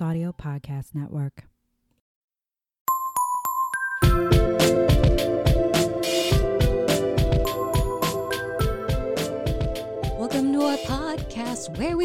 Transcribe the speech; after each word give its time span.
Audio 0.00 0.32
Podcast 0.32 0.94
Network. 0.94 1.55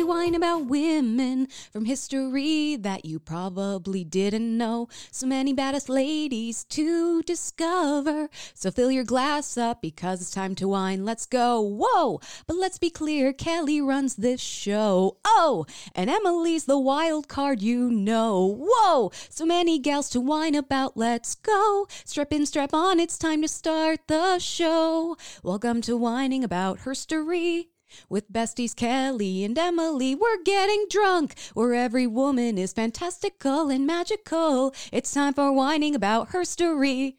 We 0.02 0.06
whine 0.06 0.34
about 0.34 0.66
women 0.66 1.48
from 1.72 1.86
history 1.86 2.76
that 2.76 3.06
you 3.06 3.20
probably 3.20 4.04
didn't 4.04 4.58
know. 4.58 4.88
So 5.12 5.28
many 5.28 5.54
badass 5.54 5.90
ladies 5.90 6.64
to 6.70 7.22
discover. 7.22 8.28
So 8.56 8.72
fill 8.72 8.90
your 8.90 9.04
glass 9.04 9.60
up 9.60 9.80
because 9.80 10.20
it's 10.20 10.32
time 10.32 10.56
to 10.56 10.68
wine. 10.68 11.06
Let's 11.06 11.28
go. 11.28 11.62
Whoa! 11.62 12.20
But 12.48 12.56
let's 12.56 12.80
be 12.80 12.90
clear 12.90 13.32
Kelley 13.32 13.80
runs 13.80 14.16
this 14.16 14.42
show. 14.42 15.18
Oh! 15.24 15.68
And 15.94 16.10
Emily's 16.10 16.66
the 16.66 16.80
wild 16.80 17.28
card, 17.28 17.62
you 17.62 17.92
know. 17.92 18.58
Whoa! 18.60 19.12
So 19.30 19.46
many 19.46 19.78
gals 19.78 20.10
to 20.12 20.20
whine 20.20 20.56
about. 20.56 20.98
Let's 20.98 21.36
go. 21.36 21.86
Strap 22.06 22.34
in, 22.34 22.48
strap 22.48 22.74
on. 22.74 23.00
It's 23.00 23.20
time 23.20 23.44
to 23.44 23.48
start 23.48 24.00
the 24.08 24.40
show. 24.40 25.16
Welcome 25.44 25.80
to 25.82 25.96
whining 25.96 26.44
about 26.44 26.80
herstory. 26.80 27.68
With 28.10 28.32
besties 28.32 28.76
Kelley 28.76 29.44
and 29.44 29.58
Emily, 29.58 30.16
we're 30.16 30.44
getting 30.44 30.86
drunk, 30.90 31.36
where 31.54 31.74
every 31.74 32.08
woman 32.08 32.58
is 32.58 32.74
fantastical 32.74 33.70
and 33.70 33.86
magical. 33.86 34.74
It's 34.92 35.14
time 35.14 35.34
for 35.34 35.52
whining 35.52 35.96
about 35.96 36.30
her 36.30 36.44
story. 36.44 37.18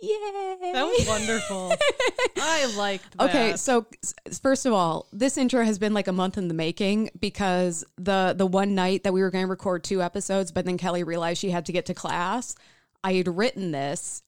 Yay! 0.00 0.72
That 0.72 0.84
was 0.84 1.08
wonderful. 1.08 1.72
I 2.36 2.72
liked 2.76 3.18
that. 3.18 3.30
Okay, 3.30 3.56
so 3.56 3.86
first 4.40 4.64
of 4.64 4.72
all, 4.72 5.08
this 5.12 5.36
intro 5.36 5.64
has 5.64 5.78
been 5.78 5.92
like 5.92 6.06
a 6.06 6.12
month 6.12 6.38
in 6.38 6.46
the 6.46 6.54
making 6.54 7.10
because 7.18 7.84
the 7.96 8.32
the 8.36 8.46
one 8.46 8.76
night 8.76 9.02
that 9.02 9.12
we 9.12 9.22
were 9.22 9.30
going 9.30 9.44
to 9.44 9.50
record 9.50 9.82
two 9.82 10.00
episodes, 10.00 10.52
but 10.52 10.64
then 10.64 10.78
Kelley 10.78 11.02
realized 11.02 11.40
she 11.40 11.50
had 11.50 11.66
to 11.66 11.72
get 11.72 11.86
to 11.86 11.94
class. 11.94 12.54
I 13.02 13.14
had 13.14 13.36
written 13.36 13.72
this, 13.72 14.22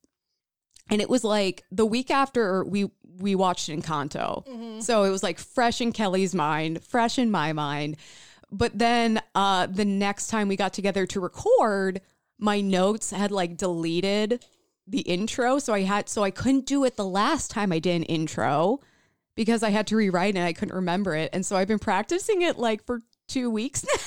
and 0.89 1.01
it 1.01 1.09
was 1.09 1.23
like 1.23 1.62
the 1.71 1.87
week 1.87 2.11
after 2.11 2.65
we 2.65 2.91
we 3.21 3.35
watched 3.35 3.69
Encanto, 3.69 4.83
so 4.83 5.05
it 5.05 5.11
was 5.11 5.23
like 5.23 5.39
fresh 5.39 5.81
in 5.81 5.93
Kelley's 5.93 6.35
mind, 6.35 6.83
fresh 6.83 7.19
in 7.19 7.31
my 7.31 7.53
mind. 7.53 7.97
But 8.51 8.77
then 8.77 9.21
uh, 9.35 9.67
the 9.67 9.85
next 9.85 10.27
time 10.29 10.49
we 10.49 10.57
got 10.57 10.73
together 10.73 11.07
to 11.07 11.21
record, 11.21 12.01
my 12.39 12.61
notes 12.61 13.11
had 13.11 13.31
like 13.31 13.57
deleted 13.57 14.45
the 14.87 15.01
intro, 15.03 15.59
so 15.59 15.73
I 15.73 15.83
had 15.83 16.09
so 16.09 16.25
I 16.25 16.31
couldn't 16.31 16.67
do 16.67 16.85
it 16.85 16.97
the 16.97 17.05
last 17.05 17.51
time 17.51 17.71
I 17.73 17.79
did 17.79 17.97
an 17.97 18.03
intro 18.05 18.81
because 19.37 19.62
I 19.62 19.71
had 19.71 19.87
to 19.89 19.97
rewrite 19.97 20.34
it 20.34 20.39
and 20.39 20.47
I 20.47 20.53
couldn't 20.53 20.75
remember 20.75 21.15
it, 21.15 21.31
and 21.33 21.47
so 21.47 21.57
I've 21.57 21.69
been 21.69 21.79
practicing 21.79 22.43
it 22.43 22.59
like 22.59 22.84
for 22.84 23.03
two 23.29 23.51
weeks 23.51 23.84
now. 23.95 24.03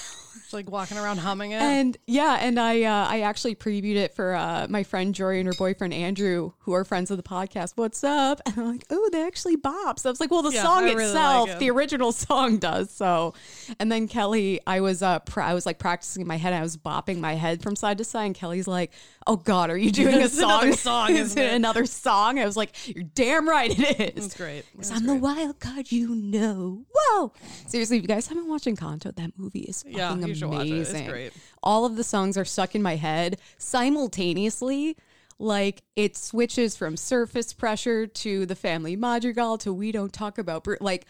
Like 0.54 0.70
walking 0.70 0.98
around 0.98 1.18
humming 1.18 1.52
it. 1.52 1.62
And 1.62 1.98
yeah, 2.08 2.38
and 2.40 2.60
I 2.60 2.84
uh, 2.84 3.08
I 3.10 3.22
actually 3.22 3.56
previewed 3.56 3.96
it 3.96 4.14
for 4.14 4.36
uh, 4.36 4.68
my 4.70 4.84
friend 4.84 5.14
Jory 5.16 5.40
and 5.40 5.48
her 5.48 5.54
boyfriend 5.54 5.94
Andrew, 5.94 6.52
who 6.60 6.74
are 6.74 6.84
friends 6.86 7.10
of 7.12 7.18
the 7.18 7.24
podcast. 7.24 7.74
What's 7.76 8.04
up? 8.04 8.42
And 8.46 8.58
I'm 8.58 8.68
like, 8.72 8.86
oh, 8.90 9.10
they 9.12 9.26
actually 9.26 9.56
bop. 9.56 10.00
So 10.00 10.10
I 10.10 10.12
was 10.12 10.20
like, 10.20 10.30
well, 10.32 10.42
the 10.44 10.52
Yeah, 10.52 10.62
song 10.64 10.84
I 10.84 10.94
really 10.94 11.04
itself, 11.06 11.48
like 11.50 11.56
it. 11.58 11.60
the 11.60 11.70
original 11.72 12.12
song 12.12 12.58
does. 12.58 12.92
So, 12.92 13.34
and 13.80 13.92
then 13.92 14.08
Kelley, 14.08 14.60
I 14.68 14.80
was 14.82 15.02
uh, 15.02 15.20
pra- 15.20 15.46
I 15.48 15.54
was 15.54 15.66
like 15.66 15.80
practicing 15.80 16.22
in 16.22 16.28
my 16.28 16.38
head. 16.38 16.54
I 16.54 16.62
was 16.62 16.78
bopping 16.78 17.20
my 17.20 17.34
head 17.36 17.62
from 17.64 17.76
side 17.76 17.98
to 17.98 18.04
side, 18.04 18.26
and 18.26 18.36
Kelley's 18.36 18.68
like, 18.68 18.92
oh 19.26 19.38
God, 19.38 19.70
are 19.70 19.78
you 19.78 19.92
doing 19.92 20.22
a 20.22 20.30
song? 20.30 20.52
another 20.64 20.74
song, 20.78 21.10
Is 21.16 21.36
it 21.36 21.54
another 21.54 21.86
song? 21.86 22.40
I 22.40 22.46
was 22.46 22.56
like, 22.58 22.72
you're 22.94 23.04
damn 23.16 23.48
right 23.50 23.72
it 23.78 24.18
is. 24.18 24.26
It's 24.28 24.38
great. 24.38 24.66
Because 24.72 24.92
I'm 24.92 25.06
the 25.06 25.16
wild 25.16 25.60
card, 25.60 25.92
you 25.92 26.14
know. 26.16 26.86
Whoa! 26.94 27.32
Seriously, 27.68 27.98
if 27.98 28.04
you 28.04 28.08
guys 28.08 28.28
haven't 28.28 28.48
watched 28.48 28.66
Encanto, 28.66 29.16
that 29.16 29.32
movie 29.38 29.62
is 29.62 29.82
fucking 29.84 29.98
Yeah, 29.98 30.16
you 30.16 30.36
should 30.44 30.58
watch 30.58 30.68
it. 30.68 30.72
amazing. 30.72 31.04
It's 31.04 31.12
great. 31.12 31.34
All 31.62 31.86
of 31.86 31.96
the 31.96 32.04
songs 32.04 32.38
are 32.38 32.46
stuck 32.46 32.76
in 32.76 32.82
my 32.82 32.96
head 32.96 33.40
simultaneously. 33.58 34.98
Like 35.40 35.84
it 35.96 36.16
switches 36.16 36.78
from 36.78 36.96
surface 36.96 37.54
pressure 37.54 38.08
to 38.08 38.46
the 38.46 38.56
family 38.56 38.96
madrigal 38.96 39.58
to 39.60 39.74
we 39.74 39.92
don't 39.92 40.14
talk 40.14 40.38
about 40.38 40.64
Bru- 40.64 40.78
like 40.80 41.06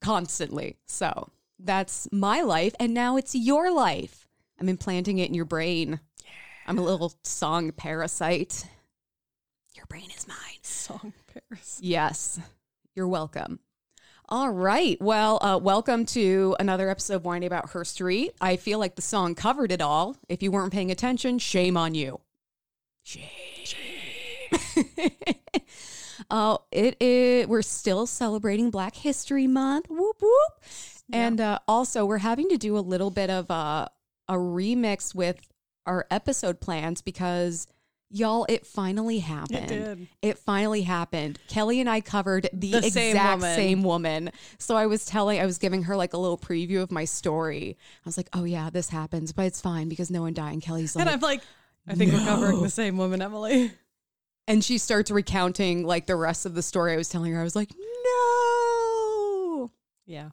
constantly. 0.00 0.76
So 0.86 1.30
that's 1.58 2.08
my 2.10 2.40
life, 2.40 2.74
and 2.80 2.92
now 2.92 3.16
it's 3.16 3.34
your 3.34 3.70
life. 3.72 4.26
I'm 4.58 4.68
implanting 4.68 5.18
it 5.18 5.28
in 5.28 5.34
your 5.34 5.44
brain. 5.44 6.00
I'm 6.66 6.78
a 6.78 6.82
little 6.82 7.14
song 7.24 7.72
parasite. 7.72 8.66
Your 9.74 9.86
brain 9.86 10.10
is 10.16 10.28
mine. 10.28 10.36
Song 10.62 11.12
Paris. 11.32 11.78
Yes, 11.80 12.38
you're 12.94 13.08
welcome. 13.08 13.60
All 14.32 14.50
right. 14.50 14.96
Well, 15.02 15.42
uh, 15.42 15.58
welcome 15.58 16.06
to 16.06 16.54
another 16.60 16.88
episode 16.88 17.16
of 17.16 17.24
Whining 17.24 17.48
About 17.48 17.70
Herstory. 17.72 18.28
I 18.40 18.54
feel 18.54 18.78
like 18.78 18.94
the 18.94 19.02
song 19.02 19.34
covered 19.34 19.72
it 19.72 19.80
all. 19.80 20.16
If 20.28 20.40
you 20.40 20.52
weren't 20.52 20.72
paying 20.72 20.92
attention, 20.92 21.40
shame 21.40 21.76
on 21.76 21.96
you. 21.96 22.20
Shame. 23.02 23.24
uh, 26.30 26.58
it 26.70 26.96
is. 27.02 27.48
We're 27.48 27.62
still 27.62 28.06
celebrating 28.06 28.70
Black 28.70 28.94
History 28.94 29.48
Month. 29.48 29.86
Whoop 29.90 30.22
whoop. 30.22 30.62
And 31.12 31.40
uh, 31.40 31.58
also, 31.66 32.06
we're 32.06 32.18
having 32.18 32.48
to 32.50 32.56
do 32.56 32.78
a 32.78 32.78
little 32.78 33.10
bit 33.10 33.30
of 33.30 33.50
uh, 33.50 33.88
a 34.28 34.34
remix 34.34 35.12
with 35.12 35.40
our 35.86 36.06
episode 36.08 36.60
plans 36.60 37.02
because 37.02 37.66
y'all, 38.10 38.44
it 38.48 38.66
finally 38.66 39.18
happened. 39.20 39.68
did. 39.68 40.08
It 40.22 40.38
finally 40.38 40.82
happened. 40.82 41.38
Kelley 41.48 41.80
and 41.80 41.88
I 41.88 42.00
covered 42.00 42.48
the, 42.52 42.72
The 42.72 42.82
same 42.90 43.10
exact 43.16 43.40
woman. 43.40 43.56
same 43.56 43.82
woman. 43.82 44.30
So 44.58 44.76
I 44.76 44.86
was 44.86 45.06
telling, 45.06 45.40
I 45.40 45.46
was 45.46 45.58
giving 45.58 45.84
her 45.84 45.96
like 45.96 46.12
a 46.12 46.18
little 46.18 46.38
preview 46.38 46.82
of 46.82 46.90
my 46.90 47.04
story. 47.04 47.76
I 47.80 48.02
was 48.04 48.16
like, 48.16 48.28
oh 48.32 48.44
yeah, 48.44 48.70
this 48.70 48.88
happens, 48.90 49.32
but 49.32 49.46
it's 49.46 49.60
fine 49.60 49.88
because 49.88 50.10
no 50.10 50.22
one 50.22 50.34
died. 50.34 50.52
And 50.52 50.62
Kelley's 50.62 50.94
like, 50.96 51.06
And 51.06 51.10
I'm 51.14 51.20
like, 51.20 51.40
I 51.88 51.94
think 51.94 52.12
we're 52.12 52.18
covering 52.24 52.60
the 52.62 52.68
same 52.70 52.96
woman, 52.98 53.22
Emily. 53.22 53.72
and 54.48 54.62
she 54.64 54.78
starts 54.78 55.10
recounting 55.10 55.86
like 55.86 56.06
the 56.06 56.16
rest 56.16 56.46
of 56.46 56.54
the 56.54 56.62
story 56.62 56.92
I 56.92 56.96
was 56.96 57.08
telling 57.08 57.32
her. 57.32 57.40
I 57.40 57.44
was 57.44 57.56
like, 57.56 57.70
no. 58.50 59.70
Yeah. 60.06 60.30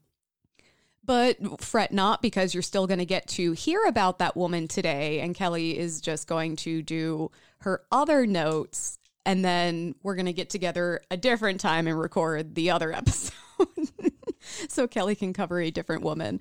But 1.07 1.61
fret 1.61 1.91
not 1.91 2.21
because 2.21 2.53
you're 2.53 2.61
still 2.61 2.85
going 2.85 2.99
to 2.99 3.05
get 3.05 3.27
to 3.29 3.53
hear 3.53 3.81
about 3.87 4.19
that 4.19 4.35
woman 4.37 4.67
today. 4.67 5.21
And 5.21 5.33
Kelley 5.33 5.77
is 5.77 6.01
just 6.01 6.27
going 6.27 6.57
to 6.57 6.81
do 6.83 7.31
her 7.59 7.81
other 7.91 8.27
notes. 8.27 8.99
And 9.25 9.43
then 9.43 9.95
we're 10.03 10.15
going 10.15 10.25
to 10.27 10.33
get 10.33 10.49
together 10.49 11.01
a 11.09 11.17
different 11.17 11.59
time 11.61 11.87
and 11.87 11.97
record 11.99 12.53
the 12.55 12.69
other 12.71 12.91
episode. 12.93 13.33
so 14.69 14.87
Kelley 14.87 15.15
can 15.15 15.33
cover 15.33 15.59
a 15.59 15.71
different 15.71 16.03
woman. 16.03 16.39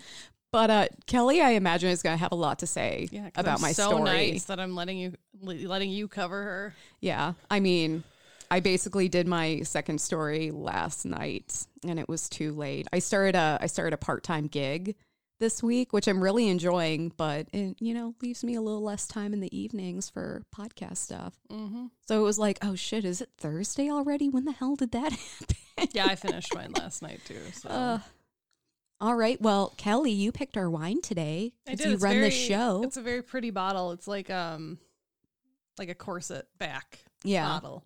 But 0.53 0.71
uh, 0.71 0.87
Kelley, 1.06 1.41
I 1.41 1.50
imagine, 1.50 1.91
is 1.91 2.03
going 2.03 2.15
to 2.15 2.21
have 2.21 2.33
a 2.33 2.37
lot 2.37 2.60
to 2.60 2.66
say 2.66 3.09
Yeah. 3.10 3.28
about 3.37 3.56
I'm 3.56 3.62
my 3.62 3.72
so 3.72 3.88
story. 3.88 4.03
nice 4.04 4.44
that 4.44 4.59
I'm 4.60 4.75
letting 4.75 4.98
you 4.98 5.12
letting 5.43 5.91
you 5.91 6.09
cover 6.09 6.43
her. 6.43 6.75
Yeah. 7.00 7.34
I 7.50 7.60
mean, 7.60 8.04
I 8.51 8.61
basically 8.61 9.09
did 9.09 9.27
my 9.27 9.61
second 9.62 10.01
story 10.01 10.51
last 10.51 11.05
night 11.05 11.67
and 11.87 11.99
it 11.99 12.09
was 12.09 12.29
too 12.29 12.53
late. 12.53 12.87
I 12.93 12.99
started 13.01 13.34
a 13.34 13.59
I 13.61 13.67
started 13.67 13.93
a 13.95 13.97
part-time 13.99 14.47
gig 14.47 14.97
this 15.39 15.62
week, 15.62 15.93
which 15.93 16.07
I'm 16.09 16.23
really 16.23 16.49
enjoying, 16.49 17.12
but 17.17 17.49
it, 17.53 17.77
you 17.79 17.93
know, 17.93 18.15
leaves 18.23 18.43
me 18.43 18.55
a 18.55 18.61
little 18.62 18.83
less 18.83 19.07
time 19.07 19.34
in 19.34 19.41
the 19.41 19.55
evenings 19.57 20.09
for 20.09 20.43
podcast 20.55 20.97
stuff. 20.97 21.34
Mm-hmm. 21.51 21.87
So 22.09 22.19
it 22.21 22.23
was 22.25 22.39
like, 22.39 22.59
oh 22.62 22.75
shit, 22.75 23.05
is 23.05 23.21
it 23.21 23.29
Thursday 23.37 23.91
already? 23.91 24.29
When 24.31 24.45
the 24.47 24.53
hell 24.53 24.77
did 24.77 24.93
that 24.93 25.13
happen? 25.78 25.89
Yeah, 25.93 26.07
I 26.07 26.15
finished 26.17 26.55
mine 26.55 26.73
last 26.73 27.03
night 27.03 27.21
too. 27.27 27.41
So 27.53 27.69
Uh, 27.69 27.99
all 28.99 29.15
right. 29.15 29.39
Well, 29.43 29.75
Kelley, 29.77 30.13
you 30.13 30.33
picked 30.33 30.57
our 30.57 30.71
wine 30.71 31.03
today 31.03 31.53
I 31.69 31.75
did. 31.75 31.87
you 31.89 31.93
It's 31.95 32.03
run 32.03 32.15
very, 32.15 32.25
the 32.27 32.31
show. 32.31 32.83
It's 32.83 32.97
a 32.97 33.03
very 33.03 33.23
pretty 33.23 33.51
bottle. 33.51 33.93
It's 33.93 34.09
like 34.09 34.31
um 34.31 34.78
like 35.78 35.91
a 35.91 35.95
corset 35.95 36.47
back 36.59 37.01
Yeah. 37.25 37.47
bottle. 37.47 37.84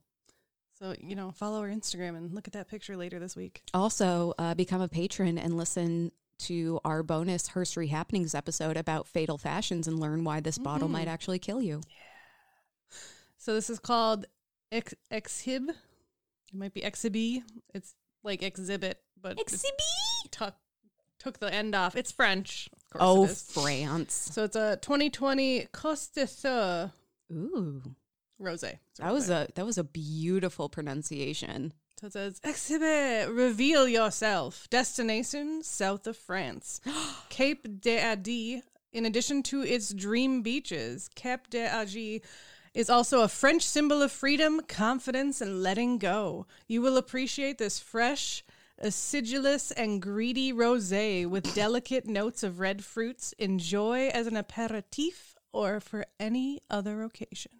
So, 0.80 0.94
you 0.98 1.14
know, 1.14 1.30
follow 1.30 1.60
our 1.60 1.68
Instagram 1.68 2.16
and 2.16 2.32
look 2.34 2.46
at 2.46 2.54
that 2.54 2.68
picture 2.68 2.96
later 2.96 3.18
this 3.18 3.36
week. 3.36 3.62
Also, 3.74 4.32
uh, 4.38 4.54
become 4.54 4.80
a 4.80 4.88
patron 4.88 5.36
and 5.36 5.56
listen 5.56 6.10
to 6.40 6.80
our 6.86 7.02
bonus 7.02 7.50
Herstory 7.50 7.90
Happenings 7.90 8.34
episode 8.34 8.78
about 8.78 9.06
fatal 9.06 9.36
fashions 9.36 9.86
and 9.86 10.00
learn 10.00 10.24
why 10.24 10.40
this 10.40 10.56
bottle 10.56 10.88
Mhm. 10.88 10.92
might 10.92 11.08
actually 11.08 11.38
kill 11.38 11.60
you. 11.60 11.82
Yeah. 11.86 12.96
So 13.36 13.52
this 13.54 13.68
is 13.68 13.78
called 13.78 14.24
ex- 14.72 14.94
exhib. 15.10 15.68
It 15.68 16.54
might 16.54 16.72
be 16.72 16.80
exhibi. 16.80 17.42
It's 17.74 17.94
like 18.22 18.42
exhibit, 18.42 19.02
but 19.20 19.38
it's 19.38 19.64
tuck 20.30 20.56
took 21.18 21.38
the 21.38 21.52
end 21.52 21.74
off. 21.74 21.94
It's 21.94 22.10
French, 22.10 22.70
of 22.72 22.98
course. 22.98 23.02
Oh. 23.02 23.26
France. 23.60 24.14
So 24.32 24.44
it's 24.44 24.56
a 24.56 24.78
2020 24.80 25.66
Coste 25.72 26.18
Ooh, 27.30 27.94
rosé. 28.40 28.78
It's 28.90 29.00
that 29.00 29.12
was 29.12 29.30
a 29.30 29.48
that 29.54 29.66
was 29.66 29.78
a 29.78 29.84
beautiful 29.84 30.68
pronunciation. 30.68 31.72
So 32.00 32.06
it 32.06 32.12
says 32.14 32.40
exhibit, 32.42 33.28
reveal 33.28 33.86
yourself. 33.86 34.68
Destination 34.70 35.62
south 35.62 36.06
of 36.06 36.16
France, 36.16 36.80
Cape 37.28 37.80
d'Adi. 37.80 38.62
In 38.92 39.06
addition 39.06 39.42
to 39.44 39.62
its 39.62 39.92
dream 39.92 40.42
beaches, 40.42 41.08
Cape 41.14 41.48
d'Adi 41.50 42.22
is 42.72 42.90
also 42.90 43.20
a 43.22 43.28
French 43.28 43.62
symbol 43.62 44.02
of 44.02 44.12
freedom, 44.12 44.60
confidence, 44.66 45.40
and 45.40 45.62
letting 45.62 45.98
go. 45.98 46.46
You 46.66 46.82
will 46.82 46.96
appreciate 46.96 47.58
this 47.58 47.78
fresh 47.78 48.44
acidulous 48.82 49.72
and 49.76 50.00
greedy 50.00 50.52
rosé 50.52 51.26
with 51.26 51.54
delicate 51.54 52.06
notes 52.06 52.42
of 52.42 52.60
red 52.60 52.84
fruits. 52.84 53.34
Enjoy 53.38 54.08
as 54.08 54.26
an 54.26 54.36
aperitif 54.36 55.34
or 55.52 55.80
for 55.80 56.06
any 56.18 56.60
other 56.70 57.02
occasion. 57.02 57.59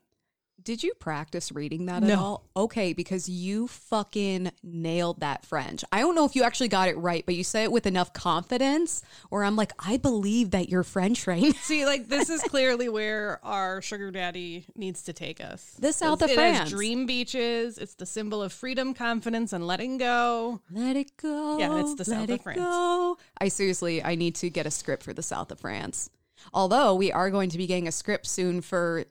Did 0.62 0.82
you 0.82 0.92
practice 0.94 1.52
reading 1.52 1.86
that 1.86 2.02
at 2.02 2.18
all? 2.18 2.44
Okay, 2.56 2.92
because 2.92 3.28
you 3.28 3.66
fucking 3.68 4.52
nailed 4.62 5.20
that 5.20 5.46
French. 5.46 5.84
I 5.90 6.00
don't 6.00 6.14
know 6.14 6.24
if 6.24 6.36
you 6.36 6.42
actually 6.42 6.68
got 6.68 6.88
it 6.88 6.96
right, 6.98 7.24
but 7.24 7.34
you 7.34 7.44
say 7.44 7.62
it 7.62 7.72
with 7.72 7.86
enough 7.86 8.12
confidence 8.12 9.02
where 9.30 9.44
I'm 9.44 9.56
like, 9.56 9.72
I 9.78 9.96
believe 9.96 10.50
that 10.50 10.68
you're 10.68 10.82
French 10.82 11.26
right 11.26 11.54
See, 11.62 11.86
like 11.86 12.08
this 12.08 12.28
is 12.28 12.42
clearly 12.42 12.88
where 12.88 13.40
our 13.44 13.80
sugar 13.80 14.10
daddy 14.10 14.66
needs 14.76 15.02
to 15.04 15.12
take 15.12 15.40
us. 15.40 15.76
The 15.78 15.92
south 15.92 16.22
of 16.22 16.30
it 16.30 16.34
France. 16.34 16.58
Has 16.58 16.70
dream 16.70 17.06
beaches. 17.06 17.78
It's 17.78 17.94
the 17.94 18.06
symbol 18.06 18.42
of 18.42 18.52
freedom, 18.52 18.94
confidence, 18.94 19.52
and 19.52 19.66
letting 19.66 19.98
go. 19.98 20.60
Let 20.70 20.96
it 20.96 21.16
go. 21.16 21.58
Yeah, 21.58 21.80
it's 21.80 21.94
the 21.94 22.04
south 22.04 22.28
of 22.28 22.42
France. 22.42 22.58
go. 22.58 23.18
I 23.40 23.48
seriously, 23.48 24.02
I 24.02 24.14
need 24.14 24.34
to 24.36 24.50
get 24.50 24.66
a 24.66 24.70
script 24.70 25.02
for 25.02 25.14
the 25.14 25.22
south 25.22 25.50
of 25.50 25.60
France. 25.60 26.10
Although 26.52 26.94
we 26.94 27.12
are 27.12 27.30
going 27.30 27.50
to 27.50 27.58
be 27.58 27.66
getting 27.66 27.88
a 27.88 27.92
script 27.92 28.26
soon 28.26 28.60
for 28.60 29.04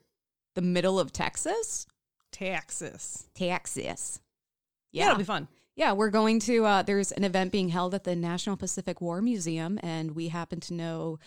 the 0.54 0.62
middle 0.62 0.98
of 0.98 1.12
Texas. 1.12 1.86
Texas. 2.32 3.28
Texas. 3.34 4.20
Yeah, 4.92 5.06
it'll 5.06 5.18
be 5.18 5.24
fun. 5.24 5.48
Yeah, 5.76 5.92
we're 5.92 6.10
going 6.10 6.40
to. 6.40 6.64
Uh, 6.64 6.82
there's 6.82 7.12
an 7.12 7.24
event 7.24 7.52
being 7.52 7.68
held 7.68 7.94
at 7.94 8.04
the 8.04 8.16
National 8.16 8.56
Pacific 8.56 9.00
War 9.00 9.22
Museum, 9.22 9.78
and 9.82 10.14
we 10.14 10.28
happen 10.28 10.60
to 10.60 10.74
know 10.74 11.18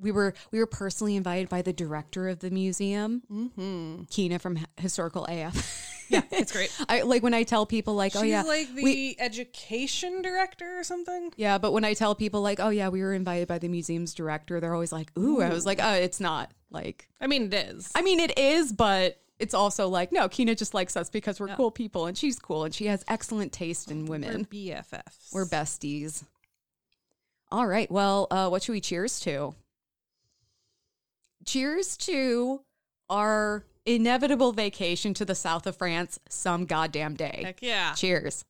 we 0.00 0.10
were 0.12 0.34
we 0.50 0.58
were 0.58 0.66
personally 0.66 1.16
invited 1.16 1.48
by 1.48 1.62
the 1.62 1.72
director 1.72 2.28
of 2.28 2.40
the 2.40 2.50
museum, 2.50 3.22
mm-hmm. 3.30 4.02
Kina 4.10 4.38
from 4.38 4.58
Historical 4.76 5.26
AF. 5.26 5.96
Yeah, 6.08 6.22
it's 6.32 6.52
great. 6.52 6.74
I 6.88 7.02
like 7.02 7.22
when 7.22 7.34
I 7.34 7.44
tell 7.44 7.66
people 7.66 7.94
like, 7.94 8.12
She's 8.12 8.20
oh 8.22 8.24
yeah, 8.24 8.42
She's 8.42 8.48
like 8.48 8.74
the 8.74 8.82
we- 8.82 9.16
education 9.18 10.22
director 10.22 10.78
or 10.78 10.82
something. 10.84 11.32
yeah, 11.36 11.58
but 11.58 11.72
when 11.72 11.84
I 11.84 11.94
tell 11.94 12.14
people 12.14 12.42
like, 12.42 12.58
oh 12.60 12.70
yeah, 12.70 12.88
we 12.88 13.02
were 13.02 13.14
invited 13.14 13.46
by 13.46 13.58
the 13.58 13.68
museum's 13.68 14.14
director, 14.14 14.58
they're 14.60 14.74
always 14.74 14.92
like, 14.92 15.16
ooh. 15.18 15.40
I 15.40 15.50
was 15.50 15.66
like, 15.66 15.78
oh, 15.82 15.92
it's 15.92 16.18
not 16.20 16.52
like. 16.70 17.08
I 17.20 17.26
mean, 17.26 17.52
it 17.52 17.54
is. 17.54 17.90
I 17.94 18.02
mean, 18.02 18.18
it 18.18 18.36
is, 18.38 18.72
but 18.72 19.20
it's 19.38 19.54
also 19.54 19.88
like, 19.88 20.12
no, 20.12 20.28
Kina 20.28 20.54
just 20.54 20.74
likes 20.74 20.96
us 20.96 21.08
because 21.10 21.40
we're 21.40 21.54
cool 21.54 21.70
people, 21.70 22.06
and 22.06 22.16
she's 22.16 22.38
cool, 22.38 22.64
and 22.64 22.74
she 22.74 22.86
has 22.86 23.04
excellent 23.08 23.52
taste 23.52 23.90
in 23.90 24.04
We're 24.04 24.10
women. 24.18 24.46
BFFs. 24.46 25.32
We're 25.32 25.46
besties. 25.46 26.24
All 27.52 27.66
right. 27.66 27.90
Well, 27.90 28.26
uh, 28.30 28.48
what 28.48 28.62
should 28.62 28.72
we 28.72 28.80
cheers 28.80 29.18
to? 29.20 29.54
Cheers 31.46 31.96
to 31.98 32.60
our 33.08 33.64
inevitable 33.86 34.52
vacation 34.52 35.14
to 35.14 35.24
the 35.24 35.34
south 35.34 35.66
of 35.66 35.76
France 35.76 36.18
some 36.28 36.66
goddamn 36.66 37.14
day. 37.14 37.42
Heck 37.44 37.62
yeah. 37.62 37.92
Cheers. 37.94 38.44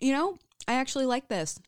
You 0.00 0.12
know, 0.12 0.38
I 0.68 0.74
actually 0.74 1.06
like 1.06 1.28
this. 1.28 1.58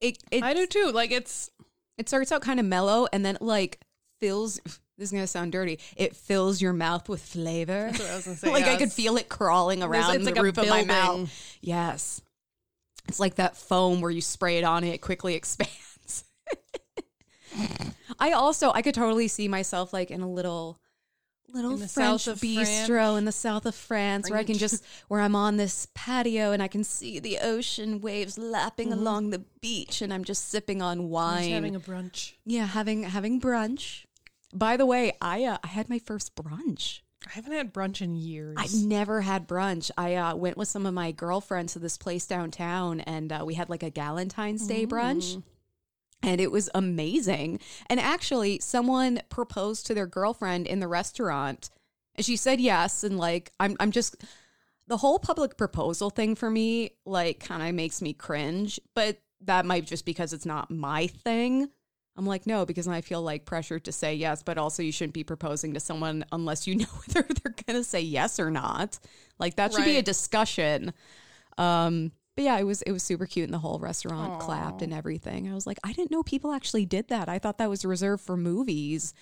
It 0.00 0.18
it 0.30 0.42
I 0.42 0.54
do 0.54 0.66
too. 0.66 0.90
Like 0.92 1.10
it's 1.10 1.50
it 1.98 2.08
starts 2.08 2.32
out 2.32 2.42
kind 2.42 2.60
of 2.60 2.66
mellow 2.66 3.06
and 3.12 3.24
then 3.24 3.36
it 3.36 3.42
like 3.42 3.80
fills 4.20 4.60
this 4.64 5.08
is 5.08 5.12
gonna 5.12 5.26
sound 5.26 5.52
dirty. 5.52 5.78
It 5.96 6.14
fills 6.14 6.60
your 6.60 6.72
mouth 6.72 7.08
with 7.08 7.22
flavor. 7.22 7.88
That's 7.90 7.98
what 7.98 8.10
I 8.10 8.16
was 8.16 8.24
gonna 8.24 8.36
say, 8.38 8.50
like 8.50 8.64
I 8.64 8.76
could 8.76 8.92
feel 8.92 9.16
it 9.16 9.28
crawling 9.28 9.82
around 9.82 10.14
it's 10.16 10.24
the 10.24 10.32
like 10.32 10.42
roof 10.42 10.58
of 10.58 10.68
my 10.68 10.84
mouth. 10.84 11.58
Yes. 11.60 12.20
It's 13.08 13.20
like 13.20 13.34
that 13.36 13.56
foam 13.56 14.00
where 14.00 14.10
you 14.10 14.20
spray 14.20 14.58
it 14.58 14.64
on 14.64 14.84
it, 14.84 14.94
it 14.94 14.98
quickly 15.00 15.34
expands. 15.36 16.24
I 18.18 18.32
also 18.32 18.70
I 18.72 18.82
could 18.82 18.94
totally 18.94 19.28
see 19.28 19.48
myself 19.48 19.92
like 19.92 20.10
in 20.10 20.20
a 20.20 20.30
little 20.30 20.78
little 21.52 21.76
French 21.76 22.24
bistro 22.24 23.18
in 23.18 23.26
the 23.26 23.32
south 23.32 23.66
of 23.66 23.74
France 23.74 24.30
where 24.30 24.38
I 24.38 24.44
can 24.44 24.56
just 24.56 24.82
where 25.08 25.20
I'm 25.20 25.36
on 25.36 25.58
this 25.58 25.86
patio 25.94 26.52
and 26.52 26.62
I 26.62 26.68
can 26.68 26.82
see 26.82 27.18
the 27.18 27.38
ocean 27.42 28.00
waves 28.00 28.38
lapping 28.38 28.88
Mm-hmm. 28.88 28.98
along 28.98 29.30
the 29.30 29.44
beach 29.60 30.00
and 30.00 30.14
I'm 30.14 30.24
just 30.24 30.48
sipping 30.48 30.80
on 30.80 31.10
wine. 31.10 31.40
just 31.42 31.50
having 31.50 31.76
a 31.76 31.80
brunch. 31.80 32.32
yeah, 32.46 32.66
having 32.66 33.02
having 33.02 33.38
brunch. 33.40 34.06
By 34.54 34.76
the 34.78 34.86
way, 34.86 35.12
I 35.20 35.44
uh, 35.44 35.58
I 35.62 35.66
had 35.68 35.90
my 35.90 35.98
first 35.98 36.34
brunch. 36.34 37.00
I 37.26 37.30
haven't 37.30 37.52
had 37.52 37.72
brunch 37.72 38.02
in 38.02 38.16
years. 38.16 38.56
I've 38.58 38.74
never 38.74 39.20
had 39.20 39.48
brunch. 39.48 39.90
I 39.96 40.16
uh, 40.16 40.34
went 40.34 40.56
with 40.56 40.68
some 40.68 40.86
of 40.86 40.94
my 40.94 41.12
girlfriends 41.12 41.74
to 41.74 41.78
this 41.78 41.96
place 41.96 42.26
downtown, 42.26 43.00
and 43.00 43.32
uh, 43.32 43.42
we 43.46 43.54
had 43.54 43.70
like 43.70 43.82
a 43.82 43.90
Galentine's 43.90 44.66
Day 44.66 44.86
brunch, 44.86 45.42
and 46.22 46.40
it 46.40 46.50
was 46.50 46.68
amazing. 46.74 47.60
And 47.86 48.00
actually, 48.00 48.58
someone 48.60 49.20
proposed 49.28 49.86
to 49.86 49.94
their 49.94 50.06
girlfriend 50.06 50.66
in 50.66 50.80
the 50.80 50.88
restaurant, 50.88 51.70
and 52.16 52.24
she 52.26 52.36
said 52.36 52.60
yes. 52.60 53.04
And 53.04 53.18
like, 53.18 53.52
I'm 53.60 53.76
I'm 53.78 53.92
just 53.92 54.16
the 54.88 54.96
whole 54.96 55.18
public 55.18 55.56
proposal 55.56 56.10
thing 56.10 56.34
for 56.34 56.50
me, 56.50 56.90
like, 57.06 57.40
kind 57.40 57.62
of 57.62 57.74
makes 57.74 58.02
me 58.02 58.12
cringe. 58.12 58.80
But 58.94 59.18
that 59.42 59.64
might 59.64 59.86
just 59.86 60.04
because 60.04 60.32
it's 60.32 60.46
not 60.46 60.70
my 60.70 61.06
thing. 61.06 61.68
I'm 62.16 62.26
like, 62.26 62.46
no, 62.46 62.66
because 62.66 62.86
I 62.86 63.00
feel 63.00 63.22
like 63.22 63.46
pressured 63.46 63.84
to 63.84 63.92
say 63.92 64.14
yes, 64.14 64.42
but 64.42 64.58
also 64.58 64.82
you 64.82 64.92
shouldn't 64.92 65.14
be 65.14 65.24
proposing 65.24 65.74
to 65.74 65.80
someone 65.80 66.24
unless 66.30 66.66
you 66.66 66.74
know 66.76 66.84
whether 67.06 67.26
they're 67.26 67.54
going 67.66 67.80
to 67.80 67.84
say 67.84 68.00
yes 68.00 68.38
or 68.38 68.50
not. 68.50 68.98
Like 69.38 69.56
that 69.56 69.72
should 69.72 69.84
be 69.84 69.96
a 69.96 70.02
discussion. 70.02 70.92
Um, 71.58 72.12
but 72.34 72.44
yeah, 72.44 72.58
it 72.58 72.64
was 72.64 72.80
it 72.82 72.92
was 72.92 73.02
super 73.02 73.26
cute, 73.26 73.44
and 73.44 73.52
the 73.52 73.58
whole 73.58 73.78
restaurant 73.78 74.40
clapped 74.40 74.80
and 74.80 74.92
everything. 74.92 75.50
I 75.50 75.54
was 75.54 75.66
like, 75.66 75.78
I 75.84 75.92
didn't 75.92 76.10
know 76.10 76.22
people 76.22 76.52
actually 76.52 76.86
did 76.86 77.08
that. 77.08 77.28
I 77.28 77.38
thought 77.38 77.58
that 77.58 77.68
was 77.68 77.84
reserved 77.84 78.24
for 78.24 78.36
movies. 78.36 79.12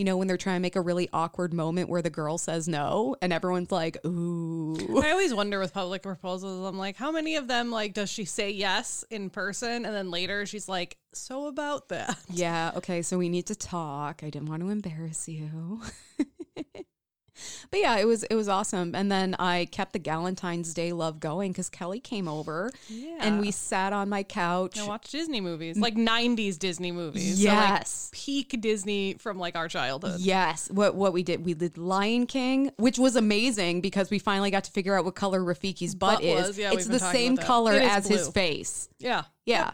You 0.00 0.04
know, 0.04 0.16
when 0.16 0.28
they're 0.28 0.38
trying 0.38 0.56
to 0.56 0.62
make 0.62 0.76
a 0.76 0.80
really 0.80 1.10
awkward 1.12 1.52
moment 1.52 1.90
where 1.90 2.00
the 2.00 2.08
girl 2.08 2.38
says 2.38 2.66
no, 2.66 3.16
and 3.20 3.34
everyone's 3.34 3.70
like, 3.70 3.98
ooh. 4.06 4.98
I 4.98 5.10
always 5.10 5.34
wonder 5.34 5.58
with 5.58 5.74
public 5.74 6.00
proposals, 6.00 6.66
I'm 6.66 6.78
like, 6.78 6.96
how 6.96 7.12
many 7.12 7.36
of 7.36 7.48
them 7.48 7.70
like 7.70 7.92
does 7.92 8.08
she 8.08 8.24
say 8.24 8.50
yes 8.50 9.04
in 9.10 9.28
person 9.28 9.84
and 9.84 9.94
then 9.94 10.10
later 10.10 10.46
she's 10.46 10.70
like, 10.70 10.96
so 11.12 11.48
about 11.48 11.90
that? 11.90 12.16
Yeah, 12.30 12.72
okay, 12.76 13.02
so 13.02 13.18
we 13.18 13.28
need 13.28 13.44
to 13.48 13.54
talk. 13.54 14.22
I 14.24 14.30
didn't 14.30 14.48
want 14.48 14.62
to 14.62 14.70
embarrass 14.70 15.28
you. 15.28 15.82
but 17.70 17.80
yeah, 17.80 17.96
it 17.98 18.06
was 18.06 18.22
it 18.24 18.34
was 18.34 18.48
awesome. 18.48 18.94
And 18.94 19.10
then 19.10 19.36
I 19.38 19.66
kept 19.70 19.92
the 19.92 19.98
Galentine's 19.98 20.74
Day 20.74 20.92
love 20.92 21.20
going 21.20 21.52
because 21.52 21.68
Kelley 21.68 22.00
came 22.00 22.28
over 22.28 22.70
and 23.20 23.40
we 23.40 23.50
sat 23.50 23.92
on 23.92 24.08
my 24.08 24.22
couch. 24.22 24.78
I 24.78 24.86
watched 24.86 25.12
Disney 25.12 25.40
movies, 25.40 25.76
like 25.76 25.94
'90s 25.94 26.58
Disney 26.58 26.92
movies. 26.92 27.42
So, 27.42 27.48
like, 27.48 27.56
Yes. 27.80 28.10
peak 28.12 28.56
Disney 28.60 29.14
from 29.14 29.38
like 29.38 29.56
our 29.56 29.68
childhood. 29.68 30.20
Yes, 30.20 30.70
what 30.70 30.94
what 30.94 31.12
we 31.12 31.22
did, 31.22 31.44
we 31.44 31.54
did 31.54 31.78
Lion 31.78 32.26
King, 32.26 32.70
which 32.76 32.98
was 32.98 33.16
amazing 33.16 33.80
because 33.80 34.10
we 34.10 34.18
finally 34.18 34.50
got 34.50 34.64
to 34.64 34.70
figure 34.72 34.96
out 34.96 35.04
what 35.04 35.14
color 35.14 35.40
Rafiki's 35.40 35.94
butt, 35.94 36.16
Butt 36.16 36.24
is. 36.24 36.48
was, 36.48 36.58
yeah, 36.58 36.72
it's 36.72 36.86
the 36.86 36.98
same 36.98 37.36
color 37.36 37.72
as 37.72 38.06
his 38.06 38.28
face. 38.28 38.88
Yeah. 38.98 39.24
Yeah. 39.44 39.72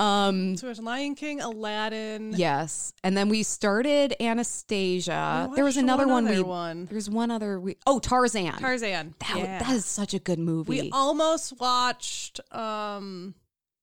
Um 0.00 0.56
So 0.56 0.68
it's 0.68 0.80
Lion 0.80 1.14
King, 1.14 1.40
Aladdin. 1.40 2.32
Yes, 2.36 2.94
and 3.04 3.16
then 3.16 3.28
we 3.28 3.42
started 3.42 4.14
Anastasia. 4.20 5.48
We 5.50 5.56
there 5.56 5.64
was 5.64 5.76
another 5.76 6.06
one 6.08 6.26
other 6.26 6.36
we 6.36 6.42
one. 6.42 6.86
There's 6.90 7.10
one 7.10 7.30
other. 7.30 7.60
We 7.60 7.76
oh 7.86 7.98
Tarzan. 7.98 8.58
Tarzan. 8.58 9.14
That, 9.20 9.36
yeah. 9.36 9.58
that 9.58 9.72
is 9.72 9.84
such 9.84 10.14
a 10.14 10.18
good 10.18 10.38
movie. 10.38 10.80
we 10.82 10.90
almost 10.90 11.60
watched 11.60 12.40
um 12.52 13.34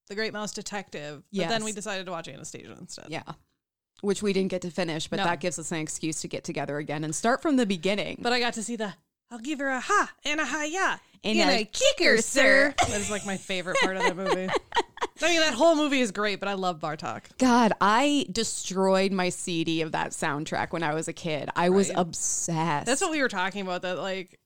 The 0.07 0.15
Great 0.15 0.33
Mouse 0.33 0.53
Detective, 0.53 1.23
but 1.31 1.49
then 1.49 1.63
we 1.63 1.71
decided 1.71 2.05
to 2.07 2.11
watch 2.11 2.27
Anastasia 2.27 2.75
instead. 2.79 3.05
yeah, 3.09 3.23
which 4.01 4.23
we 4.23 4.33
didn't 4.33 4.49
get 4.49 4.61
to 4.63 4.71
finish, 4.71 5.07
but 5.07 5.17
No. 5.17 5.23
that 5.25 5.39
gives 5.39 5.59
us 5.59 5.71
an 5.71 5.77
excuse 5.79 6.21
to 6.21 6.27
get 6.27 6.43
together 6.43 6.77
again 6.77 7.03
and 7.03 7.13
start 7.13 7.41
from 7.43 7.57
the 7.57 7.65
beginning. 7.65 8.19
But 8.21 8.33
I 8.33 8.39
got 8.39 8.53
to 8.55 8.63
see 8.63 8.75
the 8.75 8.93
I'll 9.29 9.39
give 9.39 9.59
her 9.59 9.69
a 9.69 9.79
ha 9.81 10.11
and 10.25 10.39
a 10.39 10.45
ha 10.45 10.63
ya 10.63 10.97
And 11.23 11.37
and 11.39 11.49
a 11.49 11.61
a 11.61 11.65
kicker, 11.65 12.17
sir. 12.21 12.73
That 12.77 12.89
is 12.91 13.11
like 13.11 13.25
my 13.25 13.37
favorite 13.37 13.77
part 13.81 13.97
of 13.97 14.03
the 14.03 14.15
movie. 14.15 14.49
I 15.21 15.29
mean, 15.29 15.39
that 15.41 15.53
whole 15.53 15.75
movie 15.75 15.99
is 15.99 16.11
great, 16.11 16.39
but 16.39 16.47
I 16.47 16.53
love 16.53 16.79
Bartok. 16.79 17.23
God, 17.37 17.73
I 17.81 18.25
destroyed 18.31 19.11
my 19.11 19.29
CD 19.29 19.81
of 19.81 19.91
that 19.93 20.11
soundtrack 20.11 20.71
when 20.71 20.83
I 20.83 20.93
was 20.93 21.07
a 21.07 21.13
kid. 21.13 21.49
I 21.55 21.69
was 21.69 21.91
obsessed. 21.95 22.85
That's 22.85 23.01
what 23.01 23.11
we 23.11 23.21
were 23.21 23.27
talking 23.27 23.61
about. 23.61 23.81
That 23.81 23.97
like, 23.97 24.39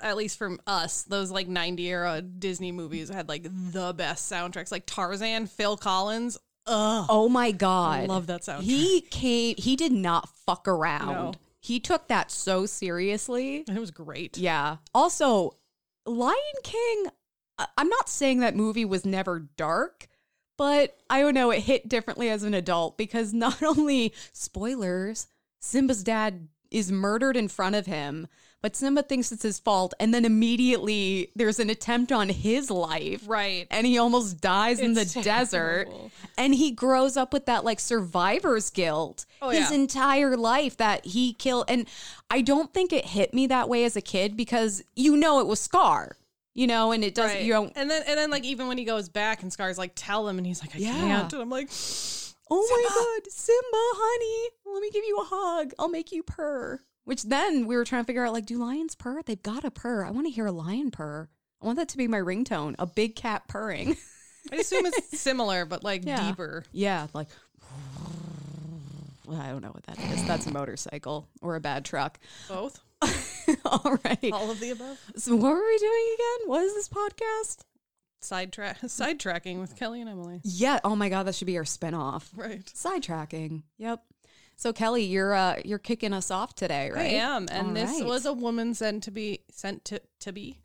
at 0.00 0.16
least 0.16 0.38
from 0.38 0.60
us, 0.66 1.02
those 1.02 1.30
like 1.30 1.46
'90 1.46 1.86
era 1.88 2.22
Disney 2.22 2.72
movies 2.72 3.08
had 3.08 3.28
like 3.28 3.44
the 3.44 3.92
best 3.96 4.30
soundtracks. 4.32 4.72
Like 4.72 4.86
Tarzan, 4.86 5.46
Phil 5.46 5.76
Collins. 5.76 6.38
Ugh, 6.66 7.06
Oh 7.08 7.28
my 7.28 7.50
god, 7.50 8.00
I 8.00 8.06
love 8.06 8.28
that 8.28 8.42
soundtrack. 8.42 8.62
He 8.62 9.00
came. 9.02 9.56
He 9.58 9.76
did 9.76 9.92
not 9.92 10.28
fuck 10.46 10.66
around. 10.66 11.12
No. 11.12 11.32
He 11.62 11.78
took 11.78 12.08
that 12.08 12.30
so 12.32 12.66
seriously. 12.66 13.64
and 13.68 13.76
it 13.76 13.80
was 13.80 13.92
great. 13.92 14.36
Yeah. 14.36 14.78
Also, 14.92 15.58
Lion 16.04 16.34
King, 16.64 17.06
I'm 17.78 17.88
not 17.88 18.08
saying 18.08 18.40
that 18.40 18.56
movie 18.56 18.84
was 18.84 19.06
never 19.06 19.38
dark, 19.56 20.08
but 20.58 20.98
I 21.08 21.20
don't 21.20 21.34
know, 21.34 21.52
it 21.52 21.60
hit 21.60 21.88
differently 21.88 22.28
as 22.28 22.42
an 22.42 22.52
adult 22.52 22.98
because 22.98 23.32
not 23.32 23.62
only 23.62 24.12
spoilers, 24.32 25.28
Simba's 25.60 26.02
dad 26.02 26.48
is 26.72 26.90
murdered 26.90 27.36
in 27.36 27.46
front 27.46 27.76
of 27.76 27.86
him, 27.86 28.26
but 28.62 28.76
Simba 28.76 29.02
thinks 29.02 29.32
it's 29.32 29.42
his 29.42 29.58
fault, 29.58 29.92
and 30.00 30.14
then 30.14 30.24
immediately 30.24 31.30
there's 31.36 31.58
an 31.58 31.68
attempt 31.68 32.12
on 32.12 32.28
his 32.28 32.70
life. 32.70 33.24
Right. 33.26 33.66
And 33.70 33.86
he 33.86 33.98
almost 33.98 34.40
dies 34.40 34.78
in 34.80 34.94
the 34.94 35.00
It's 35.02 35.14
desert. 35.22 35.88
And 36.38 36.54
he 36.54 36.70
grows 36.70 37.16
up 37.16 37.32
with 37.32 37.46
that 37.46 37.64
like 37.64 37.80
survivor's 37.80 38.70
guilt 38.70 39.26
Oh, 39.42 39.50
his 39.50 39.70
yeah. 39.70 39.76
entire 39.76 40.36
life 40.36 40.76
that 40.76 41.04
he 41.04 41.32
killed. 41.34 41.64
And 41.68 41.88
I 42.30 42.40
don't 42.40 42.72
think 42.72 42.92
it 42.92 43.04
hit 43.04 43.34
me 43.34 43.48
that 43.48 43.68
way 43.68 43.84
as 43.84 43.96
a 43.96 44.00
kid 44.00 44.36
because 44.36 44.82
you 44.94 45.16
know 45.16 45.40
it 45.40 45.46
was 45.46 45.60
Scar, 45.60 46.16
you 46.54 46.66
know, 46.68 46.92
and 46.92 47.02
it 47.04 47.14
doesn't, 47.16 47.36
Right. 47.38 47.44
you 47.44 47.52
don't, 47.52 47.72
and 47.76 47.90
then 47.90 48.02
and 48.06 48.16
then 48.16 48.30
like 48.30 48.44
even 48.44 48.68
when 48.68 48.78
he 48.78 48.84
goes 48.84 49.08
back 49.08 49.42
and 49.42 49.52
Scar's 49.52 49.76
like 49.78 49.92
tell 49.96 50.28
him 50.28 50.38
and 50.38 50.46
he's 50.46 50.60
like 50.60 50.74
I 50.76 50.78
Yeah. 50.78 50.92
can't 50.92 51.32
and 51.32 51.42
I'm 51.42 51.50
like 51.50 51.68
oh 52.50 52.68
my 52.70 53.20
God, 53.22 53.30
Simba, 53.32 53.60
honey, 53.72 54.50
let 54.66 54.80
me 54.82 54.90
give 54.90 55.04
you 55.04 55.16
a 55.18 55.24
hug. 55.24 55.72
I'll 55.78 55.88
make 55.88 56.12
you 56.12 56.22
purr. 56.22 56.80
Which 57.04 57.24
then 57.24 57.66
we 57.66 57.74
were 57.76 57.84
trying 57.84 58.02
to 58.02 58.06
figure 58.06 58.24
out 58.24 58.32
like, 58.32 58.46
do 58.46 58.58
lions 58.58 58.94
purr? 58.94 59.22
They've 59.24 59.42
got 59.42 59.64
a 59.64 59.70
purr. 59.70 60.04
I 60.04 60.10
want 60.10 60.26
to 60.26 60.30
hear 60.32 60.46
a 60.46 60.52
lion 60.52 60.90
purr. 60.90 61.28
I 61.60 61.66
want 61.66 61.78
that 61.78 61.88
to 61.90 61.96
be 61.96 62.06
my 62.08 62.18
ringtone, 62.18 62.74
a 62.78 62.86
big 62.86 63.16
cat 63.16 63.48
purring. 63.48 63.96
I 64.52 64.56
assume 64.56 64.86
it's 64.86 65.20
similar 65.20 65.64
but 65.64 65.84
like 65.84 66.04
Yeah. 66.04 66.28
deeper. 66.28 66.64
Yeah, 66.72 67.06
like 67.12 67.28
I 69.30 69.48
don't 69.48 69.62
know 69.62 69.70
what 69.70 69.84
that 69.84 69.98
is. 70.12 70.24
That's 70.26 70.46
a 70.46 70.52
motorcycle 70.52 71.28
or 71.40 71.54
a 71.56 71.60
bad 71.60 71.84
truck. 71.84 72.18
Both. 72.48 72.80
All 73.64 73.98
right. 74.04 74.30
All 74.32 74.50
of 74.50 74.60
the 74.60 74.70
above. 74.70 74.98
So 75.16 75.34
what 75.36 75.50
were 75.52 75.64
we 75.64 75.78
doing 75.78 76.14
again? 76.14 76.48
What 76.48 76.62
is 76.64 76.74
this 76.74 76.88
podcast? 76.88 77.60
Sidetrack 78.24 78.80
sidetracking 78.82 79.60
with 79.60 79.76
Kelley 79.76 80.00
and 80.00 80.08
Emily. 80.10 80.40
Yeah. 80.44 80.80
Oh 80.84 80.96
my 80.96 81.08
god, 81.08 81.24
that 81.24 81.34
should 81.34 81.46
be 81.46 81.56
our 81.58 81.64
spinoff. 81.64 82.28
Right. 82.36 82.64
Sidetracking. 82.66 83.62
Yep. 83.78 84.02
So 84.56 84.72
Kelley, 84.72 85.04
you're 85.04 85.34
uh 85.34 85.56
you're 85.64 85.78
kicking 85.78 86.12
us 86.12 86.30
off 86.30 86.54
today, 86.54 86.90
right? 86.90 87.00
I 87.00 87.04
am. 87.14 87.48
And 87.50 87.68
All 87.68 87.74
this 87.74 88.00
right. 88.00 88.04
was 88.06 88.26
a 88.26 88.32
woman 88.32 88.74
sent 88.74 89.02
to 89.04 89.10
be 89.10 89.40
sent 89.50 89.84
to 89.86 90.00
to 90.20 90.32
be. 90.32 90.60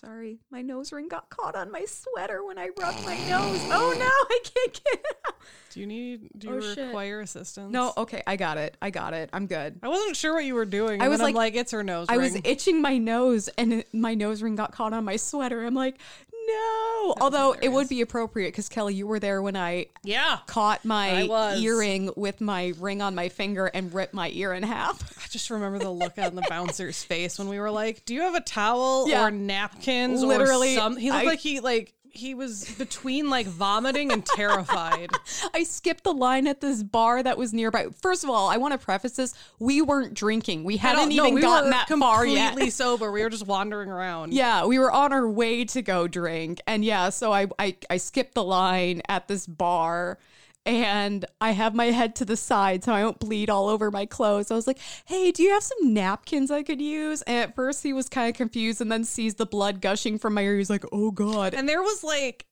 Sorry, 0.00 0.40
my 0.50 0.60
nose 0.60 0.92
ring 0.92 1.08
got 1.08 1.30
caught 1.30 1.56
on 1.56 1.70
my 1.70 1.86
sweater 1.86 2.44
when 2.44 2.58
I 2.58 2.68
rubbed 2.78 3.02
my 3.06 3.16
nose. 3.28 3.60
Oh 3.72 3.94
no, 3.98 4.04
I 4.36 4.40
can't 4.44 4.72
get 4.84 4.92
it 4.92 5.06
out. 5.26 5.34
Do 5.70 5.80
you 5.80 5.86
need 5.86 6.28
do 6.36 6.48
you 6.48 6.54
Oh, 6.56 6.60
shit. 6.60 6.84
require 6.88 7.20
assistance? 7.22 7.72
No, 7.72 7.94
okay, 7.96 8.22
I 8.26 8.36
got 8.36 8.58
it. 8.58 8.76
I 8.82 8.90
got 8.90 9.14
it. 9.14 9.30
I'm 9.32 9.46
good. 9.46 9.80
I 9.82 9.88
wasn't 9.88 10.14
sure 10.16 10.34
what 10.34 10.44
you 10.44 10.54
were 10.54 10.66
doing. 10.66 11.00
I 11.00 11.08
was 11.08 11.18
then 11.20 11.28
I'm 11.28 11.34
like- 11.34 11.54
like, 11.54 11.60
it's 11.62 11.72
her 11.72 11.82
nose 11.82 12.08
I 12.10 12.18
was 12.18 12.36
itching 12.44 12.82
my 12.82 12.98
nose 12.98 13.48
and 13.56 13.72
it- 13.72 13.94
my 13.94 14.12
nose 14.12 14.42
ring 14.42 14.54
got 14.54 14.70
caught 14.70 14.92
on 14.92 15.02
my 15.04 15.16
sweater. 15.16 15.64
I'm 15.64 15.74
like, 15.74 15.98
no. 16.46 17.14
Although 17.20 17.54
it 17.60 17.68
would 17.70 17.88
be 17.88 18.00
appropriate 18.00 18.48
because 18.48 18.68
Kelley, 18.68 18.94
you 18.94 19.06
were 19.06 19.18
there 19.20 19.40
when 19.42 19.56
I 19.56 19.86
yeah. 20.02 20.38
caught 20.46 20.84
my 20.84 21.22
earring 21.58 22.10
with 22.16 22.40
my 22.40 22.72
ring 22.78 23.02
on 23.02 23.14
my 23.14 23.28
finger 23.28 23.66
and 23.66 23.92
ripped 23.92 24.14
my 24.14 24.30
ear 24.30 24.52
in 24.52 24.62
half. 24.62 25.02
I 25.24 25.28
just 25.28 25.50
remember 25.50 25.78
the 25.78 25.90
look 25.90 26.18
on 26.18 26.34
the 26.34 26.44
bouncer's 26.48 27.02
face 27.02 27.38
when 27.38 27.48
we 27.48 27.58
were 27.58 27.70
like, 27.70 28.04
"Do 28.04 28.14
you 28.14 28.22
have 28.22 28.34
a 28.34 28.40
towel 28.40 29.08
Yeah. 29.08 29.24
or 29.24 29.30
napkins 29.30 30.22
Literally, 30.22 30.74
or 30.74 30.78
some?" 30.78 30.96
He 30.96 31.10
looked 31.10 31.24
I- 31.24 31.28
like 31.28 31.40
he 31.40 31.60
like 31.60 31.94
he 32.16 32.34
was 32.34 32.64
between 32.76 33.30
like 33.30 33.46
vomiting 33.46 34.12
and 34.12 34.24
terrified. 34.24 35.10
I 35.54 35.64
skipped 35.64 36.04
the 36.04 36.12
line 36.12 36.46
at 36.46 36.60
this 36.60 36.82
bar 36.82 37.22
that 37.22 37.38
was 37.38 37.52
nearby. 37.52 37.86
First 38.02 38.24
of 38.24 38.30
all, 38.30 38.48
I 38.48 38.56
want 38.56 38.72
to 38.72 38.78
preface 38.78 39.12
this: 39.12 39.34
we 39.58 39.82
weren't 39.82 40.14
drinking. 40.14 40.64
We 40.64 40.76
hadn't 40.76 41.08
no, 41.10 41.24
even 41.24 41.34
we 41.34 41.40
gotten 41.40 41.70
that 41.70 41.88
far 41.88 42.26
yet. 42.26 42.48
completely 42.48 42.70
sober. 42.70 43.12
We 43.12 43.22
were 43.22 43.30
just 43.30 43.46
wandering 43.46 43.90
around. 43.90 44.32
Yeah, 44.32 44.66
we 44.66 44.78
were 44.78 44.90
on 44.90 45.12
our 45.12 45.28
way 45.28 45.64
to 45.66 45.82
go 45.82 46.08
drink. 46.08 46.60
And 46.66 46.84
yeah, 46.84 47.10
so 47.10 47.32
I, 47.32 47.46
I 47.58 47.76
I 47.90 47.96
skipped 47.98 48.34
the 48.34 48.44
line 48.44 49.02
at 49.08 49.28
this 49.28 49.46
bar 49.46 50.18
and 50.66 51.24
I 51.40 51.52
have 51.52 51.74
my 51.74 51.86
head 51.86 52.16
to 52.16 52.24
the 52.24 52.36
side 52.36 52.84
so 52.84 52.92
I 52.92 53.00
don't 53.00 53.18
bleed 53.18 53.48
all 53.48 53.68
over 53.68 53.90
my 53.90 54.04
clothes. 54.04 54.50
I 54.50 54.54
was 54.54 54.66
like, 54.66 54.80
"Hey, 55.06 55.30
do 55.30 55.42
you 55.42 55.52
have 55.52 55.62
some 55.62 55.94
napkins 55.94 56.50
I 56.50 56.62
could 56.62 56.80
use?" 56.82 57.22
And 57.22 57.38
at 57.38 57.54
first 57.54 57.82
he 57.82 57.92
was 57.92 58.08
kind 58.08 58.28
of 58.28 58.36
confused 58.36 58.80
and 58.80 58.90
then 58.90 59.04
sees 59.04 59.36
the 59.36 59.46
blood 59.46 59.80
gushing 59.80 60.18
from 60.18 60.34
my 60.34 60.42
ear. 60.42 60.58
He's 60.58 60.70
like, 60.70 60.84
"Oh 60.92 61.12
god." 61.12 61.54
And 61.54 61.68
there 61.68 61.82
was 61.82 62.02
like 62.02 62.46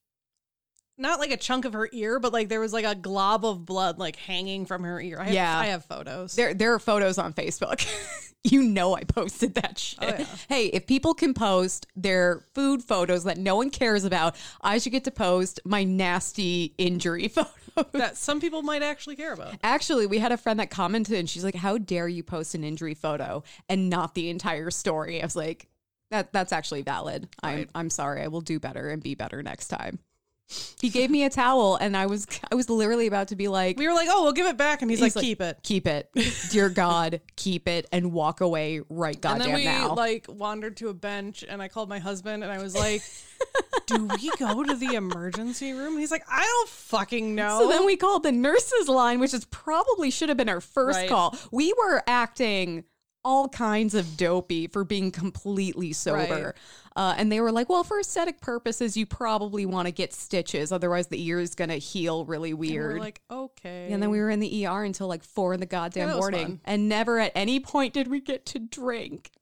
not 0.96 1.18
like 1.18 1.30
a 1.30 1.36
chunk 1.36 1.64
of 1.64 1.72
her 1.72 1.88
ear, 1.92 2.18
but 2.20 2.32
like 2.32 2.48
there 2.48 2.60
was 2.60 2.72
like 2.72 2.84
a 2.84 2.94
glob 2.94 3.44
of 3.44 3.64
blood 3.64 3.98
like 3.98 4.16
hanging 4.16 4.66
from 4.66 4.84
her 4.84 5.00
ear. 5.00 5.18
I 5.20 5.24
have, 5.24 5.34
Yeah. 5.34 5.58
I 5.58 5.66
have 5.66 5.84
photos. 5.84 6.34
There, 6.36 6.54
there 6.54 6.72
are 6.74 6.78
photos 6.78 7.18
on 7.18 7.32
Facebook. 7.32 7.84
you 8.44 8.62
know 8.62 8.94
I 8.94 9.04
posted 9.04 9.54
that 9.54 9.72
oh, 9.72 9.78
shit. 9.78 9.98
Oh, 10.02 10.16
yeah. 10.18 10.26
Hey, 10.48 10.66
if 10.66 10.86
people 10.86 11.14
can 11.14 11.34
post 11.34 11.86
their 11.96 12.42
food 12.54 12.82
photos 12.82 13.24
that 13.24 13.38
no 13.38 13.56
one 13.56 13.70
cares 13.70 14.04
about, 14.04 14.36
I 14.60 14.78
should 14.78 14.92
get 14.92 15.04
to 15.04 15.10
post 15.10 15.60
my 15.64 15.82
nasty 15.82 16.74
injury 16.78 17.28
photos. 17.74 17.92
that 17.92 18.16
some 18.16 18.40
people 18.40 18.62
might 18.62 18.82
actually 18.82 19.16
care 19.16 19.32
about. 19.32 19.54
Actually, 19.62 20.06
we 20.06 20.18
had 20.18 20.30
a 20.30 20.36
friend 20.36 20.60
that 20.60 20.70
commented 20.70 21.18
and 21.18 21.28
she's 21.28 21.42
like, 21.42 21.56
How 21.56 21.78
dare 21.78 22.06
you 22.06 22.22
post 22.22 22.54
an 22.54 22.62
injury 22.62 22.94
photo 22.94 23.42
and 23.68 23.90
not 23.90 24.14
the 24.14 24.30
entire 24.30 24.70
story? 24.70 25.20
I 25.20 25.24
was 25.24 25.34
like, 25.34 25.68
that 26.10 26.32
that's 26.32 26.52
actually 26.52 26.82
valid. 26.82 27.28
I'm 27.42 27.68
I'm 27.74 27.90
sorry. 27.90 28.22
I 28.22 28.28
will 28.28 28.42
do 28.42 28.60
better 28.60 28.90
and 28.90 29.02
be 29.02 29.14
better 29.14 29.42
next 29.42 29.68
time. 29.68 29.98
He 30.80 30.90
gave 30.90 31.10
me 31.10 31.24
a 31.24 31.30
towel 31.30 31.76
and 31.76 31.96
I 31.96 32.06
was 32.06 32.26
I 32.50 32.54
was 32.54 32.68
literally 32.68 33.06
about 33.06 33.28
to 33.28 33.36
be 33.36 33.48
like 33.48 33.78
We 33.78 33.86
were 33.88 33.94
like, 33.94 34.08
"Oh, 34.10 34.22
we'll 34.22 34.32
give 34.32 34.46
it 34.46 34.58
back," 34.58 34.82
and 34.82 34.90
he's, 34.90 35.00
like, 35.00 35.14
"Keep 35.14 35.40
it." 35.40 35.58
keep 35.62 35.86
it. 35.86 36.10
Dear 36.50 36.68
God, 36.68 37.22
keep 37.36 37.66
it 37.66 37.86
and 37.90 38.12
walk 38.12 38.40
away 38.42 38.80
right 38.90 39.14
And 39.14 39.22
goddamn 39.22 39.46
then 39.46 39.54
we 39.54 39.64
now. 39.64 39.94
like 39.94 40.26
wandered 40.28 40.76
to 40.78 40.88
a 40.88 40.94
bench, 40.94 41.44
and 41.48 41.62
I 41.62 41.68
called 41.68 41.88
my 41.88 41.98
husband, 41.98 42.44
and 42.44 42.52
I 42.52 42.62
was 42.62 42.76
like, 42.76 43.02
"Do 43.86 44.04
we 44.04 44.30
go 44.38 44.62
to 44.62 44.74
the 44.74 44.94
emergency 44.94 45.72
room?" 45.72 45.96
He's 45.98 46.10
like, 46.10 46.24
"I 46.30 46.42
don't 46.42 46.68
fucking 46.68 47.34
know." 47.34 47.60
so 47.62 47.68
then 47.68 47.86
we 47.86 47.96
called 47.96 48.22
the 48.22 48.32
nurses 48.32 48.88
line, 48.88 49.20
which 49.20 49.32
is 49.32 49.46
probably 49.46 50.10
should 50.10 50.28
have 50.28 50.36
been 50.38 50.50
our 50.50 50.60
first 50.60 50.98
Right. 50.98 51.08
call. 51.08 51.34
We 51.50 51.72
were 51.72 52.02
acting 52.06 52.84
all 53.24 53.48
kinds 53.48 53.94
of 53.94 54.16
dopey 54.16 54.66
for 54.66 54.84
being 54.84 55.10
completely 55.10 55.92
sober. 55.92 56.44
Right. 56.46 56.54
Uh, 56.96 57.14
and 57.16 57.32
they 57.32 57.40
were 57.40 57.50
like, 57.50 57.68
well, 57.68 57.82
for 57.82 57.98
aesthetic 57.98 58.40
purposes, 58.40 58.96
you 58.96 59.04
probably 59.06 59.66
want 59.66 59.86
to 59.86 59.92
get 59.92 60.12
stitches. 60.12 60.70
Otherwise, 60.70 61.08
the 61.08 61.20
ear 61.26 61.40
is 61.40 61.54
going 61.54 61.70
to 61.70 61.76
heal 61.78 62.24
really 62.24 62.50
And 62.50 62.58
weird. 62.60 62.94
we're 62.94 63.00
like, 63.00 63.20
"Okay." 63.30 63.88
and 63.90 64.00
then 64.02 64.10
we 64.10 64.20
were 64.20 64.30
in 64.30 64.38
the 64.40 64.66
ER 64.66 64.84
until 64.84 65.08
like 65.08 65.24
four 65.24 65.54
in 65.54 65.60
the 65.60 65.66
goddamn 65.66 66.08
was 66.08 66.16
morning. 66.18 66.60
And 66.64 66.88
never 66.88 67.18
at 67.18 67.32
any 67.34 67.58
point 67.60 67.94
did 67.94 68.08
we 68.08 68.20
get 68.20 68.46
to 68.46 68.58
drink. 68.60 69.32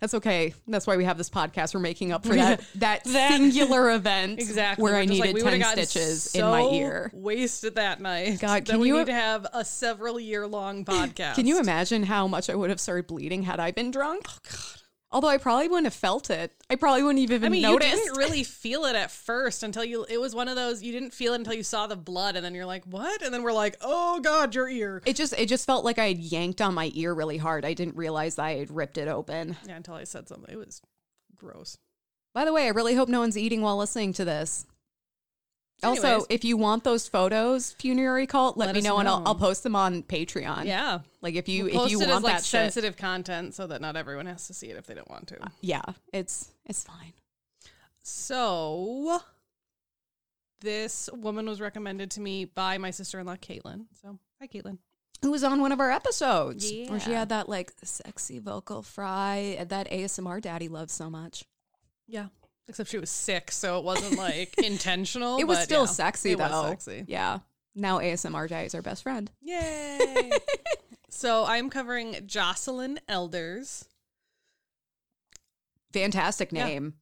That's 0.00 0.14
okay. 0.14 0.54
That's 0.66 0.86
why 0.86 0.96
we 0.96 1.04
have 1.04 1.18
this 1.18 1.28
podcast. 1.30 1.74
We're 1.74 1.80
making 1.80 2.10
up 2.12 2.24
for 2.24 2.34
that 2.34 2.62
that, 2.76 3.04
That- 3.04 3.32
singular 3.32 3.90
event 3.94 4.40
exactly 4.40 4.82
where 4.82 4.94
We're 4.94 4.98
I 4.98 5.00
like, 5.02 5.08
needed 5.10 5.34
we 5.34 5.42
10 5.42 5.58
gotten 5.58 5.84
stitches 5.86 6.34
in 6.34 6.42
my 6.44 6.62
ear. 6.62 7.10
Wasted 7.12 7.74
that 7.74 8.00
night. 8.00 8.40
God, 8.40 8.64
can 8.64 8.80
we 8.80 8.88
you- 8.88 8.98
need 8.98 9.06
to 9.06 9.12
have 9.12 9.46
a 9.52 9.64
several 9.64 10.18
year 10.18 10.46
long 10.46 10.84
podcast. 10.84 11.34
Can 11.40 11.46
you 11.46 11.60
imagine 11.60 12.02
how 12.02 12.26
much 12.26 12.48
I 12.50 12.54
would 12.54 12.70
have 12.70 12.80
started 12.80 13.06
bleeding 13.06 13.42
had 13.42 13.60
I 13.60 13.70
been 13.70 13.90
drunk? 13.90 14.22
Oh 14.28 14.38
god. 14.50 14.79
Although 15.12 15.28
I 15.28 15.38
probably 15.38 15.66
wouldn't 15.66 15.86
have 15.86 15.94
felt 15.94 16.30
it. 16.30 16.52
I 16.70 16.76
probably 16.76 17.02
wouldn't 17.02 17.18
even 17.18 17.44
I 17.44 17.48
mean, 17.48 17.62
noticed. 17.62 17.90
you 17.90 17.96
didn't 17.96 18.16
really 18.16 18.44
feel 18.44 18.84
it 18.84 18.94
at 18.94 19.10
first 19.10 19.64
until 19.64 19.82
you. 19.82 20.04
It 20.08 20.20
was 20.20 20.36
one 20.36 20.46
of 20.46 20.54
those 20.54 20.82
you 20.82 20.92
didn't 20.92 21.12
feel 21.12 21.32
it 21.32 21.36
until 21.36 21.54
you 21.54 21.64
saw 21.64 21.88
the 21.88 21.96
blood, 21.96 22.36
and 22.36 22.44
then 22.44 22.54
you're 22.54 22.66
like, 22.66 22.84
"What?" 22.84 23.20
And 23.22 23.34
then 23.34 23.42
we're 23.42 23.52
like, 23.52 23.76
"Oh 23.80 24.20
God, 24.20 24.54
your 24.54 24.68
ear." 24.68 25.02
it 25.04 25.16
just 25.16 25.34
it 25.36 25.46
just 25.46 25.66
felt 25.66 25.84
like 25.84 25.98
I 25.98 26.06
had 26.08 26.18
yanked 26.18 26.60
on 26.60 26.74
my 26.74 26.92
ear 26.94 27.12
really 27.12 27.38
hard. 27.38 27.64
I 27.64 27.74
didn't 27.74 27.96
realize 27.96 28.38
I 28.38 28.54
had 28.54 28.70
ripped 28.70 28.98
it 28.98 29.08
open. 29.08 29.56
Yeah, 29.66 29.76
until 29.76 29.94
I 29.94 30.04
said 30.04 30.28
something. 30.28 30.52
It 30.52 30.58
was 30.58 30.80
gross. 31.34 31.76
By 32.32 32.44
the 32.44 32.52
way, 32.52 32.66
I 32.66 32.68
really 32.68 32.94
hope 32.94 33.08
no 33.08 33.18
one's 33.18 33.36
eating 33.36 33.62
while 33.62 33.76
listening 33.76 34.12
to 34.12 34.24
this. 34.24 34.64
Also, 35.82 36.26
if 36.28 36.44
you 36.44 36.56
want 36.56 36.84
those 36.84 37.08
photos, 37.08 37.72
funerary 37.72 38.26
cult, 38.26 38.56
let, 38.56 38.66
Let 38.66 38.74
me 38.74 38.78
us 38.80 38.84
know, 38.84 38.98
and 38.98 39.08
I'll. 39.08 39.22
I'll 39.26 39.34
post 39.34 39.62
them 39.62 39.74
on 39.74 40.02
Patreon. 40.02 40.66
Yeah, 40.66 41.00
Like 41.22 41.34
if 41.34 41.48
you 41.48 41.64
We'll 41.64 41.84
if 41.84 41.90
you 41.90 41.98
want 41.98 42.10
as 42.10 42.22
that 42.22 42.36
shit. 42.38 42.44
sensitive 42.44 42.96
content 42.96 43.54
so 43.54 43.66
that 43.66 43.80
not 43.80 43.96
everyone 43.96 44.26
has 44.26 44.46
to 44.48 44.54
see 44.54 44.68
it 44.68 44.76
if 44.76 44.86
they 44.86 44.94
don't 44.94 45.10
want 45.10 45.28
to. 45.28 45.42
Uh, 45.42 45.48
yeah, 45.60 45.82
it's 46.12 46.50
it's 46.66 46.84
fine. 46.84 47.12
So, 48.02 49.20
this 50.60 51.08
woman 51.12 51.46
was 51.46 51.60
recommended 51.60 52.10
to 52.12 52.20
me 52.20 52.44
by 52.44 52.78
my 52.78 52.90
sister 52.90 53.18
in 53.18 53.26
law, 53.26 53.36
Caitlin. 53.36 53.86
So, 54.02 54.18
hi, 54.40 54.46
Caitlin. 54.46 54.78
Who 55.22 55.30
was 55.30 55.44
on 55.44 55.60
one 55.60 55.70
of 55.72 55.80
our 55.80 55.90
episodes 55.90 56.72
where 56.88 56.98
she 56.98 57.12
had 57.12 57.28
that 57.28 57.46
like 57.48 57.72
sexy 57.82 58.38
vocal 58.38 58.80
fry 58.82 59.64
that 59.68 59.90
ASMR 59.90 60.40
daddy 60.40 60.68
loves 60.68 60.94
so 60.94 61.10
much. 61.10 61.44
Yeah. 62.06 62.26
Except 62.70 62.88
she 62.88 62.98
was 62.98 63.10
sick, 63.10 63.50
so 63.50 63.78
it 63.78 63.84
wasn't 63.84 64.16
like 64.16 64.54
intentional. 64.64 65.38
It 65.38 65.44
was 65.46 65.58
but 65.58 65.64
still 65.64 65.82
yeah, 65.82 65.86
sexy 65.86 66.30
it 66.32 66.38
though. 66.38 66.44
Was 66.48 66.68
sexy. 66.84 67.04
Yeah. 67.06 67.40
Now 67.74 67.98
ASMR 67.98 68.48
daddy 68.48 68.66
is 68.66 68.74
our 68.74 68.82
best 68.82 69.02
friend. 69.02 69.30
Yay! 69.42 70.30
so 71.10 71.44
I'm 71.46 71.68
covering 71.68 72.16
Jocelyn 72.26 72.98
Elders. 73.08 73.84
Fantastic 75.92 76.52
Yeah. 76.52 76.64
name. 76.66 76.94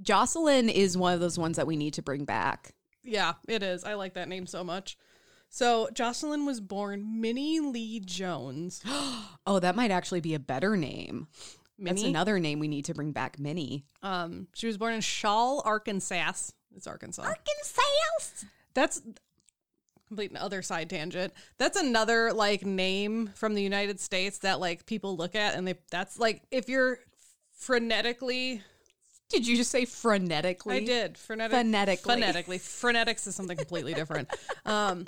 Jocelyn 0.00 0.68
is 0.68 0.96
one 0.96 1.14
of 1.14 1.20
those 1.20 1.38
ones 1.38 1.56
that 1.56 1.66
we 1.66 1.76
need 1.76 1.94
to 1.94 2.02
bring 2.02 2.24
back. 2.24 2.74
Yeah, 3.04 3.34
it 3.48 3.62
is. 3.62 3.84
I 3.84 3.94
like 3.94 4.14
that 4.14 4.28
name 4.28 4.46
so 4.46 4.64
much. 4.64 4.96
So 5.48 5.88
Jocelyn 5.92 6.46
was 6.46 6.60
born 6.60 7.20
Minnie 7.20 7.60
Lee 7.60 8.00
Jones. 8.00 8.82
Oh, 9.44 9.58
that 9.58 9.74
might 9.74 9.90
actually 9.90 10.20
be 10.20 10.34
a 10.34 10.38
better 10.38 10.76
name. 10.76 11.26
That's 11.78 12.02
another 12.02 12.38
name 12.38 12.58
we 12.58 12.68
need 12.68 12.84
to 12.86 12.94
bring 12.94 13.12
back. 13.12 13.38
Minnie. 13.38 13.84
Um, 14.02 14.48
she 14.54 14.66
was 14.66 14.78
born 14.78 14.94
in 14.94 15.00
Schaal, 15.00 15.62
Arkansas. 15.64 16.50
It's 16.76 16.86
Arkansas. 16.86 17.22
Arkansas. 17.22 18.46
That's 18.74 19.02
complete 20.12 20.36
other 20.36 20.60
side 20.60 20.90
tangent. 20.90 21.32
That's 21.56 21.78
another 21.78 22.32
like 22.32 22.66
name 22.66 23.30
from 23.34 23.54
the 23.54 23.62
United 23.62 23.98
States 23.98 24.38
that 24.38 24.60
like 24.60 24.84
people 24.84 25.16
look 25.16 25.34
at 25.34 25.54
and 25.54 25.66
they 25.66 25.74
that's 25.90 26.18
like 26.18 26.42
if 26.50 26.68
you're 26.68 26.98
frenetically 27.58 28.60
Did 29.30 29.46
you 29.46 29.56
just 29.56 29.70
say 29.70 29.86
frenetically? 29.86 30.72
I 30.72 30.80
did. 30.80 31.16
Phonetic, 31.16 31.56
Phonetically. 32.00 32.58
Phonetically. 32.58 33.30
Is 33.30 33.34
something 33.34 33.56
completely 33.56 33.94
different. 33.94 34.28
Um, 34.64 35.06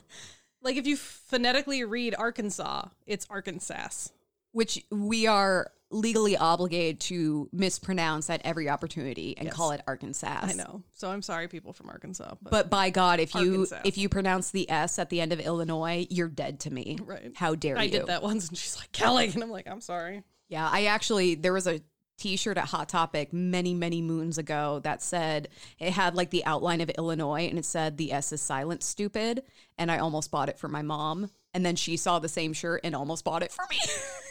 like 0.62 0.76
if 0.76 0.86
you 0.86 0.96
phonetically 0.96 1.84
read 1.84 2.14
Arkansas, 2.18 2.88
it's 3.06 3.26
Arkansas. 3.30 4.08
Which 4.52 4.84
we 4.90 5.26
are 5.26 5.70
legally 5.94 6.36
obligated 6.36 7.00
to 7.00 7.48
mispronounce 7.52 8.28
at 8.28 8.40
every 8.44 8.68
opportunity 8.68 9.36
and 9.38 9.46
Yes. 9.46 9.54
call 9.54 9.70
it 9.70 9.80
Arkansas. 9.86 10.40
I 10.42 10.52
know. 10.52 10.82
So 10.92 11.08
I'm 11.10 11.22
sorry, 11.22 11.48
people 11.48 11.72
from 11.72 11.88
Arkansas. 11.88 12.34
But, 12.42 12.50
But 12.50 12.70
by 12.70 12.90
God, 12.90 13.20
if 13.20 13.34
you 13.34 13.66
if 13.84 13.96
you 13.96 14.08
pronounce 14.08 14.50
the 14.50 14.68
S 14.70 14.98
at 14.98 15.08
the 15.10 15.20
end 15.20 15.32
of 15.32 15.40
Illinois, 15.40 16.06
you're 16.10 16.28
dead 16.28 16.60
to 16.60 16.70
me. 16.72 16.98
Right. 17.02 17.32
How 17.34 17.54
dare 17.54 17.78
I 17.78 17.84
you? 17.84 17.90
did 17.90 18.06
that 18.08 18.22
once, 18.22 18.48
and 18.48 18.58
she's 18.58 18.76
like 18.76 18.92
Kelley, 18.92 19.30
and 19.32 19.42
I'm 19.42 19.50
like, 19.50 19.68
I'm 19.68 19.80
sorry. 19.80 20.22
Yeah, 20.48 20.68
I 20.70 20.86
actually 20.86 21.36
there 21.36 21.52
was 21.52 21.66
a 21.66 21.80
t-shirt 22.16 22.56
at 22.58 22.66
Hot 22.66 22.88
Topic 22.88 23.32
many 23.32 23.74
many 23.74 24.00
moons 24.00 24.38
ago 24.38 24.80
that 24.84 25.02
said 25.02 25.48
it 25.80 25.92
had 25.92 26.14
like 26.14 26.30
the 26.30 26.44
outline 26.44 26.80
of 26.80 26.88
Illinois 26.90 27.48
and 27.48 27.58
it 27.58 27.64
said 27.64 27.96
the 27.96 28.12
S 28.12 28.30
is 28.32 28.40
silent 28.40 28.84
stupid 28.84 29.42
and 29.78 29.90
I 29.90 29.98
almost 29.98 30.30
bought 30.30 30.48
it 30.48 30.56
for 30.58 30.68
my 30.68 30.82
mom 30.82 31.28
and 31.52 31.66
then 31.66 31.74
she 31.74 31.96
saw 31.96 32.20
the 32.20 32.28
same 32.28 32.52
shirt 32.52 32.82
and 32.84 32.94
almost 32.94 33.24
bought 33.24 33.42
it 33.42 33.50
for 33.52 33.64
me. 33.68 33.78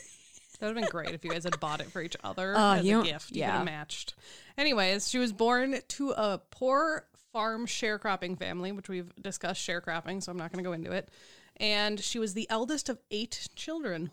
That 0.64 0.70
would 0.70 0.78
have 0.78 0.86
been 0.86 0.92
great 0.92 1.14
if 1.14 1.26
you 1.26 1.32
guys 1.32 1.44
had 1.44 1.60
bought 1.60 1.82
it 1.82 1.92
for 1.92 2.02
each 2.02 2.16
other 2.24 2.56
Uh, 2.56 2.78
as 2.78 2.86
you 2.86 3.02
a 3.02 3.04
gift. 3.04 3.32
You 3.32 3.42
yeah. 3.42 3.48
could 3.48 3.56
have 3.58 3.66
matched. 3.66 4.14
Anyways, 4.58 5.10
she 5.10 5.18
was 5.20 5.34
born 5.34 5.76
to 5.90 6.12
a 6.12 6.42
poor 6.52 7.06
farm 7.34 7.66
sharecropping 7.68 8.40
family, 8.40 8.72
which 8.72 8.88
we've 8.88 9.12
discussed 9.22 9.68
sharecropping, 9.68 10.24
so 10.24 10.32
I'm 10.32 10.38
not 10.38 10.54
going 10.54 10.64
to 10.64 10.68
go 10.70 10.72
into 10.72 10.94
it. 10.94 11.10
And 11.58 12.00
she 12.00 12.18
was 12.18 12.34
the 12.34 12.50
eldest 12.50 12.88
of 12.88 12.98
eight 13.12 13.50
children. 13.58 14.12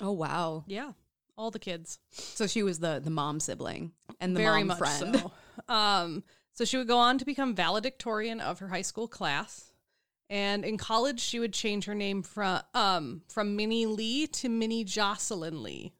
oh 0.00 0.10
wow. 0.10 0.64
Yeah, 0.66 0.90
all 1.38 1.52
the 1.52 1.60
kids. 1.60 2.00
So 2.10 2.48
she 2.48 2.64
was 2.64 2.80
the 2.80 3.00
the 3.02 3.10
mom 3.10 3.38
sibling 3.38 3.92
and 4.20 4.34
the 4.34 4.40
Very 4.40 4.64
mom 4.64 4.66
much 4.66 4.78
friend. 4.78 5.16
so. 5.16 5.72
Um, 5.72 6.24
so 6.54 6.64
she 6.64 6.76
would 6.78 6.88
go 6.88 6.98
on 6.98 7.18
to 7.18 7.24
become 7.24 7.54
valedictorian 7.54 8.40
of 8.40 8.58
her 8.58 8.66
high 8.68 8.82
school 8.82 9.06
class. 9.06 9.71
And 10.32 10.64
in 10.64 10.78
college, 10.78 11.20
she 11.20 11.38
would 11.38 11.52
change 11.52 11.84
her 11.84 11.94
name 11.94 12.22
from 12.22 12.62
um, 12.72 13.20
from 13.28 13.54
Minnie 13.54 13.84
Lee 13.84 14.26
to 14.28 14.48
Minnie 14.48 14.82
Jocelyn 14.82 15.62
Lee. 15.62 15.92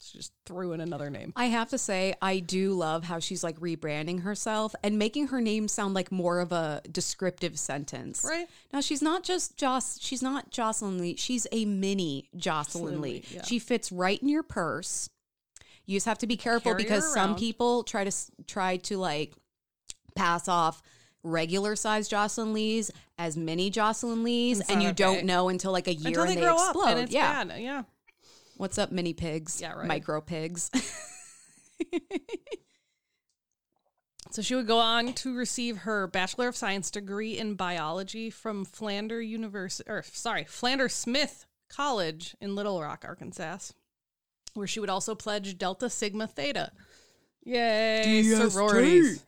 She 0.00 0.18
just 0.18 0.32
threw 0.46 0.70
in 0.70 0.80
another 0.80 1.10
name. 1.10 1.32
I 1.34 1.46
have 1.46 1.70
to 1.70 1.78
say, 1.78 2.14
I 2.22 2.38
do 2.38 2.74
love 2.74 3.02
how 3.02 3.18
she's 3.18 3.42
like 3.42 3.58
rebranding 3.58 4.22
herself 4.22 4.76
and 4.84 5.00
making 5.00 5.28
her 5.28 5.40
name 5.40 5.66
sound 5.66 5.94
like 5.94 6.12
more 6.12 6.38
of 6.38 6.52
a 6.52 6.80
descriptive 6.92 7.58
sentence. 7.58 8.24
Right. 8.24 8.46
Now 8.72 8.80
she's 8.80 9.02
not 9.02 9.24
just 9.24 9.56
Joss. 9.56 9.98
She's 10.00 10.22
not 10.22 10.50
Jocelyn 10.52 10.98
Lee. 10.98 11.16
She's 11.16 11.48
a 11.50 11.64
mini 11.64 12.28
Jocelyn 12.36 12.84
Jocelyn 12.84 13.00
Lee. 13.00 13.10
Lee, 13.10 13.24
yeah. 13.32 13.42
She 13.42 13.58
fits 13.58 13.90
right 13.90 14.22
in 14.22 14.28
your 14.28 14.44
purse. 14.44 15.10
You 15.86 15.96
just 15.96 16.06
have 16.06 16.18
to 16.18 16.28
be 16.28 16.36
careful 16.36 16.70
Carry 16.70 16.84
because 16.84 17.12
some 17.12 17.34
people 17.34 17.82
try 17.82 18.04
to 18.04 18.12
try 18.46 18.76
to 18.76 18.96
like 18.96 19.34
pass 20.14 20.46
off 20.46 20.82
regular 21.24 21.74
size 21.74 22.06
Jocelyn 22.06 22.52
Lees 22.52 22.92
as 23.18 23.36
mini 23.36 23.70
Jocelyn 23.70 24.22
Lees, 24.22 24.60
and 24.60 24.82
you 24.82 24.90
okay. 24.90 24.94
don't 24.94 25.24
know 25.24 25.48
until 25.48 25.72
like 25.72 25.88
a 25.88 25.94
year 25.94 26.08
Until 26.08 26.22
and 26.22 26.30
they 26.30 26.34
they, 26.36 26.40
grow 26.40 26.54
explode. 26.54 26.82
up 26.82 26.90
and 26.90 27.00
it's 27.00 27.12
yeah. 27.12 27.44
bad. 27.44 27.60
Yeah. 27.60 27.82
What's 28.56 28.78
up, 28.78 28.92
mini 28.92 29.14
pigs? 29.14 29.60
Yeah, 29.60 29.72
right. 29.72 29.86
Micro 29.86 30.20
pigs. 30.20 30.70
So 34.34 34.42
she 34.42 34.56
would 34.56 34.66
go 34.66 34.80
on 34.80 35.12
to 35.12 35.36
receive 35.36 35.76
her 35.78 36.08
Bachelor 36.08 36.48
of 36.48 36.56
Science 36.56 36.90
degree 36.90 37.38
in 37.38 37.54
biology 37.54 38.30
from 38.30 38.64
Philander 38.64 39.22
University, 39.22 39.88
or 39.88 40.02
sorry, 40.02 40.42
Philander 40.42 40.88
Smith 40.88 41.46
College 41.68 42.34
in 42.40 42.56
Little 42.56 42.82
Rock, 42.82 43.04
Arkansas, 43.06 43.58
where 44.54 44.66
she 44.66 44.80
would 44.80 44.90
also 44.90 45.14
pledge 45.14 45.56
Delta 45.56 45.88
Sigma 45.88 46.26
Theta. 46.26 46.72
Yay, 47.44 48.24
DST. 48.24 48.50
sororities. 48.50 49.24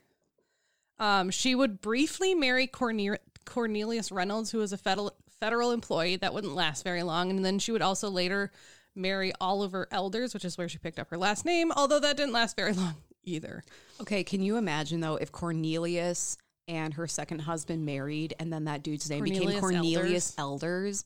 Um, 0.99 1.31
she 1.31 1.55
would 1.55 1.81
briefly 1.81 2.35
marry 2.35 2.67
Corne- 2.67 3.19
Cornelius 3.45 4.11
Reynolds, 4.11 4.51
who 4.51 4.59
was 4.59 4.73
a 4.73 4.79
federal 4.79 5.13
federal 5.41 5.71
employee. 5.73 6.17
That 6.17 6.33
wouldn't 6.33 6.55
last 6.55 6.83
very 6.85 7.03
long, 7.03 7.31
and 7.31 7.45
then 7.45 7.59
she 7.59 7.73
would 7.73 7.83
also 7.83 8.09
later 8.11 8.51
marry 8.95 9.33
Oliver 9.41 9.87
Elders, 9.91 10.33
which 10.33 10.45
is 10.45 10.57
where 10.57 10.69
she 10.69 10.79
picked 10.79 10.99
up 10.99 11.11
her 11.11 11.19
last 11.19 11.45
name. 11.45 11.71
Although 11.73 12.01
that 12.01 12.17
didn't 12.17 12.33
last 12.33 12.57
very 12.57 12.73
long 12.75 12.95
either. 13.25 13.63
Okay, 14.01 14.25
can 14.25 14.41
you 14.43 14.57
imagine 14.57 15.01
though 15.01 15.17
if 15.17 15.33
Cornelius 15.33 16.39
and 16.69 16.95
her 16.95 17.07
second 17.07 17.41
husband 17.41 17.85
married 17.85 18.35
and 18.41 18.53
then 18.53 18.65
that 18.65 18.83
dude's 18.83 19.09
name 19.11 19.23
became 19.25 19.43
Cornelius 19.43 19.61
Cornelius 19.61 20.35
Elders? 20.39 21.05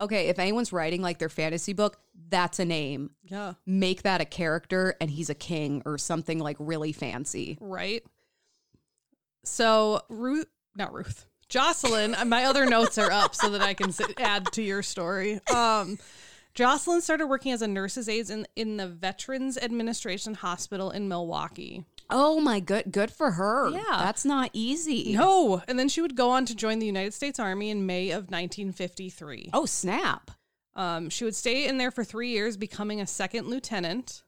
Okay, 0.00 0.26
if 0.26 0.38
anyone's 0.40 0.72
writing 0.72 1.00
like 1.00 1.18
their 1.18 1.28
fantasy 1.28 1.72
book, 1.72 1.98
that's 2.28 2.58
a 2.58 2.64
name. 2.64 3.10
Yeah. 3.22 3.54
Make 3.64 4.02
that 4.02 4.20
a 4.20 4.24
character 4.24 4.96
and 5.00 5.08
he's 5.08 5.30
a 5.30 5.34
king 5.34 5.82
or 5.86 5.98
something 5.98 6.40
like 6.40 6.56
really 6.58 6.92
fancy. 6.92 7.56
right? 7.60 8.02
So 9.44 10.02
Ruth, 10.08 10.46
not 10.76 10.92
Ruth, 10.92 11.26
Jocelyn. 11.48 12.14
uh, 12.14 12.24
my 12.24 12.44
other 12.44 12.66
notes 12.66 12.98
are 12.98 13.10
up 13.10 13.34
so 13.34 13.50
that 13.50 13.60
I 13.62 13.74
can 13.74 13.90
s- 13.90 14.00
add 14.18 14.50
to 14.52 14.62
your 14.62 14.82
story. 14.82 15.40
Um, 15.54 15.98
Jocelyn 16.54 17.00
started 17.00 17.26
working 17.26 17.52
as 17.52 17.62
a 17.62 17.68
nurse's 17.68 18.08
aide 18.08 18.30
in 18.30 18.46
in 18.56 18.76
the 18.76 18.86
Veterans 18.88 19.58
Administration 19.58 20.34
Hospital 20.34 20.90
in 20.90 21.08
Milwaukee. 21.08 21.84
Oh 22.10 22.38
my 22.40 22.60
good 22.60 22.92
good 22.92 23.10
for 23.10 23.32
her. 23.32 23.70
Yeah. 23.70 23.82
That's 23.88 24.24
not 24.24 24.50
easy. 24.52 25.14
No, 25.14 25.62
and 25.66 25.78
then 25.78 25.88
she 25.88 26.00
would 26.00 26.14
go 26.16 26.30
on 26.30 26.44
to 26.46 26.54
join 26.54 26.78
the 26.78 26.86
United 26.86 27.12
States 27.14 27.38
Army 27.40 27.70
in 27.70 27.86
May 27.86 28.10
of 28.10 28.30
1953. 28.30 29.50
Oh 29.52 29.66
snap. 29.66 30.30
Um, 30.76 31.08
she 31.08 31.24
would 31.24 31.34
stay 31.36 31.66
in 31.66 31.78
there 31.78 31.90
for 31.90 32.02
three 32.04 32.30
years, 32.30 32.56
becoming 32.56 33.00
a 33.00 33.06
second 33.06 33.46
lieutenant. 33.48 34.22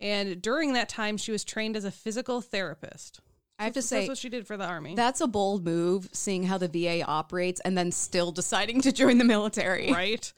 And 0.00 0.40
during 0.42 0.72
that 0.72 0.88
time, 0.88 1.16
she 1.16 1.30
was 1.32 1.44
trained 1.44 1.76
as 1.76 1.84
a 1.84 1.90
physical 1.90 2.40
therapist. 2.40 3.20
I 3.62 3.64
have 3.66 3.74
to 3.74 3.82
say, 3.82 3.98
That's 4.00 4.08
what 4.10 4.18
she 4.18 4.28
did 4.28 4.46
for 4.46 4.56
the 4.56 4.66
army. 4.66 4.94
that's 4.94 5.20
a 5.20 5.26
bold 5.26 5.64
move 5.64 6.08
seeing 6.12 6.44
how 6.44 6.58
the 6.58 6.68
VA 6.68 7.02
operates 7.06 7.60
and 7.60 7.76
then 7.78 7.92
still 7.92 8.32
deciding 8.32 8.80
to 8.82 8.92
join 8.92 9.18
the 9.18 9.24
military. 9.24 9.92
right? 9.92 10.32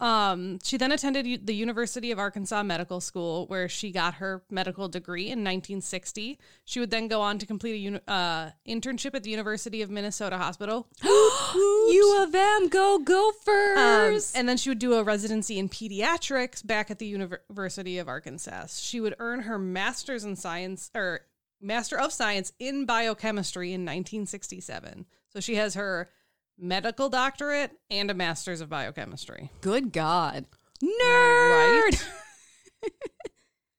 Um, 0.00 0.58
she 0.64 0.78
then 0.78 0.90
attended 0.90 1.28
U- 1.28 1.38
the 1.38 1.54
University 1.54 2.10
of 2.10 2.18
Arkansas 2.18 2.64
Medical 2.64 3.00
School, 3.00 3.46
where 3.46 3.68
she 3.68 3.92
got 3.92 4.14
her 4.14 4.42
medical 4.50 4.88
degree 4.88 5.26
in 5.26 5.44
1960. 5.44 6.40
She 6.64 6.80
would 6.80 6.90
then 6.90 7.06
go 7.06 7.20
on 7.20 7.38
to 7.38 7.46
complete 7.46 7.74
a 7.74 7.78
uni- 7.78 8.00
uh, 8.08 8.50
internship 8.66 9.14
at 9.14 9.22
the 9.22 9.30
University 9.30 9.80
of 9.80 9.90
Minnesota 9.90 10.38
Hospital, 10.38 10.88
U 11.04 12.16
of 12.20 12.34
M, 12.34 12.68
go 12.68 12.96
um, 12.96 13.04
Gophers. 13.04 14.32
and 14.34 14.48
then 14.48 14.56
she 14.56 14.70
would 14.70 14.80
do 14.80 14.94
a 14.94 15.04
residency 15.04 15.58
in 15.60 15.68
pediatrics 15.68 16.66
back 16.66 16.90
at 16.90 16.98
the 16.98 17.06
University 17.06 17.98
of 17.98 18.08
Arkansas. 18.08 18.66
She 18.70 19.00
would 19.00 19.14
earn 19.20 19.42
her 19.42 19.56
master's 19.58 20.24
in 20.24 20.34
science 20.34 20.90
or 20.96 21.20
master 21.62 21.98
of 21.98 22.12
science 22.12 22.52
in 22.58 22.84
biochemistry 22.84 23.68
in 23.72 23.82
1967. 23.82 25.06
So 25.28 25.40
she 25.40 25.54
has 25.54 25.74
her 25.74 26.10
medical 26.58 27.08
doctorate 27.08 27.70
and 27.90 28.10
a 28.10 28.14
master's 28.14 28.60
of 28.60 28.68
biochemistry. 28.68 29.50
Good 29.62 29.92
God. 29.92 30.46
Nerd. 30.82 31.82
Right. 31.92 32.08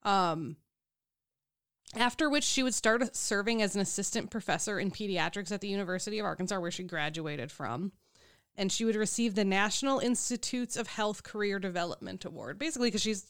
Um, 0.03 0.57
after 1.95 2.29
which 2.29 2.43
she 2.43 2.63
would 2.63 2.73
start 2.73 3.15
serving 3.15 3.61
as 3.61 3.73
an 3.75 3.81
assistant 3.81 4.31
professor 4.31 4.77
in 4.79 4.91
pediatrics 4.91 5.51
at 5.51 5.61
the 5.61 5.67
University 5.69 6.19
of 6.19 6.25
Arkansas, 6.25 6.59
where 6.59 6.71
she 6.71 6.83
graduated 6.83 7.51
from. 7.51 7.93
And 8.57 8.69
she 8.71 8.83
would 8.85 8.95
receive 8.97 9.33
the 9.35 9.45
National 9.45 9.99
Institutes 9.99 10.75
of 10.75 10.87
Health 10.87 11.23
Career 11.23 11.57
Development 11.57 12.23
Award, 12.25 12.59
basically 12.59 12.89
because 12.89 13.01
she's 13.01 13.25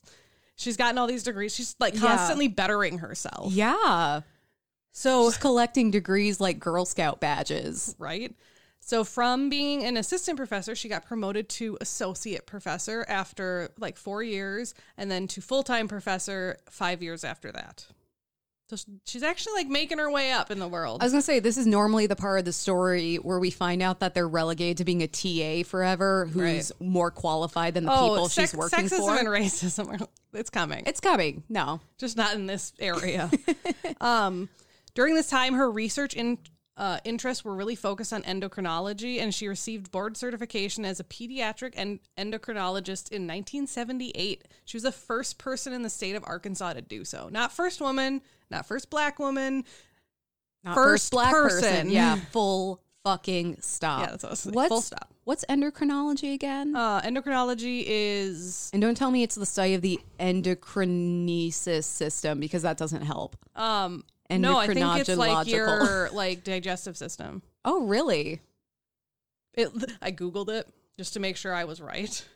she's 0.56 0.76
gotten 0.76 0.98
all 0.98 1.08
these 1.08 1.24
degrees. 1.24 1.54
She's 1.56 1.76
like 1.80 1.94
Yeah. 1.94 2.02
constantly 2.02 2.48
bettering 2.48 2.98
herself. 2.98 3.54
Yeah. 3.54 4.22
So 4.94 5.30
She's 5.30 5.38
collecting 5.38 5.92
degrees 5.92 6.40
like 6.40 6.60
Girl 6.60 6.86
Scout 6.86 7.20
badges. 7.20 7.96
right? 8.00 8.34
So 8.80 9.04
from 9.04 9.50
being 9.50 9.84
an 9.86 9.98
assistant 9.98 10.38
professor, 10.38 10.76
she 10.76 10.90
got 10.90 11.06
promoted 11.06 11.48
to 11.50 11.78
associate 11.82 12.46
professor 12.46 13.06
after 13.08 13.70
like 13.80 13.98
four 13.98 14.22
years, 14.22 14.74
and 14.98 15.10
then 15.10 15.28
to 15.30 15.42
full 15.42 15.64
time 15.64 15.88
professor 15.88 16.58
five 16.70 17.02
years 17.02 17.24
after 17.24 17.52
that. 17.54 17.86
So 18.70 18.76
she's 19.06 19.24
actually 19.24 19.54
like 19.54 19.68
making 19.68 20.00
her 20.00 20.10
way 20.12 20.32
up 20.32 20.50
in 20.52 20.60
the 20.60 20.68
world. 20.68 21.02
I 21.02 21.06
was 21.06 21.14
going 21.14 21.22
to 21.22 21.26
say, 21.26 21.40
this 21.40 21.58
is 21.58 21.66
normally 21.68 22.08
the 22.08 22.16
part 22.16 22.40
of 22.40 22.46
the 22.46 22.54
story 22.54 23.18
where 23.18 23.40
we 23.40 23.52
find 23.52 23.82
out 23.82 24.00
that 24.00 24.14
they're 24.14 24.28
relegated 24.28 24.78
to 24.78 24.86
being 24.86 25.02
a 25.04 25.08
TA 25.08 25.68
forever 25.68 26.26
who's 26.32 26.72
Right. 26.72 26.82
more 26.82 27.12
qualified 27.12 27.74
than 27.76 27.86
the 27.86 27.92
oh, 27.94 28.10
people 28.10 28.30
sex- 28.30 28.52
she's 28.52 28.58
working 28.58 28.86
sexism 28.86 29.00
for. 29.00 29.18
and 29.18 29.28
racism, 29.28 30.02
are, 30.02 30.08
it's 30.34 30.50
coming. 30.50 30.84
it's 30.88 31.00
coming. 31.02 31.44
No. 31.50 31.82
just 31.98 32.18
not 32.18 32.36
in 32.36 32.48
this 32.48 32.74
area. 32.80 33.30
um, 34.02 34.50
during 34.96 35.16
this 35.16 35.28
time, 35.30 35.54
her 35.56 35.70
research 35.72 36.14
in, 36.14 36.38
uh, 36.78 37.00
interests 37.04 37.44
were 37.46 37.56
really 37.56 37.76
focused 37.76 38.14
on 38.14 38.24
endocrinology, 38.24 39.20
and 39.22 39.34
she 39.34 39.48
received 39.48 39.92
board 39.92 40.18
certification 40.18 40.86
as 40.86 41.00
a 41.00 41.04
pediatric 41.04 41.74
and 41.76 42.00
endocrinologist 42.18 43.12
in 43.12 43.28
1978. 43.28 44.48
She 44.66 44.78
was 44.78 44.84
the 44.84 44.92
first 44.92 45.38
person 45.38 45.74
in 45.74 45.84
the 45.84 45.90
state 45.90 46.16
of 46.16 46.24
Arkansas 46.26 46.74
to 46.74 46.82
do 46.82 47.06
so. 47.06 47.30
Not 47.32 47.52
first 47.52 47.80
woman, 47.82 48.22
not 48.50 48.66
first 48.66 48.90
black 48.90 49.20
woman. 49.20 49.64
Not 50.64 50.76
First 50.76 51.12
black 51.12 51.34
person. 51.34 51.62
person. 51.62 51.90
Yeah. 51.90 52.16
Full 52.32 52.82
fucking 53.04 53.58
stop. 53.60 54.00
Yeah, 54.00 54.12
that's 54.12 54.24
what 54.24 54.30
I 54.30 54.32
was 54.32 54.40
saying. 54.40 54.54
What's, 54.56 54.70
Full 54.70 54.82
stop. 54.82 55.14
What's 55.26 55.44
endocrinology 55.50 56.34
again? 56.34 56.74
Uh, 56.74 57.02
endocrinology 57.02 57.84
is 57.86 58.70
and 58.72 58.82
don't 58.82 58.96
tell 58.96 59.12
me 59.12 59.24
it's 59.24 59.36
the 59.36 59.46
study 59.46 59.74
of 59.74 59.82
the 59.82 60.00
endocrinesis 60.22 61.84
system 61.84 62.40
because 62.40 62.62
that 62.62 62.78
doesn't 62.78 63.02
help. 63.04 63.36
um 63.56 64.04
no, 64.30 64.58
I 64.58 64.68
think 64.68 64.98
it's 64.98 65.10
like 65.10 65.48
your 65.48 66.10
like 66.14 66.44
digestive 66.44 66.98
system. 66.98 67.42
Oh, 67.66 67.86
really? 67.86 68.42
It, 69.54 69.70
I 70.02 70.12
googled 70.12 70.50
it 70.50 70.68
just 70.98 71.14
to 71.14 71.20
make 71.20 71.38
sure 71.38 71.54
I 71.54 71.64
was 71.66 71.82
right. 71.82 72.26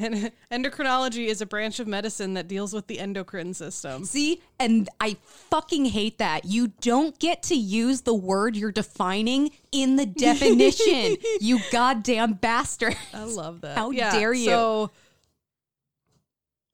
And 0.00 0.30
endocrinology 0.52 1.26
is 1.26 1.40
a 1.40 1.46
branch 1.46 1.80
of 1.80 1.88
medicine 1.88 2.34
that 2.34 2.46
deals 2.46 2.72
with 2.72 2.86
the 2.86 3.00
endocrine 3.00 3.52
system. 3.52 4.04
See, 4.04 4.40
and 4.60 4.88
I 5.00 5.16
fucking 5.24 5.86
hate 5.86 6.18
that. 6.18 6.44
You 6.44 6.68
don't 6.80 7.18
get 7.18 7.42
to 7.44 7.56
use 7.56 8.02
the 8.02 8.14
word 8.14 8.54
you're 8.54 8.70
defining 8.70 9.50
in 9.72 9.96
the 9.96 10.06
definition, 10.06 11.16
you 11.40 11.58
goddamn 11.72 12.34
bastard. 12.34 12.96
I 13.12 13.24
love 13.24 13.62
that. 13.62 13.76
How 13.76 13.90
dare 13.90 14.32
you. 14.32 14.44
So, 14.44 14.90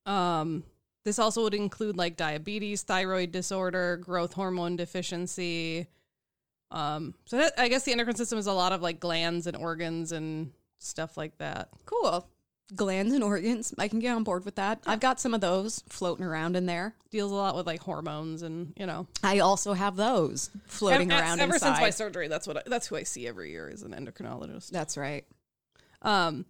um, 0.05 0.65
this 1.05 1.19
also 1.19 1.43
would 1.43 1.55
include 1.55 1.97
like 1.97 2.17
diabetes, 2.17 2.83
thyroid 2.83 3.31
disorder, 3.33 3.99
growth 3.99 4.33
hormone 4.33 4.77
deficiency. 4.77 5.87
Um, 6.71 7.15
so 7.27 7.37
that, 7.37 7.53
I 7.59 7.69
guess 7.69 7.85
the 7.85 7.93
endocrine 7.93 8.17
system 8.17 8.39
is 8.39 8.47
a 8.47 8.53
lot 8.53 8.73
of 8.73 8.83
like 8.83 9.01
glands 9.01 9.47
and 9.47 9.57
organs 9.57 10.13
and 10.13 10.51
stuff 10.79 11.17
like 11.17 11.37
that. 11.39 11.69
Cool. 11.85 12.29
Glands 12.75 13.13
and 13.13 13.23
organs. 13.23 13.75
I 13.79 13.89
can 13.89 13.99
get 14.01 14.17
on 14.17 14.25
board 14.25 14.47
with 14.47 14.57
that. 14.57 14.81
I've 14.87 14.99
got 14.99 15.21
some 15.21 15.35
of 15.35 15.41
those 15.43 15.85
floating 15.91 16.25
around 16.25 16.57
in 16.57 16.65
there. 16.65 16.95
Deals 17.11 17.31
a 17.31 17.35
lot 17.35 17.55
with 17.55 17.67
like 17.67 17.81
hormones 17.83 18.43
and 18.43 18.73
you 18.77 18.87
know 18.87 19.07
I 19.23 19.41
also 19.41 19.75
have 19.75 19.97
those 19.97 20.51
floating 20.67 21.13
Ev- 21.13 21.21
around 21.21 21.41
Ever 21.41 21.55
inside. 21.55 21.69
since 21.69 21.81
my 21.81 21.91
surgery, 21.91 22.29
that's 22.29 22.47
what 22.49 22.57
I, 22.57 22.63
that's 22.67 22.87
who 22.87 22.97
I 22.97 23.03
see 23.03 23.29
every 23.29 23.51
year 23.51 23.69
is 23.69 23.83
an 23.83 23.93
endocrinologist. 23.93 24.71
That's 24.71 24.97
right. 24.97 25.27
Um, 26.01 26.47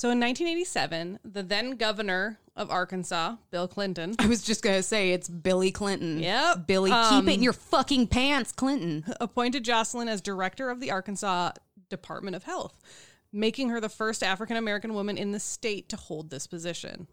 so 0.00 0.08
in 0.08 0.18
1987, 0.18 1.18
the 1.26 1.42
then 1.42 1.72
governor 1.72 2.38
of 2.56 2.70
Arkansas, 2.70 3.36
Bill 3.50 3.68
Clinton, 3.68 4.14
I 4.18 4.28
was 4.28 4.42
just 4.42 4.62
gonna 4.62 4.82
say 4.82 5.10
it's 5.12 5.28
Billy 5.28 5.70
Clinton. 5.70 6.20
Yep. 6.20 6.66
Billy, 6.66 6.90
Um, 6.90 7.20
keep 7.20 7.30
it 7.30 7.34
in 7.36 7.42
your 7.42 7.52
fucking 7.52 8.06
pants, 8.06 8.50
Clinton. 8.50 9.04
appointed 9.20 9.62
Jocelyn 9.62 10.08
as 10.08 10.22
director 10.22 10.70
of 10.70 10.80
the 10.80 10.90
Arkansas 10.90 11.52
Department 11.90 12.34
of 12.34 12.44
Health, 12.44 12.80
making 13.30 13.68
her 13.68 13.78
the 13.78 13.90
first 13.90 14.22
African 14.22 14.56
American 14.56 14.94
woman 14.94 15.18
in 15.18 15.32
the 15.32 15.40
state 15.40 15.90
to 15.90 15.96
hold 15.96 16.30
this 16.30 16.46
position. 16.46 17.06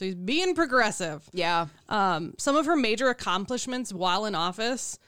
So 0.00 0.06
he's 0.06 0.16
being 0.16 0.56
progressive. 0.56 1.30
Yeah. 1.32 1.68
Um, 1.88 2.34
some 2.38 2.56
of 2.56 2.66
her 2.66 2.74
major 2.74 3.08
accomplishments 3.08 3.92
while 3.92 4.24
in 4.24 4.34
office 4.34 4.98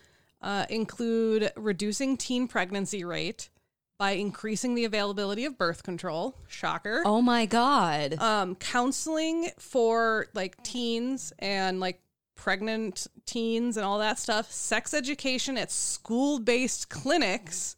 uh, 0.40 0.66
include 0.70 1.50
reducing 1.56 2.16
teen 2.16 2.46
pregnancy 2.46 3.02
rate 3.02 3.48
by 3.98 4.12
increasing 4.12 4.74
the 4.74 4.84
availability 4.84 5.44
of 5.44 5.56
birth 5.56 5.82
control. 5.82 6.36
Shocker. 6.48 7.02
Oh 7.04 7.22
my 7.22 7.46
god. 7.46 8.14
um, 8.20 8.54
counseling 8.56 9.50
for 9.58 10.26
like 10.34 10.62
teens 10.62 11.32
and 11.38 11.80
like 11.80 12.00
pregnant 12.36 13.06
teens 13.26 13.76
and 13.76 13.86
all 13.86 13.98
that 14.00 14.18
stuff, 14.18 14.50
sex 14.50 14.92
education 14.92 15.56
at 15.56 15.70
school 15.70 16.38
based 16.40 16.88
clinics. 16.88 17.76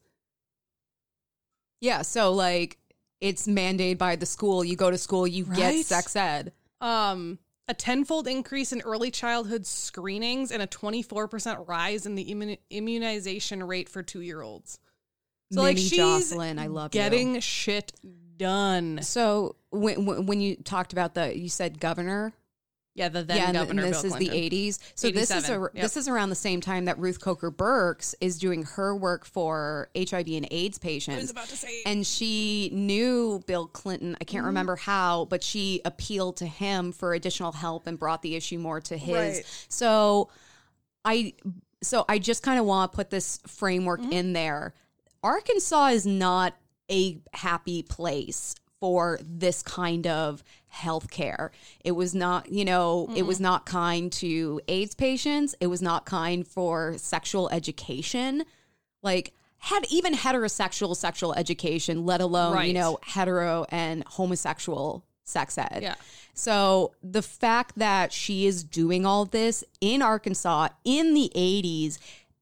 yeah. 1.80 2.02
So 2.02 2.32
like, 2.32 2.78
it's 3.20 3.46
mandated 3.46 3.98
by 3.98 4.16
the 4.16 4.26
school. 4.26 4.62
You 4.64 4.76
go 4.76 4.90
to 4.90 4.98
school, 4.98 5.26
you 5.26 5.44
get 5.44 5.86
sex 5.86 6.14
ed. 6.16 6.52
Um, 6.80 7.38
a 7.68 7.74
tenfold 7.74 8.28
increase 8.28 8.72
in 8.72 8.80
early 8.82 9.10
childhood 9.10 9.66
screenings 9.66 10.52
and 10.52 10.62
a 10.62 10.66
24% 10.66 11.66
rise 11.66 12.06
in 12.06 12.14
the 12.14 12.24
immu- 12.26 12.58
immunization 12.70 13.62
rate 13.62 13.88
for 13.88 14.02
two 14.02 14.20
year 14.20 14.42
olds. 14.42 14.78
So, 15.52 15.62
like, 15.62 15.78
she's 15.78 15.92
Jocelyn, 15.92 16.58
I 16.58 16.66
love 16.66 16.94
you. 16.94 17.00
getting 17.00 17.40
shit 17.40 17.92
done. 18.36 18.98
So 19.02 19.56
when 19.70 20.04
when 20.04 20.26
when 20.26 20.40
you 20.40 20.56
talked 20.56 20.92
about 20.92 21.14
the, 21.14 21.36
you 21.36 21.48
said 21.48 21.80
governor. 21.80 22.32
Yeah, 22.94 23.10
the 23.10 23.22
then 23.22 23.36
yeah, 23.36 23.52
governor 23.52 23.82
and 23.84 23.92
this 23.92 24.00
Bill 24.02 24.12
is 24.12 24.16
Clinton. 24.16 24.40
the 24.40 24.50
'80s. 24.50 24.78
So 24.94 25.10
this 25.10 25.30
is 25.30 25.50
a, 25.50 25.68
yep. 25.74 25.82
this 25.82 25.98
is 25.98 26.08
around 26.08 26.30
the 26.30 26.34
same 26.34 26.62
time 26.62 26.86
that 26.86 26.98
Ruth 26.98 27.20
Coker 27.20 27.50
Burks 27.50 28.14
is 28.22 28.38
doing 28.38 28.62
her 28.62 28.96
work 28.96 29.26
for 29.26 29.90
HIV 29.94 30.28
and 30.28 30.48
AIDS 30.50 30.78
patients. 30.78 31.16
I 31.18 31.20
was 31.20 31.30
about 31.30 31.48
to 31.48 31.56
say. 31.58 31.82
and 31.84 32.06
she 32.06 32.70
knew 32.72 33.42
Bill 33.46 33.66
Clinton. 33.66 34.16
I 34.18 34.24
can't 34.24 34.38
Mm-hmm. 34.40 34.46
remember 34.46 34.76
how, 34.76 35.26
but 35.26 35.42
she 35.44 35.82
appealed 35.84 36.38
to 36.38 36.46
him 36.46 36.90
for 36.90 37.12
additional 37.12 37.52
help 37.52 37.86
and 37.86 37.98
brought 37.98 38.22
the 38.22 38.34
issue 38.34 38.58
more 38.58 38.80
to 38.80 38.96
his. 38.96 39.14
Right. 39.36 39.66
So 39.68 40.30
I 41.04 41.34
so 41.82 42.06
I 42.08 42.18
just 42.18 42.42
kind 42.42 42.58
of 42.58 42.64
want 42.64 42.92
to 42.92 42.96
put 42.96 43.10
this 43.10 43.40
framework 43.46 44.00
Mm-hmm. 44.00 44.12
in 44.12 44.32
there. 44.32 44.72
Arkansas 45.22 45.88
is 45.88 46.06
not 46.06 46.54
a 46.90 47.18
happy 47.32 47.82
place 47.82 48.54
for 48.80 49.18
this 49.22 49.62
kind 49.62 50.06
of 50.06 50.44
health 50.68 51.10
care. 51.10 51.50
It 51.84 51.92
was 51.92 52.14
not, 52.14 52.52
you 52.52 52.64
know, 52.64 53.08
it 53.16 53.22
was 53.22 53.40
not 53.40 53.64
kind 53.66 54.12
to 54.12 54.60
AIDS 54.68 54.94
patients. 54.94 55.54
It 55.60 55.68
was 55.68 55.80
not 55.80 56.04
kind 56.04 56.46
for 56.46 56.94
sexual 56.98 57.48
education. 57.48 58.44
Like 59.02 59.32
had 59.58 59.86
even 59.90 60.14
heterosexual 60.14 60.94
sexual 60.94 61.32
education, 61.34 62.04
let 62.04 62.20
alone, 62.20 62.66
you 62.66 62.74
know, 62.74 62.98
hetero 63.02 63.64
and 63.70 64.04
homosexual 64.04 65.04
sex 65.24 65.56
ed. 65.58 65.80
Yeah. 65.82 65.94
So 66.34 66.92
the 67.02 67.22
fact 67.22 67.78
that 67.78 68.12
she 68.12 68.46
is 68.46 68.62
doing 68.62 69.06
all 69.06 69.24
this 69.24 69.64
in 69.80 70.02
Arkansas 70.02 70.68
in 70.84 71.14
the 71.14 71.32
80s 71.34 71.98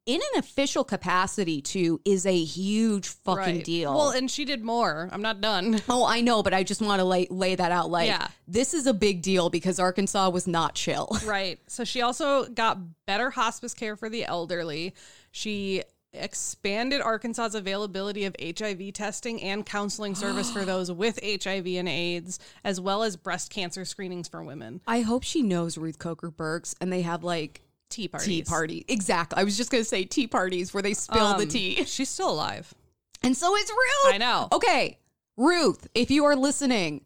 in 0.07 0.17
an 0.21 0.39
official 0.39 0.85
capacity 0.85 1.63
too 1.63 2.01
is 2.05 2.27
a 2.27 2.37
huge 2.45 3.09
fucking 3.09 3.57
Right. 3.57 3.65
deal. 3.65 3.95
Well, 3.95 4.11
and 4.11 4.31
she 4.31 4.45
did 4.45 4.63
more. 4.63 5.09
I'm 5.13 5.23
not 5.23 5.41
done. 5.41 5.81
Oh, 5.89 6.05
I 6.05 6.21
know, 6.21 6.43
but 6.43 6.53
I 6.53 6.63
just 6.63 6.83
want 6.83 7.01
to 7.01 7.05
lay 7.05 7.27
lay 7.31 7.55
that 7.55 7.73
out. 7.73 7.91
Like, 7.91 8.09
Yeah. 8.09 8.29
this 8.47 8.75
is 8.75 8.87
a 8.87 8.93
big 8.95 9.23
deal 9.23 9.49
because 9.51 9.79
Arkansas 9.79 10.29
was 10.31 10.47
not 10.47 10.75
chill. 10.75 11.09
Right. 11.25 11.59
So 11.69 11.85
she 11.85 12.03
also 12.03 12.45
got 12.47 12.79
better 13.07 13.31
hospice 13.31 13.73
care 13.75 13.97
for 13.97 14.09
the 14.11 14.25
elderly. 14.25 14.95
She 15.31 15.83
expanded 16.13 17.01
Arkansas's 17.01 17.55
availability 17.57 18.25
of 18.25 18.37
HIV 18.41 18.93
testing 18.93 19.43
and 19.43 19.67
counseling 19.67 20.15
service 20.15 20.51
for 20.51 20.65
those 20.65 20.91
with 20.93 21.19
HIV 21.23 21.67
and 21.67 21.89
AIDS, 21.89 22.39
as 22.63 22.81
well 22.81 23.03
as 23.03 23.17
breast 23.17 23.51
cancer 23.51 23.85
screenings 23.85 24.29
for 24.29 24.43
women. 24.45 24.81
I 24.87 25.01
hope 25.01 25.23
she 25.25 25.43
knows 25.43 25.77
Ruth 25.77 25.99
Coker 25.99 26.31
Burks 26.31 26.75
and 26.81 26.93
they 26.93 27.03
have 27.03 27.25
like 27.25 27.63
Tea 27.91 28.09
parties. 28.09 28.27
tea 28.29 28.43
party. 28.43 28.85
Exactly. 28.89 29.39
I 29.41 29.45
was 29.45 29.57
just 29.57 29.71
gonna 29.71 29.85
say 29.85 30.05
tea 30.05 30.27
parties 30.27 30.75
where 30.75 30.83
they 30.83 30.95
spill 30.95 31.35
the 31.37 31.45
Um, 31.45 31.49
tea. 31.49 31.85
She's 31.87 32.09
still 32.09 32.31
alive. 32.31 32.75
And 33.23 33.37
so 33.37 33.55
is 33.57 33.69
Ruth. 33.71 34.15
I 34.15 34.19
know. 34.19 34.49
Okay, 34.53 34.99
Ruth, 35.37 35.87
if 35.95 36.11
you 36.11 36.25
are 36.25 36.37
listening, 36.37 37.05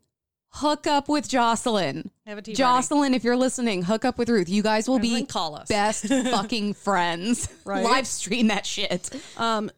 hook 0.50 0.86
up 0.86 1.08
with 1.08 1.28
Jocelyn. 1.28 2.10
Have 2.26 2.38
a 2.38 2.42
tea 2.42 2.52
party. 2.52 2.56
Jocelyn, 2.56 3.14
if 3.14 3.22
you're 3.22 3.36
listening, 3.36 3.82
hook 3.82 4.04
up 4.04 4.18
with 4.18 4.28
Ruth. 4.28 4.48
You 4.48 4.62
guys 4.62 4.88
will 4.88 4.98
be 4.98 5.24
call 5.24 5.54
us. 5.56 5.68
best 5.68 6.06
fucking 6.08 6.74
friends. 6.74 7.48
Right? 7.64 7.84
Live 7.84 8.06
stream 8.06 8.48
that 8.48 8.64
shit. 8.66 9.10
Um, 9.36 9.70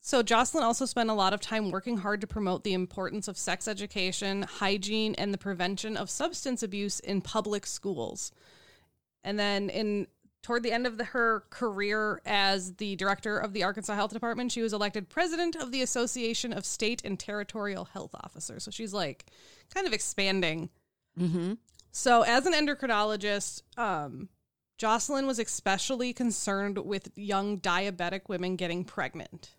so 0.00 0.22
Jocelyn 0.22 0.62
also 0.62 0.84
spent 0.84 1.10
a 1.10 1.14
lot 1.14 1.32
of 1.32 1.40
time 1.40 1.70
working 1.70 1.96
hard 1.98 2.20
to 2.20 2.26
promote 2.26 2.62
the 2.62 2.74
importance 2.74 3.26
of 3.28 3.36
sex 3.38 3.66
education, 3.66 4.42
hygiene, 4.42 5.14
and 5.16 5.32
the 5.32 5.38
prevention 5.38 5.96
of 5.96 6.10
substance 6.10 6.62
abuse 6.62 7.00
in 7.00 7.20
public 7.20 7.66
schools. 7.66 8.30
And 9.24 9.36
then 9.38 9.68
in 9.70 10.06
toward 10.46 10.62
the 10.62 10.70
end 10.70 10.86
of 10.86 10.96
the, 10.96 11.02
her 11.02 11.42
career 11.50 12.22
as 12.24 12.76
the 12.76 12.94
director 12.94 13.36
of 13.36 13.52
the 13.52 13.64
Arkansas 13.64 13.96
Health 13.96 14.12
Department, 14.12 14.52
she 14.52 14.62
was 14.62 14.72
elected 14.72 15.08
president 15.08 15.56
of 15.56 15.72
the 15.72 15.82
Association 15.82 16.52
of 16.52 16.64
State 16.64 17.02
and 17.04 17.18
Territorial 17.18 17.86
Health 17.86 18.14
Officers. 18.14 18.62
So 18.62 18.70
she's 18.70 18.94
like 18.94 19.26
kind 19.74 19.88
of 19.88 19.92
expanding. 19.92 20.70
Mm-hmm. 21.18 21.54
So, 21.90 22.22
as 22.22 22.46
an 22.46 22.52
endocrinologist, 22.52 23.62
um, 23.76 24.28
Jocelyn 24.78 25.26
was 25.26 25.40
especially 25.40 26.12
concerned 26.12 26.78
with 26.78 27.10
young 27.16 27.58
diabetic 27.58 28.28
women 28.28 28.54
getting 28.54 28.84
pregnant 28.84 29.50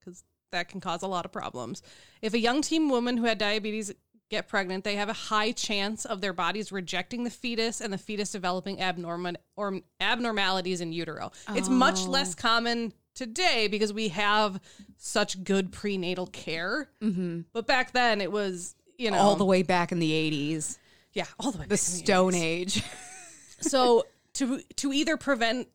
because 0.00 0.24
that 0.50 0.68
can 0.68 0.80
cause 0.80 1.02
a 1.02 1.06
lot 1.06 1.24
of 1.24 1.30
problems. 1.30 1.82
If 2.20 2.34
a 2.34 2.40
young 2.40 2.62
teen 2.62 2.88
woman 2.88 3.16
who 3.16 3.26
had 3.26 3.38
diabetes 3.38 3.92
get 4.32 4.48
pregnant, 4.48 4.82
they 4.82 4.96
have 4.96 5.10
a 5.10 5.14
high 5.14 5.52
chance 5.52 6.04
of 6.04 6.20
their 6.20 6.32
bodies 6.32 6.72
rejecting 6.72 7.22
the 7.22 7.30
fetus 7.30 7.80
and 7.80 7.92
the 7.92 7.98
fetus 7.98 8.32
developing 8.32 8.80
abnormal 8.80 9.34
or 9.56 9.80
abnormalities 10.00 10.80
in 10.80 10.92
utero. 10.92 11.30
It's 11.50 11.68
much 11.68 12.06
less 12.06 12.34
common 12.34 12.94
today 13.14 13.68
because 13.68 13.92
we 13.92 14.08
have 14.08 14.58
such 14.96 15.44
good 15.44 15.70
prenatal 15.70 16.26
care. 16.26 16.88
Mm-hmm. 17.02 17.42
But 17.52 17.66
back 17.66 17.92
then, 17.92 18.20
it 18.20 18.32
was 18.32 18.74
you 18.98 19.10
know 19.10 19.18
All 19.18 19.36
the 19.36 19.44
way 19.44 19.62
back 19.62 19.92
in 19.92 19.98
the 19.98 20.10
80s, 20.10 20.78
yeah 21.12 21.26
all 21.38 21.52
the 21.52 21.58
way 21.58 21.64
the 21.64 21.74
back 21.74 21.86
in 21.86 21.92
the 21.92 22.04
Stone 22.04 22.34
Age. 22.34 22.82
so 23.60 24.06
to 24.34 24.60
to 24.76 24.92
either 24.92 25.16
prevent 25.16 25.68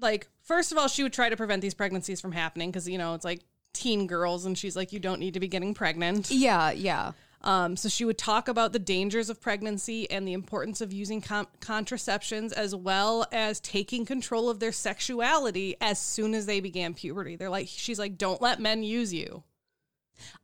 like 0.00 0.28
first 0.42 0.70
of 0.70 0.78
all 0.78 0.86
she 0.86 1.02
would 1.02 1.12
try 1.12 1.28
to 1.28 1.36
prevent 1.36 1.60
these 1.60 1.74
pregnancies 1.74 2.20
from 2.20 2.32
happening 2.32 2.70
because 2.70 2.88
you 2.88 2.98
know 2.98 3.14
it's 3.14 3.24
like 3.24 3.40
teen 3.72 4.06
girls 4.06 4.46
and 4.46 4.56
she's 4.56 4.76
like 4.76 4.92
you 4.92 4.98
don't 4.98 5.20
need 5.20 5.34
to 5.34 5.40
be 5.40 5.48
getting 5.48 5.74
pregnant 5.74 6.30
yeah, 6.30 6.70
yeah. 6.70 7.12
Um, 7.46 7.76
so 7.76 7.88
she 7.88 8.04
would 8.04 8.18
talk 8.18 8.48
about 8.48 8.72
the 8.72 8.78
dangers 8.80 9.30
of 9.30 9.40
pregnancy 9.40 10.10
and 10.10 10.26
the 10.26 10.32
importance 10.32 10.80
of 10.80 10.92
using 10.92 11.20
com- 11.20 11.46
contraceptions 11.60 12.52
as 12.52 12.74
well 12.74 13.24
as 13.30 13.60
taking 13.60 14.04
control 14.04 14.50
of 14.50 14.58
their 14.58 14.72
sexuality 14.72 15.76
as 15.80 16.00
soon 16.00 16.34
as 16.34 16.46
they 16.46 16.58
began 16.58 16.92
puberty. 16.92 17.36
They're 17.36 17.48
like 17.48 17.68
she's 17.68 18.00
like 18.00 18.18
don't 18.18 18.42
let 18.42 18.58
men 18.60 18.82
use 18.82 19.14
you. 19.14 19.44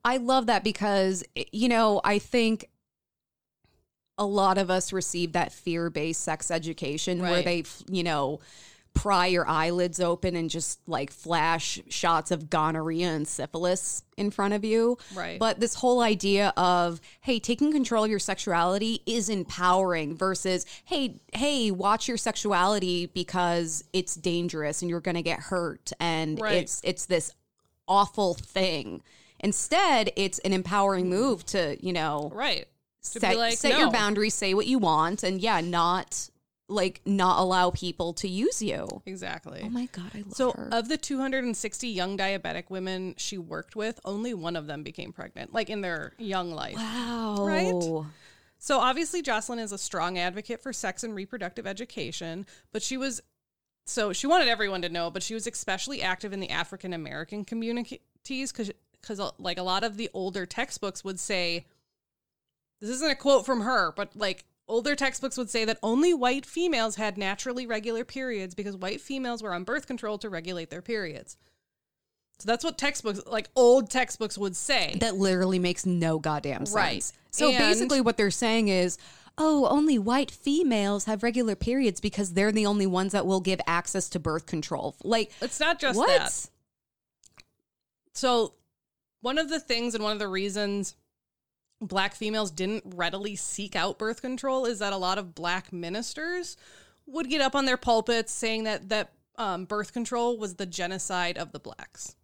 I 0.05 0.19
love 0.19 0.47
that 0.47 0.63
because, 0.63 1.25
you 1.51 1.69
know, 1.69 2.01
I 2.05 2.21
think 2.21 2.69
a 4.17 4.25
lot 4.25 4.57
of 4.57 4.71
us 4.71 4.93
receive 4.93 5.33
that 5.33 5.51
fear 5.51 5.91
based 5.91 6.23
sex 6.23 6.53
education 6.53 7.21
where 7.21 7.43
they, 7.43 7.65
you 7.91 8.05
know, 8.05 8.39
pry 8.95 9.27
your 9.27 9.49
eyelids 9.49 10.01
open 10.01 10.37
and 10.37 10.51
just 10.51 10.81
like 10.87 11.11
flash 11.11 11.81
shots 11.89 12.31
of 12.31 12.51
gonorrhea 12.51 13.09
and 13.09 13.27
syphilis 13.27 14.03
in 14.17 14.31
front 14.31 14.55
of 14.55 14.65
you. 14.65 14.99
Right. 15.15 15.39
But 15.39 15.61
this 15.61 15.75
whole 15.75 16.01
idea 16.01 16.53
of, 16.57 17.01
hey, 17.23 17.41
taking 17.41 17.73
control 17.73 18.05
of 18.05 18.11
your 18.11 18.19
sexuality 18.19 19.03
is 19.07 19.29
empowering 19.29 20.17
versus, 20.17 20.67
hey, 20.85 21.21
hey, 21.33 21.71
watch 21.71 22.07
your 22.07 22.17
sexuality 22.19 23.07
because 23.07 23.83
it's 23.93 24.15
dangerous 24.15 24.83
and 24.83 24.91
you're 24.91 25.01
going 25.01 25.17
to 25.17 25.23
get 25.23 25.41
hurt 25.41 25.93
and 25.99 26.41
Right. 26.41 26.57
it's 26.57 26.81
it's 26.85 27.07
this 27.07 27.33
awful 27.89 28.35
thing. 28.35 29.03
Instead, 29.41 30.13
it's 30.17 30.39
an 30.41 30.53
empowering 30.53 31.09
move 31.09 31.45
to, 31.47 31.77
you 31.85 31.93
know, 31.93 32.31
Right. 32.35 32.67
To 33.13 33.21
set, 33.21 33.33
be 33.33 33.37
like, 33.37 33.55
set 33.59 33.79
your 33.81 33.91
boundaries, 33.91 34.33
say 34.35 34.55
what 34.55 34.69
you 34.69 34.79
want, 34.79 35.25
and 35.25 35.41
yeah, 35.41 35.61
not 35.61 36.29
like 36.69 37.01
not 37.05 37.39
allow 37.41 37.71
people 37.71 38.13
to 38.15 38.29
use 38.29 38.63
you. 38.63 38.87
Exactly. 39.05 39.61
Oh 39.65 39.69
my 39.69 39.87
god, 39.93 40.11
I 40.15 40.19
love 40.19 40.33
So, 40.35 40.53
her. 40.53 40.69
of 40.73 40.89
the 40.89 40.97
260 40.97 41.89
young 41.89 42.17
diabetic 42.17 42.71
women 42.71 43.15
she 43.19 43.37
worked 43.39 43.77
with, 43.77 44.01
only 44.05 44.33
one 44.33 44.57
of 44.57 44.67
them 44.67 44.83
became 44.83 45.13
pregnant, 45.13 45.53
like 45.53 45.69
in 45.69 45.81
their 45.83 46.13
young 46.19 46.51
life. 46.53 46.77
wow. 46.77 47.37
Right? 47.41 48.05
So, 48.59 48.79
obviously, 48.79 49.23
Jocelyn 49.23 49.59
is 49.59 49.73
a 49.73 49.79
strong 49.79 50.19
advocate 50.19 50.63
for 50.63 50.73
sex 50.73 51.03
and 51.05 51.15
reproductive 51.15 51.67
education, 51.67 52.47
but 52.73 52.83
she 52.83 52.97
was 52.97 53.21
so 53.85 54.13
she 54.13 54.29
wanted 54.29 54.47
everyone 54.49 54.83
to 54.83 54.89
know, 54.89 55.11
but 55.11 55.23
she 55.25 55.35
was 55.35 55.47
especially 55.49 56.01
active 56.03 56.33
in 56.33 56.39
the 56.41 56.51
African 56.51 56.93
American 56.93 57.45
communities 57.45 57.99
because 58.53 58.71
because 59.01 59.19
uh, 59.19 59.33
like 59.39 59.59
a 59.59 59.63
lot 59.65 59.83
of 59.83 59.97
the 59.97 60.09
older 60.15 60.47
textbooks 60.47 61.03
would 61.03 61.19
say 61.19 61.67
this 62.81 62.91
isn't 62.91 63.11
a 63.11 63.17
quote 63.17 63.45
from 63.45 63.63
her, 63.63 63.93
but 63.97 64.15
like 64.15 64.45
older 64.69 64.95
textbooks 64.95 65.37
would 65.37 65.51
say 65.51 65.65
that 65.65 65.79
only 65.83 66.15
white 66.15 66.47
females 66.47 66.97
had 66.97 67.19
naturally 67.19 67.67
regular 67.67 68.05
periods 68.05 68.55
because 68.55 68.77
white 68.77 69.01
females 69.01 69.43
were 69.43 69.55
on 69.55 69.65
birth 69.65 69.87
control 69.87 70.19
to 70.19 70.29
regulate 70.29 70.71
their 70.71 70.83
periods. 70.83 71.37
So 72.39 72.47
that's 72.47 72.65
what 72.65 72.79
textbooks, 72.79 73.21
like 73.27 73.49
old 73.55 73.91
textbooks, 73.91 74.37
would 74.37 74.57
say. 74.57 74.97
That 75.01 75.17
literally 75.17 75.59
makes 75.59 75.87
no 75.87 76.19
goddamn 76.19 76.67
sense. 76.67 76.75
Right. 76.75 77.13
So 77.31 77.51
And- 77.51 77.59
basically, 77.59 78.01
what 78.01 78.17
they're 78.17 78.31
saying 78.33 78.69
is, 78.69 78.99
oh, 79.39 79.67
only 79.69 79.99
white 79.99 80.31
females 80.31 81.05
have 81.05 81.23
regular 81.23 81.55
periods 81.55 82.01
because 82.01 82.33
they're 82.33 82.53
the 82.53 82.67
only 82.67 82.87
ones 82.87 83.13
that 83.13 83.27
will 83.27 83.41
give 83.41 83.61
access 83.67 84.09
to 84.11 84.19
birth 84.19 84.47
control. 84.47 84.97
Like, 85.05 85.33
it's 85.41 85.61
not 85.61 85.79
just 85.79 85.97
what? 85.97 86.09
that. 86.09 86.49
So, 88.13 88.55
one 89.21 89.39
of 89.39 89.49
the 89.49 89.61
things 89.61 89.95
and 89.95 90.03
one 90.03 90.13
of 90.13 90.19
the 90.19 90.29
reasons 90.29 90.97
black 91.83 92.15
females 92.15 92.51
didn't 92.51 92.85
readily 92.95 93.37
seek 93.37 93.77
out 93.77 93.99
birth 93.99 94.23
control 94.23 94.65
is 94.65 94.79
that 94.79 94.93
a 94.93 94.97
lot 94.97 95.19
of 95.19 95.35
black 95.35 95.73
ministers 95.73 96.57
would 97.07 97.29
get 97.29 97.41
up 97.41 97.55
on 97.55 97.65
their 97.65 97.77
pulpits 97.77 98.33
saying 98.33 98.65
that 98.65 98.89
that 98.89 99.13
um, 99.37 99.65
birth 99.65 99.93
control 99.93 100.39
was 100.39 100.55
the 100.55 100.67
genocide 100.67 101.37
of 101.37 101.53
the 101.53 101.59
blacks. 101.59 102.15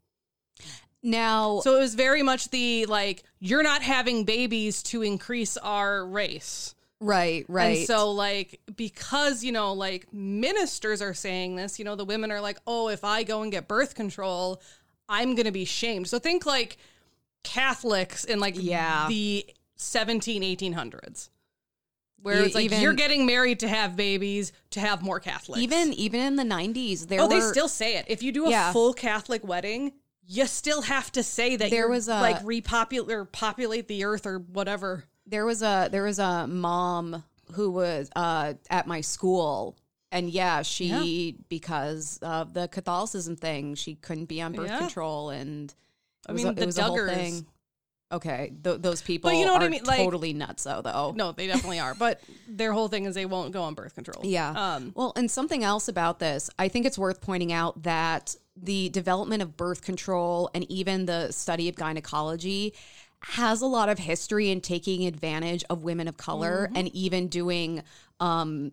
Now, 1.03 1.61
So 1.61 1.77
it 1.77 1.81
was 1.81 1.95
very 1.95 2.23
much 2.23 2.51
the 2.51 2.87
like 2.87 3.23
you're 3.39 3.63
not 3.63 3.83
having 3.83 4.25
babies 4.25 4.83
to 4.85 5.03
increase 5.03 5.57
our 5.57 6.05
race. 6.05 6.75
right, 7.01 7.45
right. 7.49 7.79
And 7.79 7.87
so, 7.87 8.11
like, 8.11 8.61
because, 8.77 9.45
you 9.45 9.53
know, 9.53 9.73
like 9.73 10.13
ministers 10.13 11.01
are 11.01 11.15
saying 11.15 11.57
this, 11.57 11.79
you 11.79 11.85
know, 11.85 11.95
the 11.95 12.05
women 12.05 12.33
are 12.33 12.41
like, 12.41 12.59
oh, 12.67 12.89
if 12.89 13.05
I 13.05 13.23
go 13.23 13.43
and 13.43 13.53
get 13.53 13.69
birth 13.69 13.95
control, 13.95 14.61
I'm 15.09 15.35
going 15.35 15.47
to 15.47 15.53
be 15.53 15.65
shamed. 15.65 16.09
So 16.09 16.19
think 16.19 16.45
like 16.45 16.77
Catholics 17.45 18.25
in 18.25 18.41
like 18.41 18.55
Yeah. 18.59 19.07
the 19.09 19.47
17, 19.77 20.43
1800s, 20.43 21.31
where 22.21 22.41
You 22.41 22.45
it's 22.47 22.55
like 22.55 22.65
even- 22.67 22.81
you're 22.81 22.93
getting 22.95 23.27
married 23.27 23.61
to 23.61 23.69
have 23.69 23.97
babies 23.97 24.53
to 24.71 24.81
have 24.81 25.03
more 25.03 25.21
Catholics. 25.21 25.61
even 25.63 25.93
even 25.95 26.21
in 26.21 26.37
the 26.37 26.45
90s, 26.45 27.07
there 27.07 27.21
oh, 27.21 27.29
were 27.29 27.35
they 27.35 27.41
still 27.41 27.69
say 27.69 27.97
it. 27.97 28.05
If 28.09 28.23
you 28.23 28.33
do 28.33 28.47
a 28.47 28.51
Yeah. 28.51 28.73
full 28.73 28.93
Catholic 28.93 29.47
wedding, 29.47 29.93
you 30.27 30.47
still 30.47 30.83
have 30.83 31.11
to 31.13 31.23
say 31.23 31.57
that 31.57 31.71
There 31.71 31.89
was 31.89 32.09
a- 32.09 32.21
like 32.21 32.39
repopulate 32.45 33.11
or 33.15 33.25
populate 33.25 33.89
the 33.89 34.05
earth 34.05 34.27
or 34.27 34.39
whatever. 34.41 35.05
there 35.27 35.45
was 35.45 35.61
a 35.63 35.89
there 35.93 36.05
was 36.05 36.19
a 36.19 36.47
mom 36.47 37.23
who 37.53 37.71
was 37.71 38.09
uh 38.17 38.55
at 38.71 38.87
my 38.87 39.01
school 39.03 39.77
and 40.11 40.31
yeah 40.31 40.63
she 40.63 41.37
because 41.51 42.19
of 42.23 42.55
the 42.55 42.67
catholicism 42.69 43.37
thing 43.37 43.75
she 43.75 43.95
couldn't 43.95 44.25
be 44.25 44.41
on 44.41 44.53
birth 44.55 44.71
Yeah. 44.71 44.79
control 44.79 45.29
and 45.29 45.75
I 46.29 46.33
mean, 46.33 46.47
a, 46.47 46.53
the 46.53 46.63
it 46.63 46.67
was 46.67 46.79
a 46.79 46.83
whole 46.83 46.99
Duggars- 46.99 47.15
thing 47.15 47.47
okay 48.11 48.53
th- 48.65 48.81
those 48.81 49.03
people 49.03 49.31
you 49.33 49.45
know 49.45 49.53
what 49.53 49.63
I 49.63 49.69
mean? 49.69 49.85
Like- 49.85 49.99
totally 49.99 50.33
nuts 50.33 50.65
though 50.65 50.81
though 50.83 51.13
No, 51.15 51.33
they 51.33 51.47
definitely 51.47 51.81
are. 51.81 51.95
But 51.95 52.21
their 52.49 52.73
whole 52.73 52.89
thing 52.89 53.05
is 53.05 53.15
they 53.15 53.27
won't 53.27 53.53
go 53.53 53.63
on 53.63 53.75
birth 53.75 53.95
control. 53.95 54.25
Yeah. 54.25 54.51
Um, 54.51 54.93
well, 54.95 55.13
and 55.17 55.31
something 55.31 55.63
else 55.63 55.89
about 55.89 56.19
this, 56.19 56.49
I 56.59 56.69
think 56.69 56.87
it's 56.87 56.99
worth 56.99 57.21
pointing 57.21 57.53
out 57.53 57.83
that 57.83 58.35
the 58.57 58.89
development 58.89 59.43
of 59.43 59.57
birth 59.57 59.83
control 59.83 60.51
and 60.55 60.69
even 60.71 61.07
the 61.07 61.31
study 61.33 61.69
of 61.69 61.77
gynecology 61.77 62.75
has 63.21 63.61
a 63.61 63.67
lot 63.67 63.89
of 63.89 63.99
history 63.99 64.51
in 64.51 64.61
taking 64.61 65.07
advantage 65.07 65.65
of 65.69 65.83
women 65.83 66.09
of 66.09 66.17
color 66.17 66.71
and 66.75 66.89
even 66.95 67.29
doing 67.29 67.83
um, 68.21 68.73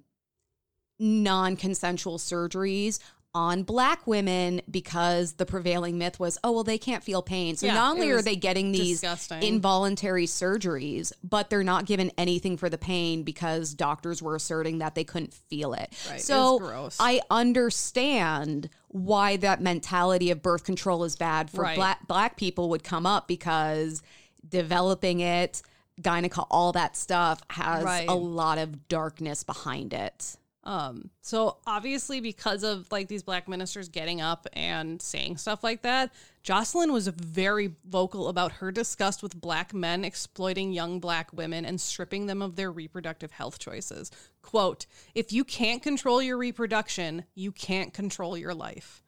non 0.99 1.55
consensual 1.57 2.17
surgeries 2.17 2.99
on 3.35 3.63
black 3.63 4.07
women 4.07 4.61
because 4.71 5.33
the 5.33 5.45
prevailing 5.45 5.97
myth 5.97 6.19
was, 6.19 6.37
oh, 6.43 6.53
well, 6.53 6.63
they 6.63 6.77
can't 6.77 7.03
feel 7.03 7.21
pain. 7.21 7.57
So 7.57 7.67
Yeah, 7.67 7.73
not 7.75 7.91
only 7.95 8.09
are 8.11 8.21
they 8.21 8.37
getting 8.37 8.71
these 8.71 9.01
disgusting. 9.01 9.43
involuntary 9.43 10.25
surgeries, 10.25 11.11
but 11.21 11.49
they're 11.49 11.61
not 11.63 11.85
given 11.85 12.11
anything 12.17 12.55
for 12.55 12.69
the 12.69 12.77
pain 12.77 13.23
because 13.23 13.73
doctors 13.73 14.21
were 14.21 14.35
asserting 14.37 14.77
that 14.79 14.95
they 14.95 15.03
couldn't 15.03 15.33
feel 15.33 15.73
it. 15.73 15.91
Right, 16.09 16.21
So 16.21 16.59
gross. 16.59 16.95
I 16.99 17.19
understand 17.29 18.69
why 18.87 19.35
that 19.37 19.61
mentality 19.61 20.31
of 20.31 20.41
birth 20.41 20.63
control 20.63 21.03
is 21.03 21.17
bad 21.17 21.49
for 21.51 21.61
Right. 21.63 21.75
black 21.75 22.07
black 22.07 22.37
people 22.37 22.69
would 22.69 22.83
come 22.85 23.05
up 23.05 23.27
because 23.27 24.01
developing 24.47 25.19
it, 25.19 25.61
gyneco, 26.01 26.47
all 26.49 26.71
that 26.71 26.95
stuff 26.95 27.41
has 27.49 27.83
Right. 27.83 28.07
a 28.07 28.15
lot 28.15 28.57
of 28.57 28.87
darkness 28.87 29.43
behind 29.43 29.93
it. 29.93 30.37
Um, 30.65 31.11
so 31.21 31.57
obviously 31.67 32.21
because 32.21 32.63
of 32.63 32.87
like 32.91 33.07
these 33.07 33.21
black 33.21 33.47
ministers 33.47 33.87
getting 33.87 34.19
up 34.19 34.47
and 34.53 34.99
saying 34.99 35.37
stuff 35.37 35.63
like 35.63 35.83
that, 35.83 36.11
Jocelyn 36.41 36.91
was 36.91 37.07
very 37.07 37.75
vocal 37.87 38.27
about 38.29 38.53
her 38.53 38.71
disgust 38.71 39.21
with 39.21 39.39
black 39.39 39.73
men 39.75 40.03
exploiting 40.03 40.71
young 40.71 40.99
black 40.99 41.31
women 41.31 41.65
and 41.65 41.79
stripping 41.79 42.25
them 42.25 42.41
of 42.41 42.55
their 42.55 42.71
reproductive 42.71 43.31
health 43.31 43.59
choices. 43.59 44.09
Quote, 44.41 44.87
if 45.13 45.31
you 45.31 45.43
can't 45.43 45.83
control 45.83 46.21
your 46.21 46.37
reproduction, 46.37 47.25
you 47.35 47.51
can't 47.51 47.93
control 47.93 48.35
your 48.35 48.53
life. 48.55 49.03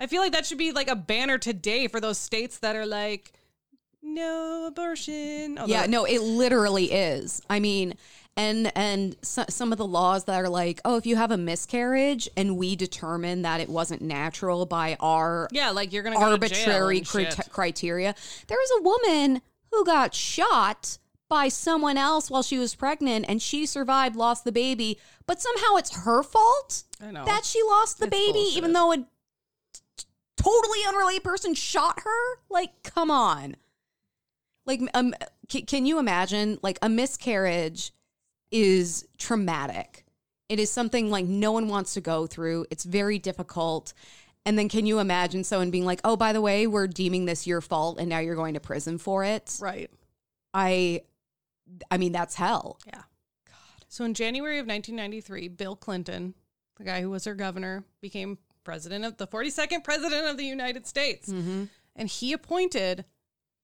I 0.00 0.06
feel 0.06 0.22
like 0.22 0.32
that 0.32 0.46
should 0.46 0.58
be 0.58 0.72
like 0.72 0.88
a 0.88 0.96
banner 0.96 1.36
today 1.36 1.88
for 1.88 2.00
those 2.00 2.18
states 2.18 2.58
that 2.60 2.74
are 2.74 2.86
like, 2.86 3.32
no 4.02 4.66
abortion. 4.66 5.58
Although- 5.58 5.72
Yeah, 5.72 5.86
no, 5.86 6.04
it 6.04 6.20
literally 6.20 6.90
is. 6.90 7.40
I 7.48 7.60
mean, 7.60 7.94
and 8.36 8.72
and 8.76 9.16
so, 9.22 9.44
some 9.48 9.72
of 9.72 9.78
the 9.78 9.86
laws 9.86 10.24
that 10.24 10.36
are 10.42 10.48
like, 10.48 10.80
oh, 10.84 10.96
if 10.96 11.04
you 11.06 11.16
have 11.16 11.30
a 11.30 11.36
miscarriage 11.36 12.28
and 12.36 12.56
we 12.56 12.76
determine 12.76 13.42
that 13.42 13.60
it 13.60 13.68
wasn't 13.68 14.00
natural 14.02 14.64
by 14.66 14.96
our 15.00 15.48
Yeah, 15.52 15.70
like 15.70 15.92
you're 15.92 16.02
gonna 16.02 16.16
go 16.16 16.26
to 16.26 16.30
arbitrary 16.32 16.98
and 16.98 17.06
cri- 17.06 17.24
shit. 17.30 17.48
criteria. 17.50 18.14
There 18.46 18.58
was 18.58 18.70
a 18.78 18.82
woman 18.82 19.42
who 19.70 19.84
got 19.84 20.14
shot 20.14 20.98
by 21.28 21.48
someone 21.48 21.96
else 21.96 22.30
while 22.30 22.42
she 22.42 22.58
was 22.58 22.74
pregnant 22.74 23.24
and 23.28 23.40
she 23.40 23.64
survived, 23.66 24.16
lost 24.16 24.44
the 24.44 24.52
baby, 24.52 24.98
but 25.26 25.40
somehow 25.40 25.76
it's 25.76 25.94
her 26.04 26.22
fault 26.22 26.84
that 27.00 27.44
she 27.44 27.62
lost 27.62 27.98
the 27.98 28.06
It's 28.06 28.16
baby, 28.16 28.32
bullshit. 28.34 28.56
even 28.58 28.72
though 28.74 28.92
a 28.92 28.96
t- 28.98 29.04
totally 30.36 30.78
unrelated 30.86 31.24
person 31.24 31.54
shot 31.54 32.00
her. 32.04 32.38
Like, 32.50 32.82
come 32.82 33.10
on. 33.10 33.56
Like, 34.66 34.80
um, 34.94 35.14
c- 35.50 35.62
can 35.62 35.86
you 35.86 35.98
imagine? 35.98 36.58
Like, 36.62 36.78
a 36.82 36.88
miscarriage 36.90 37.92
is 38.52 39.06
traumatic. 39.18 40.04
It 40.48 40.60
is 40.60 40.70
something 40.70 41.10
like 41.10 41.24
no 41.24 41.50
one 41.52 41.68
wants 41.68 41.94
to 41.94 42.00
go 42.00 42.26
through. 42.26 42.66
It's 42.70 42.84
very 42.84 43.18
difficult. 43.18 43.94
And 44.44 44.58
then, 44.58 44.68
can 44.68 44.86
you 44.86 44.98
imagine 44.98 45.44
someone 45.44 45.70
being 45.70 45.84
like, 45.84 46.00
"Oh, 46.04 46.16
by 46.16 46.32
the 46.32 46.40
way, 46.40 46.66
we're 46.66 46.88
deeming 46.88 47.24
this 47.24 47.46
your 47.46 47.60
fault, 47.60 47.98
and 47.98 48.08
now 48.08 48.18
you're 48.18 48.34
going 48.36 48.54
to 48.54 48.60
prison 48.60 48.98
for 48.98 49.24
it"? 49.24 49.56
right. 49.60 49.90
I, 50.54 51.02
I 51.90 51.96
mean, 51.96 52.12
that's 52.12 52.34
hell. 52.34 52.78
Yeah. 52.86 53.02
God. 53.46 53.86
So 53.88 54.04
in 54.04 54.14
January 54.14 54.58
of 54.58 54.66
1993, 54.66 55.48
Bill 55.48 55.76
Clinton, 55.76 56.34
the 56.76 56.84
guy 56.84 57.00
who 57.00 57.08
was 57.08 57.24
her 57.24 57.34
governor, 57.34 57.84
became 58.02 58.36
president 58.64 59.04
of 59.04 59.16
the 59.16 59.26
42nd 59.26 59.82
president 59.84 60.26
of 60.26 60.36
the 60.36 60.44
United 60.44 60.86
States. 60.86 61.28
Mm-hmm. 61.28 61.64
And 61.96 62.08
he 62.08 62.32
appointed 62.32 63.04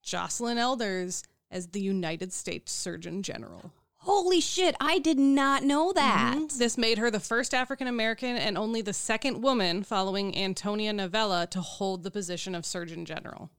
Jocelyn 0.03 0.59
Elders 0.59 1.25
as 1.51 1.69
the 1.69 1.81
United 1.81 2.33
States 2.33 2.73
Surgeon 2.73 3.23
General. 3.23 3.73
Holy 4.03 4.41
shit! 4.41 4.75
I 4.81 4.99
did 4.99 5.19
not 5.19 5.65
know 5.65 5.93
that. 5.93 6.37
Mhm. 6.37 6.57
This 6.59 6.79
made 6.79 6.99
her 6.99 7.11
the 7.11 7.21
first 7.21 7.53
African 7.53 7.87
American 7.87 8.37
and 8.37 8.57
only 8.57 8.81
the 8.81 8.93
second 8.93 9.43
woman 9.43 9.83
following 9.83 10.37
Antonia 10.37 10.93
Novello 10.93 11.47
to 11.47 11.61
hold 11.61 12.05
the 12.05 12.11
position 12.11 12.55
of 12.55 12.65
Surgeon 12.65 13.05
General. 13.05 13.51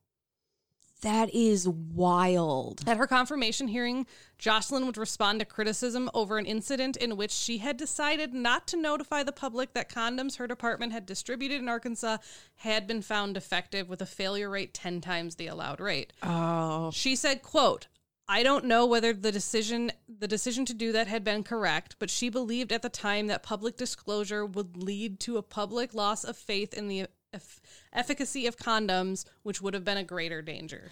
That 1.01 1.33
is 1.33 1.65
wild. 1.67 2.83
At 2.85 2.97
her 2.97 3.07
confirmation 3.07 3.69
hearing, 3.69 4.05
Jocelyn 4.37 4.85
would 4.85 4.97
respond 4.97 5.39
to 5.39 5.45
criticism 5.45 6.09
over 6.13 6.37
an 6.37 6.45
incident 6.45 6.97
in 6.97 7.15
which 7.15 7.31
she 7.31 7.59
had 7.59 7.77
decided 7.77 8.33
not 8.33 8.67
to 8.67 8.77
notify 8.77 9.23
the 9.23 9.31
public 9.31 9.73
that 9.73 9.89
condoms 9.89 10.37
her 10.37 10.47
department 10.47 10.91
had 10.91 11.05
distributed 11.05 11.61
in 11.61 11.69
Arkansas 11.69 12.17
had 12.57 12.85
been 12.85 13.01
found 13.01 13.33
defective 13.35 13.87
with 13.87 14.01
a 14.01 14.05
failure 14.05 14.49
rate 14.49 14.73
10 14.73 14.99
times 14.99 15.35
the 15.35 15.47
allowed 15.47 15.79
rate. 15.79 16.11
Oh. 16.21 16.91
She 16.91 17.15
said, 17.15 17.43
quote, 17.43 17.87
I 18.29 18.43
don't 18.43 18.65
know 18.65 18.85
whether 18.85 19.11
the 19.11 19.31
decision 19.31 19.91
the 20.07 20.27
decision 20.27 20.63
to 20.65 20.73
do 20.75 20.91
that 20.91 21.07
had 21.07 21.23
been 21.23 21.43
correct, 21.43 21.95
but 21.97 22.11
she 22.11 22.29
believed 22.29 22.71
at 22.71 22.83
the 22.83 22.89
time 22.89 23.27
that 23.27 23.41
public 23.41 23.75
disclosure 23.75 24.45
would 24.45 24.77
lead 24.77 25.19
to 25.21 25.37
a 25.37 25.41
public 25.41 25.95
loss 25.95 26.23
of 26.23 26.37
faith 26.37 26.73
in 26.75 26.87
the 26.87 27.07
eff- 27.33 27.59
efficacy 27.91 28.45
of 28.45 28.55
condoms, 28.55 29.25
which 29.41 29.61
would 29.61 29.73
have 29.73 29.83
been 29.83 29.97
a 29.97 30.03
greater 30.03 30.43
danger. 30.43 30.91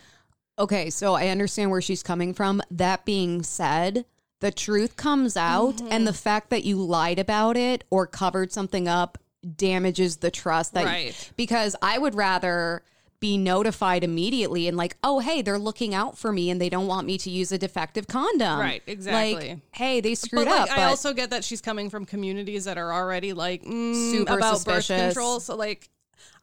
Okay, 0.57 0.89
so 0.89 1.13
I 1.13 1.27
understand 1.27 1.69
where 1.69 1.81
she's 1.81 2.01
coming 2.01 2.33
from. 2.33 2.63
That 2.71 3.05
being 3.05 3.43
said, 3.43 4.05
the 4.39 4.51
truth 4.51 4.95
comes 4.95 5.37
out, 5.37 5.79
and 5.79 5.91
mm-hmm. 5.91 6.05
the 6.05 6.13
fact 6.13 6.49
that 6.49 6.63
you 6.63 6.77
lied 6.77 7.19
about 7.19 7.55
it 7.55 7.83
or 7.91 8.07
covered 8.07 8.51
something 8.51 8.87
up 8.87 9.19
damages 9.55 10.17
the 10.17 10.31
trust 10.31 10.73
that 10.73 10.85
Right. 10.85 11.31
because 11.37 11.75
I 11.81 11.99
would 11.99 12.15
rather 12.15 12.83
be 13.19 13.37
notified 13.37 14.03
immediately 14.03 14.67
and 14.67 14.77
like, 14.77 14.95
oh 15.03 15.19
hey, 15.19 15.41
they're 15.41 15.57
looking 15.57 15.95
out 15.95 16.17
for 16.17 16.31
me 16.31 16.49
and 16.49 16.61
they 16.61 16.69
don't 16.69 16.87
want 16.87 17.07
me 17.07 17.17
to 17.17 17.29
use 17.29 17.51
a 17.51 17.57
defective 17.57 18.07
condom. 18.07 18.59
Right, 18.59 18.83
exactly. 18.85 19.49
Like, 19.49 19.59
hey, 19.71 20.01
they 20.01 20.13
screwed 20.15 20.45
But 20.45 20.51
like, 20.59 20.71
up. 20.71 20.77
I 20.77 20.83
also 20.83 21.13
get 21.13 21.31
that 21.31 21.43
she's 21.43 21.61
coming 21.61 21.89
from 21.89 22.05
communities 22.05 22.65
that 22.65 22.77
are 22.77 22.93
already 22.93 23.33
like 23.33 23.63
mm, 23.63 24.11
Super 24.11 24.37
about 24.37 24.55
suspicious. 24.57 24.87
birth 24.89 24.99
control. 25.13 25.39
So 25.39 25.55
like, 25.55 25.89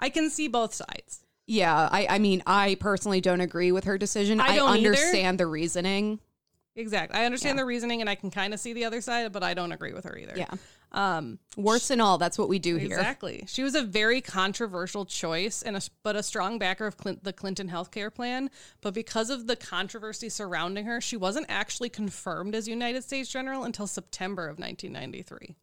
I 0.00 0.08
can 0.08 0.30
see 0.30 0.48
both 0.48 0.74
sides. 0.74 1.24
yeah, 1.46 1.88
I, 1.92 2.06
I 2.10 2.18
mean, 2.18 2.42
I 2.46 2.76
personally 2.80 3.20
don't 3.20 3.40
agree 3.40 3.70
with 3.70 3.84
her 3.84 3.96
decision. 3.98 4.40
I 4.40 4.46
I, 4.48 4.56
don't 4.56 4.76
either. 4.76 4.88
understand 4.88 5.38
the 5.38 5.46
reasoning. 5.46 6.18
Exactly. 6.76 7.16
I 7.20 7.24
understand 7.24 7.56
the 7.56 7.64
reasoning, 7.64 8.00
and 8.00 8.10
I 8.10 8.16
can 8.16 8.32
kind 8.32 8.52
of 8.52 8.58
see 8.58 8.72
the 8.72 8.84
other 8.84 9.00
side, 9.00 9.30
but 9.32 9.44
I 9.44 9.54
don't 9.54 9.70
agree 9.70 9.92
with 9.92 10.04
her 10.06 10.18
either. 10.18 10.34
Yeah. 10.36 10.50
Um. 10.94 11.38
Worse 11.56 11.88
than 11.88 12.00
all, 12.00 12.18
that's 12.18 12.38
what 12.38 12.48
we 12.48 12.58
do 12.58 12.76
here. 12.76 12.96
Exactly. 12.96 13.44
She 13.46 13.62
was 13.62 13.74
a 13.74 13.82
very 13.82 14.20
controversial 14.20 15.04
choice, 15.04 15.62
and 15.62 15.76
a, 15.76 15.80
but 16.02 16.16
a 16.16 16.22
strong 16.22 16.58
backer 16.58 16.86
of 16.86 16.96
Clint, 16.96 17.22
the 17.22 17.32
Clinton 17.32 17.68
healthcare 17.68 18.12
plan. 18.12 18.50
But 18.80 18.94
because 18.94 19.30
of 19.30 19.46
the 19.46 19.56
controversy 19.56 20.28
surrounding 20.28 20.86
her, 20.86 21.00
she 21.00 21.16
wasn't 21.16 21.46
actually 21.48 21.90
confirmed 21.90 22.54
as 22.54 22.66
United 22.66 23.04
States 23.04 23.28
General 23.28 23.64
until 23.64 23.86
September 23.86 24.48
of 24.48 24.58
1993. 24.58 25.56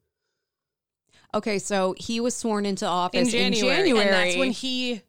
Okay, 1.34 1.60
so 1.60 1.96
he 1.98 2.20
was 2.20 2.36
sworn 2.36 2.65
into 2.65 2.86
office 2.86 3.34
in 3.34 3.39
in 3.39 3.54
January, 3.54 3.78
January. 3.89 4.06
and 4.06 4.13
that's 4.13 4.38
when 4.38 4.52
he 4.52 5.02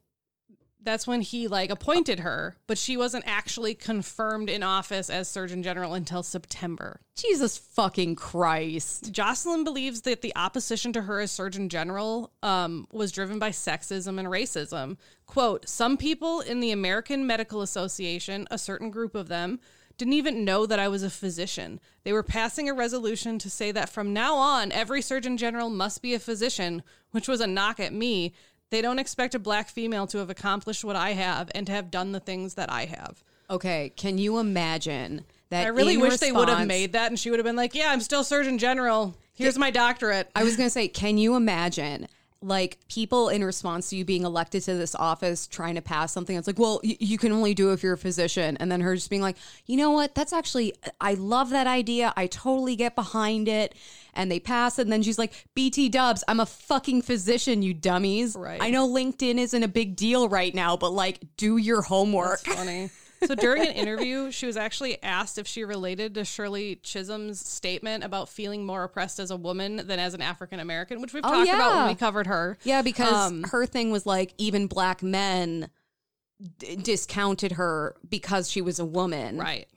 that's 0.85 1.07
when 1.07 1.21
he 1.21 1.49
like 1.49 1.71
appointed 1.71 2.21
her 2.21 2.57
but 2.67 2.79
she 2.79 2.97
wasn't 2.97 3.25
actually 3.27 3.75
confirmed 3.75 4.49
in 4.49 4.63
office 4.63 5.09
as 5.11 5.29
surgeon 5.29 5.63
general 5.63 5.95
until 5.95 6.23
september 6.23 7.01
Jesus 7.15 7.59
fucking 7.59 8.17
Christ. 8.17 9.13
jocelyn 9.13 9.65
believes 9.65 10.03
that 10.03 10.23
the 10.23 10.35
opposition 10.37 10.93
to 10.95 11.03
her 11.03 11.21
as 11.21 11.31
surgeon 11.31 11.69
general 11.69 12.33
um, 12.43 12.87
was 12.93 13.13
driven 13.13 13.39
by 13.39 13.51
sexism 13.51 14.19
and 14.19 14.29
racism 14.29 14.97
quote 15.27 15.69
some 15.69 15.97
people 15.97 16.41
in 16.41 16.61
the 16.61 16.73
american 16.73 17.27
medical 17.27 17.63
association 17.63 18.47
a 18.51 18.59
certain 18.59 18.91
group 18.91 19.15
of 19.15 19.29
them 19.29 19.61
didn't 19.99 20.15
even 20.15 20.45
know 20.45 20.67
that 20.67 20.79
I 20.79 20.89
was 20.89 21.03
a 21.03 21.11
physician. 21.11 21.81
They 22.05 22.13
were 22.13 22.23
passing 22.23 22.69
a 22.69 22.75
resolution 22.75 23.39
to 23.39 23.51
say 23.51 23.73
that 23.73 23.89
from 23.89 24.13
now 24.13 24.35
on, 24.35 24.73
every 24.73 25.03
surgeon 25.03 25.37
general 25.37 25.71
must 25.71 26.03
be 26.03 26.15
a 26.15 26.19
physician, 26.19 26.83
which 27.11 27.29
was 27.29 27.41
a 27.41 27.47
knock 27.47 27.79
at 27.79 27.93
me. 27.93 28.35
They 28.73 28.81
don't 28.81 28.99
expect 28.99 29.35
a 29.35 29.39
black 29.39 29.69
female 29.69 30.07
to 30.07 30.17
have 30.17 30.31
accomplished 30.31 30.83
what 30.83 30.97
I 30.97 31.11
have 31.11 31.51
and 31.55 31.67
to 31.67 31.73
have 31.73 31.91
done 31.91 32.13
the 32.13 32.21
things 32.21 32.55
that 32.55 32.73
I 32.73 32.87
have. 32.87 33.23
Okay, 33.51 33.93
can 33.97 34.17
you 34.17 34.39
imagine 34.39 35.27
that? 35.51 35.67
I 35.67 35.69
really 35.69 35.99
wish 35.99 36.17
they 36.17 36.33
would 36.33 36.49
have 36.49 36.67
made 36.67 36.95
that 36.95 37.11
and 37.11 37.21
she 37.21 37.29
would 37.29 37.39
have 37.39 37.45
been 37.45 37.55
like, 37.55 37.75
Yeah, 37.75 37.91
I'm 37.91 38.01
still 38.01 38.25
surgeon 38.25 38.57
general. 38.57 39.15
Here's 39.35 39.59
my 39.59 39.71
doctorate. 39.71 40.31
I 40.35 40.43
was 40.43 40.57
going 40.57 40.69
to 40.69 40.71
say, 40.71 40.89
can 40.89 41.19
you 41.19 41.37
imagine 41.37 42.09
like 42.43 42.79
people 42.89 43.29
in 43.29 43.45
response 43.45 43.91
to 43.91 43.97
you 43.97 44.05
being 44.05 44.25
elected 44.25 44.63
to 44.65 44.75
this 44.75 44.95
office 44.95 45.47
trying 45.47 45.77
to 45.77 45.83
pass 45.83 46.13
something 46.13 46.37
it's 46.37 46.47
like, 46.47 46.59
well, 46.59 46.81
y- 46.83 46.97
you 46.99 47.19
can 47.19 47.33
only 47.33 47.55
do 47.55 47.71
it 47.71 47.75
if 47.75 47.83
you're 47.83 47.93
a 47.95 47.99
physician. 47.99 48.57
And 48.59 48.71
then 48.71 48.81
her 48.81 48.95
just 48.95 49.11
being 49.11 49.23
like, 49.23 49.37
you 49.67 49.77
know 49.77 49.91
what? 49.93 50.15
That's 50.15 50.33
actually, 50.33 50.75
I 51.01 51.15
love 51.15 51.51
that 51.51 51.67
idea. 51.67 52.13
I 52.17 52.27
totally 52.27 52.77
get 52.77 52.95
behind 52.95 53.49
it. 53.49 53.75
And 54.15 54.31
they 54.31 54.41
pass 54.41 54.79
it. 54.79 54.83
And 54.83 54.93
then 54.93 55.03
she's 55.03 55.19
like, 55.19 55.33
BT 55.55 55.89
dubs, 55.89 56.23
I'm 56.29 56.41
a 56.41 56.47
fucking 56.47 57.03
physician, 57.03 57.63
you 57.63 57.73
dummies. 57.75 58.37
Right. 58.37 58.61
I 58.63 58.71
know 58.71 58.89
LinkedIn 58.89 59.39
isn't 59.39 59.63
a 59.63 59.69
big 59.69 59.97
deal 59.97 60.29
right 60.29 60.55
now, 60.55 60.77
but 60.77 60.91
like, 60.91 61.21
do 61.37 61.57
your 61.57 61.83
homework. 61.83 62.41
funny. 62.41 62.91
So 63.27 63.35
during 63.35 63.63
an 63.67 63.73
interview, 63.75 64.31
she 64.31 64.47
was 64.47 64.57
actually 64.57 65.03
asked 65.03 65.39
if 65.39 65.47
she 65.47 65.65
related 65.65 66.15
to 66.15 66.25
Shirley 66.25 66.77
Chisholm's 66.77 67.41
statement 67.47 68.05
about 68.05 68.29
feeling 68.29 68.65
more 68.67 68.83
oppressed 68.85 69.19
as 69.19 69.31
a 69.31 69.37
woman 69.37 69.77
than 69.87 69.99
as 69.99 70.15
an 70.15 70.23
African 70.23 70.61
American, 70.61 71.01
which 71.01 71.13
we've 71.13 71.25
Oh, 71.25 71.31
talked 71.31 71.49
about 71.51 71.77
when 71.77 71.87
we 71.89 71.95
covered 71.95 72.27
her. 72.27 72.59
Yeah, 72.65 72.83
because 72.83 73.13
Um, 73.31 73.45
her 73.45 73.67
thing 73.67 73.91
was 73.91 74.07
like 74.07 74.35
even 74.39 74.67
black 74.67 75.03
men 75.03 75.71
d- 76.59 76.77
discounted 76.77 77.53
her 77.53 77.97
because 78.09 78.51
she 78.51 78.61
was 78.61 78.79
a 78.79 78.85
woman. 78.85 79.39
Right. 79.39 79.69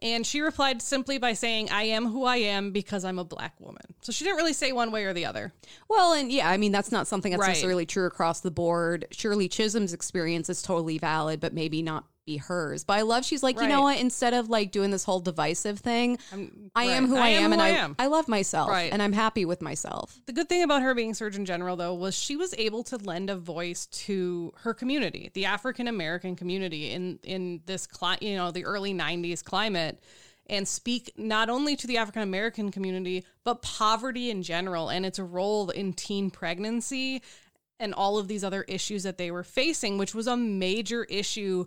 And 0.00 0.26
she 0.26 0.40
replied 0.40 0.82
simply 0.82 1.18
by 1.18 1.32
saying, 1.32 1.70
I 1.70 1.84
am 1.84 2.06
who 2.08 2.24
I 2.24 2.38
am 2.38 2.72
because 2.72 3.04
I'm 3.04 3.20
a 3.20 3.24
black 3.24 3.54
woman. 3.60 3.82
So 4.00 4.10
she 4.10 4.24
didn't 4.24 4.36
really 4.38 4.52
say 4.52 4.72
one 4.72 4.90
way 4.90 5.04
or 5.04 5.12
the 5.12 5.26
other. 5.26 5.52
Well, 5.88 6.12
and 6.12 6.32
yeah, 6.32 6.48
I 6.50 6.56
mean 6.56 6.72
that's 6.72 6.90
not 6.90 7.06
something 7.06 7.30
that's 7.30 7.40
Right. 7.40 7.48
necessarily 7.50 7.86
true 7.86 8.06
across 8.06 8.40
the 8.40 8.50
board. 8.50 9.06
Shirley 9.12 9.48
Chisholm's 9.48 9.92
experience 9.92 10.48
is 10.50 10.60
totally 10.60 10.98
valid, 10.98 11.38
but 11.38 11.54
maybe 11.54 11.82
not 11.82 12.04
be 12.24 12.36
hers. 12.36 12.84
But 12.84 12.94
I 12.98 13.02
love 13.02 13.24
she's 13.24 13.42
like, 13.42 13.60
you 13.60 13.68
know 13.68 13.82
what? 13.82 13.98
Instead 13.98 14.34
of 14.34 14.48
like 14.48 14.70
doing 14.70 14.90
this 14.90 15.04
whole 15.04 15.20
divisive 15.20 15.80
thing, 15.80 16.18
I'm- 16.32 16.70
I 16.74 16.84
am 16.84 17.04
right. 17.04 17.08
who 17.10 17.16
I, 17.16 17.20
I 17.20 17.28
am 17.30 17.44
am, 17.44 17.48
who 17.50 17.52
and 17.54 17.62
I 17.62 17.66
I, 17.66 17.70
am. 17.70 17.96
I 17.98 18.06
love 18.06 18.28
myself, 18.28 18.70
Right. 18.70 18.92
and 18.92 19.02
I'm 19.02 19.12
happy 19.12 19.44
with 19.44 19.60
myself. 19.60 20.20
The 20.26 20.32
good 20.32 20.48
thing 20.48 20.62
about 20.62 20.82
her 20.82 20.94
being 20.94 21.14
Surgeon 21.14 21.44
General, 21.44 21.76
though, 21.76 21.94
was 21.94 22.16
she 22.16 22.36
was 22.36 22.54
able 22.58 22.82
to 22.84 22.96
lend 22.98 23.30
a 23.30 23.36
voice 23.36 23.86
to 23.86 24.52
her 24.58 24.74
community, 24.74 25.30
the 25.34 25.46
African 25.46 25.88
American 25.88 26.36
community 26.36 26.90
in 26.90 27.18
in 27.24 27.60
this 27.66 27.86
cli- 27.86 28.18
you 28.20 28.36
know 28.36 28.50
the 28.50 28.64
early 28.64 28.94
'90s 28.94 29.42
climate, 29.44 30.02
and 30.46 30.66
speak 30.66 31.12
not 31.16 31.50
only 31.50 31.76
to 31.76 31.86
the 31.86 31.98
African 31.98 32.22
American 32.22 32.70
community 32.70 33.24
but 33.44 33.62
poverty 33.62 34.30
in 34.30 34.42
general 34.42 34.88
and 34.88 35.04
its 35.04 35.18
role 35.18 35.70
in 35.70 35.92
teen 35.92 36.30
pregnancy 36.30 37.20
and 37.80 37.92
all 37.94 38.16
of 38.16 38.28
these 38.28 38.44
other 38.44 38.62
issues 38.62 39.02
that 39.02 39.18
they 39.18 39.32
were 39.32 39.42
facing, 39.42 39.98
which 39.98 40.14
was 40.14 40.28
a 40.28 40.36
major 40.36 41.02
issue 41.04 41.64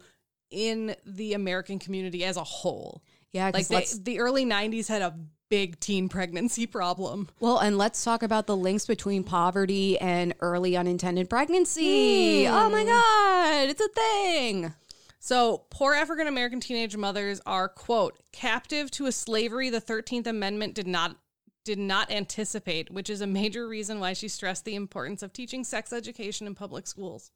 in 0.56 0.96
the 1.06 1.34
American 1.34 1.78
community 1.78 2.24
as 2.24 2.38
a 2.38 2.44
whole. 2.44 3.04
Yeah, 3.34 3.52
Like 3.54 3.68
they, 3.68 3.86
the 4.02 4.20
early 4.20 4.46
'90s 4.46 4.88
had 4.88 5.02
a 5.02 5.13
big 5.50 5.80
teen 5.80 6.08
pregnancy 6.08 6.65
problem. 6.65 7.28
Well, 7.41 7.60
and 7.60 7.78
let's 7.78 8.04
talk 8.04 8.24
about 8.24 8.48
the 8.48 8.56
links 8.56 8.86
between 8.86 9.26
poverty 9.26 10.00
and 10.00 10.34
early 10.39 10.78
unintended 10.78 11.30
pregnancy. 11.30 12.48
Oh 12.48 12.70
my 12.70 12.82
hmm. 12.82 12.88
God, 12.88 13.70
it's 13.70 13.82
a 13.82 13.89
thing. 13.89 14.74
So, 15.20 15.65
poor 15.70 15.94
African 15.94 16.28
American 16.28 16.62
teenage 16.62 16.96
mothers 16.96 17.41
are 17.46 17.68
quote 17.68 18.18
captive 18.32 18.89
to 18.91 19.08
a 19.08 19.12
slavery 19.12 19.70
the 19.70 19.82
13th 19.82 20.28
Amendment 20.28 20.74
did 20.74 20.88
not 20.88 21.18
did 21.65 21.80
not 21.80 22.12
anticipate, 22.12 22.91
which 22.91 23.10
is 23.10 23.22
a 23.22 23.28
major 23.28 23.68
reason 23.68 24.00
why 24.00 24.13
she 24.13 24.28
stressed 24.28 24.63
the 24.63 24.76
importance 24.76 25.24
of 25.24 25.34
teaching 25.34 25.63
sex 25.63 25.91
education 25.91 26.48
in 26.48 26.56
public 26.56 26.88
schools. 26.88 27.32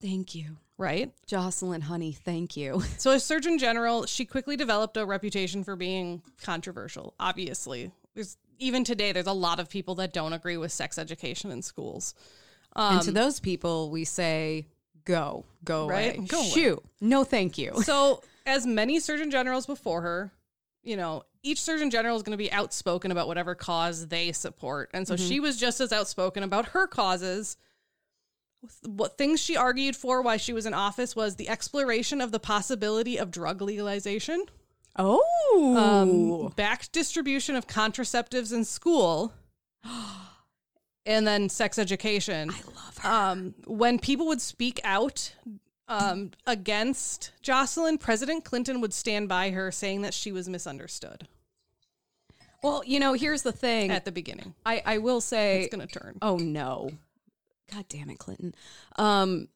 Thank 0.00 0.34
you. 0.34 0.58
Right? 0.78 1.12
Jocelyn, 1.26 1.80
honey, 1.80 2.12
thank 2.12 2.56
you. 2.56 2.82
So, 2.98 3.12
as 3.12 3.24
Surgeon 3.24 3.58
General, 3.58 4.06
she 4.06 4.24
quickly 4.24 4.56
developed 4.56 4.96
a 4.96 5.06
reputation 5.06 5.64
for 5.64 5.76
being 5.76 6.22
controversial. 6.42 7.14
Obviously, 7.18 7.90
there's 8.14 8.36
even 8.58 8.84
today 8.84 9.12
there's 9.12 9.26
a 9.26 9.32
lot 9.32 9.60
of 9.60 9.68
people 9.68 9.94
that 9.96 10.12
don't 10.12 10.32
agree 10.32 10.56
with 10.56 10.72
sex 10.72 10.98
education 10.98 11.50
in 11.50 11.62
schools. 11.62 12.14
and 12.74 13.02
to 13.02 13.08
um, 13.08 13.14
those 13.14 13.40
people, 13.40 13.90
we 13.90 14.04
say, 14.04 14.66
go, 15.04 15.44
go 15.64 15.88
Right? 15.88 16.18
away. 16.18 16.26
Go 16.26 16.40
away. 16.40 16.76
No, 17.00 17.24
thank 17.24 17.58
you. 17.58 17.82
So, 17.82 18.22
as 18.44 18.66
many 18.66 19.00
surgeon 19.00 19.30
generals 19.30 19.66
before 19.66 20.02
her, 20.02 20.32
you 20.82 20.96
know, 20.96 21.24
each 21.42 21.60
surgeon 21.60 21.90
general 21.90 22.16
is 22.16 22.22
going 22.22 22.32
to 22.32 22.42
be 22.42 22.50
outspoken 22.52 23.10
about 23.10 23.28
whatever 23.28 23.54
cause 23.54 24.08
they 24.08 24.32
support. 24.32 24.90
And 24.92 25.06
so 25.06 25.14
mm-hmm. 25.14 25.28
she 25.28 25.40
was 25.40 25.56
just 25.56 25.80
as 25.80 25.92
outspoken 25.92 26.42
about 26.42 26.66
her 26.66 26.86
causes. 26.86 27.56
What 28.84 29.18
things 29.18 29.40
she 29.40 29.56
argued 29.56 29.96
for 29.96 30.22
while 30.22 30.38
she 30.38 30.52
was 30.52 30.66
in 30.66 30.74
office 30.74 31.14
was 31.16 31.36
the 31.36 31.48
exploration 31.48 32.20
of 32.20 32.32
the 32.32 32.38
possibility 32.40 33.16
of 33.18 33.30
drug 33.30 33.60
legalization, 33.62 34.44
Oh. 34.98 35.76
um, 35.76 36.52
back 36.56 36.90
distribution 36.92 37.54
of 37.56 37.66
contraceptives 37.66 38.52
in 38.52 38.64
school, 38.64 39.32
and 41.06 41.26
then 41.26 41.48
sex 41.48 41.78
education. 41.78 42.50
I 42.50 42.60
love 42.74 42.98
her. 42.98 43.08
Um, 43.08 43.54
when 43.66 43.98
people 43.98 44.26
would 44.26 44.40
speak 44.40 44.80
out 44.84 45.34
um, 45.88 46.32
against 46.46 47.32
Jocelyn, 47.42 47.98
President 47.98 48.44
Clinton 48.44 48.80
would 48.80 48.92
stand 48.94 49.28
by 49.28 49.50
her, 49.50 49.70
saying 49.70 50.02
that 50.02 50.14
she 50.14 50.32
was 50.32 50.48
misunderstood 50.48 51.28
well, 52.62 52.82
you 52.84 52.98
know, 52.98 53.12
here's 53.12 53.42
the 53.42 53.52
thing. 53.52 53.92
at 53.92 54.04
the 54.04 54.10
beginning. 54.10 54.52
I, 54.64 54.82
I 54.84 54.98
will 54.98 55.20
say, 55.20 55.60
It's 55.64 55.74
going 55.76 55.86
to 55.86 55.98
turn. 56.00 56.18
oh 56.20 56.36
no. 56.38 56.90
God 57.72 57.84
damn 57.88 58.10
it, 58.10 58.18
Clinton. 58.18 58.54
Um, 58.96 59.48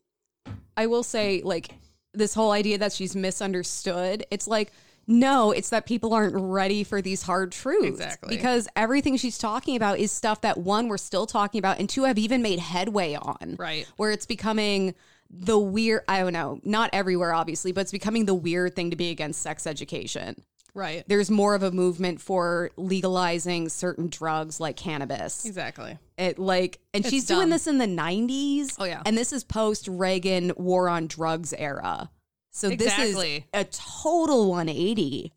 I 0.76 0.86
will 0.86 1.02
say, 1.02 1.42
like, 1.42 1.70
this 2.12 2.34
whole 2.34 2.50
idea 2.50 2.78
that 2.78 2.92
she's 2.92 3.14
misunderstood. 3.14 4.24
It's 4.30 4.48
like, 4.48 4.72
no, 5.06 5.50
it's 5.50 5.70
that 5.70 5.86
people 5.86 6.14
aren't 6.14 6.34
ready 6.36 6.84
for 6.84 7.02
these 7.02 7.22
hard 7.22 7.52
truths. 7.52 7.86
Exactly. 7.86 8.36
Because 8.36 8.68
everything 8.76 9.16
she's 9.16 9.38
talking 9.38 9.76
about 9.76 9.98
is 9.98 10.12
stuff 10.12 10.40
that 10.42 10.58
one, 10.58 10.88
we're 10.88 10.98
still 10.98 11.26
talking 11.26 11.58
about, 11.58 11.78
and 11.78 11.88
two, 11.88 12.04
have 12.04 12.18
even 12.18 12.42
made 12.42 12.58
headway 12.58 13.14
on. 13.14 13.56
Right. 13.58 13.88
Where 13.96 14.10
it's 14.10 14.26
becoming 14.26 14.94
the 15.28 15.58
weird, 15.58 16.02
I 16.08 16.20
don't 16.20 16.32
know, 16.32 16.60
not 16.64 16.90
everywhere, 16.92 17.32
obviously, 17.32 17.72
but 17.72 17.82
it's 17.82 17.92
becoming 17.92 18.26
the 18.26 18.34
weird 18.34 18.74
thing 18.74 18.90
to 18.90 18.96
be 18.96 19.10
against 19.10 19.42
sex 19.42 19.66
education. 19.66 20.42
Right. 20.74 21.04
There's 21.06 21.30
more 21.30 21.54
of 21.54 21.62
a 21.62 21.70
movement 21.70 22.20
for 22.20 22.70
legalizing 22.76 23.68
certain 23.68 24.08
drugs 24.08 24.60
like 24.60 24.76
cannabis. 24.76 25.44
Exactly. 25.44 25.98
It 26.16 26.38
like, 26.38 26.78
and 26.94 27.04
It's 27.04 27.10
she's 27.10 27.26
doing 27.26 27.48
this 27.48 27.66
in 27.66 27.78
the 27.78 27.86
90s. 27.86 28.76
Oh, 28.78 28.84
yeah. 28.84 29.02
And 29.04 29.16
this 29.16 29.32
is 29.32 29.42
post 29.44 29.88
Reagan 29.88 30.52
war 30.56 30.88
on 30.88 31.06
drugs 31.06 31.52
era. 31.52 32.10
So 32.52 32.68
Exactly. 32.68 33.04
this 33.04 33.24
is 33.26 33.44
a 33.52 33.64
total 33.64 34.48
180. 34.50 35.32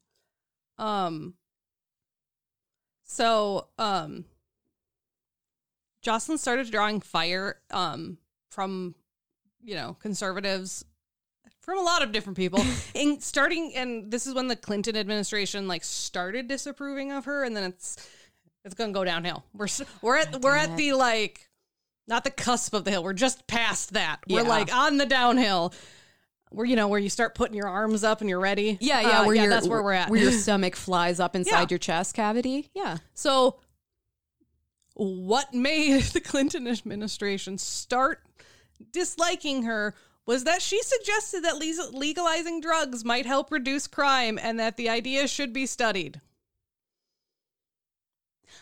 Um 0.78 1.36
so 3.06 3.68
um 3.78 4.26
Jocelyn 6.02 6.38
started 6.38 6.72
drawing 6.72 7.00
fire 7.00 7.60
um 7.70 8.18
from 8.50 8.96
you 9.64 9.76
know 9.76 9.96
conservatives 10.00 10.84
from 11.64 11.80
a 11.80 11.82
lot 11.82 12.04
of 12.04 12.12
different 12.12 12.38
people 12.38 12.64
and 12.96 13.22
starting 13.24 13.74
and 13.76 14.12
this 14.12 14.28
is 14.28 14.34
when 14.36 14.48
the 14.48 14.56
Clinton 14.56 14.96
administration 14.96 15.68
like 15.68 15.84
started 15.84 16.48
disapproving 16.48 17.12
of 17.12 17.26
her 17.26 17.44
and 17.44 17.56
then 17.58 17.64
it's 17.64 17.98
it's 18.66 18.76
going 18.76 18.94
to 18.94 18.98
go 18.98 19.04
downhill. 19.04 19.44
We're 19.54 19.68
we're 20.02 20.18
at 20.18 20.42
we're 20.42 20.56
at 20.56 20.78
the 20.78 20.94
like 20.94 21.50
not 22.08 22.24
the 22.26 22.32
cusp 22.32 22.74
of 22.74 22.84
the 22.86 22.92
hill. 22.92 23.04
We're 23.04 23.14
just 23.14 23.48
past 23.48 23.94
that. 23.94 24.20
We're 24.30 24.44
Yeah. 24.44 24.48
like 24.50 24.74
on 24.74 24.98
the 24.98 25.06
downhill. 25.06 25.74
Where 26.50 26.66
you 26.68 26.76
know 26.76 26.88
where 26.88 27.00
you 27.00 27.10
start 27.10 27.34
putting 27.34 27.56
your 27.58 27.68
arms 27.68 28.04
up 28.04 28.22
and 28.22 28.30
you're 28.30 28.40
ready. 28.40 28.78
Yeah, 28.80 29.02
yeah, 29.02 29.20
Uh, 29.22 29.26
where 29.26 29.36
your, 29.36 29.50
that's 29.50 29.68
where 29.68 29.82
we're 29.82 29.94
at. 29.94 30.10
Where 30.10 30.20
your 30.22 30.32
stomach 30.46 30.76
flies 30.76 31.20
up 31.20 31.36
inside 31.36 31.52
Yeah. 31.62 31.66
your 31.72 31.80
chest 31.80 32.14
cavity. 32.14 32.70
Yeah. 32.76 32.98
So, 33.16 33.58
what 34.94 35.54
made 35.54 36.02
the 36.14 36.22
Clinton 36.22 36.68
administration 36.68 37.58
start 37.58 38.20
disliking 38.92 39.64
her 39.64 39.96
was 40.26 40.44
that 40.46 40.62
she 40.62 40.82
suggested 40.82 41.44
that 41.44 41.58
le- 41.58 41.98
legalizing 41.98 42.62
drugs 42.62 43.04
might 43.04 43.26
help 43.26 43.52
reduce 43.52 43.88
crime 43.88 44.40
and 44.42 44.60
that 44.60 44.78
the 44.78 44.90
idea 44.90 45.28
should 45.28 45.52
be 45.54 45.66
studied. 45.66 46.22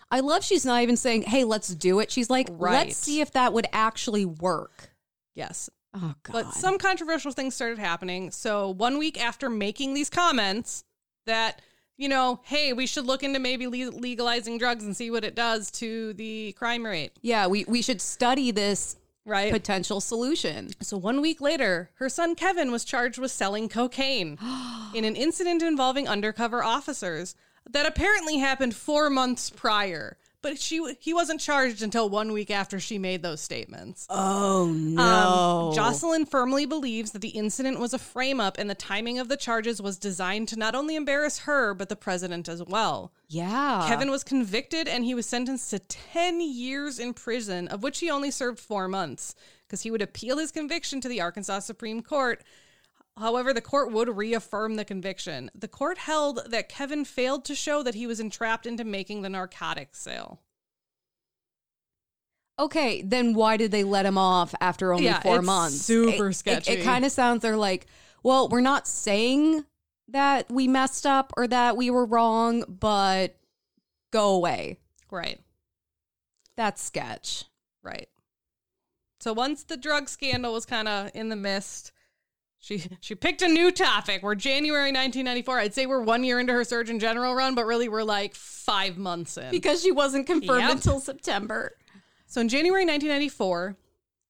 I 0.09 0.19
love 0.19 0.43
she's 0.43 0.65
not 0.65 0.81
even 0.81 0.97
saying, 0.97 1.23
hey, 1.23 1.43
let's 1.43 1.69
do 1.69 1.99
it. 1.99 2.11
She's 2.11 2.29
like, 2.29 2.47
Right. 2.51 2.87
let's 2.87 2.97
see 2.97 3.21
if 3.21 3.31
that 3.31 3.53
would 3.53 3.67
actually 3.71 4.25
work. 4.25 4.89
Yes. 5.35 5.69
Oh, 5.93 6.15
God. 6.23 6.31
But 6.33 6.53
some 6.53 6.77
controversial 6.77 7.31
things 7.31 7.55
started 7.55 7.77
happening. 7.77 8.31
So, 8.31 8.69
one 8.69 8.97
week 8.97 9.21
after 9.21 9.49
making 9.49 9.93
these 9.93 10.09
comments 10.09 10.83
that, 11.25 11.61
you 11.97 12.07
know, 12.09 12.39
hey, 12.43 12.73
we 12.73 12.87
should 12.87 13.05
look 13.05 13.23
into 13.23 13.39
maybe 13.39 13.67
le- 13.67 13.91
legalizing 13.91 14.57
drugs 14.57 14.83
and 14.85 14.95
see 14.95 15.11
what 15.11 15.23
it 15.23 15.35
does 15.35 15.69
to 15.71 16.13
the 16.13 16.53
crime 16.53 16.85
rate, 16.85 17.11
yeah, 17.21 17.47
we, 17.47 17.65
we 17.67 17.81
should 17.81 18.01
study 18.01 18.51
this 18.51 18.95
right? 19.25 19.51
potential 19.51 20.01
solution. 20.01 20.69
So 20.81 20.97
one 20.97 21.21
week 21.21 21.41
later, 21.41 21.89
her 21.95 22.09
son 22.09 22.35
Kevin 22.35 22.71
was 22.71 22.83
charged 22.83 23.17
with 23.17 23.31
selling 23.31 23.69
cocaine 23.69 24.37
in 24.93 25.05
an 25.05 25.15
incident 25.15 25.61
involving 25.61 26.07
undercover 26.07 26.63
officers 26.63 27.35
that 27.69 27.85
apparently 27.85 28.37
happened 28.39 28.75
four 28.75 29.09
months 29.09 29.49
prior. 29.49 30.17
But 30.41 30.59
she 30.59 30.83
he 30.99 31.13
wasn't 31.13 31.39
charged 31.39 31.83
until 31.83 32.09
one 32.09 32.31
week 32.31 32.49
after 32.49 32.79
she 32.79 32.97
made 32.97 33.21
those 33.21 33.41
statements. 33.41 34.07
Oh, 34.09 34.71
no. 34.73 35.67
Um, 35.69 35.75
Jocelyn 35.75 36.25
firmly 36.25 36.65
believes 36.65 37.11
that 37.11 37.19
the 37.21 37.29
incident 37.29 37.79
was 37.79 37.93
a 37.93 37.99
frame 37.99 38.39
up 38.39 38.57
and 38.57 38.67
the 38.69 38.75
timing 38.75 39.19
of 39.19 39.27
the 39.29 39.37
charges 39.37 39.81
was 39.81 39.97
designed 39.99 40.47
to 40.47 40.55
not 40.57 40.73
only 40.73 40.95
embarrass 40.95 41.39
her, 41.39 41.73
but 41.75 41.89
the 41.89 41.95
president 41.95 42.49
as 42.49 42.63
well. 42.63 43.11
yeah. 43.27 43.85
Kevin 43.87 44.09
was 44.09 44.23
convicted 44.23 44.87
and 44.87 45.05
he 45.05 45.13
was 45.13 45.25
sentenced 45.27 45.69
to 45.69 45.79
10 45.79 46.41
years 46.41 46.97
in 46.97 47.13
prison, 47.13 47.67
of 47.67 47.83
which 47.83 47.99
he 47.99 48.09
only 48.09 48.31
served 48.31 48.59
four 48.59 48.87
months, 48.87 49.35
because 49.67 49.81
he 49.83 49.91
would 49.91 50.01
appeal 50.01 50.37
his 50.37 50.51
conviction 50.51 50.99
to 51.01 51.07
the 51.07 51.21
Arkansas 51.21 51.59
Supreme 51.59 52.01
Court. 52.01 52.43
However, 53.17 53.53
the 53.53 53.61
court 53.61 53.91
would 53.91 54.15
reaffirm 54.15 54.75
the 54.75 54.85
conviction. 54.85 55.51
The 55.53 55.67
court 55.67 55.97
held 55.99 56.41
that 56.49 56.69
Kevin 56.69 57.05
failed 57.05 57.43
to 57.45 57.55
show 57.55 57.83
that 57.83 57.95
he 57.95 58.07
was 58.07 58.19
entrapped 58.19 58.65
into 58.65 58.83
making 58.83 59.21
the 59.21 59.29
narcotics 59.29 59.99
sale. 59.99 60.41
Okay, 62.59 63.01
then 63.01 63.33
why 63.33 63.57
did 63.57 63.71
they 63.71 63.83
let 63.83 64.05
him 64.05 64.17
off 64.17 64.53
after 64.61 64.93
only 64.93 65.05
Yeah, 65.05 65.19
four 65.21 65.37
it's 65.37 65.45
months? 65.45 65.81
super 65.81 66.27
It- 66.27 66.31
It, 66.31 66.35
sketchy. 66.35 66.83
kind 66.83 67.03
of 67.05 67.11
sounds 67.11 67.41
they're 67.41 67.57
like, 67.57 67.87
well, 68.23 68.47
we're 68.49 68.61
not 68.61 68.87
saying 68.87 69.65
that 70.07 70.49
we 70.51 70.67
messed 70.67 71.05
up 71.05 71.33
or 71.37 71.47
that 71.47 71.75
we 71.75 71.89
were 71.89 72.05
wrong, 72.05 72.63
but 72.67 73.35
go 74.11 74.35
away. 74.35 74.77
Right, 75.09 75.41
That's 76.55 76.81
sketch. 76.81 77.45
right. 77.83 78.07
So 79.19 79.33
once 79.33 79.63
the 79.63 79.77
drug 79.77 80.07
scandal 80.07 80.53
was 80.53 80.65
kind 80.65 80.87
of 80.87 81.11
in 81.13 81.29
the 81.29 81.35
mist, 81.35 81.91
she 82.61 82.83
she 83.01 83.15
picked 83.15 83.41
a 83.41 83.47
new 83.49 83.71
topic. 83.71 84.23
We're 84.23 84.35
January 84.35 84.91
1994. 84.91 85.59
I'd 85.59 85.73
say 85.73 85.85
we're 85.87 86.01
one 86.03 86.23
year 86.23 86.39
into 86.39 86.53
her 86.53 86.63
Surgeon 86.63 86.99
General 86.99 87.35
run, 87.35 87.55
but 87.55 87.65
really 87.65 87.89
we're 87.89 88.03
like 88.03 88.33
five 88.35 88.97
months 88.97 89.35
in. 89.37 89.51
Because 89.51 89.81
she 89.83 89.91
wasn't 89.91 90.27
confirmed 90.27 90.61
Yep. 90.61 90.71
until 90.71 90.99
September. 90.99 91.75
So 92.27 92.39
in 92.39 92.47
January 92.47 92.83
1994, 92.85 93.75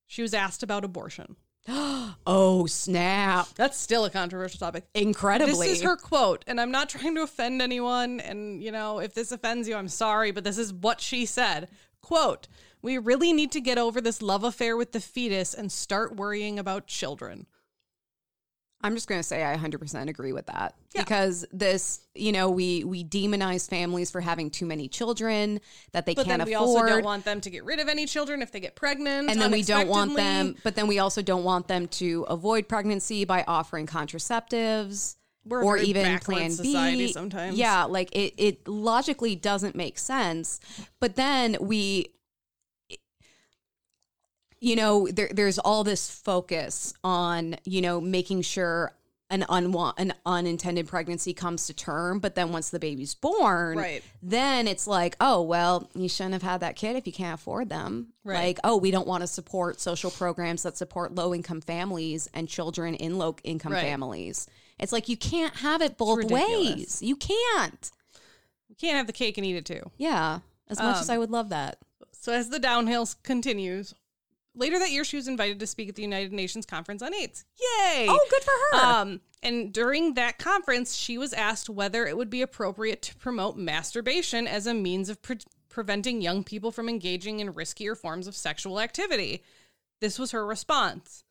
she 0.07 0.21
was 0.23 0.33
asked 0.33 0.63
about 0.63 0.83
abortion. 0.83 1.35
Oh, 2.27 2.65
snap. 2.67 3.47
That's 3.55 3.77
still 3.77 4.05
a 4.05 4.09
controversial 4.09 4.59
topic. 4.59 4.83
Incredibly. 4.93 5.67
This 5.69 5.77
is 5.79 5.83
her 5.83 5.95
quote, 5.95 6.43
and 6.45 6.61
I'm 6.61 6.69
not 6.69 6.87
trying 6.89 7.15
to 7.15 7.23
offend 7.23 7.61
anyone. 7.63 8.19
And, 8.19 8.61
you 8.63 8.71
know, 8.71 8.99
if 8.99 9.13
this 9.15 9.31
offends 9.31 9.67
you, 9.67 9.75
I'm 9.75 9.87
sorry, 9.87 10.31
but 10.31 10.43
this 10.43 10.57
is 10.59 10.71
what 10.71 11.01
she 11.01 11.25
said. 11.25 11.67
Quote, 12.01 12.47
we 12.83 12.97
really 12.99 13.33
need 13.33 13.51
to 13.53 13.61
get 13.61 13.77
over 13.79 13.99
this 14.01 14.21
love 14.21 14.43
affair 14.43 14.77
with 14.77 14.91
the 14.91 14.99
fetus 14.99 15.53
and 15.55 15.71
start 15.71 16.15
worrying 16.15 16.59
about 16.59 16.85
children. 16.87 17.47
I'm 18.83 18.95
just 18.95 19.07
going 19.07 19.19
to 19.19 19.23
say 19.23 19.43
I 19.43 19.55
100% 19.55 20.09
agree 20.09 20.33
with 20.33 20.47
that. 20.47 20.75
Yeah. 20.95 21.01
Because 21.03 21.45
this, 21.51 22.01
you 22.15 22.31
know, 22.31 22.49
we 22.49 22.83
we 22.83 23.03
demonize 23.03 23.69
families 23.69 24.09
for 24.11 24.21
having 24.21 24.49
too 24.49 24.65
many 24.65 24.87
children 24.87 25.59
that 25.93 26.05
they 26.05 26.13
But 26.13 26.25
can't 26.25 26.39
then 26.39 26.47
we 26.47 26.53
afford. 26.53 26.69
also 26.69 26.87
don't 26.87 27.03
want 27.05 27.25
them 27.25 27.41
to 27.41 27.49
get 27.49 27.63
rid 27.63 27.79
of 27.79 27.87
any 27.87 28.05
children 28.05 28.41
if 28.41 28.51
they 28.51 28.59
get 28.59 28.75
pregnant. 28.75 29.29
and 29.29 29.39
then 29.39 29.51
we 29.51 29.63
don't 29.63 29.87
want 29.87 30.15
them, 30.15 30.55
but 30.63 30.75
then 30.75 30.87
we 30.87 30.99
also 30.99 31.21
don't 31.21 31.43
want 31.43 31.67
them 31.67 31.87
to 31.89 32.23
avoid 32.29 32.67
pregnancy 32.67 33.23
by 33.25 33.43
offering 33.47 33.85
contraceptives 33.87 35.15
We're 35.45 35.63
or 35.63 35.77
even 35.77 36.19
Plan 36.19 36.51
B. 36.61 37.11
sometimes. 37.11 37.57
Yeah, 37.57 37.83
like 37.85 38.09
it, 38.15 38.33
it 38.37 38.67
logically 38.67 39.35
doesn't 39.35 39.75
make 39.75 39.97
sense. 39.97 40.59
But 40.99 41.15
then 41.15 41.57
we, 41.59 42.13
you 44.61 44.75
know, 44.77 45.07
there, 45.07 45.29
there's 45.33 45.59
all 45.59 45.83
this 45.83 46.09
focus 46.09 46.93
on 47.03 47.55
you 47.65 47.81
know 47.81 47.99
making 47.99 48.43
sure 48.43 48.93
an 49.29 49.45
unwa- 49.49 49.93
an 49.97 50.13
unintended 50.25 50.87
pregnancy 50.87 51.33
comes 51.33 51.65
to 51.67 51.73
term, 51.73 52.19
but 52.19 52.35
then 52.35 52.51
once 52.51 52.69
the 52.69 52.79
baby's 52.79 53.15
born, 53.15 53.77
Right. 53.77 54.03
then 54.21 54.67
it's 54.67 54.87
like, 54.87 55.15
oh 55.21 55.41
well, 55.41 55.89
you 55.95 56.09
shouldn't 56.09 56.33
have 56.33 56.41
had 56.43 56.59
that 56.61 56.75
kid 56.75 56.95
if 56.97 57.07
you 57.07 57.13
can't 57.13 57.39
afford 57.39 57.69
them. 57.69 58.07
Right. 58.25 58.47
Like, 58.47 58.59
oh, 58.65 58.75
we 58.77 58.91
don't 58.91 59.07
want 59.07 59.21
to 59.21 59.27
support 59.27 59.79
social 59.79 60.11
programs 60.11 60.63
that 60.63 60.75
support 60.77 61.15
low 61.15 61.33
income 61.33 61.61
families 61.61 62.29
and 62.33 62.47
children 62.49 62.93
in 62.95 63.17
low 63.17 63.35
income 63.45 63.71
Right. 63.71 63.81
families. 63.83 64.47
It's 64.79 64.91
like 64.91 65.07
you 65.07 65.15
can't 65.15 65.55
have 65.57 65.81
it 65.81 65.97
both 65.97 66.25
ways. 66.25 67.01
You 67.01 67.15
can't. 67.15 67.91
You 68.67 68.75
can't 68.75 68.97
have 68.97 69.07
the 69.07 69.13
cake 69.13 69.37
and 69.37 69.45
eat 69.45 69.55
it 69.55 69.65
too. 69.65 69.89
Yeah. 69.97 70.39
As 70.67 70.77
much 70.79 70.97
as 71.01 71.09
Um, 71.09 71.15
I 71.15 71.17
would 71.19 71.31
love 71.31 71.49
that. 71.49 71.77
So 72.11 72.33
as 72.33 72.49
the 72.49 72.59
downhill 72.59 73.07
continues, 73.23 73.93
later 74.55 74.79
that 74.79 74.91
year 74.91 75.03
she 75.03 75.15
was 75.15 75.27
invited 75.27 75.59
to 75.59 75.67
speak 75.67 75.89
at 75.89 75.95
the 75.95 76.01
United 76.01 76.33
Nations 76.33 76.65
Conference 76.65 77.01
on 77.01 77.13
AIDS. 77.13 77.45
Yay! 77.59 78.07
Oh, 78.09 78.27
good 78.29 78.43
for 78.43 78.51
her. 78.51 78.85
Um, 78.85 79.21
and 79.43 79.73
during 79.73 80.13
that 80.13 80.37
conference, 80.37 80.95
she 80.95 81.17
was 81.17 81.33
asked 81.33 81.69
whether 81.69 82.05
it 82.05 82.17
would 82.17 82.29
be 82.29 82.41
appropriate 82.41 83.01
to 83.03 83.15
promote 83.15 83.57
masturbation 83.57 84.47
as 84.47 84.67
a 84.67 84.73
means 84.73 85.09
of 85.09 85.21
pre- 85.21 85.39
preventing 85.69 86.21
young 86.21 86.43
people 86.43 86.71
from 86.71 86.89
engaging 86.89 87.39
in 87.39 87.53
riskier 87.53 87.97
forms 87.97 88.27
of 88.27 88.35
sexual 88.35 88.79
activity. 88.79 89.43
This 89.99 90.19
was 90.19 90.31
her 90.31 90.45
response. 90.45 91.23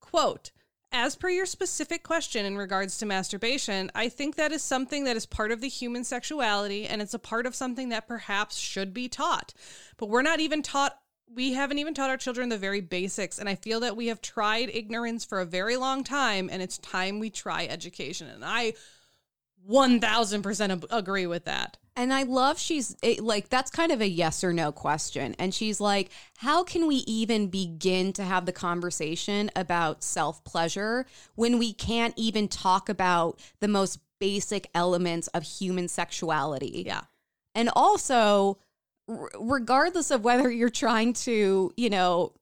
Quote, 0.00 0.50
as 0.92 1.14
per 1.14 1.28
your 1.28 1.46
specific 1.46 2.02
question 2.02 2.44
in 2.44 2.56
regards 2.56 2.98
to 2.98 3.06
masturbation, 3.06 3.90
I 3.94 4.08
think 4.08 4.34
that 4.36 4.50
is 4.50 4.62
something 4.62 5.04
that 5.04 5.16
is 5.16 5.24
part 5.24 5.52
of 5.52 5.60
the 5.60 5.68
human 5.68 6.02
sexuality 6.02 6.86
and 6.86 7.00
it's 7.00 7.14
a 7.14 7.18
part 7.18 7.46
of 7.46 7.54
something 7.54 7.90
that 7.90 8.08
perhaps 8.08 8.56
should 8.56 8.92
be 8.92 9.08
taught. 9.08 9.54
But 9.96 10.08
we're 10.08 10.22
not 10.22 10.40
even 10.40 10.62
taught, 10.62 10.98
we 11.34 11.52
haven't 11.52 11.78
even 11.78 11.94
taught 11.94 12.10
our 12.10 12.16
children 12.16 12.48
the 12.48 12.58
very 12.58 12.80
basics. 12.80 13.38
And 13.38 13.48
I 13.48 13.54
feel 13.54 13.80
that 13.80 13.96
we 13.96 14.08
have 14.08 14.20
tried 14.20 14.70
ignorance 14.72 15.24
for 15.24 15.40
a 15.40 15.46
very 15.46 15.76
long 15.76 16.02
time 16.04 16.48
and 16.50 16.60
it's 16.60 16.78
time 16.78 17.18
we 17.18 17.30
try 17.30 17.66
education. 17.66 18.28
And 18.28 18.44
I 18.44 18.74
1000% 19.68 20.84
agree 20.90 21.26
with 21.26 21.44
that. 21.44 21.76
And 21.96 22.14
I 22.14 22.22
love 22.22 22.58
she's 22.58 22.96
it, 23.02 23.20
like, 23.22 23.48
that's 23.48 23.70
kind 23.70 23.92
of 23.92 24.00
a 24.00 24.08
yes 24.08 24.42
or 24.42 24.52
no 24.52 24.72
question. 24.72 25.34
And 25.38 25.52
she's 25.52 25.80
like, 25.80 26.10
how 26.38 26.64
can 26.64 26.86
we 26.86 26.96
even 26.96 27.48
begin 27.48 28.12
to 28.14 28.24
have 28.24 28.46
the 28.46 28.52
conversation 28.52 29.50
about 29.54 30.02
self 30.02 30.42
pleasure 30.44 31.04
when 31.34 31.58
we 31.58 31.72
can't 31.72 32.14
even 32.16 32.48
talk 32.48 32.88
about 32.88 33.38
the 33.60 33.68
most 33.68 33.98
basic 34.18 34.70
elements 34.74 35.26
of 35.28 35.42
human 35.42 35.88
sexuality? 35.88 36.84
Yeah. 36.86 37.02
And 37.54 37.68
also, 37.74 38.58
r- 39.10 39.30
regardless 39.38 40.10
of 40.10 40.22
whether 40.24 40.50
you're 40.50 40.70
trying 40.70 41.12
to, 41.14 41.72
you 41.76 41.90
know, 41.90 42.32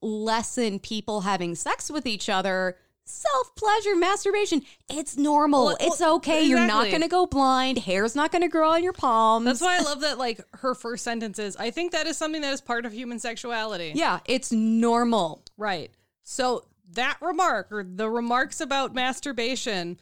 lessen 0.00 0.78
people 0.78 1.22
having 1.22 1.54
sex 1.54 1.90
with 1.90 2.06
each 2.06 2.28
other, 2.28 2.76
self 3.04 3.54
pleasure, 3.56 3.96
masturbation, 3.96 4.62
it's 4.88 5.16
normal. 5.16 5.66
Well, 5.66 5.76
it's 5.80 6.00
well, 6.00 6.16
okay. 6.16 6.44
You're 6.44 6.66
not 6.66 6.88
going 6.88 7.02
to 7.02 7.08
go 7.08 7.26
blind. 7.26 7.78
Hair's 7.78 8.14
not 8.14 8.30
going 8.30 8.42
to 8.42 8.48
grow 8.48 8.70
on 8.72 8.84
your 8.84 8.92
palms. 8.92 9.44
That's 9.46 9.60
why 9.60 9.78
I 9.78 9.82
love 9.82 10.00
that 10.02 10.18
like 10.18 10.40
her 10.54 10.74
first 10.74 11.04
sentence 11.04 11.38
is 11.38 11.56
I 11.56 11.70
think 11.70 11.92
that 11.92 12.06
is 12.06 12.16
something 12.16 12.42
that 12.42 12.52
is 12.52 12.60
part 12.60 12.86
of 12.86 12.92
human 12.92 13.18
sexuality. 13.18 13.92
yeah, 13.94 14.20
it's 14.26 14.52
normal. 14.52 15.42
Right. 15.56 15.90
So 16.22 16.64
that 16.92 17.18
remark 17.20 17.72
or 17.72 17.84
the 17.84 18.08
remarks 18.08 18.60
about 18.60 18.94
masturbation 18.94 19.98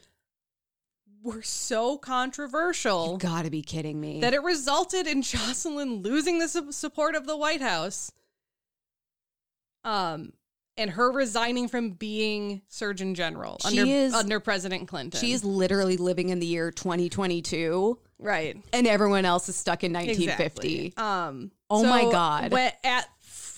were 1.26 1.42
so 1.42 1.98
controversial 1.98 3.12
You 3.12 3.18
got 3.18 3.44
to 3.44 3.50
be 3.50 3.62
kidding 3.62 4.00
me. 4.00 4.20
that 4.20 4.32
it 4.34 4.42
resulted 4.42 5.06
in 5.06 5.22
Jocelyn 5.22 5.96
losing 6.02 6.38
the 6.38 6.48
su- 6.48 6.72
support 6.72 7.14
of 7.14 7.26
the 7.26 7.36
White 7.36 7.60
House. 7.60 8.12
Um 9.84 10.32
and 10.78 10.90
her 10.90 11.10
resigning 11.10 11.68
from 11.68 11.92
being 11.92 12.60
Surgeon 12.68 13.14
General 13.14 13.56
She 13.70 13.80
under 13.80 13.90
is- 13.92 14.14
under 14.14 14.40
President 14.40 14.88
Clinton. 14.88 15.18
She's 15.18 15.42
literally 15.42 15.96
living 15.96 16.28
in 16.28 16.38
the 16.38 16.46
year 16.46 16.70
2022 16.70 17.98
right. 18.18 18.56
and 18.74 18.86
everyone 18.86 19.24
else 19.24 19.48
is 19.48 19.56
stuck 19.56 19.84
in 19.84 19.92
1950. 19.92 20.86
Exactly. 20.88 20.94
Um, 21.02 21.50
Oh 21.70 21.82
my 21.84 22.02
God. 22.02 22.52
At 22.84 23.08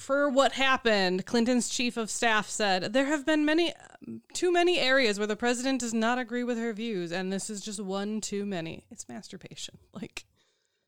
for 0.09 0.31
what 0.31 0.53
happened, 0.53 1.27
Clinton's 1.27 1.69
chief 1.69 1.99
of 1.99 2.09
staff 2.09 2.49
said 2.49 2.95
there 2.95 3.05
have 3.05 3.27
been 3.27 3.45
many, 3.45 3.75
too 4.33 4.51
many 4.51 4.79
areas 4.79 5.19
where 5.19 5.27
the 5.27 5.37
president 5.37 5.81
does 5.81 5.93
not 5.93 6.19
agree 6.19 6.45
with 6.45 6.57
her 6.57 6.73
views, 6.73 7.13
and 7.13 7.31
this 7.31 7.51
is 7.51 7.61
just 7.61 7.79
one 7.79 8.23
too 8.23 8.47
many. 8.47 8.87
It's 8.91 9.07
masturbation. 9.07 9.77
Like 9.93 10.25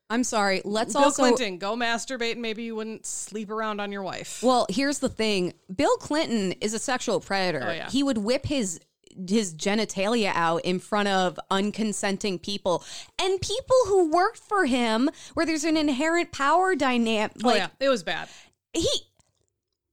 I'm 0.09 0.23
sorry. 0.23 0.63
Let's 0.65 0.95
all 0.95 1.01
Bill 1.01 1.09
also 1.09 1.21
Clinton, 1.21 1.59
go 1.59 1.75
masturbate, 1.75 2.31
and 2.31 2.41
maybe 2.41 2.63
you 2.63 2.75
wouldn't 2.75 3.05
sleep 3.05 3.51
around 3.51 3.79
on 3.79 3.91
your 3.91 4.01
wife. 4.01 4.41
Well, 4.41 4.65
here's 4.69 4.97
the 4.99 5.09
thing. 5.09 5.53
Bill 5.73 5.95
Clinton 5.97 6.53
is 6.53 6.73
a 6.73 6.79
sexual 6.79 7.19
predator. 7.19 7.67
Oh, 7.67 7.71
yeah. 7.71 7.89
He 7.91 8.01
would 8.01 8.17
whip 8.17 8.47
his 8.47 8.79
his 9.29 9.53
genitalia 9.53 10.31
out 10.33 10.65
in 10.65 10.79
front 10.79 11.09
of 11.09 11.39
unconsenting 11.51 12.41
people 12.41 12.83
and 13.21 13.39
people 13.39 13.75
who 13.85 14.09
worked 14.09 14.39
for 14.39 14.65
him 14.65 15.11
where 15.35 15.45
there's 15.45 15.65
an 15.65 15.77
inherent 15.77 16.31
power 16.31 16.75
dynamic 16.75 17.33
oh 17.43 17.53
yeah, 17.53 17.67
it 17.79 17.89
was 17.89 18.03
bad. 18.03 18.29
he 18.73 18.89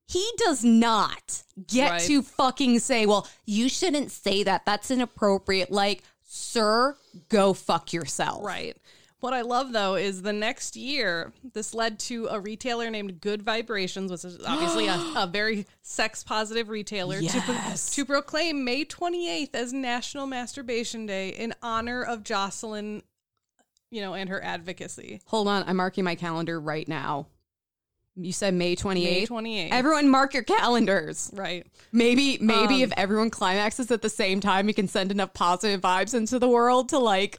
he 0.09 0.29
does 0.39 0.65
not 0.65 1.43
get 1.67 1.91
Right. 1.91 2.01
to 2.03 2.23
fucking 2.23 2.81
say, 2.81 3.07
"Well, 3.07 3.29
you 3.45 3.69
shouldn't 3.69 4.11
say 4.11 4.43
that. 4.43 4.65
That's 4.65 4.91
inappropriate." 4.91 5.71
Like, 5.71 6.03
"Sir, 6.23 6.97
go 7.29 7.53
fuck 7.53 7.93
yourself." 7.93 8.43
Right. 8.45 8.77
What 9.21 9.35
I 9.35 9.41
love 9.41 9.73
though 9.73 9.97
is 9.97 10.23
the 10.23 10.33
next 10.33 10.77
year, 10.77 11.33
this 11.53 11.75
led 11.75 11.99
to 12.01 12.29
a 12.31 12.39
retailer 12.39 12.89
named 12.89 13.21
Good 13.21 13.43
Vibrations, 13.43 14.11
which 14.13 14.25
is 14.25 14.39
obviously 14.47 14.87
a, 14.87 14.95
a 15.17 15.29
very 15.31 15.67
sex 15.83 16.23
positive 16.23 16.69
retailer, 16.69 17.21
to, 17.21 17.77
to 17.95 18.05
proclaim 18.05 18.65
May 18.65 18.85
28th 18.85 19.55
as 19.55 19.73
National 19.73 20.27
Masturbation 20.27 21.05
Day 21.05 21.31
in 21.31 21.53
honor 21.63 22.03
of 22.03 22.23
Jocelyn, 22.23 23.03
you 23.91 24.01
know, 24.01 24.15
and 24.15 24.31
her 24.31 24.43
advocacy. 24.43 25.21
Hold 25.27 25.49
on, 25.49 25.65
I'm 25.67 25.77
marking 25.77 26.05
my 26.05 26.15
calendar 26.15 26.61
right 26.61 26.87
now. 26.87 27.27
You 28.21 28.33
said 28.33 28.53
May 28.55 28.75
28th. 28.75 28.95
May 29.05 29.27
28th. 29.27 29.69
Everyone 29.71 30.09
mark 30.09 30.35
your 30.35 30.43
calendars. 30.43 31.31
right. 31.35 31.65
Maybe 31.93 32.37
maybe 32.41 32.83
Um, 32.83 32.91
if 32.91 32.93
everyone 32.97 33.31
climaxes 33.31 33.91
at 33.93 34.03
the 34.03 34.09
same 34.11 34.41
time, 34.41 34.67
you 34.69 34.75
can 34.75 34.89
send 34.89 35.11
enough 35.13 35.33
positive 35.35 35.81
vibes 35.81 36.15
into 36.15 36.39
the 36.39 36.49
world 36.49 36.89
to 36.89 36.99
like 36.99 37.39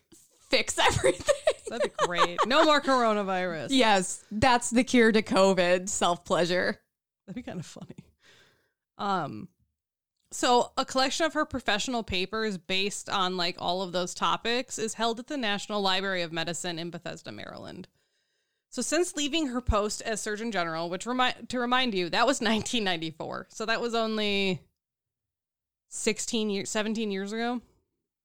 fix 0.50 0.80
everything. 0.88 1.36
That'd 1.70 1.92
be 1.98 2.06
great. 2.08 2.40
no 2.48 2.64
more 2.64 2.82
coronavirus. 2.82 3.68
yes, 3.72 4.24
that's 4.32 4.70
the 4.70 4.84
cure 4.84 5.12
to 5.12 5.22
COVID, 5.22 5.90
self-pleasure. 5.90 6.80
That'd 7.28 7.36
be 7.36 7.44
kind 7.44 7.60
of 7.60 7.66
funny. 7.66 7.96
Um, 8.98 9.50
so 10.32 10.72
a 10.78 10.86
collection 10.86 11.26
of 11.26 11.34
her 11.34 11.46
professional 11.46 12.04
papers 12.04 12.58
based 12.58 13.10
on 13.10 13.36
like 13.38 13.56
all 13.60 13.82
of 13.82 13.92
those 13.92 14.14
topics 14.14 14.78
is 14.80 14.94
held 14.96 15.20
at 15.20 15.28
the 15.28 15.38
National 15.38 15.82
Library 15.82 16.22
of 16.22 16.32
Medicine 16.32 16.80
in 16.80 16.90
Bethesda, 16.90 17.32
Maryland. 17.32 17.88
So 18.70 18.82
since 18.82 19.16
leaving 19.16 19.48
her 19.48 19.62
post 19.62 20.02
as 20.04 20.22
Surgeon 20.22 20.52
General, 20.52 20.90
which 20.90 21.06
remind 21.06 21.50
to 21.50 21.60
remind 21.60 21.94
you, 21.94 22.10
that 22.10 22.28
was 22.28 22.40
1994. 22.42 23.48
So 23.50 23.66
that 23.66 23.82
was 23.82 23.96
only 23.96 24.62
16 25.90 26.50
years, 26.50 26.70
17 26.70 27.12
years 27.12 27.34
ago. 27.34 27.62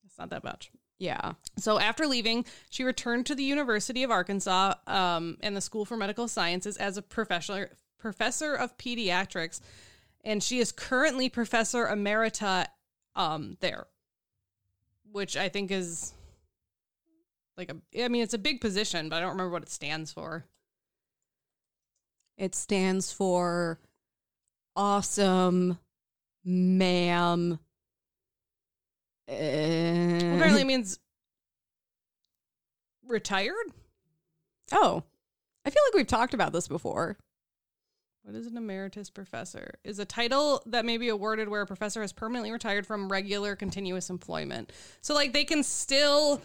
It's 0.04 0.18
not 0.18 0.30
that 0.30 0.44
much. 0.44 0.70
Yeah. 0.98 1.32
So 1.58 1.78
after 1.78 2.06
leaving, 2.06 2.44
she 2.70 2.84
returned 2.84 3.26
to 3.26 3.34
the 3.34 3.42
University 3.42 4.04
of 4.04 4.10
Arkansas 4.10 4.74
um, 4.86 5.38
and 5.40 5.56
the 5.56 5.60
School 5.60 5.84
for 5.84 5.96
Medical 5.96 6.28
Sciences 6.28 6.76
as 6.76 6.96
a 6.96 7.02
professor 7.02 7.76
professor 7.98 8.54
of 8.54 8.76
pediatrics, 8.76 9.60
and 10.22 10.42
she 10.42 10.58
is 10.58 10.72
currently 10.72 11.30
professor 11.30 11.86
emerita 11.86 12.66
um, 13.16 13.56
there, 13.60 13.86
which 15.10 15.38
I 15.38 15.48
think 15.48 15.70
is 15.70 16.12
like 17.56 17.70
a. 17.70 18.04
I 18.04 18.08
mean, 18.08 18.22
it's 18.22 18.34
a 18.34 18.38
big 18.38 18.60
position, 18.60 19.08
but 19.08 19.16
I 19.16 19.20
don't 19.20 19.30
remember 19.30 19.50
what 19.50 19.62
it 19.62 19.70
stands 19.70 20.12
for. 20.12 20.44
It 22.36 22.54
stands 22.54 23.12
for 23.12 23.78
awesome 24.76 25.78
ma'am. 26.44 27.58
Uh, 29.28 29.32
Apparently, 29.32 30.60
it 30.62 30.66
means 30.66 30.98
retired. 33.06 33.54
oh, 34.72 35.02
I 35.64 35.70
feel 35.70 35.82
like 35.86 35.94
we've 35.94 36.06
talked 36.06 36.34
about 36.34 36.52
this 36.52 36.68
before. 36.68 37.16
What 38.22 38.34
is 38.34 38.46
an 38.46 38.56
emeritus 38.56 39.10
professor? 39.10 39.74
Is 39.84 39.98
a 39.98 40.04
title 40.06 40.62
that 40.66 40.86
may 40.86 40.96
be 40.96 41.08
awarded 41.08 41.48
where 41.48 41.60
a 41.60 41.66
professor 41.66 42.00
has 42.00 42.12
permanently 42.12 42.50
retired 42.50 42.86
from 42.86 43.10
regular 43.10 43.54
continuous 43.54 44.08
employment. 44.08 44.72
So 45.02 45.14
like 45.14 45.34
they 45.34 45.44
can 45.44 45.62
still 45.62 46.40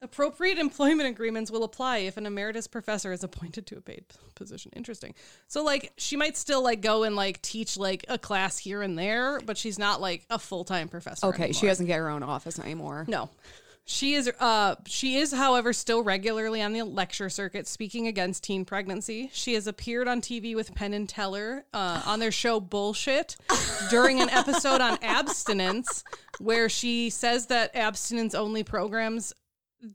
appropriate 0.00 0.58
employment 0.58 1.08
agreements 1.08 1.50
will 1.50 1.64
apply 1.64 1.98
if 1.98 2.16
an 2.16 2.26
emeritus 2.26 2.66
professor 2.66 3.12
is 3.12 3.24
appointed 3.24 3.66
to 3.66 3.76
a 3.76 3.80
paid 3.80 4.04
position. 4.34 4.70
Interesting. 4.76 5.14
So 5.48 5.64
like 5.64 5.92
she 5.96 6.16
might 6.16 6.36
still 6.36 6.62
like 6.62 6.80
go 6.80 7.02
and 7.02 7.16
like 7.16 7.42
teach 7.42 7.76
like 7.76 8.04
a 8.08 8.18
class 8.18 8.58
here 8.58 8.82
and 8.82 8.98
there, 8.98 9.40
but 9.40 9.58
she's 9.58 9.78
not 9.78 10.00
like 10.00 10.24
a 10.30 10.38
full-time 10.38 10.88
professor. 10.88 11.26
Okay, 11.26 11.52
she 11.52 11.66
doesn't 11.66 11.86
get 11.86 11.98
her 11.98 12.08
own 12.08 12.22
office 12.22 12.58
anymore. 12.58 13.04
No. 13.08 13.30
She 13.90 14.12
is 14.12 14.30
uh 14.38 14.74
she 14.86 15.16
is 15.16 15.32
however 15.32 15.72
still 15.72 16.02
regularly 16.02 16.60
on 16.60 16.74
the 16.74 16.82
lecture 16.82 17.30
circuit 17.30 17.66
speaking 17.66 18.06
against 18.06 18.44
teen 18.44 18.66
pregnancy. 18.66 19.30
She 19.32 19.54
has 19.54 19.66
appeared 19.66 20.08
on 20.08 20.20
TV 20.20 20.54
with 20.54 20.74
Penn 20.74 20.92
and 20.92 21.08
Teller 21.08 21.64
uh, 21.72 22.02
on 22.04 22.20
their 22.20 22.30
show 22.30 22.60
Bullshit 22.60 23.36
during 23.88 24.20
an 24.20 24.28
episode 24.28 24.82
on 24.82 24.98
abstinence 25.02 26.04
where 26.38 26.68
she 26.68 27.08
says 27.08 27.46
that 27.46 27.74
abstinence 27.74 28.34
only 28.34 28.62
programs 28.62 29.32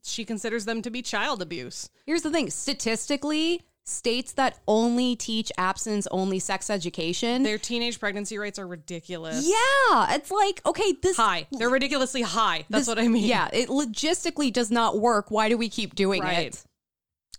she 0.03 0.25
considers 0.25 0.65
them 0.65 0.81
to 0.81 0.89
be 0.89 1.01
child 1.01 1.41
abuse. 1.41 1.89
Here's 2.05 2.21
the 2.21 2.31
thing 2.31 2.49
statistically, 2.49 3.63
states 3.85 4.31
that 4.33 4.59
only 4.67 5.15
teach 5.15 5.51
abstinence 5.57 6.07
only 6.11 6.39
sex 6.39 6.69
education. 6.69 7.43
Their 7.43 7.57
teenage 7.57 7.99
pregnancy 7.99 8.37
rates 8.37 8.57
are 8.57 8.67
ridiculous. 8.67 9.45
yeah, 9.45 10.13
it's 10.15 10.31
like, 10.31 10.61
okay, 10.65 10.93
this. 11.01 11.17
High. 11.17 11.47
They're 11.51 11.69
ridiculously 11.69 12.21
high. 12.21 12.65
That's 12.69 12.81
this- 12.83 12.87
what 12.87 12.99
I 12.99 13.07
mean. 13.07 13.25
Yeah, 13.25 13.49
it 13.51 13.69
logistically 13.69 14.53
does 14.53 14.71
not 14.71 14.99
work. 14.99 15.31
Why 15.31 15.49
do 15.49 15.57
we 15.57 15.67
keep 15.69 15.95
doing 15.95 16.21
Right. 16.21 16.47
it? 16.47 16.63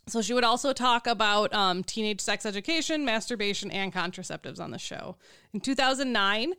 So 0.07 0.21
she 0.21 0.35
would 0.35 0.45
also 0.45 0.75
talk 0.75 1.07
about 1.07 1.51
um, 1.55 1.83
teenage 1.83 2.21
sex 2.21 2.45
education, 2.45 3.07
masturbation, 3.07 3.71
and 3.71 3.91
contraceptives 3.91 4.61
on 4.61 4.71
the 4.71 4.79
show. 4.79 5.17
In 5.55 5.61
2009, 5.61 6.53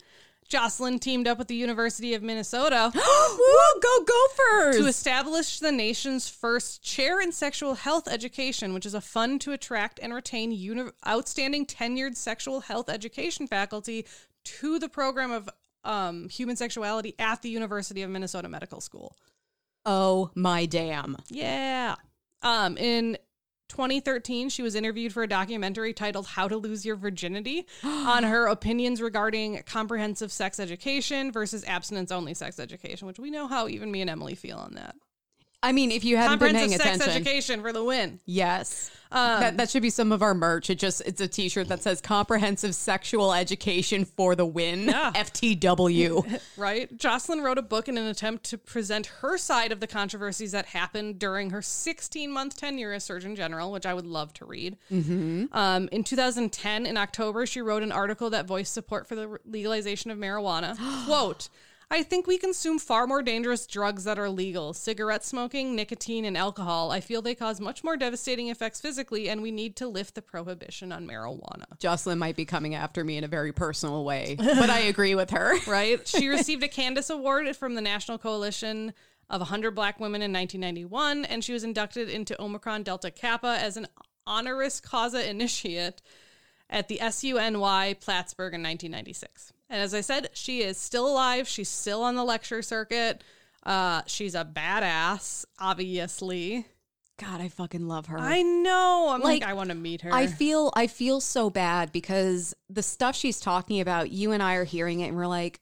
Jocelyn 0.48 0.98
teamed 0.98 1.26
up 1.26 1.38
with 1.38 1.48
the 1.48 1.54
University 1.56 2.14
of 2.14 2.22
Minnesota 2.22 2.90
Woo, 2.94 3.80
go 3.82 4.04
Gophers! 4.04 4.76
to 4.78 4.86
establish 4.86 5.58
the 5.58 5.72
nation's 5.72 6.28
first 6.28 6.82
chair 6.82 7.20
in 7.20 7.32
sexual 7.32 7.74
health 7.74 8.08
education, 8.08 8.72
which 8.74 8.86
is 8.86 8.94
a 8.94 9.00
fund 9.00 9.40
to 9.42 9.52
attract 9.52 9.98
and 10.02 10.14
retain 10.14 10.52
uni- 10.52 10.90
outstanding 11.06 11.66
tenured 11.66 12.16
sexual 12.16 12.60
health 12.60 12.88
education 12.88 13.46
faculty 13.46 14.06
to 14.44 14.78
the 14.78 14.88
program 14.88 15.30
of 15.32 15.48
um, 15.84 16.28
human 16.28 16.56
sexuality 16.56 17.14
at 17.18 17.42
the 17.42 17.48
University 17.48 18.02
of 18.02 18.10
Minnesota 18.10 18.48
Medical 18.48 18.80
School. 18.80 19.16
oh 19.84 20.30
my 20.34 20.66
damn. 20.66 21.16
Yeah. 21.28 21.96
Um, 22.42 22.76
in 22.76 23.16
2013, 23.68 24.48
she 24.48 24.62
was 24.62 24.74
interviewed 24.74 25.12
for 25.12 25.22
a 25.22 25.28
documentary 25.28 25.92
titled 25.92 26.26
How 26.26 26.48
to 26.48 26.56
Lose 26.56 26.84
Your 26.84 26.96
Virginity 26.96 27.66
on 27.84 28.22
her 28.22 28.46
opinions 28.46 29.00
regarding 29.00 29.62
comprehensive 29.64 30.32
sex 30.32 30.58
education 30.60 31.32
versus 31.32 31.64
abstinence 31.66 32.10
only 32.12 32.34
sex 32.34 32.58
education, 32.58 33.06
which 33.06 33.18
we 33.18 33.30
know 33.30 33.46
how 33.46 33.68
even 33.68 33.90
me 33.90 34.00
and 34.00 34.10
Emily 34.10 34.34
feel 34.34 34.58
on 34.58 34.74
that. 34.74 34.96
I 35.66 35.72
mean, 35.72 35.90
if 35.90 36.04
you 36.04 36.16
haven't 36.16 36.38
been 36.38 36.54
paying 36.54 36.70
Comprehensive 36.70 36.82
sex 36.86 36.96
attention, 37.02 37.22
education 37.22 37.60
for 37.62 37.72
the 37.72 37.82
win. 37.84 38.20
yes, 38.24 38.90
Um, 39.10 39.40
that 39.40 39.56
that 39.56 39.70
should 39.70 39.82
be 39.82 39.90
some 39.90 40.12
of 40.12 40.22
our 40.22 40.34
merch. 40.34 40.68
It 40.70 40.78
just 40.78 41.00
it's 41.04 41.20
a 41.20 41.28
T-shirt 41.28 41.68
that 41.68 41.82
says 41.82 42.00
"Comprehensive 42.00 42.74
Sexual 42.74 43.32
Education 43.34 44.04
for 44.04 44.34
the 44.34 44.46
Win." 44.46 44.84
Yeah. 44.86 45.12
FTW. 45.14 46.40
Right? 46.56 46.96
Jocelyn 46.98 47.42
wrote 47.42 47.58
a 47.58 47.62
book 47.62 47.88
in 47.88 47.98
an 47.98 48.06
attempt 48.06 48.44
to 48.44 48.58
present 48.58 49.06
her 49.20 49.36
side 49.36 49.72
of 49.72 49.80
the 49.80 49.86
controversies 49.86 50.52
that 50.52 50.66
happened 50.66 51.18
during 51.18 51.50
her 51.50 51.60
16 51.62 52.30
month 52.32 52.56
tenure 52.56 52.92
as 52.92 53.04
Surgeon 53.04 53.36
General, 53.36 53.70
which 53.72 53.84
I 53.86 53.92
would 53.94 54.06
love 54.06 54.32
to 54.34 54.44
read. 54.46 54.76
Um, 54.90 55.88
in 55.92 56.02
2010, 56.04 56.86
in 56.86 56.96
October, 56.96 57.44
she 57.46 57.60
wrote 57.60 57.82
an 57.82 57.92
article 57.92 58.30
that 58.30 58.46
voiced 58.46 58.72
support 58.72 59.06
for 59.06 59.14
the 59.14 59.38
legalization 59.44 60.10
of 60.10 60.18
marijuana. 60.18 60.76
Quote, 61.06 61.48
I 61.88 62.02
think 62.02 62.26
we 62.26 62.36
consume 62.36 62.80
far 62.80 63.06
more 63.06 63.22
dangerous 63.22 63.64
drugs 63.64 64.04
that 64.04 64.18
are 64.18 64.28
legal 64.28 64.72
cigarette 64.72 65.24
smoking, 65.24 65.76
nicotine, 65.76 66.24
and 66.24 66.36
alcohol. 66.36 66.90
I 66.90 67.00
feel 67.00 67.22
they 67.22 67.36
cause 67.36 67.60
much 67.60 67.84
more 67.84 67.96
devastating 67.96 68.48
effects 68.48 68.80
physically, 68.80 69.28
and 69.28 69.40
we 69.40 69.52
need 69.52 69.76
to 69.76 69.86
lift 69.86 70.16
the 70.16 70.22
prohibition 70.22 70.90
on 70.90 71.06
marijuana. 71.06 71.78
Jocelyn 71.78 72.18
might 72.18 72.34
be 72.34 72.44
coming 72.44 72.74
after 72.74 73.04
me 73.04 73.16
in 73.16 73.22
a 73.22 73.28
very 73.28 73.52
personal 73.52 74.04
way, 74.04 74.34
but 74.36 74.68
I 74.68 74.80
agree 74.80 75.14
with 75.14 75.30
her. 75.30 75.54
right? 75.68 76.06
She 76.08 76.26
received 76.26 76.64
a 76.64 76.68
Candace 76.68 77.08
Award 77.08 77.54
from 77.54 77.74
the 77.74 77.80
National 77.80 78.18
Coalition 78.18 78.92
of 79.30 79.40
100 79.40 79.70
Black 79.72 80.00
Women 80.00 80.22
in 80.22 80.32
1991, 80.32 81.24
and 81.24 81.44
she 81.44 81.52
was 81.52 81.62
inducted 81.62 82.10
into 82.10 82.40
Omicron 82.42 82.82
Delta 82.82 83.12
Kappa 83.12 83.58
as 83.60 83.76
an 83.76 83.86
honoris 84.26 84.80
causa 84.80 85.28
initiate 85.28 86.02
at 86.68 86.88
the 86.88 86.98
SUNY 86.98 88.00
Plattsburgh 88.00 88.54
in 88.54 88.62
1996. 88.62 89.52
And 89.68 89.80
as 89.82 89.94
I 89.94 90.00
said, 90.00 90.30
she 90.32 90.62
is 90.62 90.78
still 90.78 91.08
alive. 91.08 91.48
She's 91.48 91.68
still 91.68 92.02
on 92.02 92.14
the 92.14 92.24
lecture 92.24 92.62
circuit. 92.62 93.22
Uh, 93.64 94.02
she's 94.06 94.34
a 94.34 94.44
badass, 94.44 95.44
obviously. 95.58 96.66
God, 97.18 97.40
I 97.40 97.48
fucking 97.48 97.88
love 97.88 98.06
her. 98.06 98.18
I 98.18 98.42
know. 98.42 99.08
I'm 99.10 99.20
like, 99.22 99.40
Like, 99.40 99.50
I 99.50 99.54
want 99.54 99.70
to 99.70 99.74
meet 99.74 100.02
her. 100.02 100.12
I 100.12 100.26
feel 100.26 100.70
I 100.76 100.86
feel 100.86 101.20
so 101.20 101.48
bad 101.48 101.90
because 101.90 102.54
the 102.68 102.82
stuff 102.82 103.16
she's 103.16 103.40
talking 103.40 103.80
about, 103.80 104.10
you 104.10 104.32
and 104.32 104.42
I 104.42 104.54
are 104.56 104.64
hearing 104.64 105.00
it 105.00 105.08
and 105.08 105.16
we're 105.16 105.26
like, 105.26 105.60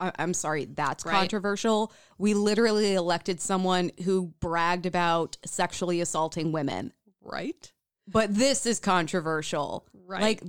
I- 0.00 0.12
I'm 0.18 0.34
sorry, 0.34 0.64
that's 0.64 1.06
Right. 1.06 1.12
controversial. 1.14 1.92
We 2.18 2.34
literally 2.34 2.94
elected 2.94 3.40
someone 3.40 3.92
who 4.04 4.34
bragged 4.40 4.84
about 4.86 5.36
sexually 5.46 6.00
assaulting 6.00 6.50
women. 6.52 6.92
right? 7.24 7.72
But 8.08 8.34
this 8.34 8.66
is 8.66 8.80
controversial. 8.80 9.86
Right. 9.94 10.20
Like 10.20 10.42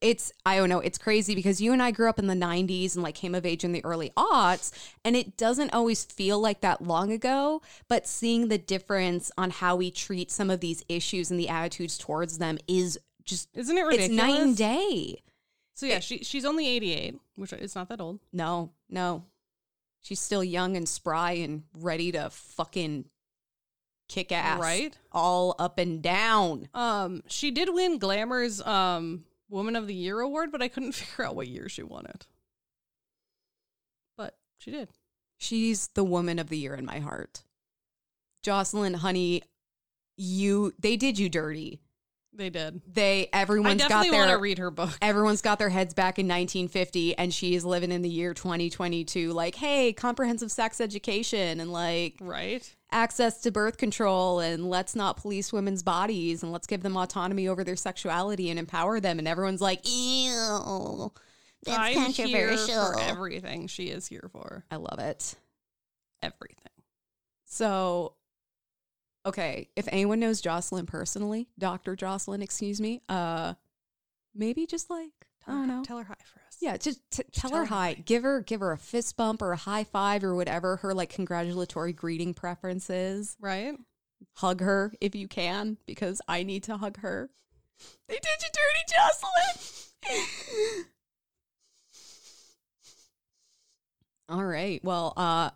it's 0.00 0.32
I 0.46 0.56
don't 0.56 0.68
know, 0.68 0.80
it's 0.80 0.98
crazy 0.98 1.34
because 1.34 1.60
you 1.60 1.72
and 1.72 1.82
I 1.82 1.90
grew 1.90 2.08
up 2.08 2.18
in 2.18 2.26
the 2.26 2.34
90s 2.34 2.94
and 2.94 3.02
like 3.02 3.14
came 3.14 3.34
of 3.34 3.44
age 3.44 3.64
in 3.64 3.72
the 3.72 3.84
early 3.84 4.10
aughts 4.16 4.72
and 5.04 5.14
it 5.14 5.36
doesn't 5.36 5.74
always 5.74 6.04
feel 6.04 6.40
like 6.40 6.60
that 6.62 6.82
long 6.82 7.12
ago, 7.12 7.60
but 7.88 8.06
seeing 8.06 8.48
the 8.48 8.58
difference 8.58 9.30
on 9.36 9.50
how 9.50 9.76
we 9.76 9.90
treat 9.90 10.30
some 10.30 10.48
of 10.50 10.60
these 10.60 10.84
issues 10.88 11.30
and 11.30 11.38
the 11.38 11.48
attitudes 11.48 11.98
towards 11.98 12.38
them 12.38 12.58
is 12.66 12.98
just 13.24 13.48
Isn't 13.54 13.76
it 13.76 13.82
ridiculous? 13.82 14.10
it's 14.10 14.16
night 14.16 14.40
and 14.40 14.56
day. 14.56 15.22
So 15.74 15.86
yeah, 15.86 16.00
she 16.00 16.18
she's 16.24 16.44
only 16.44 16.66
88, 16.68 17.18
which 17.36 17.52
is 17.54 17.74
not 17.74 17.88
that 17.88 18.00
old. 18.00 18.20
No, 18.32 18.72
no. 18.88 19.24
She's 20.02 20.20
still 20.20 20.44
young 20.44 20.76
and 20.76 20.88
spry 20.88 21.32
and 21.32 21.62
ready 21.78 22.12
to 22.12 22.30
fucking 22.30 23.04
kick 24.08 24.32
ass. 24.32 24.60
Right. 24.60 24.96
All 25.12 25.54
up 25.58 25.78
and 25.78 26.02
down. 26.02 26.68
Um, 26.74 27.22
she 27.28 27.50
did 27.50 27.68
win 27.72 27.98
Glamour's 27.98 28.60
um 28.62 29.24
Woman 29.50 29.76
of 29.76 29.86
the 29.86 29.94
Year 29.94 30.20
award, 30.20 30.50
but 30.52 30.62
I 30.62 30.68
couldn't 30.68 30.92
figure 30.94 31.26
out 31.26 31.36
what 31.36 31.48
year 31.48 31.68
she 31.68 31.82
won 31.82 32.06
it. 32.06 32.26
But 34.16 34.36
she 34.58 34.70
did. 34.70 34.88
She's 35.36 35.88
the 35.88 36.04
woman 36.04 36.38
of 36.38 36.48
the 36.48 36.58
year 36.58 36.74
in 36.74 36.84
my 36.84 36.98
heart. 36.98 37.42
Jocelyn, 38.42 38.94
honey, 38.94 39.42
you 40.16 40.72
they 40.78 40.96
did 40.96 41.18
you 41.18 41.28
dirty. 41.28 41.80
They 42.32 42.50
did. 42.50 42.80
They 42.86 43.28
I 43.32 43.40
everyone's 43.40 43.82
got 43.82 43.88
definitely 43.88 44.18
want 44.18 44.28
to 44.28 44.32
their 44.34 44.38
read 44.38 44.58
her 44.58 44.70
book. 44.70 44.90
everyone's 45.02 45.42
got 45.42 45.58
their 45.58 45.68
heads 45.68 45.94
back 45.94 46.18
in 46.18 46.26
1950 46.26 47.18
and 47.18 47.34
she 47.34 47.54
is 47.54 47.64
living 47.64 47.90
in 47.90 48.02
the 48.02 48.08
year 48.08 48.34
2022 48.34 49.32
like, 49.32 49.56
"Hey, 49.56 49.92
comprehensive 49.92 50.52
sex 50.52 50.80
education 50.80 51.60
and 51.60 51.72
like 51.72 52.16
Right? 52.20 52.74
Access 52.92 53.40
to 53.42 53.50
birth 53.50 53.76
control 53.76 54.40
and 54.40 54.68
let's 54.68 54.96
not 54.96 55.16
police 55.16 55.52
women's 55.52 55.82
bodies 55.82 56.42
and 56.42 56.52
let's 56.52 56.66
give 56.66 56.82
them 56.82 56.96
autonomy 56.96 57.48
over 57.48 57.64
their 57.64 57.76
sexuality 57.76 58.50
and 58.50 58.58
empower 58.58 59.00
them." 59.00 59.18
And 59.18 59.28
everyone's 59.28 59.60
like, 59.60 59.80
"Ew." 59.84 61.12
That's 61.64 61.78
I'm 61.78 61.94
controversial. 61.94 62.66
here 62.66 62.92
for 62.92 63.00
everything 63.00 63.66
she 63.66 63.88
is 63.88 64.06
here 64.06 64.28
for. 64.32 64.64
I 64.70 64.76
love 64.76 64.98
it. 64.98 65.34
Everything. 66.22 66.56
So, 67.44 68.14
okay, 69.26 69.68
if 69.76 69.86
anyone 69.88 70.20
knows 70.20 70.40
Jocelyn 70.40 70.86
personally, 70.86 71.48
Dr. 71.58 71.96
Jocelyn, 71.96 72.42
excuse 72.42 72.80
me, 72.80 73.02
uh, 73.08 73.54
maybe 74.34 74.66
just 74.66 74.88
like, 74.88 75.12
I 75.46 75.52
don't 75.52 75.68
know. 75.68 75.82
Tell 75.84 75.98
her 75.98 76.04
hi 76.04 76.14
for. 76.24 76.39
Yeah, 76.60 76.76
just 76.76 77.00
t- 77.10 77.22
tell 77.32 77.50
tell 77.50 77.60
her 77.60 77.64
hi. 77.64 77.94
hi. 77.94 78.02
Give 78.04 78.22
her 78.22 78.42
give 78.42 78.60
her 78.60 78.72
a 78.72 78.78
fist 78.78 79.16
bump 79.16 79.40
or 79.40 79.52
a 79.52 79.56
high 79.56 79.84
five 79.84 80.22
or 80.22 80.34
whatever 80.34 80.76
her 80.76 80.92
like 80.92 81.08
congratulatory 81.10 81.92
greeting 81.94 82.34
preference 82.34 82.90
is. 82.90 83.36
Right? 83.40 83.74
Hug 84.34 84.60
her 84.60 84.92
if 85.00 85.14
you 85.14 85.26
can 85.26 85.78
because 85.86 86.20
I 86.28 86.42
need 86.42 86.64
to 86.64 86.76
hug 86.76 86.98
her. 86.98 87.30
They 88.08 88.16
did 88.16 88.42
you 88.42 88.48
dirty, 88.52 88.84
Jocelyn. 90.04 90.86
All 94.28 94.44
right. 94.44 94.84
Well, 94.84 95.14
uh 95.16 95.50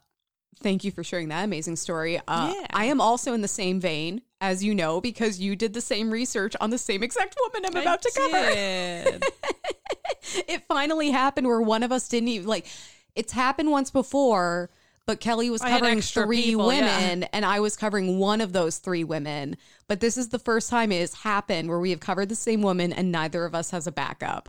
thank 0.61 0.85
you 0.85 0.91
for 0.91 1.05
sharing 1.05 1.29
that 1.29 1.45
amazing 1.45 1.77
story. 1.77 2.19
Uh 2.27 2.55
Yeah. 2.57 2.67
I 2.73 2.87
am 2.87 3.03
also 3.03 3.35
in 3.35 3.43
the 3.43 3.49
same 3.49 3.79
vein 3.79 4.23
as 4.41 4.65
you 4.65 4.75
know 4.75 5.03
because 5.03 5.39
you 5.39 5.55
did 5.55 5.75
the 5.75 5.81
same 5.83 6.11
research 6.11 6.57
on 6.63 6.71
the 6.71 6.79
same 6.79 7.03
exact 7.03 7.37
woman 7.39 7.67
I'm 7.67 7.83
about 7.83 8.01
to 8.03 8.13
cover. 8.17 9.19
it 10.49 10.63
finally 10.67 11.11
happened 11.11 11.47
where 11.47 11.61
one 11.61 11.83
of 11.83 11.93
us 11.93 12.09
didn't 12.09 12.29
even 12.29 12.49
like 12.49 12.67
it's 13.15 13.33
happened 13.33 13.71
once 13.71 13.91
before 13.91 14.71
but 15.07 15.21
Kelley 15.21 15.51
was 15.51 15.61
covering 15.61 16.01
three 16.01 16.43
people, 16.43 16.67
women 16.67 17.23
yeah. 17.23 17.29
and 17.33 17.45
i 17.45 17.61
was 17.61 17.77
covering 17.77 18.19
one 18.19 18.41
of 18.41 18.53
those 18.53 18.79
three 18.79 19.05
women 19.05 19.57
but 19.89 20.01
this 20.01 20.17
is 20.17 20.29
the 20.29 20.39
first 20.39 20.71
time 20.71 20.93
it 20.93 21.01
has 21.01 21.15
happened 21.15 21.69
where 21.69 21.81
we 21.81 21.91
have 21.91 22.01
covered 22.01 22.29
the 22.29 22.35
same 22.35 22.63
woman 22.63 22.93
and 22.93 23.13
neither 23.13 23.45
of 23.45 23.55
us 23.55 23.71
has 23.71 23.87
a 23.87 23.93
backup 23.93 24.49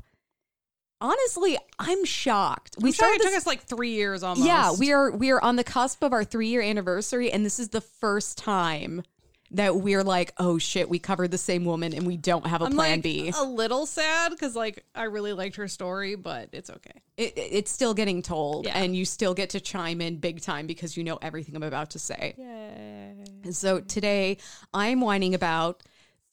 honestly 1.01 1.57
i'm 1.79 2.05
shocked 2.05 2.75
we 2.79 2.89
I'm 2.89 2.93
started 2.93 3.21
it 3.21 3.23
took 3.23 3.35
us 3.35 3.45
like 3.45 3.63
three 3.63 3.91
years 3.91 4.23
almost. 4.23 4.47
yeah 4.47 4.71
we 4.79 4.91
are 4.93 5.11
we 5.11 5.29
are 5.31 5.41
on 5.41 5.57
the 5.57 5.63
cusp 5.63 6.03
of 6.03 6.13
our 6.13 6.23
three 6.23 6.47
year 6.47 6.61
anniversary 6.61 7.31
and 7.31 7.45
this 7.45 7.59
is 7.59 7.69
the 7.69 7.81
first 7.81 8.37
time 8.37 9.03
that 9.51 9.75
we're 9.75 10.03
like 10.03 10.33
oh 10.37 10.57
shit 10.57 10.89
we 10.89 10.97
covered 10.97 11.29
the 11.31 11.37
same 11.37 11.65
woman 11.65 11.93
and 11.93 12.05
we 12.07 12.17
don't 12.17 12.47
have 12.47 12.61
a 12.61 12.65
I'm 12.65 12.73
plan 12.73 12.97
like 12.97 13.03
b 13.03 13.31
a 13.37 13.43
little 13.43 13.85
sad 13.85 14.31
because 14.31 14.55
like 14.55 14.83
I 14.95 15.03
really 15.03 15.33
liked 15.33 15.55
her 15.57 15.67
story, 15.67 16.15
but 16.15 16.49
it's 16.51 16.69
okay. 16.69 17.01
it, 17.17 17.37
it- 17.37 17.49
it's 17.51 17.71
still 17.71 17.93
getting 17.93 18.21
told 18.21 18.65
Yeah. 18.65 18.77
and 18.77 18.95
you 18.95 19.05
still 19.05 19.33
get 19.33 19.51
to 19.51 19.59
chime 19.59 20.01
in 20.01 20.17
big 20.17 20.41
time 20.41 20.65
because 20.67 20.97
you 20.97 21.03
know 21.03 21.17
everything 21.21 21.55
I'm 21.55 21.63
about 21.63 21.91
to 21.91 21.99
say. 21.99 22.33
Yay. 22.37 23.23
And 23.43 23.55
so 23.55 23.79
today 23.81 24.37
I'm 24.73 24.99
whining 25.01 25.35
about 25.35 25.83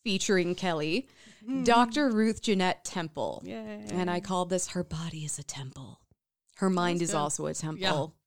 featuring 0.03 0.55
Kelley, 0.55 1.07
hmm. 1.47 1.63
Dr. 1.65 2.11
Ruth 2.11 2.41
Jeanette 2.43 2.85
Temple. 2.85 3.43
Yay. 3.45 3.85
And 3.93 4.11
I 4.11 4.21
called 4.21 4.49
this 4.51 4.69
Her 4.69 4.83
Body 4.83 5.25
is 5.25 5.39
a 5.39 5.43
Temple. 5.45 6.01
Her 6.57 6.71
mind 6.71 7.03
is 7.03 7.11
good. 7.11 7.17
also 7.19 7.47
a 7.47 7.55
temple. 7.55 8.15
Yeah. 8.17 8.19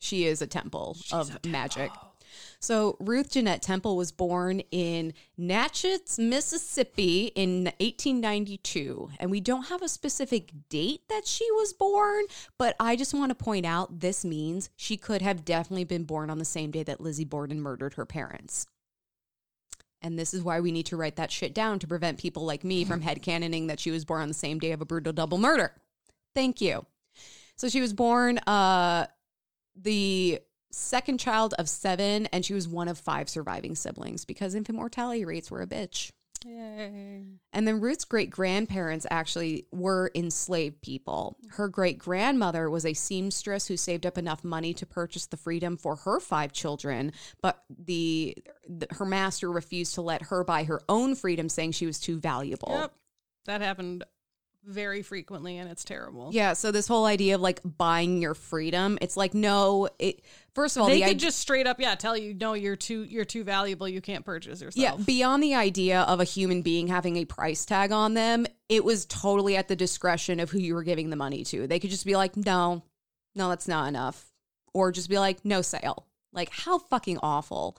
She 0.00 0.26
is 0.26 0.42
a 0.42 0.46
temple 0.46 0.96
of 1.12 1.44
magic. 1.46 1.90
So 2.60 2.96
Ruth 3.00 3.30
Jeanette 3.30 3.62
Temple 3.62 3.96
was 3.96 4.12
born 4.12 4.60
in 4.70 5.14
Natchez, 5.36 6.18
Mississippi 6.18 7.32
in 7.34 7.64
1892. 7.80 9.10
And 9.18 9.30
we 9.30 9.40
don't 9.40 9.68
have 9.68 9.82
a 9.82 9.88
specific 9.88 10.50
date 10.68 11.02
that 11.08 11.26
she 11.26 11.50
was 11.52 11.72
born, 11.72 12.24
but 12.58 12.74
I 12.80 12.96
just 12.96 13.14
want 13.14 13.30
to 13.30 13.34
point 13.44 13.66
out 13.66 14.00
this 14.00 14.24
means 14.24 14.70
she 14.76 14.96
could 14.96 15.22
have 15.22 15.44
definitely 15.44 15.84
been 15.84 16.04
born 16.04 16.30
on 16.30 16.38
the 16.38 16.44
same 16.44 16.70
day 16.70 16.82
that 16.82 17.00
Lizzie 17.00 17.24
Borden 17.24 17.60
murdered 17.60 17.94
her 17.94 18.06
parents. 18.06 18.66
And 20.00 20.18
this 20.18 20.32
is 20.32 20.42
why 20.42 20.60
we 20.60 20.72
need 20.72 20.86
to 20.86 20.96
write 20.96 21.16
that 21.16 21.32
shit 21.32 21.54
down 21.54 21.78
to 21.80 21.86
prevent 21.86 22.18
people 22.18 22.44
like 22.44 22.62
me 22.64 22.84
from 22.84 23.02
headcanoning 23.02 23.68
that 23.68 23.80
she 23.80 23.90
was 23.90 24.04
born 24.04 24.22
on 24.22 24.28
the 24.28 24.34
same 24.34 24.58
day 24.58 24.72
of 24.72 24.80
a 24.80 24.84
brutal 24.84 25.12
double 25.12 25.38
murder. 25.38 25.74
Thank 26.34 26.60
you. 26.60 26.86
So 27.56 27.68
she 27.68 27.80
was 27.80 27.92
born 27.92 28.38
uh 28.38 29.06
the 29.80 30.40
second 30.70 31.18
child 31.18 31.54
of 31.58 31.68
seven, 31.68 32.26
and 32.26 32.44
she 32.44 32.54
was 32.54 32.68
one 32.68 32.88
of 32.88 32.98
five 32.98 33.28
surviving 33.28 33.74
siblings 33.74 34.24
because 34.24 34.54
infant 34.54 34.78
mortality 34.78 35.24
rates 35.24 35.50
were 35.50 35.62
a 35.62 35.66
bitch. 35.66 36.10
Yay. 36.44 37.24
And 37.52 37.66
then 37.66 37.80
Ruth's 37.80 38.04
great 38.04 38.30
grandparents 38.30 39.06
actually 39.10 39.66
were 39.72 40.10
enslaved 40.14 40.80
people. 40.82 41.36
Her 41.50 41.68
great 41.68 41.98
grandmother 41.98 42.70
was 42.70 42.86
a 42.86 42.94
seamstress 42.94 43.66
who 43.66 43.76
saved 43.76 44.06
up 44.06 44.18
enough 44.18 44.44
money 44.44 44.72
to 44.74 44.86
purchase 44.86 45.26
the 45.26 45.36
freedom 45.36 45.76
for 45.76 45.96
her 45.96 46.20
five 46.20 46.52
children, 46.52 47.12
but 47.42 47.64
the, 47.68 48.36
the 48.68 48.86
her 48.92 49.04
master 49.04 49.50
refused 49.50 49.94
to 49.94 50.02
let 50.02 50.22
her 50.22 50.44
buy 50.44 50.64
her 50.64 50.80
own 50.88 51.14
freedom, 51.14 51.48
saying 51.48 51.72
she 51.72 51.86
was 51.86 51.98
too 51.98 52.18
valuable. 52.18 52.72
Yep. 52.72 52.92
That 53.46 53.60
happened 53.60 54.04
very 54.64 55.02
frequently, 55.02 55.56
and 55.58 55.70
it's 55.70 55.84
terrible. 55.84 56.30
Yeah, 56.32 56.52
so 56.52 56.70
this 56.70 56.86
whole 56.86 57.06
idea 57.06 57.36
of 57.36 57.40
like 57.40 57.60
buying 57.64 58.20
your 58.20 58.34
freedom, 58.34 58.98
it's 59.00 59.16
like 59.16 59.34
no, 59.34 59.88
it 59.98 60.22
first 60.54 60.76
of 60.76 60.82
all 60.82 60.88
they 60.88 60.94
the 60.94 61.00
could 61.00 61.10
idea 61.10 61.20
just 61.20 61.38
straight 61.38 61.66
up, 61.66 61.80
yeah, 61.80 61.94
tell 61.94 62.16
you, 62.16 62.34
no, 62.34 62.52
you're 62.52 62.76
too, 62.76 63.04
you're 63.04 63.24
too 63.24 63.44
valuable. 63.44 63.88
You 63.88 64.00
can't 64.00 64.24
purchase 64.24 64.60
yourself. 64.60 64.98
Yeah, 64.98 65.04
beyond 65.04 65.42
the 65.42 65.54
idea 65.54 66.02
of 66.02 66.20
a 66.20 66.24
human 66.24 66.62
being 66.62 66.88
having 66.88 67.16
a 67.16 67.24
price 67.24 67.64
tag 67.64 67.92
on 67.92 68.14
them, 68.14 68.46
it 68.68 68.84
was 68.84 69.06
totally 69.06 69.56
at 69.56 69.68
the 69.68 69.76
discretion 69.76 70.40
of 70.40 70.50
who 70.50 70.58
you 70.58 70.74
were 70.74 70.82
giving 70.82 71.10
the 71.10 71.16
money 71.16 71.44
to. 71.44 71.66
They 71.66 71.78
could 71.78 71.90
just 71.90 72.06
be 72.06 72.16
like, 72.16 72.36
no, 72.36 72.82
no, 73.34 73.48
that's 73.48 73.68
not 73.68 73.88
enough. 73.88 74.32
Or 74.74 74.92
just 74.92 75.08
be 75.08 75.18
like, 75.18 75.44
no 75.44 75.62
sale. 75.62 76.06
Like, 76.32 76.50
how 76.52 76.78
fucking 76.78 77.18
awful. 77.22 77.78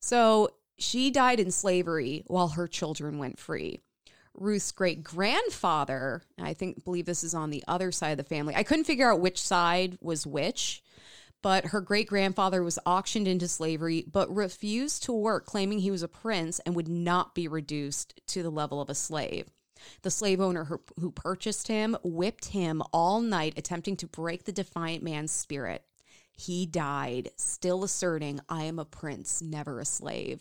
So 0.00 0.48
she 0.78 1.10
died 1.10 1.40
in 1.40 1.50
slavery 1.50 2.24
while 2.26 2.48
her 2.48 2.66
children 2.66 3.18
went 3.18 3.38
free. 3.38 3.80
Ruth's 4.36 4.72
great 4.72 5.02
grandfather, 5.02 6.22
I 6.38 6.54
think, 6.54 6.84
believe 6.84 7.06
this 7.06 7.24
is 7.24 7.34
on 7.34 7.50
the 7.50 7.64
other 7.66 7.90
side 7.92 8.10
of 8.10 8.18
the 8.18 8.24
family. 8.24 8.54
I 8.54 8.62
couldn't 8.62 8.84
figure 8.84 9.10
out 9.10 9.20
which 9.20 9.42
side 9.42 9.98
was 10.00 10.26
which, 10.26 10.82
but 11.42 11.66
her 11.66 11.80
great 11.80 12.08
grandfather 12.08 12.62
was 12.62 12.78
auctioned 12.86 13.28
into 13.28 13.48
slavery, 13.48 14.04
but 14.10 14.34
refused 14.34 15.04
to 15.04 15.12
work, 15.12 15.46
claiming 15.46 15.78
he 15.78 15.90
was 15.90 16.02
a 16.02 16.08
prince 16.08 16.58
and 16.60 16.74
would 16.74 16.88
not 16.88 17.34
be 17.34 17.48
reduced 17.48 18.20
to 18.28 18.42
the 18.42 18.50
level 18.50 18.80
of 18.80 18.90
a 18.90 18.94
slave. 18.94 19.48
The 20.02 20.10
slave 20.10 20.40
owner 20.40 20.64
who, 20.64 21.10
purchased 21.10 21.68
him 21.68 21.96
whipped 22.02 22.46
him 22.46 22.82
all 22.92 23.20
night, 23.20 23.54
attempting 23.56 23.96
to 23.98 24.06
break 24.06 24.44
the 24.44 24.52
defiant 24.52 25.02
man's 25.02 25.32
spirit. 25.32 25.84
He 26.32 26.66
died, 26.66 27.30
still 27.36 27.84
asserting, 27.84 28.40
I 28.48 28.64
am 28.64 28.78
a 28.78 28.84
prince, 28.84 29.40
never 29.40 29.78
a 29.78 29.84
slave. 29.84 30.40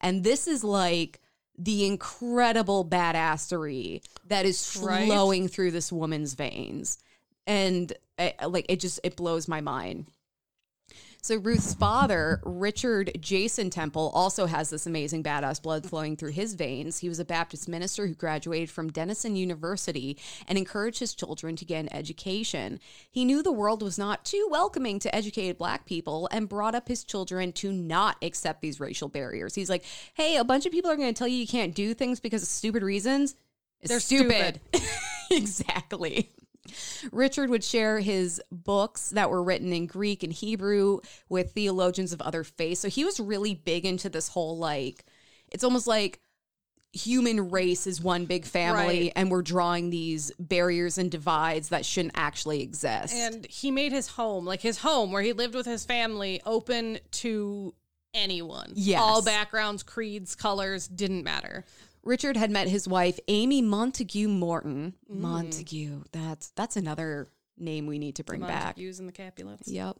And 0.00 0.24
this 0.24 0.46
is 0.46 0.62
like 0.64 1.20
the 1.58 1.86
incredible 1.86 2.84
badassery 2.84 4.02
that 4.26 4.46
is 4.46 4.78
Right. 4.82 5.06
flowing 5.06 5.48
through 5.48 5.70
this 5.72 5.92
woman's 5.92 6.34
veins. 6.34 6.98
And 7.46 7.92
uh, 8.18 8.30
like 8.48 8.66
it 8.68 8.80
just 8.80 9.00
it 9.02 9.16
blows 9.16 9.48
my 9.48 9.60
mind. 9.60 10.06
So 11.24 11.36
Ruth's 11.36 11.72
father, 11.72 12.40
Richard 12.44 13.12
Jason 13.20 13.70
Temple, 13.70 14.10
also 14.12 14.46
has 14.46 14.70
this 14.70 14.88
amazing 14.88 15.22
badass 15.22 15.62
blood 15.62 15.88
flowing 15.88 16.16
through 16.16 16.32
his 16.32 16.54
veins. 16.54 16.98
He 16.98 17.08
was 17.08 17.20
a 17.20 17.24
Baptist 17.24 17.68
minister 17.68 18.08
who 18.08 18.14
graduated 18.16 18.70
from 18.70 18.90
Denison 18.90 19.36
University 19.36 20.18
and 20.48 20.58
encouraged 20.58 20.98
his 20.98 21.14
children 21.14 21.54
to 21.54 21.64
get 21.64 21.78
an 21.78 21.92
education. 21.92 22.80
He 23.08 23.24
knew 23.24 23.40
the 23.40 23.52
world 23.52 23.84
was 23.84 24.00
not 24.00 24.24
too 24.24 24.48
welcoming 24.50 24.98
to 24.98 25.14
educated 25.14 25.58
black 25.58 25.86
people 25.86 26.28
and 26.32 26.48
brought 26.48 26.74
up 26.74 26.88
his 26.88 27.04
children 27.04 27.52
to 27.52 27.70
not 27.70 28.16
accept 28.20 28.60
these 28.60 28.80
racial 28.80 29.08
barriers. 29.08 29.54
He's 29.54 29.70
like, 29.70 29.84
"Hey, 30.14 30.38
a 30.38 30.42
bunch 30.42 30.66
of 30.66 30.72
people 30.72 30.90
are 30.90 30.96
going 30.96 31.14
to 31.14 31.16
tell 31.16 31.28
you 31.28 31.36
you 31.36 31.46
can't 31.46 31.72
do 31.72 31.94
things 31.94 32.18
because 32.18 32.42
of 32.42 32.48
stupid 32.48 32.82
reasons. 32.82 33.36
It's 33.80 33.90
They're 33.90 34.00
stupid." 34.00 34.60
exactly. 35.30 36.30
Richard 37.10 37.50
would 37.50 37.64
share 37.64 38.00
his 38.00 38.40
books 38.50 39.10
that 39.10 39.30
were 39.30 39.42
written 39.42 39.72
in 39.72 39.86
Greek 39.86 40.22
and 40.22 40.32
Hebrew 40.32 41.00
with 41.28 41.52
theologians 41.52 42.12
of 42.12 42.20
other 42.20 42.44
faiths. 42.44 42.80
So 42.80 42.88
he 42.88 43.04
was 43.04 43.18
really 43.18 43.54
big 43.54 43.84
into 43.84 44.08
this 44.08 44.28
whole 44.28 44.56
like, 44.58 45.04
it's 45.50 45.64
almost 45.64 45.86
like 45.86 46.20
human 46.92 47.50
race 47.50 47.86
is 47.86 48.02
one 48.02 48.26
big 48.26 48.44
family 48.44 49.04
Right. 49.04 49.12
and 49.16 49.30
we're 49.30 49.42
drawing 49.42 49.88
these 49.90 50.30
barriers 50.38 50.98
and 50.98 51.10
divides 51.10 51.70
that 51.70 51.86
shouldn't 51.86 52.14
actually 52.16 52.60
exist. 52.62 53.14
And 53.14 53.46
he 53.46 53.70
made 53.70 53.92
his 53.92 54.08
home, 54.08 54.44
like 54.44 54.60
his 54.60 54.78
home 54.78 55.10
where 55.10 55.22
he 55.22 55.32
lived 55.32 55.54
with 55.54 55.66
his 55.66 55.84
family, 55.84 56.42
open 56.44 56.98
to 57.12 57.74
anyone. 58.14 58.72
Yes. 58.74 59.00
All 59.00 59.22
backgrounds, 59.22 59.82
creeds, 59.82 60.34
colors 60.34 60.86
didn't 60.86 61.24
matter. 61.24 61.64
Richard 62.04 62.36
had 62.36 62.50
met 62.50 62.68
his 62.68 62.88
wife 62.88 63.18
Amy 63.28 63.62
Montague 63.62 64.28
Morton. 64.28 64.94
Mm. 65.10 65.20
Montague, 65.20 66.02
that's 66.12 66.50
that's 66.50 66.76
another 66.76 67.28
name 67.58 67.86
we 67.86 67.98
need 67.98 68.16
to 68.16 68.24
bring 68.24 68.40
back. 68.40 68.76
Montagues 68.76 68.98
and 68.98 69.08
the 69.08 69.12
Capulets. 69.12 69.68
Yep. 69.68 69.96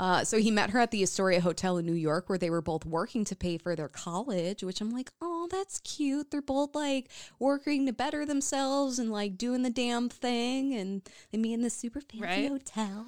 Uh, 0.00 0.24
so 0.24 0.38
he 0.38 0.50
met 0.50 0.70
her 0.70 0.78
at 0.78 0.90
the 0.92 1.02
Astoria 1.02 1.42
Hotel 1.42 1.76
in 1.76 1.84
New 1.84 1.92
York, 1.92 2.30
where 2.30 2.38
they 2.38 2.48
were 2.48 2.62
both 2.62 2.86
working 2.86 3.22
to 3.26 3.36
pay 3.36 3.58
for 3.58 3.76
their 3.76 3.86
college. 3.88 4.62
Which 4.62 4.80
I'm 4.80 4.90
like, 4.90 5.10
oh, 5.20 5.46
that's 5.50 5.78
cute. 5.80 6.30
They're 6.30 6.40
both 6.40 6.74
like 6.74 7.10
working 7.38 7.84
to 7.84 7.92
better 7.92 8.24
themselves 8.24 8.98
and 8.98 9.12
like 9.12 9.36
doing 9.36 9.60
the 9.62 9.68
damn 9.68 10.08
thing, 10.08 10.72
and 10.74 11.02
they 11.30 11.36
meet 11.36 11.52
in 11.52 11.60
this 11.60 11.74
super 11.74 12.00
fancy 12.00 12.24
Right. 12.24 12.48
hotel. 12.48 13.04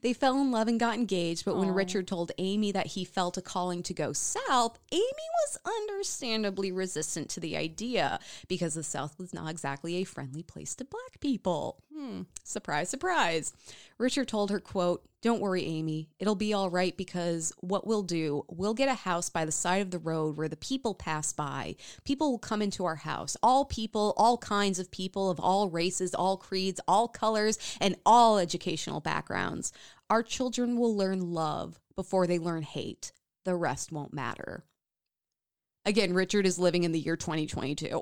They 0.00 0.14
fell 0.14 0.40
in 0.40 0.50
love 0.50 0.66
and 0.66 0.80
got 0.80 0.94
engaged. 0.94 1.44
But 1.44 1.58
when 1.58 1.70
Richard 1.72 2.08
told 2.08 2.32
Amy 2.38 2.72
that 2.72 2.86
he 2.86 3.04
felt 3.04 3.36
a 3.36 3.42
calling 3.42 3.82
to 3.82 3.92
go 3.92 4.14
south, 4.14 4.78
Amy 4.90 5.04
was 5.44 5.58
understandably 5.66 6.72
resistant 6.72 7.28
to 7.30 7.40
the 7.40 7.54
idea 7.54 8.18
because 8.48 8.72
the 8.74 8.82
South 8.82 9.18
was 9.18 9.34
not 9.34 9.50
exactly 9.50 9.96
a 9.96 10.04
friendly 10.04 10.42
place 10.42 10.74
to 10.76 10.84
black 10.86 11.20
people. 11.20 11.82
Surprise, 12.44 12.88
surprise. 12.88 13.52
Richard 13.98 14.26
told 14.26 14.50
her, 14.50 14.58
quote, 14.58 15.02
Don't 15.22 15.42
worry, 15.42 15.66
Amy. 15.66 16.08
It'll 16.18 16.34
be 16.34 16.54
all 16.54 16.70
right 16.70 16.96
because 16.96 17.52
what 17.60 17.86
we'll 17.86 18.02
do, 18.02 18.44
we'll 18.48 18.72
get 18.72 18.88
a 18.88 18.94
house 18.94 19.28
by 19.28 19.44
the 19.44 19.52
side 19.52 19.82
of 19.82 19.90
the 19.90 19.98
road 19.98 20.38
where 20.38 20.48
the 20.48 20.56
people 20.56 20.94
pass 20.94 21.34
by. 21.34 21.76
People 22.04 22.30
will 22.30 22.38
come 22.38 22.62
into 22.62 22.86
our 22.86 22.96
house. 22.96 23.36
All 23.42 23.66
people, 23.66 24.14
all 24.16 24.38
kinds 24.38 24.78
of 24.78 24.90
people 24.90 25.28
of 25.28 25.38
all 25.38 25.68
races, 25.68 26.14
all 26.14 26.38
creeds, 26.38 26.80
all 26.88 27.06
colors, 27.06 27.58
and 27.82 27.96
all 28.06 28.38
educational 28.38 29.00
backgrounds. 29.00 29.72
Our 30.08 30.22
children 30.22 30.78
will 30.78 30.96
learn 30.96 31.20
love 31.34 31.78
before 31.96 32.26
they 32.26 32.38
learn 32.38 32.62
hate. 32.62 33.12
The 33.44 33.54
rest 33.54 33.92
won't 33.92 34.14
matter. 34.14 34.64
Again, 35.84 36.14
Richard 36.14 36.46
is 36.46 36.58
living 36.58 36.84
in 36.84 36.92
the 36.92 36.98
year 36.98 37.16
2022. 37.16 38.00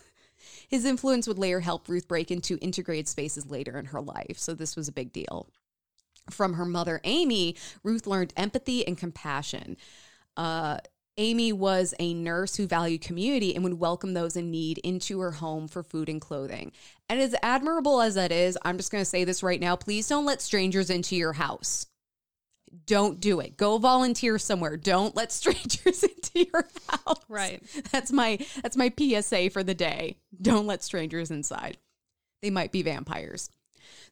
His 0.68 0.84
influence 0.84 1.26
would 1.26 1.38
later 1.38 1.60
help 1.60 1.88
Ruth 1.88 2.06
break 2.06 2.30
into 2.30 2.58
integrated 2.58 3.08
spaces 3.08 3.46
later 3.46 3.76
in 3.78 3.86
her 3.86 4.00
life, 4.00 4.38
so 4.38 4.54
this 4.54 4.76
was 4.76 4.88
a 4.88 4.92
big 4.92 5.12
deal. 5.12 5.48
From 6.30 6.54
her 6.54 6.64
mother, 6.64 7.00
Amy, 7.04 7.56
Ruth 7.82 8.06
learned 8.06 8.32
empathy 8.36 8.86
and 8.86 8.96
compassion. 8.96 9.76
Uh, 10.36 10.78
Amy 11.16 11.52
was 11.52 11.94
a 11.98 12.12
nurse 12.12 12.56
who 12.56 12.66
valued 12.66 13.00
community 13.00 13.54
and 13.54 13.62
would 13.62 13.78
welcome 13.78 14.14
those 14.14 14.36
in 14.36 14.50
need 14.50 14.78
into 14.78 15.20
her 15.20 15.30
home 15.30 15.68
for 15.68 15.82
food 15.82 16.08
and 16.08 16.20
clothing. 16.20 16.72
And 17.08 17.20
as 17.20 17.36
admirable 17.42 18.00
as 18.00 18.16
that 18.16 18.32
is, 18.32 18.58
I'm 18.62 18.76
just 18.76 18.90
going 18.90 19.02
to 19.02 19.08
say 19.08 19.24
this 19.24 19.42
right 19.42 19.60
now 19.60 19.76
please 19.76 20.08
don't 20.08 20.24
let 20.24 20.42
strangers 20.42 20.90
into 20.90 21.14
your 21.14 21.34
house. 21.34 21.86
Don't 22.86 23.20
do 23.20 23.38
it. 23.38 23.56
Go 23.56 23.78
volunteer 23.78 24.38
somewhere. 24.38 24.76
Don't 24.76 25.14
let 25.14 25.30
strangers 25.32 26.02
into 26.02 26.50
your 26.52 26.66
house. 26.88 27.20
Right. 27.28 27.62
That's 27.92 28.10
my 28.10 28.38
that's 28.62 28.76
my 28.76 28.92
PSA 28.98 29.50
for 29.50 29.62
the 29.62 29.74
day. 29.74 30.16
Don't 30.40 30.66
let 30.66 30.82
strangers 30.82 31.30
inside. 31.30 31.78
They 32.42 32.50
might 32.50 32.72
be 32.72 32.82
vampires. 32.82 33.50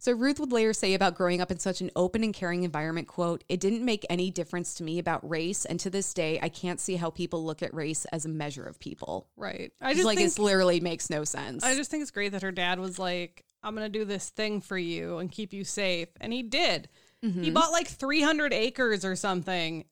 So 0.02 0.10
Ruth 0.10 0.40
would 0.40 0.50
later 0.50 0.72
say 0.72 0.94
about 0.94 1.14
growing 1.14 1.40
up 1.40 1.52
in 1.52 1.60
such 1.60 1.80
an 1.80 1.92
open 1.94 2.24
and 2.24 2.34
caring 2.34 2.64
environment, 2.64 3.06
quote, 3.06 3.44
"It 3.48 3.60
didn't 3.60 3.84
make 3.84 4.04
any 4.10 4.32
difference 4.32 4.74
to 4.74 4.82
me 4.82 4.98
about 4.98 5.30
race, 5.30 5.64
and 5.64 5.78
to 5.78 5.90
this 5.90 6.12
day 6.12 6.40
I 6.42 6.48
can't 6.48 6.80
see 6.80 6.96
how 6.96 7.10
people 7.10 7.44
look 7.44 7.62
at 7.62 7.72
race 7.72 8.04
as 8.06 8.24
a 8.24 8.28
measure 8.28 8.64
of 8.64 8.80
people." 8.80 9.28
Right. 9.36 9.70
I 9.80 9.94
just 9.94 10.04
like 10.04 10.18
think 10.18 10.32
it 10.32 10.40
literally 10.40 10.80
makes 10.80 11.08
no 11.08 11.22
sense. 11.22 11.62
I 11.62 11.76
just 11.76 11.88
think 11.88 12.02
it's 12.02 12.10
great 12.10 12.32
that 12.32 12.42
her 12.42 12.50
dad 12.50 12.80
was 12.80 12.98
like, 12.98 13.44
I'm 13.62 13.76
going 13.76 13.86
to 13.86 13.96
do 13.96 14.04
this 14.04 14.28
thing 14.30 14.60
for 14.60 14.76
you 14.76 15.18
and 15.18 15.30
keep 15.30 15.52
you 15.52 15.62
safe. 15.62 16.08
And 16.20 16.32
he 16.32 16.42
did. 16.42 16.88
Mm-hmm. 17.24 17.44
He 17.44 17.50
bought 17.52 17.70
like 17.70 17.86
300 17.86 18.52
acres 18.52 19.04
or 19.04 19.14
something 19.14 19.84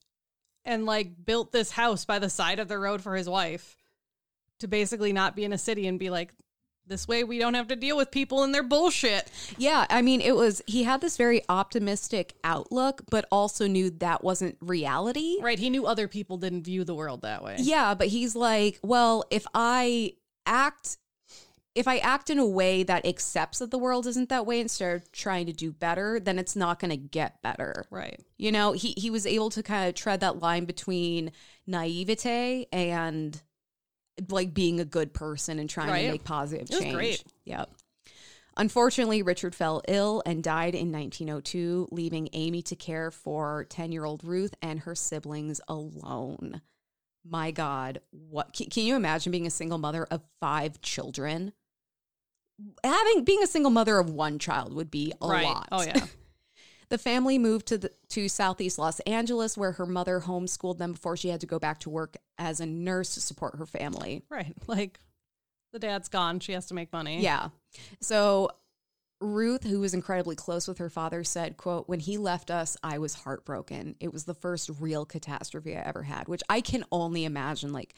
and 0.64 0.86
like 0.86 1.24
built 1.24 1.52
this 1.52 1.70
house 1.70 2.04
by 2.04 2.18
the 2.18 2.30
side 2.30 2.58
of 2.58 2.66
the 2.66 2.80
road 2.80 3.00
for 3.00 3.14
his 3.14 3.28
wife 3.28 3.76
to 4.58 4.66
basically 4.66 5.12
not 5.12 5.36
be 5.36 5.44
in 5.44 5.52
a 5.52 5.58
city 5.58 5.86
and 5.86 6.00
be 6.00 6.10
like, 6.10 6.34
this 6.90 7.08
way 7.08 7.24
we 7.24 7.38
don't 7.38 7.54
have 7.54 7.68
to 7.68 7.76
deal 7.76 7.96
with 7.96 8.10
people 8.10 8.42
and 8.42 8.54
their 8.54 8.62
bullshit. 8.62 9.30
Yeah, 9.56 9.86
I 9.88 10.02
mean, 10.02 10.20
it 10.20 10.36
was 10.36 10.60
he 10.66 10.82
had 10.82 11.00
this 11.00 11.16
very 11.16 11.42
optimistic 11.48 12.34
outlook, 12.44 13.02
but 13.10 13.24
also 13.30 13.66
knew 13.66 13.88
that 13.90 14.22
wasn't 14.22 14.58
reality. 14.60 15.38
Right. 15.40 15.58
He 15.58 15.70
knew 15.70 15.86
other 15.86 16.08
people 16.08 16.36
didn't 16.36 16.64
view 16.64 16.84
the 16.84 16.94
world 16.94 17.22
that 17.22 17.42
way. 17.42 17.56
Yeah, 17.58 17.94
but 17.94 18.08
he's 18.08 18.36
like, 18.36 18.78
well, 18.82 19.24
if 19.30 19.46
I 19.54 20.14
act 20.44 20.98
if 21.74 21.86
I 21.86 21.98
act 21.98 22.30
in 22.30 22.38
a 22.38 22.46
way 22.46 22.82
that 22.82 23.06
accepts 23.06 23.60
that 23.60 23.70
the 23.70 23.78
world 23.78 24.06
isn't 24.06 24.28
that 24.28 24.44
way 24.44 24.60
instead 24.60 24.96
of 24.96 25.12
trying 25.12 25.46
to 25.46 25.52
do 25.52 25.70
better, 25.70 26.18
then 26.18 26.38
it's 26.38 26.56
not 26.56 26.80
going 26.80 26.90
to 26.90 26.96
get 26.96 27.40
better. 27.42 27.86
Right. 27.90 28.20
You 28.36 28.50
know, 28.50 28.72
he 28.72 28.94
he 28.96 29.10
was 29.10 29.26
able 29.26 29.50
to 29.50 29.62
kind 29.62 29.88
of 29.88 29.94
tread 29.94 30.20
that 30.20 30.40
line 30.40 30.64
between 30.64 31.32
naivete 31.66 32.66
and 32.72 33.40
like 34.28 34.52
being 34.54 34.80
a 34.80 34.84
good 34.84 35.12
person 35.12 35.58
and 35.58 35.68
trying 35.70 35.88
Right. 35.90 36.02
to 36.06 36.10
make 36.12 36.24
positive 36.24 36.68
change. 36.70 36.94
great. 36.94 37.24
Yep. 37.44 37.70
Unfortunately, 38.56 39.22
Richard 39.22 39.54
fell 39.54 39.80
ill 39.88 40.22
and 40.26 40.42
died 40.42 40.74
in 40.74 40.90
1902, 40.92 41.88
leaving 41.92 42.28
Amy 42.32 42.62
to 42.62 42.76
care 42.76 43.10
for 43.10 43.64
10 43.70 43.92
year 43.92 44.04
old 44.04 44.22
Ruth 44.24 44.54
and 44.60 44.80
her 44.80 44.94
siblings 44.94 45.60
alone. 45.68 46.60
My 47.24 47.50
God, 47.50 48.00
what 48.10 48.52
can, 48.52 48.66
can 48.68 48.84
you 48.84 48.96
imagine 48.96 49.30
being 49.30 49.46
a 49.46 49.50
single 49.50 49.78
mother 49.78 50.04
of 50.10 50.22
five 50.40 50.80
children? 50.82 51.52
Having 52.84 53.24
being 53.24 53.42
a 53.42 53.46
single 53.46 53.70
mother 53.70 53.98
of 53.98 54.10
one 54.10 54.38
child 54.38 54.74
would 54.74 54.90
be 54.90 55.12
a 55.22 55.26
right. 55.28 55.44
Oh, 55.46 55.48
lot. 55.48 55.68
Oh, 55.72 55.82
yeah. 55.82 56.06
The 56.90 56.98
family 56.98 57.38
moved 57.38 57.66
to 57.68 57.78
the, 57.78 57.90
to 58.10 58.28
Southeast 58.28 58.78
Los 58.78 59.00
Angeles, 59.00 59.56
where 59.56 59.72
her 59.72 59.86
mother 59.86 60.20
homeschooled 60.20 60.78
them 60.78 60.92
before 60.92 61.16
she 61.16 61.28
had 61.28 61.40
to 61.40 61.46
go 61.46 61.58
back 61.58 61.78
to 61.80 61.90
work 61.90 62.16
as 62.36 62.60
a 62.60 62.66
nurse 62.66 63.14
to 63.14 63.20
support 63.20 63.56
her 63.56 63.66
family. 63.66 64.24
right. 64.28 64.54
Like, 64.66 64.98
The 65.72 65.78
dad's 65.78 66.08
gone. 66.08 66.40
She 66.40 66.52
has 66.52 66.66
to 66.66 66.74
make 66.74 66.92
money. 66.92 67.22
Yeah. 67.22 67.48
So 68.00 68.50
Ruth, 69.20 69.64
who 69.64 69.80
was 69.80 69.94
incredibly 69.94 70.34
close 70.34 70.66
with 70.66 70.78
her 70.78 70.88
father, 70.90 71.22
said, 71.24 71.56
quote, 71.56 71.88
when 71.88 72.00
he 72.00 72.16
left 72.16 72.50
us, 72.50 72.76
I 72.82 72.98
was 72.98 73.14
heartbroken. 73.14 73.94
It 74.00 74.12
was 74.12 74.24
the 74.24 74.34
first 74.34 74.70
real 74.80 75.04
catastrophe 75.04 75.76
I 75.76 75.82
ever 75.82 76.02
had, 76.02 76.26
which 76.26 76.42
I 76.48 76.60
can 76.60 76.84
only 76.90 77.24
imagine. 77.24 77.72
Like, 77.72 77.94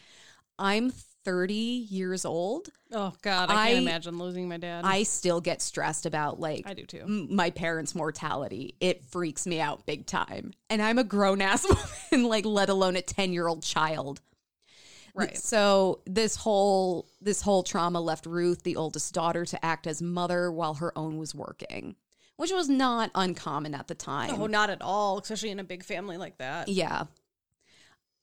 I'm 0.63 0.91
30 1.25 1.55
years 1.55 2.25
old. 2.25 2.69
Oh 2.93 3.13
God, 3.23 3.51
I 3.51 3.67
can't 3.69 3.79
I- 3.79 3.81
imagine 3.81 4.19
losing 4.19 4.49
my 4.49 4.57
dad. 4.59 4.85
I 4.85 5.03
still 5.03 5.41
get 5.41 5.61
stressed 5.63 6.07
about 6.07 6.41
like 6.41 6.63
I 6.67 6.75
do 6.75 6.85
too. 6.85 7.01
m- 7.01 7.35
my 7.35 7.51
parents' 7.51 7.95
mortality. 7.95 8.75
It 8.81 9.05
freaks 9.05 9.47
me 9.47 9.61
out 9.61 9.87
big 9.87 10.07
time. 10.07 10.53
And 10.71 10.81
I'm 10.83 10.99
a 10.99 11.05
grown 11.05 11.41
ass 11.41 11.67
woman, 12.13 12.29
like 12.29 12.45
let 12.45 12.69
alone 12.69 12.97
a 12.97 13.03
10 13.03 13.33
year 13.33 13.47
old 13.49 13.63
child. 13.63 14.21
Right. 15.15 15.37
So 15.37 16.01
this 16.07 16.37
whole 16.37 17.07
this 17.21 17.43
whole 17.43 17.63
trauma 17.63 18.01
left 18.01 18.25
Ruth, 18.27 18.63
the 18.63 18.77
oldest 18.77 19.13
daughter, 19.13 19.45
to 19.45 19.65
act 19.65 19.87
as 19.87 20.01
mother 20.01 20.51
while 20.51 20.75
her 20.75 20.97
own 20.97 21.19
was 21.19 21.35
working, 21.35 21.97
which 22.37 22.51
was 22.51 22.69
not 22.69 23.11
uncommon 23.15 23.75
at 23.75 23.89
the 23.89 23.95
time. 23.95 24.41
Oh, 24.41 24.47
not 24.47 24.71
at 24.71 24.81
all, 24.81 25.19
especially 25.19 25.51
in 25.51 25.61
a 25.61 25.65
big 25.65 25.85
family 25.85 26.17
like 26.17 26.39
that. 26.39 26.69
Yeah. 26.69 27.05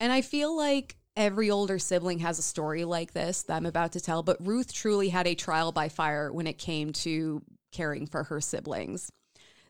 And 0.00 0.12
I 0.12 0.20
feel 0.22 0.56
like 0.56 0.96
every 1.20 1.50
older 1.50 1.78
sibling 1.78 2.20
has 2.20 2.38
a 2.38 2.42
story 2.42 2.84
like 2.84 3.12
this 3.12 3.42
that 3.42 3.54
I'm 3.56 3.66
about 3.66 3.92
to 3.92 4.00
tell, 4.00 4.22
but 4.22 4.44
Ruth 4.44 4.72
truly 4.72 5.10
had 5.10 5.26
a 5.26 5.34
trial 5.34 5.70
by 5.70 5.90
fire 5.90 6.32
when 6.32 6.46
it 6.46 6.56
came 6.56 6.92
to 6.94 7.42
caring 7.72 8.06
for 8.06 8.24
her 8.24 8.40
siblings. 8.40 9.12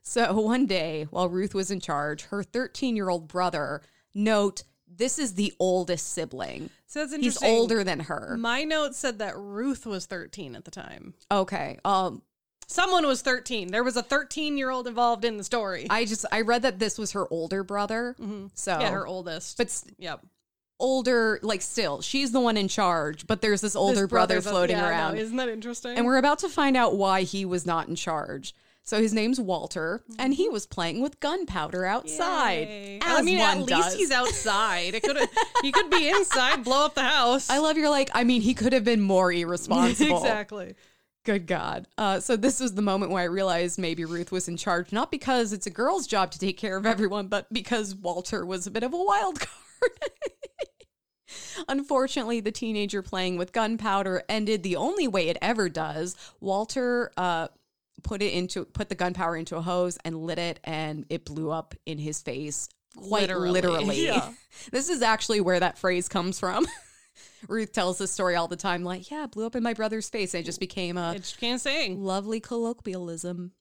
So 0.02 0.32
one 0.40 0.66
day, 0.66 1.08
while 1.10 1.28
Ruth 1.28 1.52
was 1.52 1.70
in 1.70 1.80
charge, 1.80 2.22
her 2.24 2.44
13 2.44 2.94
year 2.94 3.08
old 3.08 3.26
brother, 3.26 3.82
note, 4.14 4.62
this 4.86 5.18
is 5.18 5.34
the 5.34 5.52
oldest 5.58 6.12
sibling. 6.12 6.70
So 6.86 7.00
that's 7.00 7.12
interesting. 7.12 7.48
He's 7.48 7.58
older 7.58 7.82
than 7.82 8.00
her. 8.00 8.36
My 8.38 8.62
note 8.62 8.94
said 8.94 9.18
that 9.18 9.36
Ruth 9.36 9.86
was 9.86 10.06
13 10.06 10.54
at 10.54 10.64
the 10.64 10.70
time. 10.70 11.14
Okay. 11.30 11.78
Um, 11.84 12.22
Someone 12.68 13.04
was 13.04 13.20
13. 13.22 13.72
There 13.72 13.82
was 13.82 13.96
a 13.96 14.02
13 14.02 14.56
year 14.56 14.70
old 14.70 14.86
involved 14.86 15.24
in 15.24 15.36
the 15.36 15.42
story. 15.42 15.88
I 15.90 16.04
just 16.04 16.24
I 16.30 16.42
read 16.42 16.62
that 16.62 16.78
this 16.78 16.96
was 16.96 17.12
her 17.12 17.26
older 17.32 17.64
brother. 17.64 18.14
So 18.54 18.78
yeah, 18.78 18.90
her 18.92 19.04
oldest. 19.08 19.56
but 19.56 19.76
yep. 19.98 20.24
Older 20.80 21.38
like 21.42 21.62
still, 21.62 22.00
she's 22.00 22.32
the 22.32 22.40
one 22.40 22.56
in 22.56 22.68
charge, 22.68 23.26
but 23.26 23.40
there's 23.40 23.60
this 23.60 23.76
older 23.76 24.02
This 24.02 24.10
brother 24.10 24.40
floating 24.40 24.76
yeah, 24.76 24.88
around. 24.88 25.18
Isn't 25.18 25.36
that 25.36 25.48
interesting? 25.48 25.96
And 25.96 26.06
we're 26.06 26.18
about 26.18 26.40
to 26.40 26.48
find 26.48 26.76
out 26.76 26.96
why 26.96 27.22
he 27.22 27.44
was 27.44 27.64
not 27.66 27.88
in 27.88 27.94
charge. 27.94 28.54
So 28.82 29.00
his 29.00 29.12
name's 29.12 29.38
Walter, 29.38 30.02
and 30.18 30.34
he 30.34 30.48
was 30.48 30.66
playing 30.66 31.00
with 31.00 31.20
gunpowder 31.20 31.84
outside. 31.84 32.98
I 33.02 33.22
mean, 33.22 33.38
at 33.38 33.58
least 33.58 33.68
does. 33.68 33.94
he's 33.94 34.10
outside. 34.22 34.94
It 34.94 35.02
could 35.04 35.16
he 35.62 35.70
could 35.70 35.90
be 35.90 36.08
inside, 36.08 36.64
blow 36.64 36.86
up 36.86 36.94
the 36.94 37.02
house. 37.02 37.50
I 37.50 37.58
love 37.58 37.76
you're 37.76 37.90
like, 37.90 38.10
I 38.14 38.24
mean, 38.24 38.42
he 38.42 38.52
could 38.52 38.72
have 38.72 38.82
been 38.82 39.00
more 39.00 39.32
irresponsible. 39.32 40.16
exactly. 40.16 40.74
Good 41.24 41.46
God. 41.46 41.86
Uh, 41.98 42.18
so 42.18 42.34
this 42.34 42.58
was 42.60 42.74
the 42.74 42.82
moment 42.82 43.12
where 43.12 43.22
I 43.22 43.26
realized 43.26 43.78
maybe 43.78 44.06
Ruth 44.06 44.32
was 44.32 44.48
in 44.48 44.56
charge, 44.56 44.90
not 44.90 45.10
because 45.10 45.52
it's 45.52 45.66
a 45.66 45.70
girl's 45.70 46.06
job 46.06 46.30
to 46.32 46.38
take 46.38 46.56
care 46.56 46.76
of 46.76 46.86
everyone, 46.86 47.28
but 47.28 47.52
because 47.52 47.94
Walter 47.94 48.44
was 48.44 48.66
a 48.66 48.70
bit 48.70 48.82
of 48.82 48.94
a 48.94 48.96
wild 48.96 49.38
card. 49.80 49.92
Unfortunately, 51.68 52.40
the 52.40 52.52
teenager 52.52 53.02
playing 53.02 53.36
with 53.38 53.52
gunpowder 53.52 54.22
ended 54.28 54.62
the 54.62 54.76
only 54.76 55.08
way 55.08 55.28
it 55.28 55.36
ever 55.42 55.68
does. 55.68 56.16
Walter 56.40 57.10
uh, 57.16 57.48
put 58.02 58.22
it 58.22 58.32
into 58.32 58.64
put 58.64 58.88
the 58.88 58.94
gunpowder 58.94 59.36
into 59.36 59.56
a 59.56 59.60
hose 59.62 59.98
and 60.04 60.16
lit 60.16 60.38
it, 60.38 60.60
and 60.64 61.06
it 61.10 61.24
blew 61.24 61.50
up 61.50 61.74
in 61.86 61.98
his 61.98 62.22
face. 62.22 62.68
Quite 62.96 63.22
Literally. 63.22 63.50
literally. 63.50 64.00
Yeah. 64.04 64.32
this 64.72 64.88
is 64.88 65.00
actually 65.02 65.40
where 65.40 65.60
that 65.60 65.78
phrase 65.78 66.08
comes 66.08 66.38
from. 66.40 66.66
Ruth 67.48 67.72
tells 67.72 67.98
this 67.98 68.10
story 68.10 68.34
all 68.34 68.48
the 68.48 68.56
time, 68.56 68.82
like, 68.84 69.10
yeah, 69.10 69.24
it 69.24 69.30
blew 69.30 69.46
up 69.46 69.54
in 69.56 69.62
my 69.62 69.74
brother's 69.74 70.08
face. 70.10 70.34
And 70.34 70.42
it 70.42 70.44
just 70.44 70.60
became 70.60 70.96
a 70.96 71.12
It 71.14 71.34
can't 71.40 71.60
sing. 71.60 72.02
lovely 72.02 72.40
colloquialism. 72.40 73.52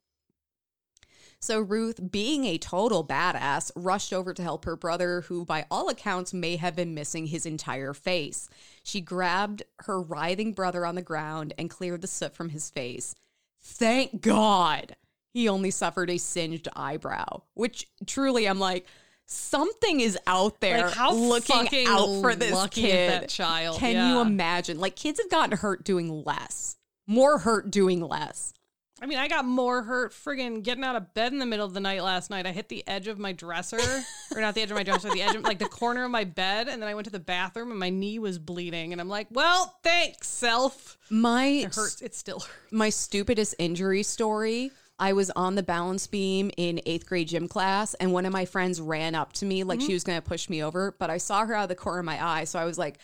So 1.42 1.62
Ruth, 1.62 2.12
being 2.12 2.44
a 2.46 2.58
total 2.58 3.06
badass, 3.06 3.72
rushed 3.76 4.12
over 4.12 4.34
to 4.34 4.44
help 4.44 4.66
her 4.66 4.76
brother, 4.76 5.22
who 5.22 5.46
by 5.46 5.66
all 5.72 5.88
accounts 5.88 6.34
may 6.34 6.58
have 6.58 6.76
been 6.76 6.94
missing 6.94 7.28
his 7.28 7.46
entire 7.46 7.94
face. 7.94 8.50
She 8.84 9.00
grabbed 9.00 9.64
her 9.82 10.02
writhing 10.02 10.54
brother 10.54 10.86
on 10.86 10.96
the 10.96 11.02
ground 11.02 11.54
and 11.58 11.70
cleared 11.70 12.02
the 12.02 12.08
soot 12.08 12.36
from 12.36 12.50
his 12.50 12.70
face. 12.70 13.16
Thank 13.62 14.22
God 14.22 14.98
he 15.34 15.48
only 15.48 15.72
suffered 15.72 16.10
a 16.10 16.18
singed 16.18 16.68
eyebrow, 16.76 17.44
which 17.54 17.88
truly 18.06 18.46
I'm 18.48 18.60
like, 18.60 18.86
something 19.26 20.02
is 20.02 20.18
out 20.28 20.60
there 20.60 20.88
Like, 20.88 20.94
how 20.94 21.14
looking 21.14 21.56
fucking 21.56 21.88
out 21.88 22.20
for 22.22 22.36
this 22.36 22.68
kid. 22.68 23.12
that 23.12 23.30
child? 23.30 23.78
Can 23.78 24.10
you 24.12 24.20
imagine? 24.20 24.80
Like 24.80 24.96
kids 24.96 25.20
have 25.22 25.30
gotten 25.30 25.58
hurt 25.58 25.86
doing 25.86 26.24
less, 26.26 26.78
more 27.08 27.38
hurt 27.40 27.72
doing 27.72 28.02
less. 28.02 28.54
I 29.02 29.06
mean, 29.06 29.18
I 29.18 29.28
got 29.28 29.46
more 29.46 29.84
hurt 29.84 30.12
friggin' 30.12 30.64
getting 30.64 30.84
out 30.84 30.96
of 30.96 31.14
bed 31.14 31.32
in 31.32 31.40
the 31.40 31.46
middle 31.46 31.66
of 31.66 31.74
the 31.74 31.80
night 31.80 32.04
last 32.04 32.30
night. 32.30 32.46
I 32.46 32.52
hit 32.52 32.70
the 32.70 32.86
edge 32.88 33.08
of 33.08 33.18
my 33.18 33.32
dresser, 33.32 33.80
or 34.36 34.42
not 34.42 34.56
the 34.56 34.62
edge 34.62 34.72
of 34.72 34.78
my 34.78 34.84
dresser, 34.84 35.10
the 35.10 35.22
edge 35.22 35.36
of 35.36 35.44
like 35.44 35.60
the 35.60 35.70
corner 35.70 36.04
of 36.06 36.12
my 36.12 36.24
bed, 36.24 36.68
and 36.68 36.82
then 36.82 36.90
I 36.90 36.96
went 36.96 37.06
to 37.06 37.12
the 37.12 37.20
bathroom 37.20 37.72
and 37.72 37.80
my 37.80 37.90
knee 37.90 38.20
was 38.20 38.40
bleeding, 38.40 38.92
and 38.92 39.00
I'm 39.00 39.10
like, 39.10 39.28
"Well, 39.32 39.78
thanks, 39.84 40.28
self." 40.28 40.98
My 41.10 41.46
It 41.46 41.76
hurts. 41.76 42.02
It 42.02 42.16
still 42.16 42.40
hurts. 42.40 42.72
my 42.72 42.90
stupidest 42.90 43.56
injury 43.58 44.04
story. 44.04 44.72
I 45.00 45.14
was 45.14 45.30
on 45.32 45.56
the 45.56 45.64
balance 45.64 46.08
beam 46.08 46.52
in 46.58 46.82
eighth 46.86 47.08
grade 47.08 47.30
gym 47.30 47.48
class, 47.48 47.94
and 47.96 48.12
one 48.12 48.26
of 48.26 48.34
my 48.34 48.44
friends 48.44 48.82
ran 48.82 49.16
up 49.16 49.32
to 49.34 49.46
me 49.46 49.64
like 49.64 49.80
she 49.80 49.88
mm-hmm. 49.88 49.94
was 49.94 50.04
going 50.04 50.22
to 50.22 50.28
push 50.28 50.50
me 50.50 50.62
over, 50.62 50.94
but 51.00 51.10
I 51.10 51.18
saw 51.18 51.46
her 51.46 51.56
out 51.56 51.64
of 51.64 51.70
the 51.70 51.76
corner 51.76 52.00
of 52.00 52.06
my 52.06 52.24
eye, 52.24 52.44
so 52.44 52.60
I 52.60 52.66
was 52.66 52.78
like 52.78 53.00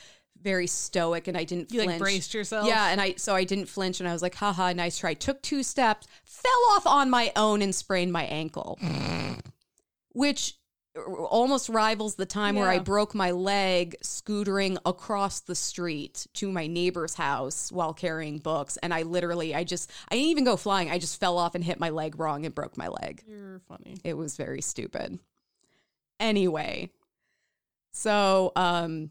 very 0.46 0.68
stoic 0.68 1.28
and 1.28 1.36
I 1.36 1.44
didn't 1.44 1.74
You, 1.74 1.84
like, 1.84 2.00
braced 2.00 2.34
yourself? 2.34 2.68
Yeah, 2.68 2.90
and 2.90 3.02
I 3.02 3.16
so 3.18 3.36
I 3.36 3.44
didn't 3.44 3.66
flinch, 3.66 4.00
and 4.00 4.08
I 4.08 4.14
was 4.14 4.22
like, 4.22 4.36
haha, 4.36 4.72
nice 4.72 4.98
try. 4.98 5.16
Took 5.16 5.42
two 5.42 5.64
steps, 5.64 6.08
fell 6.24 6.52
off 6.72 6.86
on 6.88 7.10
my 7.10 7.32
own, 7.36 7.62
and 7.62 7.74
sprained 7.74 8.14
my 8.14 8.24
ankle, 8.24 8.80
which 10.14 10.54
almost 10.96 11.68
rivals 11.68 12.16
the 12.16 12.26
time 12.26 12.56
where 12.56 12.70
I 12.70 12.80
broke 12.80 13.14
my 13.14 13.32
leg 13.32 13.98
scootering 14.02 14.78
across 14.86 15.42
the 15.42 15.56
street 15.56 16.26
to 16.36 16.50
my 16.50 16.68
neighbor's 16.68 17.16
house 17.16 17.70
while 17.70 17.94
carrying 17.94 18.38
books. 18.38 18.78
And 18.78 18.94
I 18.94 19.02
literally, 19.02 19.54
I 19.54 19.66
just, 19.66 19.92
I 20.10 20.16
didn't 20.16 20.30
even 20.30 20.46
go 20.46 20.56
flying. 20.56 20.90
I 20.90 20.98
just 20.98 21.20
fell 21.20 21.38
off 21.38 21.54
and 21.54 21.66
hit 21.66 21.82
my 21.82 21.90
leg 21.90 22.18
wrong 22.18 22.46
and 22.46 22.56
broke 22.56 22.78
my 22.78 22.88
leg. 22.88 23.24
You're 23.28 23.60
funny. 23.68 23.98
It 24.06 24.16
was 24.16 24.38
very 24.38 24.62
stupid. 24.62 25.20
Anyway, 26.18 26.92
so 27.92 28.54
um 28.56 29.10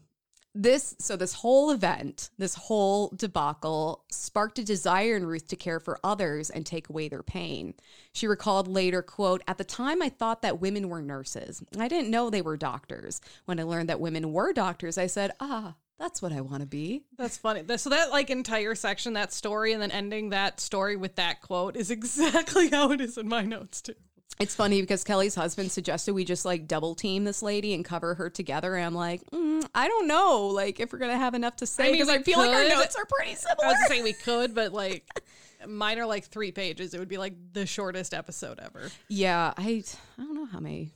this 0.55 0.95
so 0.99 1.17
this 1.17 1.33
whole 1.33 1.69
event, 1.69 2.29
this 2.37 2.55
whole 2.55 3.11
debacle 3.15 4.05
sparked 4.09 4.57
a 4.57 4.63
desire 4.63 5.17
in 5.17 5.25
Ruth 5.25 5.47
to 5.49 5.57
care 5.57 5.81
for 5.81 5.99
others 6.03 6.49
and 6.49 6.65
take 6.65 6.89
away 6.89 7.09
their 7.09 7.21
pain. 7.21 7.73
She 8.13 8.25
recalled 8.25 8.67
later, 8.67 9.01
quote, 9.01 9.43
"At 9.47 9.57
the 9.57 9.65
time 9.65 10.01
I 10.01 10.07
thought 10.09 10.41
that 10.41 10.61
women 10.61 10.87
were 10.87 11.01
nurses. 11.01 11.61
I 11.77 11.89
didn't 11.89 12.09
know 12.09 12.29
they 12.29 12.41
were 12.41 12.55
doctors. 12.55 13.19
When 13.43 13.59
I 13.59 13.63
learned 13.63 13.89
that 13.89 13.99
women 13.99 14.31
were 14.31 14.53
doctors, 14.53 14.97
I 14.97 15.07
said, 15.07 15.33
"Ah, 15.41 15.75
that's 15.99 16.21
what 16.21 16.31
I 16.31 16.39
want 16.39 16.61
to 16.61 16.67
be." 16.67 17.03
That's 17.17 17.37
funny. 17.37 17.63
So 17.77 17.89
that 17.89 18.11
like 18.11 18.29
entire 18.29 18.75
section, 18.75 19.13
that 19.13 19.33
story, 19.33 19.73
and 19.73 19.81
then 19.81 19.91
ending 19.91 20.29
that 20.29 20.61
story 20.61 20.95
with 20.95 21.15
that 21.15 21.41
quote 21.41 21.75
is 21.75 21.91
exactly 21.91 22.69
how 22.69 22.91
it 22.91 23.01
is 23.01 23.17
in 23.17 23.27
my 23.27 23.41
notes 23.41 23.81
too. 23.81 23.95
It's 24.37 24.53
funny 24.53 24.81
because 24.81 25.05
Kelley's 25.05 25.35
husband 25.35 25.71
suggested 25.71 26.13
we 26.13 26.25
just 26.25 26.43
like 26.43 26.67
double 26.67 26.93
team 26.93 27.23
this 27.23 27.41
lady 27.41 27.73
and 27.73 27.85
cover 27.85 28.15
her 28.15 28.29
together. 28.29 28.75
And 28.75 28.85
I'm 28.85 28.93
like, 28.93 29.21
mm, 29.31 29.65
I 29.73 29.87
don't 29.87 30.07
know, 30.07 30.47
like 30.47 30.79
if 30.81 30.91
we're 30.91 30.99
gonna 30.99 31.17
have 31.17 31.35
enough 31.35 31.55
to 31.57 31.65
say 31.65 31.83
I 31.83 31.85
mean, 31.87 31.93
because 32.01 32.09
I, 32.09 32.21
feel 32.21 32.39
like 32.39 32.49
our 32.49 32.67
notes 32.67 32.97
are 32.97 33.05
pretty 33.05 33.35
similar. 33.35 33.65
I 33.65 33.67
was 33.69 33.87
saying 33.87 34.03
we 34.03 34.11
could, 34.11 34.53
but 34.53 34.73
like 34.73 35.07
mine 35.67 35.99
are 35.99 36.05
like 36.05 36.25
three 36.25 36.51
pages. 36.51 36.93
It 36.93 36.99
would 36.99 37.07
be 37.07 37.17
like 37.17 37.33
the 37.53 37.65
shortest 37.65 38.13
episode 38.13 38.59
ever. 38.59 38.91
Yeah, 39.07 39.53
I 39.57 39.83
I 40.17 40.21
don't 40.23 40.35
know 40.35 40.45
how 40.45 40.59
many 40.59 40.91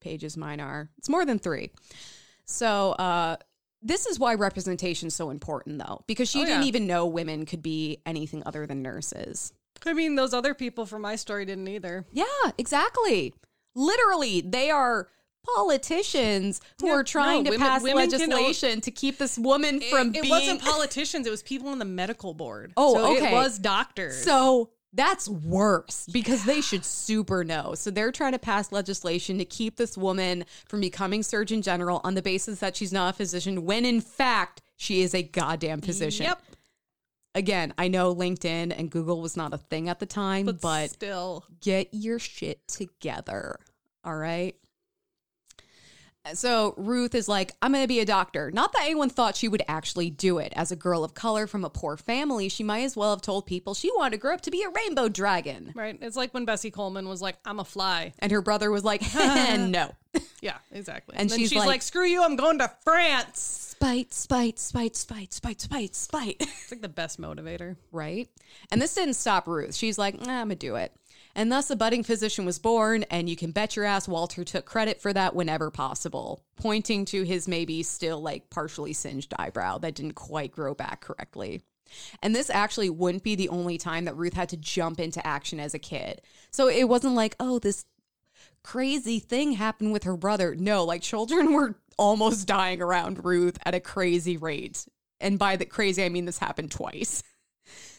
pages 0.00 0.38
mine 0.38 0.60
are. 0.60 0.88
It's 0.96 1.10
more 1.10 1.26
than 1.26 1.38
three. 1.38 1.72
So 2.46 2.92
uh 2.92 3.36
this 3.82 4.06
is 4.06 4.18
why 4.18 4.34
representation 4.34 5.08
is 5.08 5.14
so 5.14 5.28
important 5.28 5.78
though, 5.78 6.02
because 6.06 6.30
she 6.30 6.40
Oh, 6.42 6.46
didn't 6.46 6.62
yeah. 6.62 6.68
even 6.68 6.86
know 6.86 7.06
women 7.06 7.44
could 7.44 7.62
be 7.62 8.00
anything 8.06 8.42
other 8.46 8.66
than 8.66 8.80
nurses. 8.82 9.52
I 9.86 9.92
mean, 9.92 10.14
those 10.14 10.34
other 10.34 10.54
people 10.54 10.86
from 10.86 11.02
my 11.02 11.16
story 11.16 11.44
didn't 11.44 11.68
either. 11.68 12.04
Yeah, 12.12 12.24
exactly. 12.58 13.34
Literally, 13.74 14.40
they 14.40 14.70
are 14.70 15.08
politicians 15.56 16.60
who 16.80 16.88
Yeah, 16.88 16.94
are 16.94 17.04
trying 17.04 17.44
no, 17.44 17.50
to 17.52 17.56
women- 17.56 17.66
pass 17.66 17.82
women 17.82 18.10
can 18.10 18.30
legislation 18.30 18.80
to 18.82 18.90
keep 18.90 19.18
this 19.18 19.38
woman 19.38 19.80
from 19.80 20.08
it, 20.10 20.16
it 20.18 20.22
being 20.22 20.30
wasn't 20.30 20.62
politicians; 20.62 21.26
it 21.26 21.30
was 21.30 21.42
people 21.42 21.68
on 21.68 21.78
the 21.78 21.84
medical 21.84 22.34
board. 22.34 22.72
Oh, 22.76 22.94
so 22.94 23.16
okay. 23.16 23.28
It 23.28 23.32
was 23.32 23.58
doctors. 23.58 24.22
So 24.22 24.70
that's 24.92 25.28
worse 25.28 26.06
because 26.12 26.44
they 26.44 26.60
should 26.60 26.84
super 26.84 27.44
know. 27.44 27.74
So 27.74 27.90
they're 27.90 28.10
trying 28.12 28.32
to 28.32 28.38
pass 28.38 28.72
legislation 28.72 29.38
to 29.38 29.44
keep 29.44 29.76
this 29.76 29.96
woman 29.96 30.44
from 30.66 30.80
becoming 30.80 31.22
Surgeon 31.22 31.62
General 31.62 32.00
on 32.02 32.14
the 32.14 32.22
basis 32.22 32.58
that 32.58 32.76
she's 32.76 32.92
not 32.92 33.14
a 33.14 33.16
physician, 33.16 33.64
when 33.64 33.84
in 33.84 34.00
fact 34.00 34.62
she 34.76 35.02
is 35.02 35.14
a 35.14 35.22
goddamn 35.22 35.80
physician. 35.80 36.24
Yep. 36.26 36.42
Again, 37.34 37.72
I 37.78 37.88
know 37.88 38.14
LinkedIn 38.14 38.74
and 38.76 38.90
Google 38.90 39.20
was 39.20 39.36
not 39.36 39.54
a 39.54 39.58
thing 39.58 39.88
at 39.88 40.00
the 40.00 40.06
time, 40.06 40.46
But, 40.46 40.60
but 40.60 40.90
still, 40.90 41.44
get 41.60 41.88
your 41.92 42.18
shit 42.18 42.66
together. 42.66 43.58
All 44.04 44.16
right. 44.16 44.56
So 46.34 46.74
Ruth 46.76 47.14
is 47.14 47.28
like, 47.28 47.52
I'm 47.62 47.72
going 47.72 47.82
to 47.82 47.88
be 47.88 48.00
a 48.00 48.04
doctor. 48.04 48.50
Not 48.50 48.72
that 48.74 48.82
anyone 48.82 49.08
thought 49.08 49.36
she 49.36 49.48
would 49.48 49.62
actually 49.68 50.10
do 50.10 50.36
it. 50.38 50.52
As 50.54 50.70
a 50.70 50.76
girl 50.76 51.02
of 51.02 51.14
color 51.14 51.46
from 51.46 51.64
a 51.64 51.70
poor 51.70 51.96
family, 51.96 52.50
she 52.50 52.62
might 52.62 52.80
as 52.82 52.94
well 52.94 53.10
have 53.10 53.22
told 53.22 53.46
people 53.46 53.72
she 53.72 53.90
wanted 53.96 54.10
to 54.12 54.16
grow 54.18 54.34
up 54.34 54.42
to 54.42 54.50
be 54.50 54.62
a 54.62 54.68
rainbow 54.68 55.08
dragon. 55.08 55.72
Right. 55.74 55.96
It's 56.02 56.16
like 56.16 56.34
when 56.34 56.44
Bessie 56.44 56.70
Coleman 56.70 57.08
was 57.08 57.22
like, 57.22 57.36
I'm 57.46 57.58
a 57.58 57.64
fly. 57.64 58.12
And 58.18 58.30
her 58.32 58.42
brother 58.42 58.70
was 58.70 58.84
like, 58.84 59.02
no. 59.14 59.92
Yeah, 60.42 60.58
exactly. 60.72 61.16
And 61.16 61.30
then 61.30 61.38
she's 61.38 61.48
she's 61.50 61.58
like- 61.58 61.66
like, 61.68 61.82
screw 61.82 62.04
you, 62.06 62.22
I'm 62.22 62.36
going 62.36 62.58
to 62.58 62.70
France. 62.84 63.69
Spite, 63.80 64.12
spite, 64.12 64.58
spite, 64.58 64.94
spite, 64.94 65.32
spite, 65.32 65.60
spite, 65.62 65.94
spite. 65.94 66.36
It's 66.40 66.70
like 66.70 66.82
the 66.82 66.88
best 66.88 67.18
motivator. 67.18 67.76
right? 67.92 68.28
And 68.70 68.80
this 68.80 68.94
didn't 68.94 69.14
stop 69.14 69.48
Ruth. 69.48 69.74
She's 69.74 69.96
like, 69.96 70.20
nah, 70.20 70.40
I'm 70.42 70.48
gonna 70.48 70.56
do 70.56 70.76
it. 70.76 70.92
And 71.34 71.50
thus 71.50 71.70
a 71.70 71.76
budding 71.76 72.02
physician 72.02 72.44
was 72.44 72.58
born, 72.58 73.04
and 73.04 73.26
you 73.26 73.36
can 73.36 73.52
bet 73.52 73.76
your 73.76 73.86
ass 73.86 74.06
Walter 74.06 74.44
took 74.44 74.66
credit 74.66 75.00
for 75.00 75.14
that 75.14 75.34
whenever 75.34 75.70
possible, 75.70 76.44
pointing 76.56 77.06
to 77.06 77.22
his 77.22 77.48
maybe 77.48 77.82
still 77.82 78.20
like 78.20 78.50
partially 78.50 78.92
singed 78.92 79.32
eyebrow 79.38 79.78
that 79.78 79.94
didn't 79.94 80.12
quite 80.14 80.52
grow 80.52 80.74
back 80.74 81.00
correctly. 81.00 81.62
And 82.22 82.36
this 82.36 82.50
actually 82.50 82.90
wouldn't 82.90 83.24
be 83.24 83.34
the 83.34 83.48
only 83.48 83.78
time 83.78 84.04
that 84.04 84.16
Ruth 84.16 84.34
had 84.34 84.50
to 84.50 84.58
jump 84.58 85.00
into 85.00 85.26
action 85.26 85.58
as 85.58 85.72
a 85.72 85.78
kid. 85.78 86.20
So 86.50 86.68
it 86.68 86.86
wasn't 86.86 87.14
like, 87.14 87.34
oh, 87.40 87.58
this 87.58 87.86
crazy 88.62 89.18
thing 89.18 89.52
happened 89.52 89.92
with 89.92 90.04
her 90.04 90.16
brother. 90.16 90.54
No, 90.54 90.84
like 90.84 91.02
children 91.02 91.52
were 91.54 91.76
almost 92.00 92.48
dying 92.48 92.80
around 92.80 93.24
Ruth 93.24 93.58
at 93.64 93.74
a 93.74 93.80
crazy 93.80 94.36
rate. 94.36 94.86
And 95.20 95.38
by 95.38 95.56
the 95.56 95.66
crazy, 95.66 96.02
I 96.02 96.08
mean 96.08 96.24
this 96.24 96.38
happened 96.38 96.72
twice. 96.72 97.22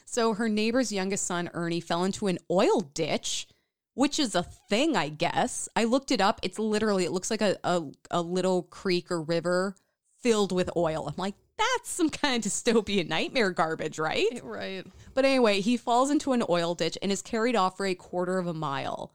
So 0.04 0.34
her 0.34 0.50
neighbor's 0.50 0.92
youngest 0.92 1.26
son, 1.26 1.50
Ernie, 1.54 1.80
fell 1.80 2.04
into 2.04 2.28
an 2.28 2.38
oil 2.52 2.82
ditch, 2.82 3.48
which 3.94 4.20
is 4.20 4.36
a 4.36 4.44
thing, 4.44 4.98
I 4.98 5.08
guess. 5.08 5.70
I 5.74 5.86
looked 5.86 6.12
it 6.12 6.20
up. 6.20 6.42
It's 6.44 6.60
literally, 6.60 7.06
it 7.06 7.14
looks 7.14 7.32
like 7.32 7.40
a, 7.42 7.58
a, 7.64 7.84
a 8.10 8.22
little 8.22 8.64
creek 8.64 9.10
or 9.10 9.22
river 9.22 9.74
filled 10.22 10.52
with 10.52 10.70
oil. 10.76 11.08
I'm 11.08 11.16
like, 11.16 11.36
that's 11.58 11.90
some 11.90 12.10
kind 12.10 12.46
of 12.46 12.52
dystopian 12.52 13.08
nightmare 13.08 13.52
garbage, 13.52 14.00
right? 14.00 14.42
Right. 14.44 14.86
But 15.14 15.24
anyway, 15.24 15.62
he 15.62 15.78
falls 15.78 16.12
into 16.12 16.34
an 16.34 16.44
oil 16.50 16.76
ditch 16.76 16.98
and 17.02 17.10
is 17.10 17.22
carried 17.22 17.56
off 17.56 17.78
for 17.78 17.86
a 17.86 17.96
quarter 17.96 18.38
of 18.38 18.48
a 18.48 18.54
mile. 18.54 19.14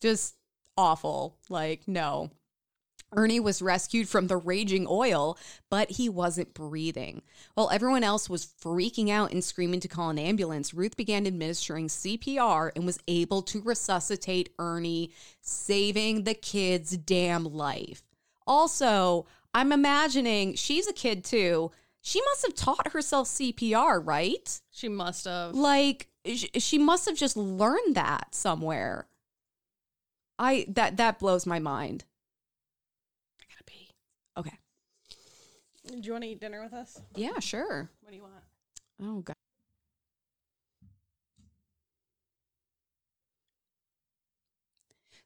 Just 0.00 0.34
awful. 0.76 1.36
Like, 1.48 1.86
no. 1.86 2.32
Ernie 3.16 3.40
was 3.40 3.62
rescued 3.62 4.08
from 4.08 4.26
the 4.26 4.36
raging 4.36 4.86
oil, 4.88 5.38
but 5.70 5.92
he 5.92 6.08
wasn't 6.08 6.54
breathing. 6.54 7.22
While 7.54 7.70
everyone 7.70 8.04
else 8.04 8.28
was 8.28 8.46
freaking 8.46 9.10
out 9.10 9.32
and 9.32 9.42
screaming 9.42 9.80
to 9.80 9.88
call 9.88 10.10
an 10.10 10.18
ambulance, 10.18 10.74
Ruth 10.74 10.96
began 10.96 11.26
administering 11.26 11.88
CPR 11.88 12.70
and 12.74 12.86
was 12.86 12.98
able 13.08 13.42
to 13.42 13.60
resuscitate 13.62 14.50
Ernie, 14.58 15.12
saving 15.40 16.24
the 16.24 16.34
kid's 16.34 16.96
damn 16.96 17.44
life. 17.44 18.02
Also, 18.46 19.26
I'm 19.54 19.72
imagining 19.72 20.54
she's 20.54 20.86
a 20.88 20.92
kid 20.92 21.24
too. 21.24 21.70
She 22.00 22.20
must 22.22 22.42
have 22.46 22.54
taught 22.54 22.92
herself 22.92 23.28
CPR, 23.28 24.04
right? 24.04 24.60
She 24.70 24.88
must 24.88 25.24
have. 25.24 25.54
like 25.54 26.08
she 26.26 26.78
must 26.78 27.06
have 27.06 27.16
just 27.16 27.36
learned 27.36 27.94
that 27.96 28.34
somewhere 28.34 29.06
i 30.38 30.64
that 30.68 30.96
that 30.96 31.18
blows 31.18 31.44
my 31.44 31.58
mind 31.58 32.04
I 33.38 33.44
gotta 33.52 33.64
pee. 33.64 33.90
okay 34.38 34.58
Do 35.86 35.98
you 36.00 36.12
want 36.12 36.24
to 36.24 36.30
eat 36.30 36.40
dinner 36.40 36.62
with 36.62 36.72
us? 36.72 37.00
yeah 37.14 37.38
sure 37.40 37.90
What 38.02 38.10
do 38.10 38.16
you 38.16 38.22
want? 38.22 38.34
oh 39.02 39.20
god 39.20 39.34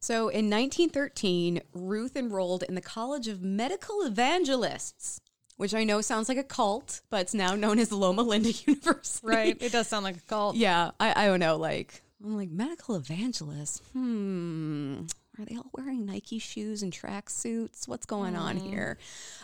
so 0.00 0.28
in 0.28 0.48
1913 0.50 1.61
ruth 1.72 2.16
enrolled 2.16 2.62
in 2.64 2.74
the 2.74 2.80
college 2.80 3.28
of 3.28 3.42
medical 3.42 4.02
evangelists 4.02 5.20
which 5.56 5.74
i 5.74 5.82
know 5.84 6.00
sounds 6.00 6.28
like 6.28 6.38
a 6.38 6.44
cult 6.44 7.00
but 7.11 7.20
it's 7.22 7.34
now 7.34 7.54
known 7.54 7.78
as 7.78 7.90
loma 7.92 8.22
linda 8.22 8.50
university 8.66 9.26
Right. 9.26 9.56
It 9.61 9.72
does 9.72 9.88
sound 9.88 10.04
like 10.04 10.16
a 10.16 10.20
cult. 10.20 10.54
Yeah, 10.56 10.92
I, 11.00 11.24
I 11.24 11.26
don't 11.26 11.40
know. 11.40 11.56
Like, 11.56 12.02
I'm 12.24 12.36
like 12.36 12.50
medical 12.50 12.94
evangelists. 12.94 13.80
Hmm. 13.92 15.02
Are 15.39 15.45
they 15.45 15.57
all 15.57 15.70
wearing 15.72 16.05
Nike 16.05 16.41
shoes 16.41 16.82
and 16.82 16.93
tracksuits? 16.93 17.86
What's 17.86 18.07
going 18.07 18.34
on 18.34 18.57
here? 18.57 18.99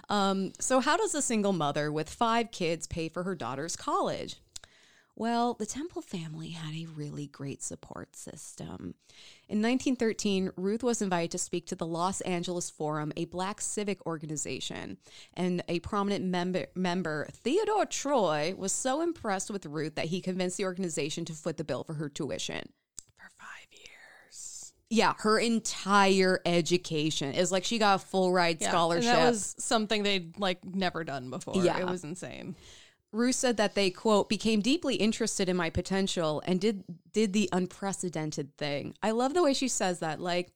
Um, 0.09 0.53
so, 0.59 0.81
how 0.81 0.97
does 0.97 1.15
a 1.15 1.23
single 1.23 1.53
mother 1.53 1.93
with 1.93 2.11
five 2.11 2.51
kids 2.51 2.89
pay 2.89 3.09
for 3.09 3.23
her 3.23 3.37
daughter's 3.37 3.77
college? 3.77 4.37
Well, 5.17 5.55
the 5.55 5.67
Temple 5.67 6.03
family 6.03 6.49
had 6.49 6.75
a 6.75 6.87
really 6.87 7.29
great 7.29 7.63
support 7.63 8.17
system. 8.17 8.95
In 9.49 9.63
1913, 9.63 10.51
Ruth 10.57 10.83
was 10.83 11.01
invited 11.01 11.31
to 11.31 11.39
speak 11.39 11.67
to 11.67 11.77
the 11.77 11.87
Los 11.87 12.21
Angeles 12.23 12.69
Forum, 12.69 13.13
a 13.17 13.27
black 13.27 13.61
civic 13.61 14.05
organization. 14.07 14.99
And 15.35 15.63
a 15.69 15.79
prominent 15.79 16.25
member, 16.25 16.67
member, 16.75 17.29
Theodore 17.33 17.87
Troy, 17.87 18.55
was 18.59 18.73
so 18.73 19.01
impressed 19.01 19.51
with 19.51 19.67
Ruth 19.67 19.95
that 19.95 20.07
he 20.07 20.21
convinced 20.21 20.57
the 20.57 20.65
organization 20.65 21.25
to 21.27 21.33
foot 21.33 21.59
the 21.59 21.65
bill 21.65 21.85
for 21.85 21.95
her 21.95 22.09
tuition. 22.09 22.71
For 24.91 24.97
five 24.97 24.99
years. 24.99 24.99
Yeah, 24.99 25.15
her 25.19 25.39
entire 25.39 26.41
education 26.45 27.35
is 27.35 27.51
like 27.51 27.65
she 27.65 27.79
got 27.79 27.97
a 27.97 27.99
full 27.99 28.33
ride 28.33 28.59
Yeah, 28.61 28.71
scholarship. 28.71 29.11
And 29.11 29.19
that 29.19 29.31
was 29.31 29.55
something 29.59 30.03
they'd 30.03 30.39
like 30.39 30.65
never 30.65 31.05
done 31.05 31.31
before. 31.31 31.57
Yeah. 31.57 31.79
It 31.79 31.87
was 31.87 32.05
insane. 32.05 32.57
Ruth 33.13 33.37
said 33.37 33.57
that 33.59 33.75
they 33.77 33.91
quote 33.91 34.29
became 34.29 34.61
deeply 34.61 34.97
interested 34.97 35.49
in 35.49 35.57
my 35.57 35.71
potential 35.71 36.43
and 36.47 36.61
did 36.61 36.85
did 37.13 37.33
the 37.33 37.49
unprecedented 37.53 38.57
thing. 38.57 38.95
I 39.03 39.13
love 39.13 39.35
the 39.35 39.43
way 39.43 39.55
she 39.55 39.69
says 39.69 40.01
that, 40.01 40.21
like 40.21 40.53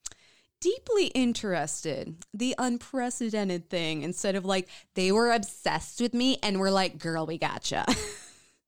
deeply 0.60 1.06
interested, 1.08 2.16
the 2.34 2.56
unprecedented 2.58 3.70
thing, 3.70 4.02
instead 4.02 4.34
of 4.34 4.44
like 4.44 4.68
they 4.94 5.12
were 5.12 5.30
obsessed 5.30 6.00
with 6.00 6.14
me 6.14 6.38
and 6.42 6.58
were 6.58 6.72
like, 6.72 6.98
"Girl, 6.98 7.26
we 7.26 7.38
gotcha." 7.38 7.86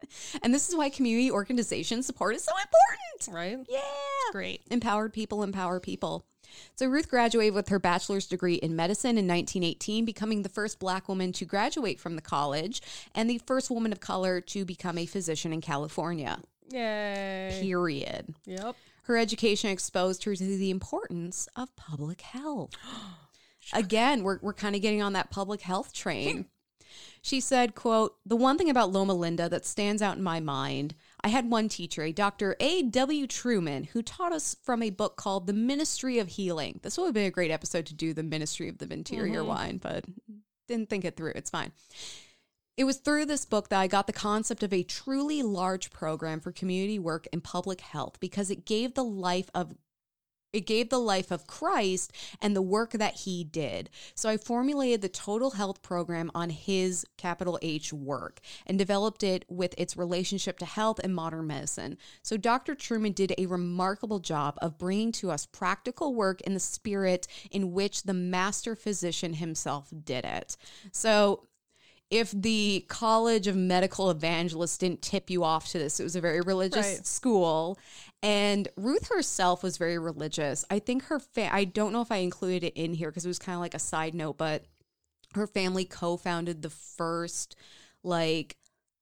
and 0.42 0.54
this 0.54 0.68
is 0.68 0.76
why 0.76 0.88
community 0.90 1.30
organization 1.30 2.02
support 2.02 2.34
is 2.34 2.44
so 2.44 2.52
important. 2.52 3.36
Right? 3.36 3.66
Yeah, 3.68 3.80
Great. 4.32 4.62
empowered 4.70 5.12
people 5.12 5.42
empower 5.42 5.80
people. 5.80 6.24
So 6.74 6.86
Ruth 6.86 7.08
graduated 7.08 7.54
with 7.54 7.68
her 7.68 7.78
bachelor's 7.78 8.26
degree 8.26 8.54
in 8.54 8.74
medicine 8.74 9.18
in 9.18 9.26
1918, 9.28 10.04
becoming 10.04 10.42
the 10.42 10.48
first 10.48 10.78
black 10.78 11.08
woman 11.08 11.32
to 11.32 11.44
graduate 11.44 12.00
from 12.00 12.16
the 12.16 12.22
college 12.22 12.82
and 13.14 13.30
the 13.30 13.38
first 13.46 13.70
woman 13.70 13.92
of 13.92 14.00
color 14.00 14.40
to 14.40 14.64
become 14.64 14.98
a 14.98 15.06
physician 15.06 15.52
in 15.52 15.60
California. 15.60 16.40
Yay. 16.70 17.58
Period. 17.60 18.34
Yep. 18.46 18.76
Her 19.04 19.16
education 19.16 19.70
exposed 19.70 20.24
her 20.24 20.34
to 20.34 20.44
the 20.44 20.70
importance 20.70 21.48
of 21.56 21.74
public 21.76 22.20
health. 22.20 22.70
Again, 23.72 24.22
we're, 24.22 24.38
we're 24.40 24.52
kind 24.54 24.74
of 24.74 24.82
getting 24.82 25.02
on 25.02 25.12
that 25.12 25.30
public 25.30 25.60
health 25.60 25.92
train. 25.92 26.46
She 27.22 27.40
said, 27.40 27.74
quote, 27.74 28.16
the 28.24 28.36
one 28.36 28.56
thing 28.56 28.70
about 28.70 28.92
Loma 28.92 29.14
Linda 29.14 29.48
that 29.48 29.66
stands 29.66 30.00
out 30.00 30.16
in 30.16 30.22
my 30.22 30.40
mind, 30.40 30.94
I 31.22 31.28
had 31.28 31.50
one 31.50 31.68
teacher, 31.68 32.02
a 32.02 32.12
Dr. 32.12 32.56
A.W. 32.60 33.26
Truman, 33.26 33.84
who 33.84 34.02
taught 34.02 34.32
us 34.32 34.56
from 34.62 34.82
a 34.82 34.90
book 34.90 35.16
called 35.16 35.46
The 35.46 35.52
Ministry 35.52 36.18
of 36.18 36.28
Healing. 36.28 36.80
This 36.82 36.96
would 36.96 37.06
have 37.06 37.14
been 37.14 37.26
a 37.26 37.30
great 37.30 37.50
episode 37.50 37.86
to 37.86 37.94
do 37.94 38.14
the 38.14 38.22
Ministry 38.22 38.68
of 38.68 38.78
the 38.78 38.90
Interior 38.92 39.40
mm-hmm. 39.40 39.48
wine, 39.48 39.78
but 39.78 40.04
didn't 40.66 40.88
think 40.88 41.04
it 41.04 41.16
through. 41.16 41.32
It's 41.34 41.50
fine. 41.50 41.72
It 42.76 42.84
was 42.84 42.96
through 42.96 43.26
this 43.26 43.44
book 43.44 43.68
that 43.68 43.80
I 43.80 43.88
got 43.88 44.06
the 44.06 44.12
concept 44.12 44.62
of 44.62 44.72
a 44.72 44.82
truly 44.82 45.42
large 45.42 45.90
program 45.90 46.40
for 46.40 46.52
community 46.52 46.98
work 46.98 47.28
and 47.32 47.44
public 47.44 47.82
health 47.82 48.18
because 48.20 48.50
it 48.50 48.64
gave 48.64 48.94
the 48.94 49.04
life 49.04 49.50
of 49.54 49.74
it 50.52 50.66
gave 50.66 50.88
the 50.90 50.98
life 50.98 51.30
of 51.30 51.46
Christ 51.46 52.12
and 52.40 52.54
the 52.54 52.62
work 52.62 52.92
that 52.92 53.14
he 53.14 53.44
did. 53.44 53.90
So 54.14 54.28
I 54.28 54.36
formulated 54.36 55.02
the 55.02 55.08
total 55.08 55.52
health 55.52 55.82
program 55.82 56.30
on 56.34 56.50
his 56.50 57.06
capital 57.16 57.58
H 57.62 57.92
work 57.92 58.40
and 58.66 58.78
developed 58.78 59.22
it 59.22 59.44
with 59.48 59.74
its 59.78 59.96
relationship 59.96 60.58
to 60.58 60.64
health 60.64 60.98
and 61.02 61.14
modern 61.14 61.46
medicine. 61.46 61.98
So 62.22 62.36
Dr. 62.36 62.74
Truman 62.74 63.12
did 63.12 63.34
a 63.38 63.46
remarkable 63.46 64.18
job 64.18 64.58
of 64.60 64.78
bringing 64.78 65.12
to 65.12 65.30
us 65.30 65.46
practical 65.46 66.14
work 66.14 66.40
in 66.42 66.54
the 66.54 66.60
spirit 66.60 67.26
in 67.50 67.72
which 67.72 68.02
the 68.02 68.14
master 68.14 68.74
physician 68.74 69.34
himself 69.34 69.88
did 70.04 70.24
it. 70.24 70.56
So 70.92 71.46
if 72.10 72.32
the 72.32 72.84
College 72.88 73.46
of 73.46 73.54
Medical 73.54 74.10
Evangelists 74.10 74.78
didn't 74.78 75.00
tip 75.00 75.30
you 75.30 75.44
off 75.44 75.68
to 75.68 75.78
this, 75.78 76.00
it 76.00 76.02
was 76.02 76.16
a 76.16 76.20
very 76.20 76.40
religious 76.40 76.96
Right. 76.96 77.06
school. 77.06 77.78
And 78.22 78.68
Ruth 78.76 79.08
herself 79.08 79.62
was 79.62 79.78
very 79.78 79.98
religious. 79.98 80.64
I 80.70 80.78
think 80.78 81.04
her, 81.04 81.18
fa- 81.18 81.54
I 81.54 81.64
don't 81.64 81.92
know 81.92 82.02
if 82.02 82.12
I 82.12 82.18
included 82.18 82.64
it 82.64 82.76
in 82.76 82.92
here 82.92 83.10
because 83.10 83.24
it 83.24 83.28
was 83.28 83.38
kind 83.38 83.54
of 83.54 83.60
like 83.60 83.74
a 83.74 83.78
side 83.78 84.14
note, 84.14 84.36
but 84.36 84.64
her 85.34 85.46
family 85.46 85.84
co 85.84 86.16
founded 86.16 86.60
the 86.60 86.70
first, 86.70 87.56
like, 88.02 88.56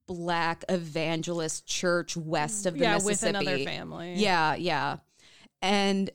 black 0.07 0.65
evangelist 0.69 1.67
church 1.67 2.17
west 2.17 2.67
of 2.67 2.75
the 2.75 2.81
yeah, 2.81 2.99
with 3.05 3.23
another 3.23 3.59
family. 3.59 4.15
Yeah, 4.15 4.55
yeah. 4.55 4.97
And 5.61 6.11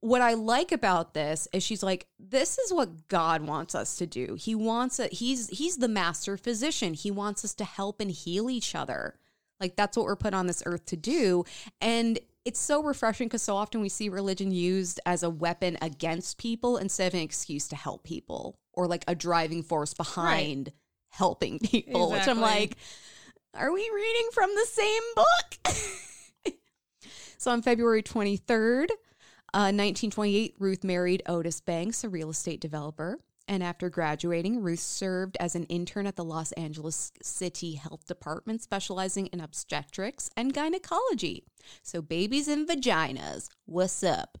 what 0.00 0.20
I 0.22 0.34
like 0.34 0.72
about 0.72 1.14
this 1.14 1.46
is 1.52 1.62
she's 1.62 1.82
like, 1.82 2.06
this 2.18 2.58
is 2.58 2.72
what 2.72 3.08
God 3.08 3.42
wants 3.42 3.74
us 3.74 3.96
to 3.96 4.06
do. 4.06 4.36
He 4.38 4.54
wants 4.54 4.98
it. 4.98 5.12
He's 5.12 5.48
he's 5.48 5.76
the 5.76 5.88
master 5.88 6.36
physician. 6.36 6.94
He 6.94 7.10
wants 7.10 7.44
us 7.44 7.54
to 7.54 7.64
help 7.64 8.00
and 8.00 8.10
heal 8.10 8.50
each 8.50 8.74
other. 8.74 9.14
Like 9.60 9.76
that's 9.76 9.96
what 9.96 10.06
we're 10.06 10.16
put 10.16 10.34
on 10.34 10.46
this 10.46 10.62
earth 10.66 10.86
to 10.86 10.96
do. 10.96 11.44
And 11.80 12.18
it's 12.44 12.60
so 12.60 12.82
refreshing 12.82 13.28
because 13.28 13.42
so 13.42 13.56
often 13.56 13.80
we 13.80 13.88
see 13.88 14.08
religion 14.08 14.50
used 14.50 14.98
as 15.04 15.22
a 15.22 15.30
weapon 15.30 15.76
against 15.82 16.38
people 16.38 16.78
instead 16.78 17.08
of 17.08 17.14
an 17.14 17.20
excuse 17.20 17.68
to 17.68 17.76
help 17.76 18.02
people 18.02 18.58
or 18.72 18.86
like 18.86 19.04
a 19.06 19.14
driving 19.14 19.62
force 19.62 19.92
behind 19.94 20.72
helping 21.10 21.58
people, 21.58 22.10
which 22.10 22.26
I'm 22.26 22.40
like, 22.40 22.76
are 23.54 23.72
we 23.72 23.90
reading 23.94 24.28
from 24.32 24.50
the 24.54 24.66
same 24.66 25.02
book? 25.14 26.54
so 27.38 27.50
on 27.50 27.62
February 27.62 28.02
23rd, 28.02 28.90
uh, 29.52 29.74
1928, 29.74 30.54
Ruth 30.58 30.84
married 30.84 31.22
Otis 31.26 31.60
Banks, 31.60 32.04
a 32.04 32.08
real 32.08 32.30
estate 32.30 32.60
developer. 32.60 33.18
And 33.50 33.64
after 33.64 33.90
graduating, 33.90 34.62
Ruth 34.62 34.78
served 34.78 35.36
as 35.40 35.56
an 35.56 35.64
intern 35.64 36.06
at 36.06 36.14
the 36.14 36.22
Los 36.22 36.52
Angeles 36.52 37.10
City 37.20 37.74
Health 37.74 38.06
Department, 38.06 38.62
specializing 38.62 39.26
in 39.26 39.40
obstetrics 39.40 40.30
and 40.36 40.54
gynecology. 40.54 41.42
So, 41.82 42.00
babies 42.00 42.46
and 42.46 42.68
vaginas, 42.68 43.48
what's 43.66 44.04
up? 44.04 44.38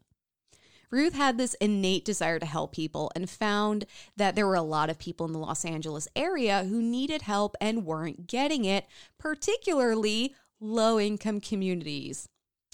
Ruth 0.92 1.14
had 1.14 1.38
this 1.38 1.54
innate 1.54 2.04
desire 2.04 2.38
to 2.38 2.46
help 2.46 2.70
people 2.70 3.10
and 3.16 3.28
found 3.28 3.84
that 4.16 4.36
there 4.36 4.46
were 4.46 4.54
a 4.54 4.62
lot 4.62 4.90
of 4.90 4.98
people 5.00 5.26
in 5.26 5.32
the 5.32 5.40
Los 5.40 5.64
Angeles 5.64 6.06
area 6.14 6.62
who 6.62 6.80
needed 6.80 7.22
help 7.22 7.56
and 7.60 7.84
weren't 7.84 8.28
getting 8.28 8.64
it, 8.64 8.86
particularly 9.18 10.36
low 10.60 11.00
income 11.00 11.40
communities. 11.40 12.28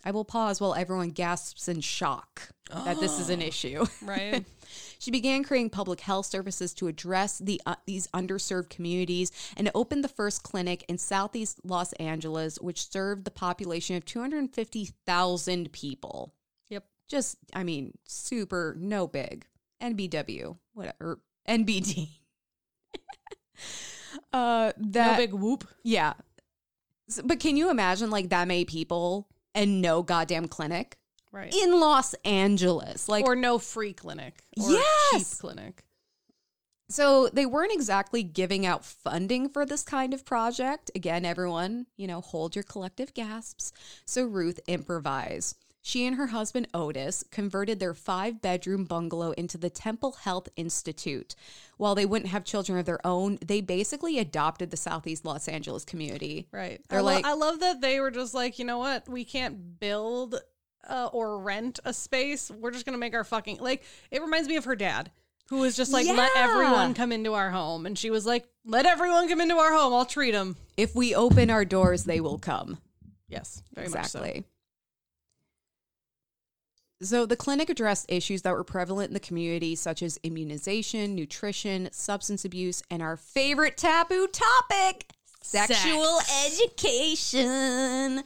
I 0.05 0.11
will 0.11 0.26
pause 0.26 0.61
while 0.61 0.74
everyone 0.74 1.11
gasps 1.11 1.66
in 1.66 1.80
shock 1.80 2.51
that 2.70 3.01
this 3.01 3.18
is 3.18 3.30
an 3.30 3.41
ah. 3.43 3.47
issue. 3.47 3.87
Right. 4.03 4.45
She 4.99 5.11
began 5.11 5.44
creating 5.44 5.70
public 5.70 6.01
health 6.01 6.26
services 6.26 6.72
to 6.74 6.88
address 6.88 7.38
the 7.38 7.61
uh, 7.66 7.76
these 7.86 8.07
underserved 8.09 8.70
communities 8.70 9.30
and 9.57 9.70
opened 9.74 10.03
the 10.05 10.09
first 10.09 10.42
clinic 10.42 10.84
in 10.88 10.99
Southeast 10.99 11.61
Los 11.64 11.92
Angeles, 11.94 12.59
which 12.61 12.90
served 12.90 13.24
the 13.24 13.30
population 13.30 13.97
of 13.97 14.05
250,000 14.05 15.72
people. 15.72 16.34
Yep. 16.68 16.84
Just, 17.09 17.36
I 17.55 17.62
mean, 17.64 17.92
super 18.05 18.74
no 18.78 19.07
big. 19.07 19.47
NBW, 19.82 20.57
whatever, 20.72 21.20
NBD. 21.49 22.09
uh, 24.32 24.72
that 24.76 25.12
no 25.12 25.16
big 25.16 25.32
whoop. 25.34 25.64
yeah. 25.82 26.14
S- 27.09 27.20
But 27.24 27.40
can 27.40 27.57
you 27.57 27.70
imagine 27.70 28.11
like 28.11 28.30
that 28.30 28.49
many 28.49 28.64
people 28.64 29.28
and 29.55 29.80
no 29.80 30.03
goddamn 30.03 30.49
clinic 30.49 30.99
Right. 31.37 31.55
in 31.55 31.78
Los 31.78 32.14
Angeles? 32.24 33.09
Like, 33.09 33.24
or 33.26 33.37
no 33.37 33.59
free 33.59 33.93
clinic. 33.93 34.43
Or 34.59 34.70
Yes! 34.72 35.30
cheap 35.30 35.39
clinic. 35.39 35.84
So 36.89 37.28
they 37.28 37.47
weren't 37.47 37.72
exactly 37.72 38.22
giving 38.22 38.64
out 38.64 38.84
funding 38.84 39.49
for 39.49 39.66
this 39.66 39.82
kind 39.82 40.14
of 40.14 40.24
project. 40.24 40.91
Again, 40.95 41.24
everyone, 41.24 41.87
you 41.97 42.07
know, 42.07 42.20
hold 42.20 42.55
your 42.55 42.62
collective 42.62 43.12
gasps. 43.12 43.72
So 44.07 44.24
Ruth 44.24 44.61
improvised. 44.68 45.57
She 45.82 46.05
and 46.07 46.16
her 46.16 46.28
husband 46.28 46.66
Otis 46.74 47.22
converted 47.30 47.78
their 47.80 47.95
five 47.95 48.41
bedroom 48.41 48.84
bungalow 48.84 49.30
into 49.32 49.57
the 49.59 49.70
Temple 49.70 50.12
Health 50.22 50.49
Institute. 50.57 51.34
While 51.76 51.95
they 51.95 52.07
wouldn't 52.07 52.30
have 52.32 52.45
children 52.45 52.78
of 52.78 52.87
their 52.87 53.05
own, 53.07 53.39
they 53.45 53.61
basically 53.61 54.18
adopted 54.18 54.70
the 54.70 54.76
Southeast 54.76 55.24
Los 55.24 55.47
Angeles 55.47 55.84
community. 55.84 56.49
Right. 56.51 56.80
They're 56.89 56.99
I, 57.01 57.03
lo- 57.03 57.12
like- 57.14 57.24
I 57.24 57.34
love 57.34 57.61
that 57.61 57.80
they 57.80 58.01
were 58.01 58.11
just 58.11 58.34
like, 58.34 58.59
you 58.59 58.64
know 58.64 58.78
what? 58.78 59.09
We 59.09 59.24
can't 59.24 59.78
build 59.78 60.41
uh, 60.89 61.09
or 61.12 61.39
rent 61.39 61.80
a 61.84 61.93
space. 61.93 62.51
We're 62.51 62.70
just 62.70 62.87
gonna 62.87 62.99
make 62.99 63.14
our 63.14 63.24
fucking 63.24 63.59
like. 63.59 63.82
It 64.11 64.20
reminds 64.20 64.49
me 64.49 64.57
of 64.57 64.64
her 64.64 64.76
dad, 64.76 65.11
who 65.49 65.59
was 65.59 65.76
just 65.76 65.93
like, 65.93 66.07
let 66.07 66.32
everyone 66.37 66.95
come 66.95 67.12
into 67.12 67.34
our 67.34 67.51
home, 67.51 67.87
and 67.87 67.99
she 67.99 68.11
was 68.11 68.26
like, 68.26 68.47
let 68.64 68.87
everyone 68.87 69.28
come 69.28 69.41
into 69.41 69.57
our 69.57 69.72
home. 69.72 69.93
I'll 69.93 70.05
treat 70.05 70.32
them. 70.32 70.57
If 70.76 70.95
we 70.95 71.14
open 71.14 71.51
our 71.51 71.64
doors, 71.64 72.05
they 72.05 72.20
will 72.20 72.39
come. 72.39 72.78
Yes, 73.28 73.62
very 73.74 73.89
much 73.89 74.07
so. 74.07 74.20
exactly. 74.20 74.45
So 77.03 77.26
the 77.26 77.37
clinic 77.37 77.68
addressed 77.68 78.07
issues 78.09 78.41
that 78.43 78.53
were 78.55 78.64
prevalent 78.64 79.09
in 79.11 79.14
the 79.14 79.20
community, 79.20 79.74
such 79.74 80.03
as 80.03 80.18
immunization, 80.22 81.14
nutrition, 81.14 81.91
substance 81.93 82.45
abuse, 82.45 82.82
and 82.91 83.03
our 83.03 83.18
favorite 83.18 83.76
taboo 83.76 84.26
topic, 84.28 85.07
sexual 85.43 86.20
education. 86.47 88.22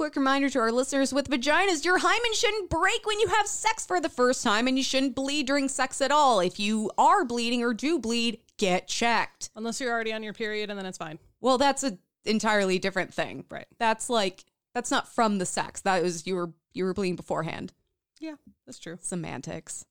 Quick 0.00 0.16
reminder 0.16 0.48
to 0.48 0.58
our 0.58 0.72
listeners 0.72 1.12
with 1.12 1.28
vaginas 1.28 1.84
your 1.84 1.98
hymen 1.98 2.32
shouldn't 2.32 2.70
break 2.70 3.04
when 3.04 3.20
you 3.20 3.28
have 3.28 3.46
sex 3.46 3.84
for 3.84 4.00
the 4.00 4.08
first 4.08 4.42
time, 4.42 4.66
and 4.66 4.78
you 4.78 4.82
shouldn't 4.82 5.14
bleed 5.14 5.46
during 5.46 5.68
sex 5.68 6.00
at 6.00 6.10
all. 6.10 6.40
If 6.40 6.58
you 6.58 6.90
are 6.96 7.22
bleeding 7.22 7.62
or 7.62 7.74
do 7.74 7.98
bleed, 7.98 8.38
get 8.56 8.88
checked. 8.88 9.50
Unless 9.56 9.78
you're 9.78 9.92
already 9.92 10.14
on 10.14 10.22
your 10.22 10.32
period, 10.32 10.70
and 10.70 10.78
then 10.78 10.86
it's 10.86 10.96
fine. 10.96 11.18
Well, 11.42 11.58
that's 11.58 11.84
a 11.84 11.98
entirely 12.24 12.78
different 12.78 13.12
thing. 13.12 13.44
Right. 13.50 13.66
That's 13.78 14.08
like 14.08 14.46
that's 14.72 14.90
not 14.90 15.06
from 15.06 15.36
the 15.36 15.44
sex. 15.44 15.82
That 15.82 16.02
was 16.02 16.26
you 16.26 16.34
were 16.34 16.54
you 16.72 16.84
were 16.84 16.94
bleeding 16.94 17.16
beforehand. 17.16 17.74
Yeah, 18.20 18.36
that's 18.64 18.78
true. 18.78 18.96
Semantics. 19.02 19.84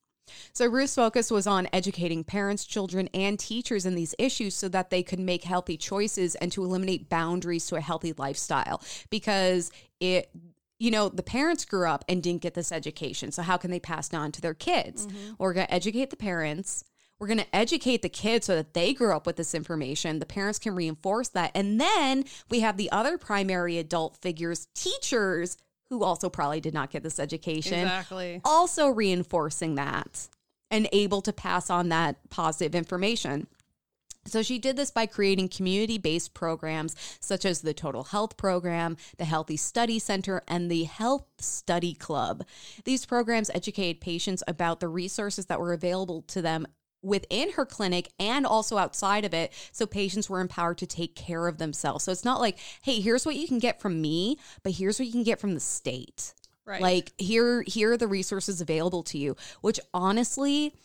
So 0.54 0.66
Ruth's 0.68 0.96
focus 0.96 1.32
was 1.32 1.48
on 1.48 1.68
educating 1.74 2.24
parents, 2.24 2.66
children, 2.66 3.10
and 3.14 3.40
teachers 3.40 3.86
in 3.86 3.96
these 3.96 4.16
issues 4.18 4.56
so 4.56 4.70
that 4.70 4.90
they 4.90 5.04
could 5.04 5.20
make 5.20 5.44
healthy 5.44 5.78
choices 5.78 6.36
and 6.36 6.52
to 6.52 6.64
eliminate 6.64 7.10
boundaries 7.10 7.68
to 7.68 7.76
a 7.76 7.82
healthy 7.82 8.14
lifestyle. 8.18 8.82
Because 9.10 9.72
it 10.00 10.30
you 10.80 10.92
know, 10.92 11.10
the 11.10 11.24
parents 11.24 11.66
grew 11.66 11.88
up 11.88 12.06
and 12.08 12.24
didn't 12.24 12.42
get 12.42 12.54
this 12.54 12.72
education. 12.72 13.32
So 13.32 13.42
how 13.42 13.58
can 13.58 13.70
they 13.70 13.82
pass 13.82 14.08
it 14.08 14.16
on 14.16 14.32
to 14.32 14.42
their 14.42 14.54
kids? 14.54 15.06
Mm-hmm. 15.06 15.34
We're 15.38 15.54
going 15.54 15.68
to 15.68 15.74
educate 15.74 16.10
the 16.10 16.16
parents. 16.16 16.86
We're 17.20 17.28
going 17.28 17.40
to 17.40 17.56
educate 17.56 18.02
the 18.02 18.10
kids 18.10 18.46
so 18.46 18.56
that 18.56 18.74
they 18.74 18.94
grow 18.94 19.18
up 19.18 19.26
with 19.26 19.36
this 19.36 19.54
information. 19.54 20.20
The 20.20 20.26
parents 20.26 20.58
can 20.58 20.74
reinforce 20.74 21.28
that. 21.30 21.52
And 21.54 21.82
then 21.82 22.24
we 22.50 22.62
have 22.62 22.78
the 22.78 22.90
other 22.92 23.18
primary 23.18 23.78
adult 23.78 24.18
figures, 24.22 24.70
teachers, 24.74 25.58
who 25.90 26.04
also 26.04 26.30
probably 26.30 26.62
did 26.62 26.74
not 26.74 26.92
get 26.92 27.04
this 27.04 27.20
education 27.20 27.80
Exactly. 27.80 28.42
also 28.46 28.88
reinforcing 28.90 29.76
that 29.76 30.28
and 30.72 30.88
able 30.92 31.22
to 31.22 31.34
pass 31.34 31.70
on 31.70 31.90
that 31.90 32.18
positive 32.30 32.76
information. 32.76 33.48
So 34.26 34.44
she 34.44 34.60
did 34.60 34.76
this 34.76 34.92
by 34.92 35.06
creating 35.06 35.50
community 35.50 35.98
based 35.98 36.34
programs 36.34 36.96
such 37.20 37.46
as 37.46 37.62
the 37.62 37.74
Total 37.74 38.04
Health 38.04 38.38
Program, 38.38 38.98
the 39.18 39.26
Healthy 39.26 39.58
Study 39.58 39.98
Center, 39.98 40.44
and 40.48 40.70
the 40.70 40.84
Health 40.84 41.26
Study 41.40 41.94
Club. 41.94 42.44
These 42.84 43.06
programs 43.06 43.50
educated 43.50 44.02
patients 44.02 44.44
about 44.48 44.82
the 44.82 44.88
resources 44.88 45.48
that 45.48 45.60
were 45.60 45.74
available 45.74 46.22
to 46.24 46.42
them 46.42 46.68
within 47.02 47.52
her 47.54 47.66
clinic 47.66 48.12
and 48.20 48.46
also 48.46 48.78
outside 48.78 49.26
of 49.26 49.34
it 49.34 49.54
so 49.72 49.86
patients 49.86 50.30
were 50.30 50.42
empowered 50.42 50.78
to 50.78 50.88
take 50.88 51.16
care 51.16 51.48
of 51.48 51.58
themselves. 51.58 52.04
So 52.04 52.12
it's 52.12 52.26
not 52.26 52.40
like, 52.40 52.58
hey, 52.82 53.00
here's 53.00 53.26
what 53.26 53.36
you 53.36 53.48
can 53.48 53.60
get 53.60 53.82
from 53.82 54.02
me, 54.02 54.38
but 54.64 54.74
here's 54.74 55.00
what 55.00 55.06
you 55.06 55.12
can 55.12 55.24
get 55.24 55.40
from 55.40 55.54
the 55.54 55.60
state. 55.60 56.34
Right. 56.66 56.82
Like 56.82 57.14
here 57.18 57.64
here 57.64 57.94
are 57.94 57.98
the 57.98 58.08
resources 58.08 58.62
available 58.62 59.02
to 59.04 59.18
you, 59.18 59.36
which 59.62 59.80
honestly 59.94 60.76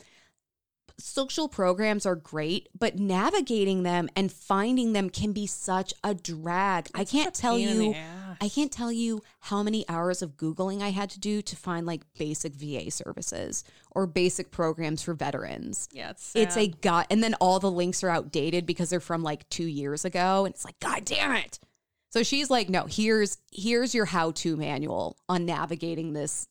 social 0.99 1.49
programs 1.49 2.07
are 2.07 2.15
great, 2.17 2.69
but 2.79 2.99
navigating 2.99 3.83
them 3.83 4.09
and 4.15 4.31
finding 4.31 4.93
them 4.93 5.11
can 5.11 5.33
be 5.33 5.47
such 5.47 5.93
a 6.05 6.15
drag. 6.15 6.89
I 6.95 7.05
can't 7.05 7.35
tell 7.35 7.57
pain 7.57 7.69
in 7.69 7.79
the 7.79 7.87
you. 7.87 7.97
I 8.41 8.49
can't 8.49 8.73
tell 8.73 8.91
you 8.91 9.23
how 9.41 9.63
many 9.63 9.89
hours 9.89 10.21
of 10.21 10.37
googling 10.37 10.83
I 10.83 10.91
had 10.91 11.09
to 11.11 11.21
do 11.21 11.41
to 11.43 11.57
find 11.57 11.87
like 11.87 12.03
basic 12.19 12.55
VA 12.55 12.91
services 12.91 13.63
or 13.93 14.07
basic 14.07 14.51
programs 14.51 15.03
for 15.03 15.15
veterans. 15.15 15.89
yeah, 15.93 16.11
it's 16.11 16.33
It's 16.35 16.57
a 16.57 16.65
sad. 16.67 16.81
god 16.81 17.07
and 17.11 17.23
then 17.23 17.35
all 17.35 17.61
the 17.61 17.71
links 17.71 18.03
are 18.03 18.11
outdated 18.11 18.67
because 18.67 18.91
they're 18.91 18.99
from 19.01 19.23
like 19.23 19.49
2 19.51 19.65
years 19.67 20.05
ago 20.05 20.45
and 20.45 20.55
it's 20.55 20.65
like 20.65 20.79
god 20.81 21.05
damn 21.05 21.37
it. 21.37 21.61
So 22.11 22.23
she's 22.23 22.51
like 22.51 22.69
no, 22.69 22.87
here's 22.89 23.39
here's 23.53 23.95
your 23.95 24.05
how-to 24.07 24.57
manual 24.57 25.17
on 25.29 25.47
navigating 25.47 26.13
this 26.13 26.47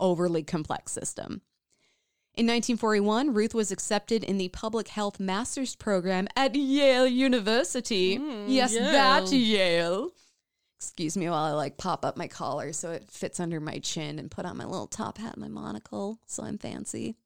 overly 0.00 0.42
complex 0.42 0.92
system. 0.92 1.40
In 2.38 2.46
1941, 2.46 3.34
Ruth 3.34 3.52
was 3.52 3.72
accepted 3.72 4.22
in 4.22 4.38
the 4.38 4.46
Public 4.50 4.86
Health 4.86 5.18
Master's 5.18 5.74
Program 5.74 6.28
at 6.36 6.54
Yale 6.54 7.04
University. 7.04 8.14
Hmm, 8.14 8.44
yes, 8.46 8.72
that 8.74 9.32
Yale. 9.32 10.12
Excuse 10.78 11.16
me 11.16 11.28
while 11.28 11.42
I 11.42 11.50
like 11.50 11.78
pop 11.78 12.04
up 12.04 12.16
my 12.16 12.28
collar 12.28 12.72
so 12.72 12.92
it 12.92 13.10
fits 13.10 13.40
under 13.40 13.58
my 13.58 13.80
chin 13.80 14.20
and 14.20 14.30
put 14.30 14.44
on 14.44 14.56
my 14.56 14.66
little 14.66 14.86
top 14.86 15.18
hat 15.18 15.32
and 15.32 15.42
my 15.42 15.48
monocle 15.48 16.20
so 16.26 16.44
I'm 16.44 16.58
fancy. 16.58 17.16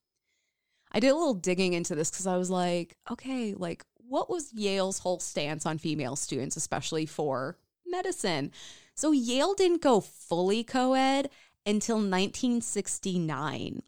I 0.91 0.99
did 0.99 1.11
a 1.11 1.15
little 1.15 1.35
digging 1.35 1.75
into 1.75 1.95
this 1.95 2.11
because 2.11 2.27
I 2.27 2.39
was 2.39 2.49
like, 2.49 2.97
okay, 3.11 3.53
like 3.53 3.85
what 4.09 4.31
was 4.31 4.51
Yale's 4.55 5.01
whole 5.01 5.19
stance 5.19 5.67
on 5.67 5.77
female 5.77 6.17
students, 6.17 6.57
especially 6.57 7.05
for 7.05 7.59
medicine? 7.87 8.51
So 8.95 9.13
Yale 9.13 9.53
didn't 9.53 9.83
go 9.83 10.01
fully 10.01 10.65
co 10.65 10.95
ed 10.95 11.29
until 11.67 11.97
1969 11.97 13.83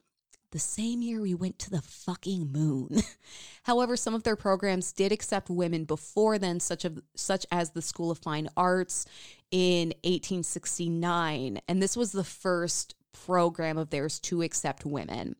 the 0.54 0.60
same 0.60 1.02
year 1.02 1.20
we 1.20 1.34
went 1.34 1.58
to 1.58 1.68
the 1.68 1.82
fucking 1.82 2.52
moon. 2.52 3.02
However, 3.64 3.96
some 3.96 4.14
of 4.14 4.22
their 4.22 4.36
programs 4.36 4.92
did 4.92 5.10
accept 5.10 5.50
women 5.50 5.84
before 5.84 6.38
then, 6.38 6.60
such 6.60 6.84
of 6.84 7.02
such 7.16 7.44
as 7.50 7.70
the 7.70 7.82
School 7.82 8.12
of 8.12 8.18
Fine 8.18 8.48
Arts 8.56 9.04
in 9.50 9.88
1869, 10.04 11.60
and 11.66 11.82
this 11.82 11.96
was 11.96 12.12
the 12.12 12.22
first 12.22 12.94
program 13.10 13.76
of 13.76 13.90
theirs 13.90 14.20
to 14.20 14.42
accept 14.42 14.86
women. 14.86 15.34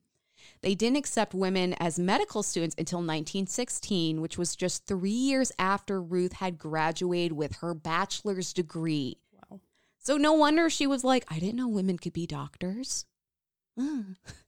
They 0.63 0.75
didn't 0.75 0.97
accept 0.97 1.33
women 1.33 1.75
as 1.75 1.97
medical 1.97 2.43
students 2.43 2.75
until 2.77 2.99
1916, 2.99 4.21
which 4.21 4.37
was 4.37 4.57
just 4.57 4.85
three 4.85 5.11
years 5.11 5.53
after 5.61 6.03
Ruth 6.03 6.33
had 6.33 6.59
graduated 6.59 7.37
with 7.37 7.59
her 7.59 7.73
bachelor's 7.73 8.53
degree. 8.53 9.19
Wow. 9.33 9.61
So 10.01 10.17
no 10.17 10.33
wonder 10.33 10.69
she 10.69 10.89
was 10.89 11.05
like, 11.05 11.25
I 11.29 11.39
didn't 11.39 11.57
know 11.57 11.69
women 11.69 11.99
could 11.99 12.15
be 12.15 12.27
doctors. 12.27 13.07
Mm. 13.79 14.17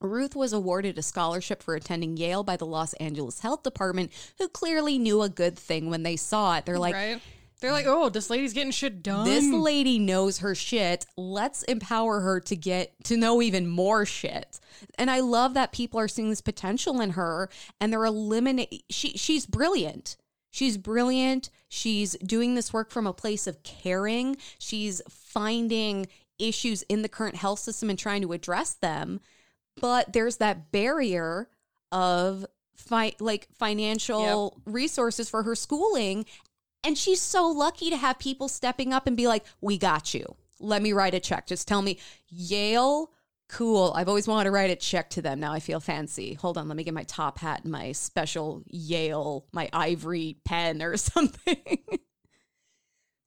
Ruth 0.00 0.36
was 0.36 0.52
awarded 0.52 0.98
a 0.98 1.02
scholarship 1.02 1.62
for 1.62 1.74
attending 1.74 2.16
Yale 2.16 2.44
by 2.44 2.56
the 2.56 2.66
Los 2.66 2.92
Angeles 2.94 3.40
Health 3.40 3.62
Department, 3.62 4.12
who 4.38 4.48
clearly 4.48 4.98
knew 4.98 5.22
a 5.22 5.28
good 5.28 5.58
thing 5.58 5.90
when 5.90 6.02
they 6.02 6.16
saw 6.16 6.56
it. 6.56 6.66
They're 6.66 6.78
like, 6.78 6.94
right? 6.94 7.20
They're 7.60 7.72
like, 7.72 7.86
oh, 7.86 8.08
this 8.08 8.30
lady's 8.30 8.52
getting 8.52 8.70
shit 8.70 9.02
done. 9.02 9.24
this 9.24 9.50
lady 9.52 9.98
knows 9.98 10.38
her 10.38 10.54
shit. 10.54 11.06
Let's 11.16 11.64
empower 11.64 12.20
her 12.20 12.40
to 12.40 12.54
get 12.54 12.92
to 13.04 13.16
know 13.16 13.42
even 13.42 13.66
more 13.66 14.06
shit. 14.06 14.60
And 14.96 15.10
I 15.10 15.20
love 15.20 15.54
that 15.54 15.72
people 15.72 15.98
are 15.98 16.08
seeing 16.08 16.30
this 16.30 16.40
potential 16.40 17.00
in 17.00 17.10
her 17.10 17.48
and 17.80 17.92
they're 17.92 18.04
eliminating 18.04 18.80
she 18.90 19.10
she's 19.18 19.44
brilliant. 19.44 20.16
She's 20.50 20.78
brilliant. 20.78 21.50
She's 21.68 22.12
doing 22.18 22.54
this 22.54 22.72
work 22.72 22.90
from 22.90 23.06
a 23.06 23.12
place 23.12 23.46
of 23.46 23.62
caring. 23.64 24.36
She's 24.58 25.02
finding 25.08 26.06
issues 26.38 26.82
in 26.82 27.02
the 27.02 27.08
current 27.08 27.36
health 27.36 27.58
system 27.58 27.90
and 27.90 27.98
trying 27.98 28.22
to 28.22 28.32
address 28.32 28.74
them. 28.74 29.20
But 29.80 30.12
there's 30.12 30.36
that 30.38 30.70
barrier 30.72 31.48
of 31.92 32.46
fi- 32.76 33.16
like 33.18 33.48
financial 33.54 34.60
resources 34.66 35.28
for 35.30 35.42
her 35.42 35.54
schooling 35.54 36.26
and 36.84 36.96
she's 36.96 37.20
so 37.20 37.48
lucky 37.48 37.90
to 37.90 37.96
have 37.96 38.18
people 38.18 38.48
stepping 38.48 38.92
up 38.92 39.06
and 39.06 39.16
be 39.16 39.26
like, 39.26 39.44
we 39.60 39.78
got 39.78 40.14
you. 40.14 40.36
Let 40.60 40.82
me 40.82 40.92
write 40.92 41.14
a 41.14 41.20
check. 41.20 41.46
Just 41.46 41.68
tell 41.68 41.82
me, 41.82 41.98
Yale, 42.28 43.10
cool. 43.48 43.92
I've 43.94 44.08
always 44.08 44.28
wanted 44.28 44.44
to 44.44 44.50
write 44.52 44.70
a 44.70 44.76
check 44.76 45.10
to 45.10 45.22
them. 45.22 45.40
Now 45.40 45.52
I 45.52 45.60
feel 45.60 45.80
fancy. 45.80 46.34
Hold 46.34 46.56
on, 46.58 46.68
let 46.68 46.76
me 46.76 46.84
get 46.84 46.94
my 46.94 47.04
top 47.04 47.38
hat 47.38 47.62
and 47.64 47.72
my 47.72 47.92
special 47.92 48.62
Yale, 48.66 49.46
my 49.52 49.68
ivory 49.72 50.38
pen 50.44 50.82
or 50.82 50.96
something. 50.96 51.78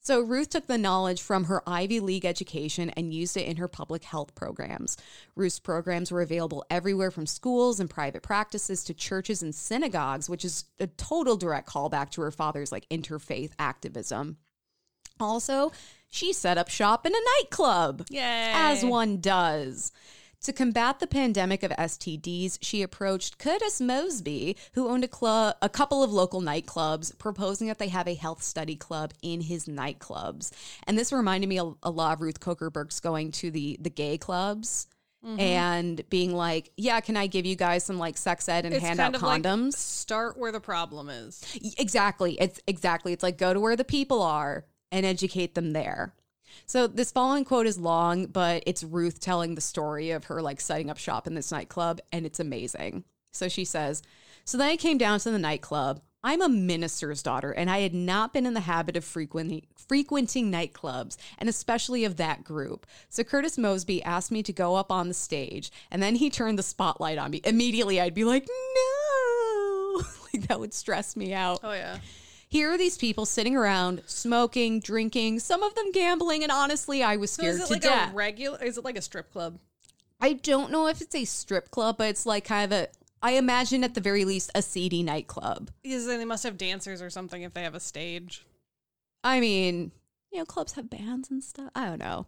So 0.04 0.20
Ruth 0.20 0.50
took 0.50 0.66
the 0.66 0.80
knowledge 0.80 1.22
from 1.22 1.44
her 1.44 1.62
Ivy 1.68 2.00
League 2.00 2.26
education 2.26 2.90
and 2.92 3.14
used 3.14 3.38
it 3.38 3.46
in 3.48 3.58
her 3.58 3.68
public 3.68 4.04
health 4.04 4.34
programs. 4.34 4.98
Ruth's 5.36 5.60
programs 5.60 6.12
were 6.12 6.24
available 6.24 6.66
everywhere 6.72 7.12
from 7.12 7.28
schools 7.28 7.80
and 7.80 7.88
private 7.88 8.24
practices 8.24 8.84
to 8.86 8.96
churches 8.96 9.44
and 9.44 9.54
synagogues, 9.54 10.28
which 10.28 10.44
is 10.44 10.66
a 10.80 10.88
total 10.88 11.38
direct 11.38 11.70
callback 11.70 12.10
to 12.12 12.22
her 12.22 12.32
father's 12.32 12.72
like 12.72 12.90
interfaith 12.90 13.52
activism. 13.60 14.38
Also, 15.20 15.72
she 16.10 16.34
set 16.34 16.58
up 16.58 16.68
shop 16.68 17.06
in 17.06 17.14
a 17.14 17.20
nightclub. 17.38 18.08
Yay. 18.10 18.52
As 18.56 18.84
one 18.84 19.22
does. 19.22 19.92
To 20.44 20.54
combat 20.54 21.00
the 21.00 21.06
pandemic 21.06 21.62
of 21.62 21.70
STDs, 21.72 22.58
she 22.62 22.82
approached 22.82 23.38
Curtis 23.38 23.80
Mosby, 23.80 24.58
who 24.74 24.88
owned 24.88 25.04
a 25.04 25.08
club, 25.08 25.56
a 25.62 25.70
couple 25.70 26.02
of 26.02 26.12
local 26.12 26.42
nightclubs, 26.42 27.16
proposing 27.20 27.68
that 27.68 27.78
they 27.78 27.90
have 27.90 28.08
a 28.08 28.16
health 28.16 28.42
study 28.42 28.76
club 28.76 29.14
in 29.22 29.42
his 29.42 29.66
nightclubs. 29.66 30.52
And 30.88 30.98
this 30.98 31.14
reminded 31.14 31.48
me 31.48 31.60
a, 31.60 31.72
a 31.84 31.92
lot 31.92 32.14
of 32.14 32.22
Ruth 32.22 32.40
Coker 32.40 32.72
going 33.04 33.32
to 33.34 33.52
the 33.52 33.78
the 33.80 33.92
gay 33.92 34.18
clubs 34.18 34.88
mm-hmm. 35.24 35.40
and 35.40 36.10
being 36.10 36.34
like, 36.34 36.72
"Yeah, 36.76 37.00
can 37.02 37.18
I 37.18 37.28
give 37.28 37.46
you 37.46 37.56
guys 37.56 37.84
some 37.84 38.00
like 38.00 38.18
sex 38.18 38.50
ed 38.50 38.66
and 38.66 38.74
It's 38.74 38.84
hand 38.84 39.00
out 39.00 39.14
of 39.14 39.22
like 39.22 39.44
condoms?" 39.44 39.74
start 39.74 40.38
where 40.38 40.52
the 40.52 40.60
problem 40.60 41.10
is. 41.10 41.44
Exactly. 41.78 42.38
It's 42.40 42.60
exactly. 42.66 43.14
It's 43.14 43.24
like 43.24 43.38
go 43.38 43.54
to 43.54 43.60
where 43.60 43.76
the 43.76 43.84
people 43.84 44.24
are 44.24 44.66
and 44.92 45.06
educate 45.06 45.54
them 45.54 45.72
there. 45.74 46.16
So 46.66 46.88
this 46.88 47.12
following 47.12 47.46
quote 47.46 47.68
is 47.68 47.78
long, 47.78 48.28
but 48.28 48.64
it's 48.66 48.84
Ruth 48.84 49.20
telling 49.20 49.56
the 49.56 49.62
story 49.62 50.12
of 50.12 50.26
her 50.26 50.42
like 50.42 50.62
setting 50.62 50.90
up 50.90 50.98
shop 50.98 51.28
in 51.28 51.36
this 51.36 51.52
nightclub 51.52 52.00
and 52.12 52.26
it's 52.26 52.40
amazing. 52.40 53.04
So 53.32 53.48
she 53.48 53.66
says, 53.66 54.02
"So 54.46 54.58
then 54.58 54.70
I 54.70 54.78
came 54.78 54.98
down 54.98 55.20
to 55.20 55.32
the 55.32 55.40
nightclub. 55.40 56.02
I'm 56.24 56.42
a 56.42 56.50
minister's 56.50 57.24
daughter 57.24 57.52
and 57.52 57.70
I 57.70 57.80
had 57.80 57.96
not 57.96 58.32
been 58.32 58.46
in 58.46 58.54
the 58.54 58.60
habit 58.60 58.96
of 58.96 59.04
frequenting 59.04 59.66
frequenting 59.76 60.52
nightclubs 60.52 61.18
and 61.40 61.50
especially 61.50 62.06
of 62.06 62.18
that 62.18 62.44
group. 62.44 62.86
So 63.10 63.24
Curtis 63.24 63.58
Mosby 63.58 64.04
asked 64.04 64.32
me 64.32 64.44
to 64.44 64.54
go 64.54 64.76
up 64.76 64.92
on 64.92 65.08
the 65.08 65.14
stage 65.14 65.72
and 65.90 66.02
then 66.02 66.16
he 66.16 66.30
turned 66.30 66.60
the 66.60 66.64
spotlight 66.64 67.18
on 67.18 67.32
me. 67.32 67.42
Immediately 67.44 68.00
I'd 68.00 68.14
be 68.14 68.24
like, 68.24 68.48
"No." 68.48 70.04
like 70.34 70.48
that 70.48 70.60
would 70.60 70.74
stress 70.74 71.16
me 71.16 71.34
out. 71.34 71.60
Oh 71.64 71.74
yeah. 71.74 71.98
Here 72.52 72.70
are 72.70 72.78
these 72.78 72.98
people 72.98 73.26
sitting 73.26 73.56
around, 73.56 74.04
smoking, 74.08 74.82
drinking, 74.82 75.40
some 75.40 75.64
of 75.64 75.74
them 75.74 75.90
gambling, 75.94 76.44
and 76.44 76.52
honestly, 76.52 77.02
I 77.02 77.16
was 77.16 77.32
scared 77.32 77.56
So 77.56 77.64
is 77.64 77.64
it 77.64 77.68
to 77.68 77.74
like 77.76 77.82
death. 77.82 78.12
a 78.12 78.14
regular? 78.14 78.62
Is 78.62 78.78
it 78.78 78.84
like 78.84 78.98
a 78.98 79.02
strip 79.02 79.32
club? 79.32 79.58
I 80.20 80.34
don't 80.34 80.70
know 80.70 80.88
if 80.88 81.00
it's 81.00 81.16
a 81.16 81.24
strip 81.24 81.72
club, 81.72 81.96
but 81.98 82.10
it's 82.10 82.26
like 82.26 82.44
kind 82.44 82.72
of 82.72 82.78
a. 82.78 82.88
I 83.24 83.32
imagine 83.36 83.86
at 83.86 83.94
the 83.94 84.02
very 84.02 84.26
least 84.26 84.52
a 84.54 84.62
seedy 84.62 85.02
nightclub. 85.02 85.72
Because 85.82 86.06
they 86.08 86.26
must 86.26 86.44
have 86.44 86.58
dancers 86.58 87.02
or 87.02 87.10
something 87.10 87.42
if 87.42 87.54
they 87.54 87.64
have 87.64 87.74
a 87.76 87.80
stage. 87.80 88.46
I 89.24 89.40
mean, 89.40 89.94
you 90.30 90.40
know, 90.40 90.46
clubs 90.46 90.74
have 90.74 90.90
bands 90.90 91.32
and 91.32 91.42
stuff. 91.42 91.72
I 91.74 91.86
don't 91.86 92.00
know. 92.00 92.26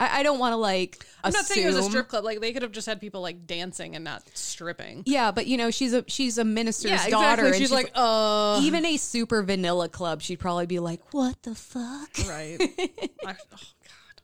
I, 0.00 0.20
I 0.20 0.22
don't 0.22 0.38
want 0.38 0.52
to 0.54 0.56
like. 0.56 1.04
I'm 1.22 1.32
not 1.32 1.44
saying 1.44 1.62
it 1.64 1.68
was 1.68 1.76
a 1.76 1.78
assume- 1.80 1.90
strip 1.92 2.08
club. 2.08 2.24
Like 2.24 2.40
they 2.40 2.52
could 2.52 2.62
have 2.62 2.72
just 2.72 2.86
had 2.86 3.00
people 3.00 3.20
like 3.20 3.46
dancing 3.46 3.94
and 3.94 4.02
not 4.04 4.22
stripping. 4.34 5.02
Yeah, 5.06 5.30
but 5.30 5.46
you 5.46 5.56
know, 5.58 5.70
she's 5.70 5.92
a 5.92 6.04
she's 6.08 6.38
a 6.38 6.44
minister's 6.44 6.90
Yeah, 6.90 7.08
daughter, 7.10 7.46
exactly. 7.46 7.48
and 7.48 7.56
She's, 7.56 7.70
like, 7.70 7.92
uh, 7.94 8.60
even 8.62 8.84
a 8.86 8.96
super 8.96 9.42
vanilla 9.42 9.88
club, 9.90 10.22
she'd 10.22 10.40
probably 10.40 10.66
be 10.66 10.78
like, 10.78 11.12
"What 11.12 11.42
the 11.42 11.54
fuck?" 11.54 12.08
right. 12.26 12.56
I, 13.26 13.32
oh 13.32 13.34
god. 13.52 14.22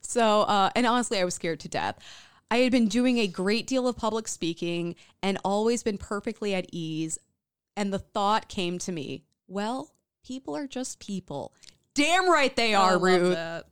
So, 0.00 0.42
uh, 0.42 0.70
and 0.76 0.86
honestly, 0.86 1.18
I 1.18 1.24
was 1.24 1.34
scared 1.34 1.60
to 1.60 1.68
death. 1.68 1.98
I 2.50 2.58
had 2.58 2.70
been 2.70 2.88
doing 2.88 3.18
a 3.18 3.26
great 3.26 3.66
deal 3.66 3.88
of 3.88 3.96
public 3.96 4.28
speaking 4.28 4.94
and 5.22 5.38
always 5.44 5.82
been 5.82 5.96
perfectly 5.98 6.54
at 6.54 6.66
ease. 6.70 7.18
And 7.78 7.90
the 7.92 7.98
thought 7.98 8.48
came 8.48 8.78
to 8.80 8.92
me, 8.92 9.24
well, 9.48 9.88
people 10.22 10.54
are 10.54 10.66
just 10.66 11.00
people. 11.00 11.54
Damn 11.94 12.30
right 12.30 12.54
they 12.54 12.74
I 12.74 12.82
are, 12.82 12.92
love 12.92 13.02
Ruth. 13.02 13.34
that. 13.34 13.64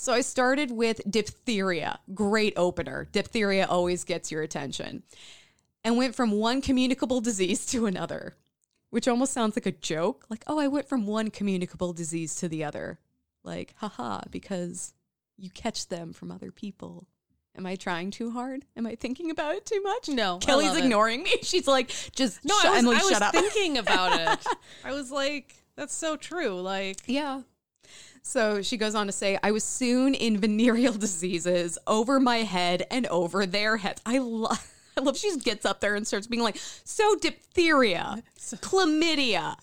So 0.00 0.12
I 0.12 0.20
started 0.20 0.70
with 0.70 1.00
diphtheria. 1.10 1.98
Great 2.14 2.54
opener. 2.56 3.08
Diphtheria 3.10 3.66
always 3.66 4.04
gets 4.04 4.30
your 4.30 4.42
attention. 4.42 5.02
And 5.82 5.96
went 5.96 6.14
from 6.14 6.30
one 6.30 6.60
communicable 6.62 7.20
disease 7.20 7.66
to 7.72 7.86
another, 7.86 8.36
which 8.90 9.08
almost 9.08 9.32
sounds 9.32 9.56
like 9.56 9.66
a 9.66 9.72
joke. 9.72 10.24
Like, 10.30 10.44
oh, 10.46 10.58
I 10.58 10.68
went 10.68 10.88
from 10.88 11.06
one 11.06 11.30
communicable 11.30 11.92
disease 11.92 12.36
to 12.36 12.48
the 12.48 12.62
other. 12.64 13.00
Like, 13.42 13.74
haha, 13.78 14.20
because 14.30 14.94
you 15.36 15.50
catch 15.50 15.88
them 15.88 16.12
from 16.12 16.30
other 16.30 16.52
people. 16.52 17.06
Am 17.56 17.66
I 17.66 17.74
trying 17.74 18.12
too 18.12 18.30
hard? 18.30 18.64
Am 18.76 18.86
I 18.86 18.94
thinking 18.94 19.30
about 19.32 19.56
it 19.56 19.66
too 19.66 19.80
much? 19.82 20.08
No, 20.08 20.38
Kelley's 20.38 20.68
love 20.68 20.78
it. 20.78 20.84
ignoring 20.84 21.24
me. 21.24 21.32
She's 21.42 21.66
like, 21.66 21.88
just 22.14 22.44
No, 22.44 22.54
shut, 22.60 22.66
I 22.66 22.70
was, 22.70 22.78
Emily, 22.78 22.96
I 22.96 23.00
was 23.00 23.10
shut 23.10 23.22
up. 23.22 23.32
thinking 23.34 23.78
about 23.78 24.20
it. 24.20 24.46
I 24.84 24.92
was 24.92 25.10
like, 25.10 25.56
that's 25.74 25.94
so 25.94 26.16
true. 26.16 26.60
Like, 26.60 26.98
Yeah. 27.06 27.42
So 28.22 28.62
she 28.62 28.76
goes 28.76 28.94
on 28.94 29.06
to 29.06 29.12
say, 29.12 29.38
I 29.42 29.50
was 29.50 29.64
soon 29.64 30.14
in 30.14 30.38
venereal 30.38 30.92
diseases 30.98 31.78
over 31.86 32.20
my 32.20 32.38
head 32.38 32.86
and 32.90 33.06
over 33.06 33.46
their 33.46 33.76
heads. 33.76 34.00
I 34.04 34.18
love. 34.18 34.74
I 34.96 35.00
love 35.00 35.16
she 35.16 35.28
just 35.28 35.44
gets 35.44 35.64
up 35.64 35.78
there 35.78 35.94
and 35.94 36.04
starts 36.04 36.26
being 36.26 36.42
like, 36.42 36.56
so 36.56 37.14
diphtheria, 37.14 38.20
chlamydia, 38.36 39.54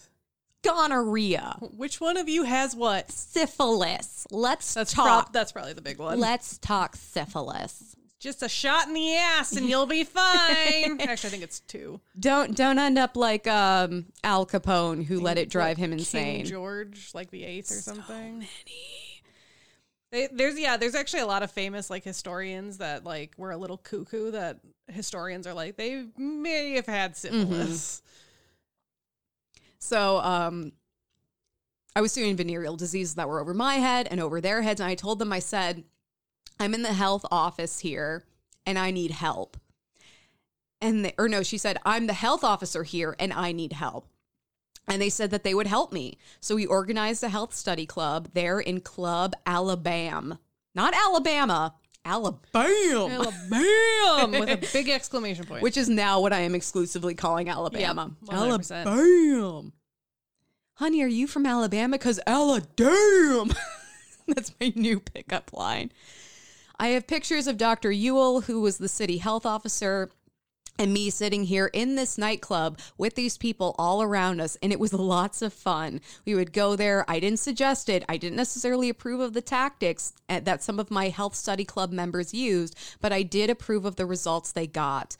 gonorrhea, 0.63 1.57
which 1.59 1.99
one 1.99 2.15
of 2.15 2.29
you 2.29 2.43
has 2.43 2.73
what? 2.73 3.11
syphilis. 3.11 4.25
Let's 4.31 4.73
That's 4.73 4.93
talk. 4.93 5.33
that's 5.33 5.51
probably 5.51 5.73
the 5.73 5.81
big 5.81 5.99
one. 5.99 6.21
Let's 6.21 6.57
talk 6.57 6.95
syphilis. 6.95 7.97
Just 8.25 8.41
a 8.41 8.49
shot 8.49 8.87
in 8.87 8.95
the 8.95 9.15
ass 9.17 9.55
and 9.55 9.69
you'll 9.69 9.85
be 9.85 10.03
fine. 10.03 10.99
Actually, 10.99 11.27
I 11.27 11.29
think 11.29 11.43
it's 11.43 11.59
two. 11.59 12.01
Don't 12.19 12.57
don't 12.57 12.79
end 12.79 12.97
up 12.97 13.15
like 13.15 13.45
um, 13.45 14.05
Al 14.23 14.47
Capone, 14.47 15.05
who 15.05 15.19
let 15.19 15.37
it 15.37 15.47
drive 15.47 15.77
him 15.77 15.91
King 15.91 15.99
insane. 15.99 16.45
George, 16.45 17.11
like 17.13 17.29
the 17.29 17.43
eighth 17.45 17.69
or 17.69 17.75
something. 17.75 18.47
They, 20.11 20.27
there's 20.31 20.57
yeah, 20.57 20.75
there's 20.75 20.95
actually 20.95 21.19
a 21.19 21.27
lot 21.27 21.43
of 21.43 21.51
famous 21.51 21.91
like 21.91 22.03
historians 22.03 22.79
that 22.79 23.03
like 23.03 23.35
were 23.37 23.51
a 23.51 23.57
little 23.57 23.77
cuckoo 23.77 24.31
that 24.31 24.57
historians 24.87 25.45
are 25.45 25.53
like 25.53 25.77
they 25.77 26.07
may 26.17 26.71
have 26.71 26.87
had 26.87 27.15
syphilis. 27.15 28.01
So 29.77 30.17
um 30.17 30.71
I 31.95 32.01
was 32.01 32.11
doing 32.11 32.35
venereal 32.35 32.75
diseases 32.75 33.13
that 33.15 33.29
were 33.29 33.39
over 33.39 33.53
my 33.53 33.75
head 33.75 34.07
and 34.09 34.19
over 34.19 34.41
their 34.41 34.63
heads. 34.63 34.81
And 34.81 34.89
I 34.89 34.95
told 34.95 35.19
them, 35.19 35.31
I 35.31 35.39
said, 35.39 35.85
I'm 36.59 36.73
in 36.73 36.81
the 36.81 36.93
health 36.93 37.25
office 37.31 37.79
here 37.79 38.23
and 38.65 38.79
I 38.79 38.91
need 38.91 39.11
help. 39.11 39.57
And 40.81 41.05
they, 41.05 41.13
or 41.17 41.27
no, 41.27 41.43
she 41.43 41.57
said, 41.57 41.77
I'm 41.85 42.07
the 42.07 42.13
health 42.13 42.43
officer 42.43 42.83
here 42.83 43.15
and 43.19 43.33
I 43.33 43.51
need 43.51 43.73
help. 43.73 44.07
And 44.87 45.01
they 45.01 45.09
said 45.09 45.31
that 45.31 45.43
they 45.43 45.53
would 45.53 45.67
help 45.67 45.91
me. 45.91 46.17
So 46.39 46.55
we 46.55 46.65
organized 46.65 47.23
a 47.23 47.29
health 47.29 47.55
study 47.55 47.85
club 47.85 48.29
there 48.33 48.59
in 48.59 48.81
Club 48.81 49.33
Alabama. 49.45 50.39
Not 50.75 50.93
Alabama, 50.93 51.73
Alabama. 52.05 53.33
Alabama 53.53 54.39
with 54.39 54.49
a 54.49 54.69
big 54.71 54.89
exclamation 54.89 55.45
point. 55.45 55.63
Which 55.63 55.75
is 55.75 55.89
now 55.89 56.19
what 56.21 56.33
I 56.33 56.41
am 56.41 56.53
exclusively 56.53 57.15
calling 57.15 57.49
Alabama. 57.49 58.11
Yep, 58.21 58.33
Alabama. 58.33 59.71
Honey, 60.75 61.01
are 61.01 61.07
you 61.07 61.25
from 61.25 61.45
Alabama? 61.45 61.97
Because 61.97 62.19
Alabama. 62.27 63.55
That's 64.27 64.51
my 64.59 64.71
new 64.75 64.99
pickup 64.99 65.51
line. 65.53 65.91
I 66.79 66.89
have 66.89 67.07
pictures 67.07 67.47
of 67.47 67.57
Dr. 67.57 67.91
Ewell, 67.91 68.41
who 68.41 68.61
was 68.61 68.77
the 68.77 68.89
city 68.89 69.17
health 69.17 69.45
officer. 69.45 70.09
and 70.77 70.93
me 70.93 71.09
sitting 71.09 71.45
here 71.45 71.67
in 71.67 71.95
this 71.95 72.17
nightclub 72.17 72.77
with 72.97 73.15
these 73.15 73.37
people 73.37 73.75
all 73.77 74.01
around 74.01 74.41
us 74.41 74.57
and 74.61 74.73
it 74.73 74.79
was 74.79 74.91
lots 75.15 75.41
of 75.41 75.53
fun 75.53 76.01
we 76.25 76.35
would 76.35 76.51
go 76.51 76.75
there 76.75 77.09
i 77.09 77.17
didn't 77.17 77.39
suggest 77.39 77.87
it 77.87 78.03
i 78.09 78.17
didn't 78.17 78.35
necessarily 78.35 78.89
approve 78.89 79.21
of 79.21 79.31
the 79.31 79.41
tactics 79.41 80.11
that 80.27 80.61
some 80.61 80.77
of 80.77 80.91
my 80.91 81.07
health 81.07 81.33
study 81.33 81.63
club 81.63 81.93
members 81.93 82.33
used 82.33 82.77
but 82.99 83.13
i 83.13 83.23
did 83.23 83.49
approve 83.49 83.85
of 83.85 83.95
the 83.95 84.05
results 84.05 84.51
they 84.51 84.67
got 84.67 85.15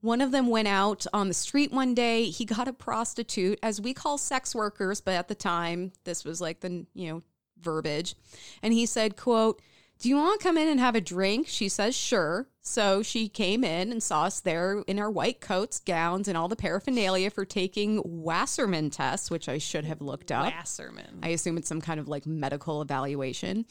one 0.00 0.22
of 0.22 0.30
them 0.30 0.46
went 0.46 0.68
out 0.68 1.04
on 1.12 1.28
the 1.28 1.34
street 1.34 1.70
one 1.72 1.92
day 1.92 2.24
he 2.30 2.46
got 2.46 2.66
a 2.66 2.72
prostitute 2.72 3.58
as 3.62 3.78
we 3.78 3.92
call 3.92 4.16
sex 4.16 4.54
workers 4.54 5.02
but 5.02 5.12
at 5.12 5.28
the 5.28 5.34
time 5.34 5.92
this 6.04 6.24
was 6.24 6.40
like 6.40 6.60
the 6.60 6.86
you 6.94 7.10
know 7.12 7.22
verbiage 7.60 8.14
and 8.62 8.72
he 8.72 8.86
said 8.86 9.14
quote 9.14 9.60
do 9.98 10.08
you 10.08 10.16
want 10.16 10.38
to 10.38 10.46
come 10.46 10.58
in 10.58 10.68
and 10.68 10.78
have 10.78 10.94
a 10.94 11.00
drink? 11.00 11.48
She 11.48 11.68
says, 11.68 11.96
sure. 11.96 12.46
So 12.60 13.02
she 13.02 13.28
came 13.28 13.64
in 13.64 13.90
and 13.90 14.02
saw 14.02 14.24
us 14.24 14.40
there 14.40 14.82
in 14.86 14.98
our 14.98 15.10
white 15.10 15.40
coats, 15.40 15.80
gowns, 15.80 16.28
and 16.28 16.36
all 16.36 16.48
the 16.48 16.56
paraphernalia 16.56 17.30
for 17.30 17.44
taking 17.44 18.02
Wasserman 18.04 18.90
tests, 18.90 19.30
which 19.30 19.48
I 19.48 19.58
should 19.58 19.84
have 19.84 20.02
looked 20.02 20.30
up. 20.30 20.52
Wasserman. 20.52 21.20
I 21.22 21.28
assume 21.28 21.56
it's 21.56 21.68
some 21.68 21.80
kind 21.80 21.98
of 21.98 22.08
like 22.08 22.26
medical 22.26 22.82
evaluation. 22.82 23.64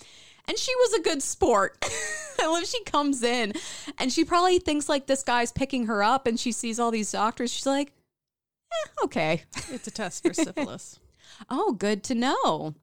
And 0.48 0.58
she 0.58 0.74
was 0.76 0.94
a 0.94 1.02
good 1.02 1.22
sport. 1.22 1.78
I 2.42 2.48
love 2.48 2.66
she 2.66 2.84
comes 2.86 3.22
in 3.22 3.54
and 3.98 4.12
she 4.12 4.26
probably 4.26 4.60
thinks 4.60 4.90
like 4.90 5.08
this 5.08 5.24
guy's 5.24 5.52
picking 5.52 5.88
her 5.88 6.02
up 6.04 6.28
and 6.28 6.40
she 6.40 6.52
sees 6.52 6.80
all 6.80 6.92
these 6.92 7.12
doctors. 7.12 7.52
She's 7.52 7.66
like, 7.66 7.92
eh, 8.72 9.04
okay. 9.04 9.44
It's 9.70 9.88
a 9.88 9.92
test 9.92 10.24
for 10.26 10.34
syphilis. 10.34 11.00
Oh, 11.50 11.74
good 11.74 12.04
to 12.06 12.16
know. 12.16 12.76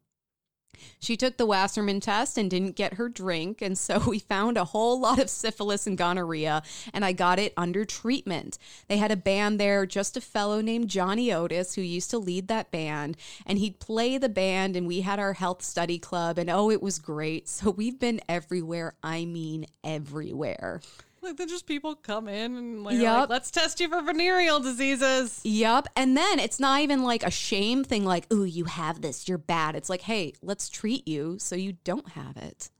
She 0.98 1.16
took 1.16 1.36
the 1.36 1.46
Wasserman 1.46 2.00
test 2.00 2.38
and 2.38 2.50
didn't 2.50 2.76
get 2.76 2.94
her 2.94 3.08
drink. 3.08 3.62
And 3.62 3.76
so 3.76 3.98
we 4.06 4.18
found 4.18 4.56
a 4.56 4.64
whole 4.64 5.00
lot 5.00 5.18
of 5.18 5.30
syphilis 5.30 5.86
and 5.86 5.98
gonorrhea, 5.98 6.62
and 6.92 7.04
I 7.04 7.12
got 7.12 7.38
it 7.38 7.52
under 7.56 7.84
treatment. 7.84 8.58
They 8.88 8.96
had 8.96 9.10
a 9.10 9.16
band 9.16 9.58
there, 9.58 9.86
just 9.86 10.16
a 10.16 10.20
fellow 10.20 10.60
named 10.60 10.88
Johnny 10.88 11.32
Otis, 11.32 11.74
who 11.74 11.82
used 11.82 12.10
to 12.10 12.18
lead 12.18 12.48
that 12.48 12.70
band, 12.70 13.16
and 13.46 13.58
he'd 13.58 13.80
play 13.80 14.18
the 14.18 14.28
band, 14.28 14.76
and 14.76 14.86
we 14.86 15.00
had 15.00 15.18
our 15.18 15.34
health 15.34 15.62
study 15.62 15.98
club, 15.98 16.38
and 16.38 16.50
oh, 16.50 16.70
it 16.70 16.82
was 16.82 16.98
great. 16.98 17.48
So 17.48 17.70
we've 17.70 17.98
been 17.98 18.20
everywhere. 18.28 18.94
I 19.02 19.24
mean, 19.24 19.66
everywhere. 19.84 20.80
Like 21.22 21.36
then 21.36 21.48
just 21.48 21.66
people 21.66 21.94
come 21.94 22.28
in 22.28 22.56
and 22.56 22.84
like, 22.84 22.98
Yup. 22.98 23.20
like, 23.20 23.28
let's 23.28 23.50
test 23.50 23.80
you 23.80 23.88
for 23.88 24.02
venereal 24.02 24.60
diseases. 24.60 25.40
Yup. 25.44 25.88
And 25.96 26.16
then 26.16 26.38
it's 26.38 26.58
not 26.58 26.80
even 26.80 27.02
like 27.02 27.22
a 27.22 27.30
shame 27.30 27.84
thing, 27.84 28.04
like, 28.04 28.32
ooh, 28.32 28.44
you 28.44 28.64
have 28.64 29.00
this, 29.00 29.28
you're 29.28 29.38
bad. 29.38 29.76
It's 29.76 29.88
like, 29.88 30.02
hey, 30.02 30.34
let's 30.42 30.68
treat 30.68 31.06
you 31.06 31.38
so 31.38 31.56
you 31.56 31.74
don't 31.84 32.10
have 32.10 32.36
it. 32.36 32.70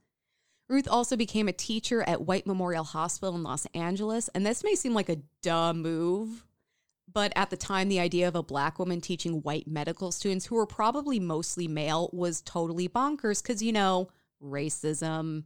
Ruth 0.69 0.87
also 0.89 1.15
became 1.15 1.47
a 1.47 1.53
teacher 1.53 2.03
at 2.03 2.21
White 2.21 2.47
Memorial 2.47 2.83
Hospital 2.83 3.35
in 3.35 3.43
Los 3.43 3.65
Angeles. 3.73 4.29
And 4.33 4.45
this 4.45 4.63
may 4.63 4.75
seem 4.75 4.93
like 4.93 5.09
a 5.09 5.21
dumb 5.41 5.81
move, 5.81 6.45
but 7.11 7.33
at 7.35 7.49
the 7.49 7.57
time, 7.57 7.89
the 7.89 7.99
idea 7.99 8.27
of 8.27 8.35
a 8.35 8.43
black 8.43 8.79
woman 8.79 9.01
teaching 9.01 9.41
white 9.41 9.67
medical 9.67 10.11
students 10.11 10.45
who 10.45 10.55
were 10.55 10.65
probably 10.65 11.19
mostly 11.19 11.67
male 11.67 12.09
was 12.13 12.41
totally 12.41 12.87
bonkers 12.87 13.41
because, 13.41 13.61
you 13.61 13.71
know, 13.71 14.09
racism. 14.41 15.43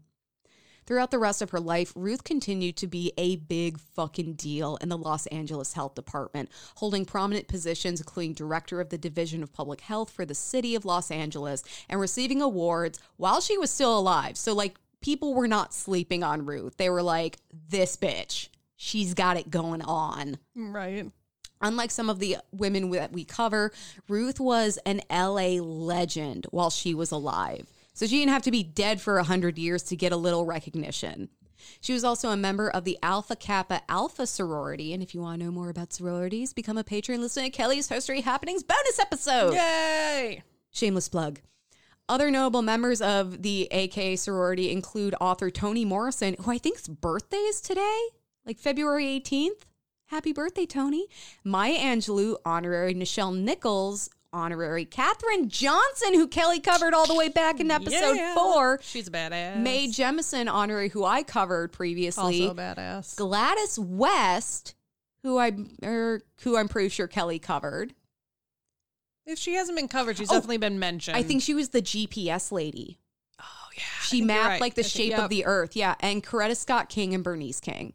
Throughout 0.87 1.11
the 1.11 1.19
rest 1.19 1.41
of 1.41 1.49
her 1.49 1.59
life, 1.59 1.91
Ruth 1.95 2.23
continued 2.23 2.77
to 2.77 2.87
be 2.87 3.11
a 3.17 3.35
big 3.35 3.77
fucking 3.77 4.35
deal 4.35 4.77
in 4.77 4.87
the 4.87 4.97
Los 4.97 5.27
Angeles 5.27 5.73
Health 5.73 5.95
Department, 5.95 6.49
holding 6.75 7.03
prominent 7.03 7.49
positions, 7.49 7.99
including 7.99 8.33
director 8.33 8.79
of 8.79 8.87
the 8.87 8.97
Division 8.97 9.43
of 9.43 9.51
Public 9.51 9.81
Health 9.81 10.09
for 10.09 10.23
the 10.25 10.33
city 10.33 10.75
of 10.75 10.85
Los 10.85 11.11
Angeles, 11.11 11.61
and 11.89 11.99
receiving 11.99 12.41
awards 12.41 12.99
while 13.17 13.41
she 13.41 13.57
was 13.57 13.69
still 13.69 13.99
alive. 13.99 14.37
So, 14.37 14.53
like, 14.53 14.77
people 15.01 15.33
were 15.33 15.47
not 15.47 15.73
sleeping 15.73 16.23
on 16.23 16.45
Ruth. 16.45 16.77
They 16.77 16.89
were 16.89 17.03
like, 17.03 17.37
this 17.69 17.97
bitch, 17.97 18.47
she's 18.77 19.13
got 19.13 19.35
it 19.35 19.51
going 19.51 19.81
on. 19.81 20.37
Right. 20.55 21.11
Unlike 21.59 21.91
some 21.91 22.09
of 22.09 22.19
the 22.19 22.37
women 22.53 22.91
that 22.91 23.11
we 23.11 23.25
cover, 23.25 23.73
Ruth 24.07 24.39
was 24.39 24.79
an 24.85 25.01
LA 25.11 25.59
legend 25.61 26.47
while 26.51 26.69
she 26.69 26.93
was 26.93 27.11
alive. 27.11 27.67
So 27.97 28.05
she 28.05 28.19
didn't 28.19 28.33
have 28.33 28.43
to 28.43 28.51
be 28.51 28.61
dead 28.61 29.01
for 29.01 29.15
100 29.15 29.57
years 29.57 29.81
to 29.85 29.95
get 29.95 30.11
a 30.11 30.17
little 30.17 30.45
recognition. 30.45 31.29
She 31.81 31.93
was 31.93 32.03
also 32.03 32.29
a 32.29 32.37
member 32.37 32.69
of 32.69 32.83
the 32.83 32.99
Alpha 33.01 33.35
Kappa 33.35 33.81
Alpha 33.89 34.27
sorority. 34.27 34.93
And 34.93 35.01
if 35.01 35.15
you 35.15 35.21
want 35.21 35.39
to 35.39 35.45
know 35.45 35.51
more 35.51 35.71
about 35.71 35.91
sororities, 35.91 36.53
become 36.53 36.77
a 36.77 36.83
patron. 36.83 37.21
Listen 37.21 37.43
to 37.45 37.49
Kelley's 37.49 37.89
Herstory 37.89 38.21
Happenings 38.21 38.61
bonus 38.61 38.99
episode. 38.99 39.55
Yay! 39.55 40.43
Shameless 40.69 41.09
plug. 41.09 41.39
Other 42.07 42.29
notable 42.29 42.61
members 42.61 43.01
of 43.01 43.41
the 43.41 43.67
AK 43.71 44.19
sorority 44.19 44.71
include 44.71 45.15
author 45.19 45.49
Toni 45.49 45.83
Morrison, 45.83 46.35
who 46.39 46.51
I 46.51 46.59
think's 46.59 46.87
birthday 46.87 47.37
is 47.37 47.61
today, 47.61 48.09
like 48.45 48.59
February 48.59 49.05
18th. 49.05 49.65
Happy 50.05 50.33
birthday, 50.33 50.67
Toni. 50.67 51.07
Maya 51.43 51.79
Angelou, 51.79 52.35
honorary 52.45 52.93
Nichelle 52.93 53.35
Nichols, 53.35 54.11
honorary 54.33 54.85
Katherine 54.85 55.49
Johnson, 55.49 56.13
who 56.13 56.27
Kelley 56.27 56.59
covered 56.59 56.93
all 56.93 57.07
the 57.07 57.15
way 57.15 57.29
back 57.29 57.59
in 57.59 57.71
episode 57.71 58.15
Yeah. 58.15 58.33
four. 58.35 58.79
She's 58.83 59.07
a 59.07 59.11
badass. 59.11 59.57
Mae 59.57 59.87
Jemison, 59.87 60.51
honorary, 60.51 60.89
who 60.89 61.05
I 61.05 61.23
covered 61.23 61.71
previously. 61.71 62.43
also 62.43 62.53
badass. 62.53 63.15
Gladys 63.15 63.79
West, 63.79 64.75
who 65.23 65.37
I 65.37 65.51
er, 65.83 66.21
who 66.41 66.57
I'm 66.57 66.67
pretty 66.67 66.89
sure 66.89 67.07
Kelley 67.07 67.39
covered. 67.39 67.93
If 69.25 69.37
she 69.39 69.53
hasn't 69.55 69.77
been 69.77 69.87
covered, 69.87 70.17
she's 70.17 70.29
Oh, 70.29 70.35
definitely 70.35 70.57
been 70.57 70.79
mentioned. 70.79 71.17
I 71.17 71.23
think 71.23 71.41
she 71.41 71.53
was 71.53 71.69
the 71.69 71.81
GPS 71.81 72.51
lady. 72.51 72.99
Oh 73.39 73.43
yeah. 73.75 73.83
She 74.03 74.21
mapped 74.21 74.45
right. 74.47 74.61
like 74.61 74.75
the 74.75 74.81
I 74.81 74.83
think- 74.83 74.93
shape 74.93 75.09
yep. 75.11 75.19
of 75.19 75.29
the 75.29 75.45
earth. 75.45 75.75
Yeah. 75.75 75.95
And 75.99 76.23
Coretta 76.23 76.55
Scott 76.55 76.87
King 76.89 77.13
and 77.13 77.23
Bernice 77.23 77.59
King. 77.59 77.93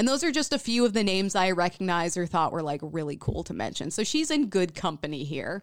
And 0.00 0.08
those 0.08 0.24
are 0.24 0.32
just 0.32 0.54
a 0.54 0.58
few 0.58 0.86
of 0.86 0.94
the 0.94 1.04
names 1.04 1.34
I 1.34 1.50
recognized 1.50 2.16
or 2.16 2.24
thought 2.24 2.52
were 2.52 2.62
like 2.62 2.80
really 2.82 3.18
cool 3.20 3.44
to 3.44 3.52
mention. 3.52 3.90
So 3.90 4.02
she's 4.02 4.30
in 4.30 4.48
good 4.48 4.74
company 4.74 5.24
here. 5.24 5.62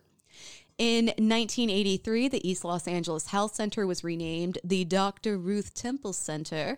In 0.77 1.05
1983, 1.07 2.27
the 2.27 2.47
East 2.47 2.63
Los 2.63 2.87
Angeles 2.87 3.25
Health 3.25 3.55
Center 3.55 3.87
was 3.87 4.03
renamed 4.03 4.59
the 4.63 4.85
Dr. 4.85 5.39
Ruth 5.39 5.73
Temple 5.73 6.13
Center. 6.13 6.77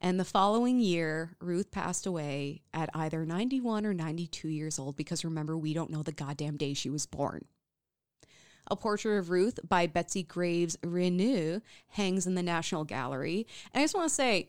And 0.00 0.20
the 0.20 0.24
following 0.24 0.78
year, 0.78 1.34
Ruth 1.40 1.72
passed 1.72 2.06
away 2.06 2.62
at 2.72 2.90
either 2.94 3.26
91 3.26 3.84
or 3.84 3.92
92 3.92 4.46
years 4.46 4.78
old 4.78 4.94
because 4.94 5.24
remember, 5.24 5.58
we 5.58 5.74
don't 5.74 5.90
know 5.90 6.04
the 6.04 6.12
goddamn 6.12 6.58
day 6.58 6.74
she 6.74 6.90
was 6.90 7.06
born. 7.06 7.44
A 8.70 8.76
portrait 8.76 9.18
of 9.18 9.30
Ruth 9.30 9.58
by 9.68 9.88
Betsy 9.88 10.22
Graves 10.22 10.76
Reyneau 10.76 11.60
hangs 11.88 12.28
in 12.28 12.36
the 12.36 12.42
National 12.44 12.84
Gallery. 12.84 13.48
And 13.74 13.80
I 13.80 13.84
just 13.84 13.96
want 13.96 14.08
to 14.08 14.14
say, 14.14 14.46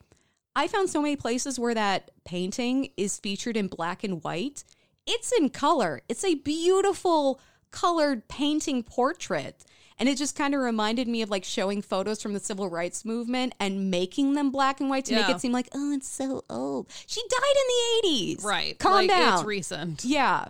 I 0.55 0.67
found 0.67 0.89
so 0.89 1.01
many 1.01 1.15
places 1.15 1.57
where 1.57 1.73
that 1.73 2.11
painting 2.25 2.89
is 2.97 3.17
featured 3.17 3.55
in 3.55 3.67
black 3.67 4.03
and 4.03 4.23
white. 4.23 4.63
It's 5.07 5.31
in 5.31 5.49
color. 5.49 6.01
It's 6.09 6.23
a 6.23 6.35
beautiful 6.35 7.39
colored 7.71 8.27
painting 8.27 8.83
portrait. 8.83 9.63
And 9.97 10.09
it 10.09 10.17
just 10.17 10.35
kind 10.35 10.55
of 10.55 10.61
reminded 10.61 11.07
me 11.07 11.21
of 11.21 11.29
like 11.29 11.43
showing 11.43 11.81
photos 11.81 12.21
from 12.21 12.33
the 12.33 12.39
civil 12.39 12.69
rights 12.69 13.05
movement 13.05 13.53
and 13.59 13.91
making 13.91 14.33
them 14.33 14.51
black 14.51 14.81
and 14.81 14.89
white 14.89 15.05
to 15.05 15.15
make 15.15 15.29
it 15.29 15.39
seem 15.39 15.51
like, 15.51 15.69
oh, 15.73 15.91
it's 15.93 16.09
so 16.09 16.43
old. 16.49 16.89
She 17.05 17.21
died 17.21 17.55
in 17.55 17.67
the 17.67 18.35
80s. 18.35 18.43
Right. 18.43 18.79
Calm 18.79 18.93
like, 18.93 19.09
down. 19.09 19.33
It's 19.35 19.43
recent. 19.43 20.03
Yeah. 20.03 20.45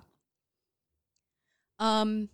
Um 1.80 2.30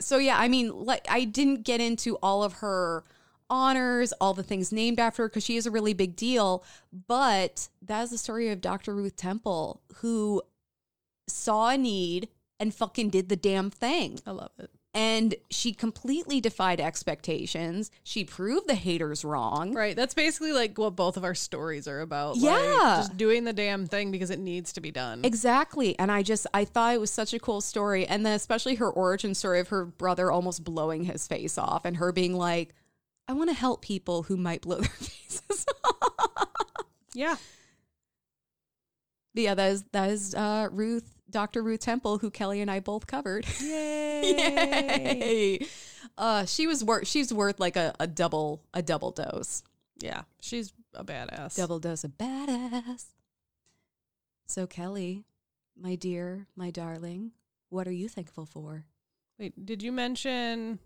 so 0.00 0.16
yeah, 0.16 0.38
I 0.38 0.48
mean 0.48 0.70
like 0.70 1.06
I 1.10 1.24
didn't 1.24 1.62
get 1.62 1.80
into 1.80 2.16
all 2.22 2.42
of 2.42 2.54
her 2.54 3.04
honors, 3.52 4.12
all 4.20 4.32
the 4.34 4.42
things 4.42 4.72
named 4.72 4.98
after 4.98 5.22
her 5.24 5.28
cuz 5.28 5.44
she 5.44 5.56
is 5.56 5.66
a 5.66 5.70
really 5.70 5.92
big 5.92 6.16
deal, 6.16 6.64
but 7.06 7.68
that 7.82 8.02
is 8.04 8.10
the 8.10 8.18
story 8.18 8.48
of 8.48 8.60
Dr. 8.62 8.94
Ruth 8.94 9.14
Temple 9.16 9.82
who 9.96 10.42
saw 11.28 11.68
a 11.68 11.76
need 11.78 12.28
and 12.58 12.74
fucking 12.74 13.10
did 13.10 13.28
the 13.28 13.36
damn 13.36 13.70
thing. 13.70 14.18
I 14.26 14.30
love 14.30 14.52
it. 14.58 14.70
And 14.94 15.34
she 15.50 15.72
completely 15.72 16.38
defied 16.38 16.78
expectations. 16.78 17.90
She 18.02 18.24
proved 18.24 18.68
the 18.68 18.74
haters 18.74 19.24
wrong. 19.24 19.72
Right. 19.72 19.96
That's 19.96 20.12
basically 20.12 20.52
like 20.52 20.76
what 20.76 20.94
both 20.96 21.16
of 21.16 21.24
our 21.24 21.34
stories 21.34 21.88
are 21.88 22.00
about. 22.00 22.36
like, 22.36 22.42
Yeah. 22.44 22.96
just 22.98 23.16
doing 23.16 23.44
the 23.44 23.54
damn 23.54 23.86
thing 23.86 24.10
because 24.10 24.28
it 24.28 24.38
needs 24.38 24.70
to 24.74 24.82
be 24.82 24.90
done. 24.90 25.24
Exactly. 25.24 25.98
And 25.98 26.12
I 26.12 26.22
just 26.22 26.46
I 26.52 26.66
thought 26.66 26.94
it 26.94 27.00
was 27.00 27.10
such 27.10 27.32
a 27.32 27.38
cool 27.38 27.62
story. 27.62 28.06
And 28.06 28.26
then 28.26 28.34
especially 28.34 28.74
her 28.76 28.90
origin 28.90 29.34
story 29.34 29.60
of 29.60 29.68
her 29.68 29.86
brother 29.86 30.30
almost 30.30 30.62
blowing 30.62 31.04
his 31.04 31.26
face 31.26 31.56
off 31.56 31.86
and 31.86 31.96
her 31.96 32.12
being 32.12 32.34
like, 32.34 32.74
I 33.28 33.32
want 33.34 33.50
to 33.50 33.54
help 33.54 33.82
people 33.82 34.24
who 34.24 34.36
might 34.36 34.62
blow 34.62 34.76
their 34.80 34.88
faces 34.90 35.64
off. 35.84 36.48
yeah. 37.14 37.36
But 39.34 39.42
yeah, 39.42 39.54
that 39.54 39.72
is 39.72 39.84
that 39.92 40.10
is 40.10 40.34
uh 40.34 40.68
Ruth, 40.70 41.08
Dr. 41.30 41.62
Ruth 41.62 41.80
Temple, 41.80 42.18
who 42.18 42.30
Kelley 42.30 42.60
and 42.60 42.70
I 42.70 42.80
both 42.80 43.06
covered. 43.06 43.46
Yay. 43.60 44.34
Yay. 45.58 45.66
Uh 46.18 46.44
she 46.44 46.66
was 46.66 46.84
worth 46.84 47.06
she's 47.06 47.32
worth 47.32 47.58
like 47.58 47.76
a, 47.76 47.94
a 47.98 48.06
double 48.06 48.62
a 48.74 48.82
double 48.82 49.10
dose. 49.12 49.62
Yeah. 50.00 50.22
She's 50.40 50.72
a 50.94 51.04
badass. 51.04 51.56
Double 51.56 51.78
dose 51.78 52.04
of 52.04 52.12
badass. 52.18 53.04
So 54.46 54.66
Kelley, 54.66 55.24
my 55.80 55.94
dear, 55.94 56.46
my 56.56 56.70
darling, 56.70 57.32
what 57.70 57.88
are 57.88 57.92
you 57.92 58.08
thankful 58.08 58.44
for? 58.44 58.84
Wait, 59.38 59.64
did 59.64 59.82
you 59.82 59.92
mention 59.92 60.78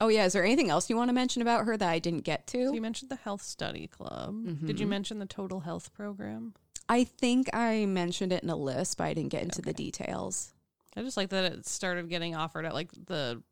Oh 0.00 0.08
yeah, 0.08 0.24
is 0.24 0.32
there 0.32 0.44
anything 0.44 0.70
else 0.70 0.88
you 0.88 0.96
want 0.96 1.08
to 1.08 1.12
mention 1.14 1.42
about 1.42 1.64
her 1.66 1.76
that 1.76 1.88
I 1.88 1.98
didn't 1.98 2.20
get 2.24 2.48
so 2.50 2.72
you 2.72 2.80
mentioned 2.80 3.10
the 3.10 3.16
health 3.16 3.42
study 3.42 3.86
club? 3.88 4.34
Did 4.66 4.78
you 4.80 4.86
Mhm. 4.86 4.90
mention 4.90 5.18
the 5.18 5.26
total 5.26 5.60
health 5.60 5.92
program? 5.92 6.54
I 6.88 7.04
think 7.04 7.50
I 7.54 7.84
mentioned 7.86 8.32
it 8.32 8.42
in 8.42 8.48
a 8.50 8.56
list, 8.56 8.96
but 8.98 9.04
I 9.04 9.14
didn't 9.14 9.30
get 9.30 9.42
into 9.42 9.60
the 9.60 9.72
details. 9.74 10.52
I 10.96 11.02
just 11.02 11.16
like 11.16 11.30
that 11.30 11.44
it 11.52 11.66
started 11.66 12.08
getting 12.08 12.34
offered 12.34 12.64
at 12.64 12.74
like 12.74 12.90
the 13.06 13.42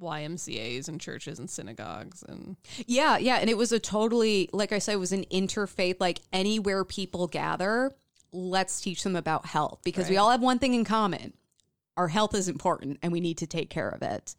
YMCA's 0.00 0.88
and 0.88 1.00
churches 1.00 1.38
and 1.38 1.48
synagogues 1.48 2.22
and 2.24 2.56
Yeah, 2.86 3.18
yeah. 3.18 3.36
And 3.36 3.48
it 3.48 3.56
was 3.56 3.70
a 3.72 3.78
totally, 3.78 4.48
like 4.52 4.72
I 4.72 4.78
said, 4.78 4.94
it 4.94 4.98
was 4.98 5.12
an 5.12 5.24
interfaith, 5.30 5.96
like 6.00 6.20
anywhere 6.32 6.84
people 6.84 7.26
gather, 7.28 7.92
let's 8.32 8.80
teach 8.80 9.02
them 9.04 9.14
about 9.14 9.46
health 9.46 9.80
because 9.84 10.08
we 10.08 10.16
all 10.16 10.30
have 10.30 10.40
one 10.42 10.58
thing 10.58 10.74
in 10.74 10.84
common. 10.84 11.34
Our 11.96 12.08
health 12.08 12.34
is 12.34 12.48
important 12.48 12.98
and 13.02 13.12
we 13.12 13.20
need 13.20 13.38
to 13.38 13.46
take 13.46 13.70
care 13.70 13.88
of 13.90 14.02
it. 14.02 14.34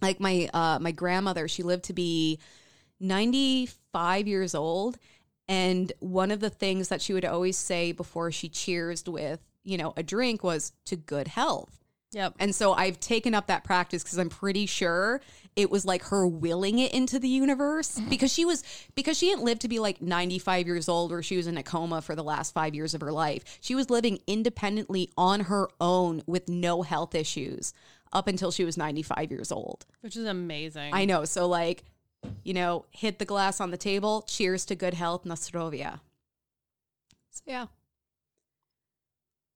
Like 0.00 0.20
my 0.20 0.48
uh 0.52 0.78
my 0.80 0.92
grandmother, 0.92 1.48
she 1.48 1.62
lived 1.62 1.84
to 1.84 1.92
be 1.92 2.38
95 3.00 4.26
years 4.26 4.54
old. 4.54 4.98
And 5.48 5.92
one 6.00 6.30
of 6.30 6.40
the 6.40 6.50
things 6.50 6.88
that 6.88 7.00
she 7.00 7.12
would 7.12 7.24
always 7.24 7.56
say 7.56 7.92
before 7.92 8.32
she 8.32 8.48
cheersed 8.48 9.08
with, 9.08 9.40
you 9.62 9.78
know, 9.78 9.92
a 9.96 10.02
drink 10.02 10.42
was 10.42 10.72
to 10.86 10.96
good 10.96 11.28
health. 11.28 11.84
Yep. 12.12 12.36
And 12.38 12.54
so 12.54 12.72
I've 12.72 12.98
taken 12.98 13.34
up 13.34 13.48
that 13.48 13.62
practice 13.62 14.02
because 14.02 14.18
I'm 14.18 14.30
pretty 14.30 14.66
sure 14.66 15.20
it 15.54 15.70
was 15.70 15.84
like 15.84 16.02
her 16.04 16.26
willing 16.26 16.78
it 16.78 16.92
into 16.92 17.18
the 17.18 17.28
universe 17.28 18.00
because 18.08 18.32
she 18.32 18.44
was 18.44 18.64
because 18.94 19.18
she 19.18 19.26
didn't 19.28 19.44
live 19.44 19.58
to 19.60 19.68
be 19.68 19.78
like 19.78 20.00
95 20.00 20.66
years 20.66 20.88
old 20.88 21.12
or 21.12 21.22
she 21.22 21.36
was 21.36 21.46
in 21.46 21.58
a 21.58 21.62
coma 21.62 22.00
for 22.00 22.14
the 22.14 22.24
last 22.24 22.54
5 22.54 22.74
years 22.74 22.94
of 22.94 23.00
her 23.00 23.12
life. 23.12 23.58
She 23.60 23.74
was 23.74 23.90
living 23.90 24.20
independently 24.26 25.10
on 25.16 25.40
her 25.40 25.68
own 25.80 26.22
with 26.26 26.48
no 26.48 26.82
health 26.82 27.14
issues 27.14 27.74
up 28.12 28.28
until 28.28 28.50
she 28.50 28.64
was 28.64 28.76
95 28.76 29.30
years 29.30 29.52
old. 29.52 29.86
Which 30.00 30.16
is 30.16 30.26
amazing. 30.26 30.94
I 30.94 31.04
know. 31.04 31.24
So 31.24 31.46
like, 31.46 31.84
you 32.42 32.54
know, 32.54 32.86
hit 32.90 33.18
the 33.18 33.24
glass 33.24 33.60
on 33.60 33.70
the 33.70 33.76
table. 33.76 34.22
Cheers 34.22 34.64
to 34.66 34.74
good 34.74 34.94
health, 34.94 35.24
Nostrovia. 35.24 36.00
So 37.30 37.42
yeah. 37.46 37.66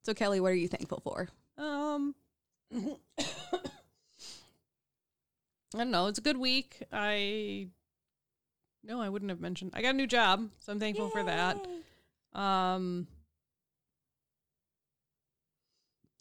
So 0.05 0.15
Kelley, 0.15 0.41
what 0.41 0.53
are 0.53 0.57
you 0.57 0.69
thankful 0.69 1.01
for? 1.01 1.29
Um, 1.59 2.15
I 2.75 2.95
don't 5.77 5.91
know. 5.91 6.07
It's 6.07 6.19
a 6.19 6.23
good 6.23 6.39
week. 6.39 6.83
I 6.93 7.69
no, 8.83 9.01
I 9.01 9.09
wouldn't 9.09 9.31
have 9.31 9.41
mentioned. 9.41 9.73
I 9.75 9.83
got 9.83 9.91
a 9.91 9.97
new 9.97 10.07
job, 10.07 10.49
so 10.61 10.73
I'm 10.73 10.81
thankful 10.81 11.11
for 11.11 11.23
that. 11.23 11.59
Um, 12.33 13.07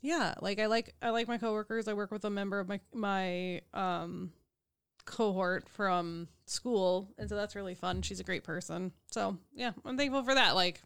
yeah, 0.02 0.34
like 0.42 0.60
I 0.60 0.68
like 0.68 0.96
I 1.02 1.10
like 1.10 1.28
my 1.28 1.38
coworkers. 1.38 1.88
I 1.88 1.94
work 1.94 2.12
with 2.12 2.26
a 2.26 2.30
member 2.30 2.60
of 2.60 2.68
my 2.68 2.80
my 2.94 3.62
um 3.74 4.32
cohort 5.06 5.68
from 5.70 6.28
school, 6.46 7.10
and 7.18 7.28
so 7.28 7.36
that's 7.36 7.56
really 7.56 7.76
fun. 7.76 8.02
She's 8.02 8.20
a 8.20 8.24
great 8.24 8.44
person. 8.44 8.92
So 9.12 9.38
yeah, 9.54 9.72
I'm 9.86 9.98
thankful 9.98 10.24
for 10.24 10.36
that. 10.36 10.56
Like 10.56 10.82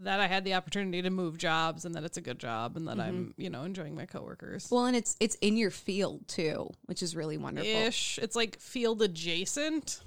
that 0.00 0.20
I 0.20 0.26
had 0.26 0.44
the 0.44 0.54
opportunity 0.54 1.02
to 1.02 1.10
move 1.10 1.36
jobs 1.36 1.84
and 1.84 1.94
that 1.94 2.04
it's 2.04 2.16
a 2.16 2.22
good 2.22 2.38
job 2.38 2.76
and 2.76 2.88
that 2.88 2.98
I'm, 2.98 3.34
you 3.36 3.50
know, 3.50 3.64
enjoying 3.64 3.94
my 3.94 4.06
coworkers. 4.06 4.68
Well, 4.70 4.86
and 4.86 4.96
it's 4.96 5.16
it's 5.20 5.36
in 5.36 5.56
your 5.56 5.70
field 5.70 6.26
too, 6.26 6.70
which 6.86 7.02
is 7.02 7.14
really 7.14 7.36
wonderful. 7.36 7.70
Ish. 7.70 8.18
It's 8.22 8.34
like 8.34 8.58
field 8.58 9.02
adjacent. 9.02 10.00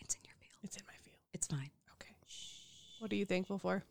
It's 0.00 0.14
in 0.14 0.20
your 0.24 0.36
field. 0.38 0.58
It's 0.62 0.76
in 0.76 0.82
my 0.86 0.94
field. 1.02 1.16
It's 1.32 1.46
fine. 1.48 1.70
Okay. 2.00 2.14
What 3.00 3.12
are 3.12 3.16
you 3.16 3.26
thankful 3.26 3.58
for? 3.58 3.82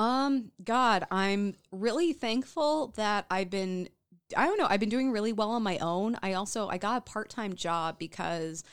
Um, 0.00 0.50
God, 0.64 1.06
I'm 1.10 1.56
really 1.70 2.14
thankful 2.14 2.94
that 2.96 3.26
I've 3.30 3.50
been 3.50 3.90
I 4.34 4.46
don't 4.46 4.58
know, 4.58 4.66
I've 4.70 4.80
been 4.80 4.88
doing 4.88 5.10
really 5.10 5.32
well 5.32 5.50
on 5.50 5.62
my 5.62 5.76
own. 5.78 6.16
I 6.22 6.32
also 6.34 6.68
I 6.68 6.78
got 6.78 6.96
a 6.96 7.00
part-time 7.02 7.54
job 7.54 7.98
because 7.98 8.64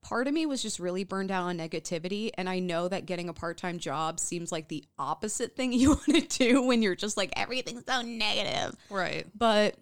part 0.00 0.28
of 0.28 0.34
me 0.34 0.46
was 0.46 0.62
just 0.62 0.78
really 0.78 1.02
burned 1.02 1.32
out 1.32 1.42
on 1.42 1.58
negativity 1.58 2.30
and 2.38 2.48
I 2.48 2.60
know 2.60 2.86
that 2.86 3.04
getting 3.04 3.28
a 3.28 3.32
part-time 3.32 3.80
job 3.80 4.20
seems 4.20 4.52
like 4.52 4.68
the 4.68 4.84
opposite 4.96 5.56
thing 5.56 5.72
you 5.72 5.88
want 5.88 6.04
to 6.04 6.20
do 6.20 6.62
when 6.62 6.82
you're 6.82 6.94
just 6.94 7.16
like 7.16 7.32
everything's 7.34 7.84
so 7.84 8.02
negative. 8.02 8.76
Right. 8.88 9.26
but 9.36 9.74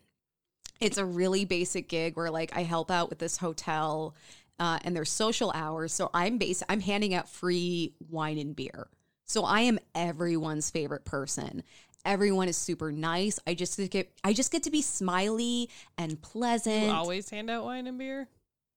it's 0.81 0.97
a 0.97 1.05
really 1.05 1.45
basic 1.45 1.89
gig 1.89 2.17
where 2.17 2.31
like 2.31 2.57
I 2.57 2.63
help 2.63 2.91
out 2.91 3.11
with 3.11 3.19
this 3.19 3.37
hotel 3.37 4.15
uh, 4.59 4.79
and 4.85 4.97
their 4.97 5.05
social 5.05 5.53
hours. 5.55 5.93
So 5.93 6.09
I'm 6.15 6.39
base 6.39 6.63
I'm 6.67 6.81
handing 6.81 7.13
out 7.13 7.29
free 7.29 7.93
wine 8.09 8.39
and 8.39 8.57
beer. 8.57 8.89
So 9.27 9.45
I 9.45 9.61
am 9.61 9.79
everyone's 9.95 10.71
favorite 10.71 11.05
person. 11.05 11.63
Everyone 12.05 12.49
is 12.49 12.57
super 12.57 12.93
nice. 12.93 13.39
I 13.47 13.55
just 13.55 13.79
get 13.91 14.13
I 14.23 14.33
just 14.35 14.53
get 14.53 14.63
to 14.65 14.71
be 14.71 14.83
smiley 14.83 15.71
and 15.97 16.21
pleasant. 16.21 16.85
You 16.87 16.91
always 16.93 17.31
hand 17.31 17.49
out 17.51 17.65
wine 17.65 17.87
and 17.87 17.99
beer. 17.99 18.29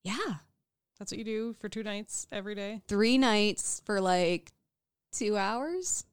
yeah. 0.03 0.36
That's 0.99 1.11
what 1.11 1.19
you 1.19 1.26
do 1.26 1.53
for 1.60 1.69
two 1.69 1.84
nights 1.84 2.26
every 2.32 2.56
day. 2.56 2.82
Three 2.88 3.19
nights 3.19 3.84
for 3.86 4.02
like 4.02 4.52
two 5.11 5.38
hours. 5.38 6.06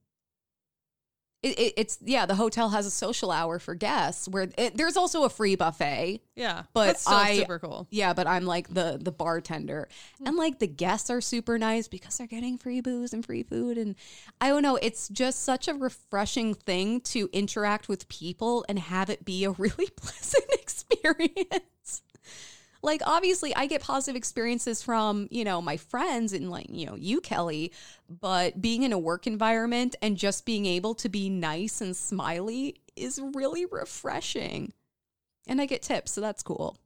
It, 1.44 1.58
it, 1.58 1.74
it's 1.76 1.98
yeah. 2.02 2.24
The 2.24 2.34
hotel 2.34 2.70
has 2.70 2.86
a 2.86 2.90
social 2.90 3.30
hour 3.30 3.58
for 3.58 3.74
guests 3.74 4.26
where 4.26 4.48
it, 4.56 4.78
there's 4.78 4.96
also 4.96 5.24
a 5.24 5.28
free 5.28 5.56
buffet. 5.56 6.22
Yeah, 6.36 6.62
But 6.72 7.02
I- 7.06 7.36
super 7.36 7.58
cool. 7.58 7.86
Yeah, 7.90 8.14
but 8.14 8.26
I'm 8.26 8.46
like 8.46 8.72
the 8.72 8.98
the 8.98 9.12
bartender. 9.12 9.88
Hmm. 10.18 10.28
And 10.28 10.36
like 10.38 10.58
the 10.58 10.66
guests 10.66 11.10
are 11.10 11.20
super 11.20 11.58
nice 11.58 11.86
because 11.86 12.16
they're 12.16 12.26
getting 12.26 12.56
free 12.56 12.80
booze 12.80 13.12
and 13.12 13.24
free 13.24 13.42
food 13.42 13.76
and 13.76 13.94
I 14.40 14.48
don't 14.48 14.62
know, 14.62 14.76
it's 14.76 15.08
just 15.10 15.42
such 15.44 15.68
a 15.68 15.74
refreshing 15.74 16.54
thing 16.54 17.02
to 17.02 17.28
interact 17.32 17.88
with 17.88 18.08
people 18.08 18.64
and 18.66 18.78
have 18.78 19.10
it 19.10 19.26
be 19.26 19.44
a 19.44 19.50
really 19.58 19.88
pleasant 19.96 20.44
experience. 20.54 22.02
Like 22.84 23.00
obviously 23.06 23.56
I 23.56 23.64
get 23.66 23.80
positive 23.80 24.14
experiences 24.14 24.82
from, 24.82 25.26
you 25.30 25.42
know, 25.42 25.62
my 25.62 25.78
friends 25.78 26.34
and 26.34 26.50
like, 26.50 26.66
you 26.68 26.84
know, 26.84 26.96
you 26.96 27.22
Kelley, 27.22 27.72
but 28.08 28.60
being 28.60 28.82
in 28.82 28.92
a 28.92 28.98
work 28.98 29.26
environment 29.26 29.96
and 30.02 30.18
just 30.18 30.44
being 30.44 30.66
able 30.66 30.94
to 30.96 31.08
be 31.08 31.30
nice 31.30 31.80
and 31.80 31.96
smiley 31.96 32.76
is 32.94 33.18
really 33.32 33.64
refreshing. 33.64 34.74
And 35.46 35.62
I 35.62 35.66
get 35.66 35.80
tips, 35.80 36.12
so 36.12 36.20
that's 36.20 36.42
cool. 36.42 36.76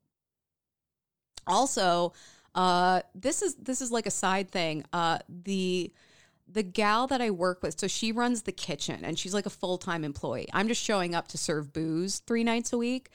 Also 1.47 2.13
uh 2.55 3.03
this 3.15 3.43
is 3.43 3.57
this 3.57 3.81
is 3.81 3.91
like 3.91 4.07
a 4.07 4.11
side 4.11 4.53
thing. 4.53 4.85
Uh 4.93 5.19
the 5.29 5.93
the 6.51 6.63
gal 6.63 7.07
that 7.07 7.21
i 7.21 7.31
work 7.31 7.63
with 7.63 7.79
so 7.79 7.87
she 7.87 8.11
runs 8.11 8.43
the 8.43 8.53
kitchen 8.53 9.05
and 9.05 9.19
she's 9.19 9.35
like 9.35 9.47
a 9.47 9.51
full-time 9.51 10.05
employee. 10.05 10.49
I'm 10.53 10.69
just 10.69 10.83
showing 10.83 11.17
up 11.17 11.27
to 11.29 11.39
serve 11.39 11.73
booze 11.73 12.21
three 12.21 12.45
nights 12.45 12.73
a 12.73 12.79
week 12.79 13.11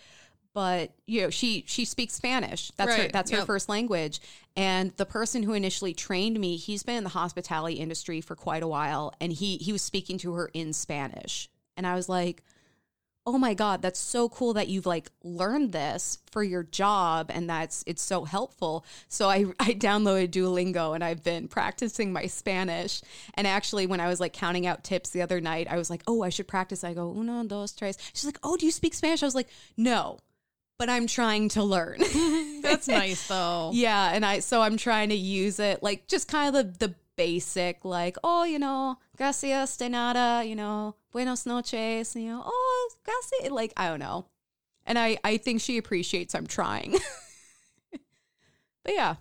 but 0.53 0.91
you 1.07 1.21
know 1.21 1.29
she 1.29 1.63
she 1.67 1.85
speaks 1.85 2.13
spanish. 2.13 2.71
That's 2.77 2.95
her 2.95 3.03
Right, 3.03 3.11
that's 3.11 3.31
her 3.31 3.45
first 3.45 3.69
language. 3.69 4.21
And 4.55 4.91
the 4.97 5.05
person 5.05 5.43
who 5.43 5.53
initially 5.53 5.93
trained 5.93 6.39
me 6.39 6.57
he's 6.57 6.83
been 6.83 6.97
in 6.97 7.03
the 7.03 7.09
hospitality 7.09 7.75
industry 7.75 8.21
for 8.21 8.35
quite 8.35 8.63
a 8.63 8.67
while 8.67 9.13
and 9.19 9.33
he 9.33 9.57
he 9.57 9.71
was 9.71 9.81
speaking 9.81 10.17
to 10.19 10.33
her 10.33 10.49
in 10.53 10.73
spanish. 10.73 11.49
And 11.75 11.87
i 11.87 11.95
was 11.95 12.07
like 12.07 12.43
oh 13.25 13.37
my 13.37 13.53
god 13.53 13.81
that's 13.81 13.99
so 13.99 14.27
cool 14.27 14.53
that 14.53 14.67
you've 14.67 14.85
like 14.85 15.09
learned 15.23 15.71
this 15.71 16.19
for 16.29 16.43
your 16.43 16.61
job 16.61 17.31
and 17.33 17.49
that's 17.49 17.83
it's 17.87 18.01
so 18.01 18.23
helpful. 18.25 18.85
So 19.07 19.29
i 19.29 19.45
i 19.59 19.73
downloaded 19.73 20.29
duolingo 20.29 20.93
and 20.93 21.03
i've 21.03 21.23
been 21.23 21.47
practicing 21.47 22.13
my 22.13 22.27
spanish. 22.27 23.01
And 23.33 23.47
actually 23.47 23.87
when 23.87 23.99
i 23.99 24.07
was 24.07 24.19
like 24.19 24.33
counting 24.33 24.67
out 24.67 24.83
tips 24.83 25.09
the 25.09 25.23
other 25.23 25.41
night 25.41 25.67
i 25.67 25.77
was 25.77 25.89
like 25.89 26.03
oh 26.05 26.21
i 26.21 26.29
should 26.29 26.47
practice. 26.47 26.83
I 26.83 26.93
go 26.93 27.09
uno 27.09 27.43
dos 27.43 27.71
tres. 27.71 27.97
She's 28.13 28.25
like 28.25 28.39
oh 28.43 28.55
do 28.55 28.67
you 28.67 28.71
speak 28.71 28.93
spanish? 28.93 29.23
I 29.23 29.25
was 29.25 29.35
like 29.35 29.49
no 29.77 30.19
but 30.83 30.89
i'm 30.89 31.07
trying 31.07 31.47
to 31.47 31.63
learn 31.63 31.99
That's 32.63 32.87
nice 32.87 33.27
though. 33.27 33.71
yeah, 33.73 34.11
and 34.13 34.25
I 34.25 34.39
so 34.39 34.61
I'm 34.61 34.77
trying 34.77 35.09
to 35.09 35.15
use 35.15 35.59
it 35.59 35.83
like 35.83 36.07
just 36.07 36.27
kind 36.27 36.55
of 36.55 36.77
the 36.79 36.87
the 36.87 36.95
basic 37.15 37.85
like 37.85 38.17
oh 38.23 38.43
you 38.43 38.57
know 38.57 38.97
gracias 39.15 39.77
de 39.77 39.89
nada 39.89 40.43
you 40.43 40.55
know 40.55 40.95
buenos 41.11 41.45
noches 41.45 42.15
you 42.15 42.29
know 42.29 42.41
oh 42.43 42.89
gracias 43.05 43.51
like 43.51 43.73
I 43.77 43.89
don't 43.89 43.99
know, 43.99 44.25
and 44.85 44.97
I 44.97 45.17
I 45.23 45.37
think 45.37 45.61
she 45.61 45.77
appreciates 45.77 46.33
I'm 46.33 46.47
trying. 46.47 46.95
but 48.83 48.95
yeah, 48.95 49.15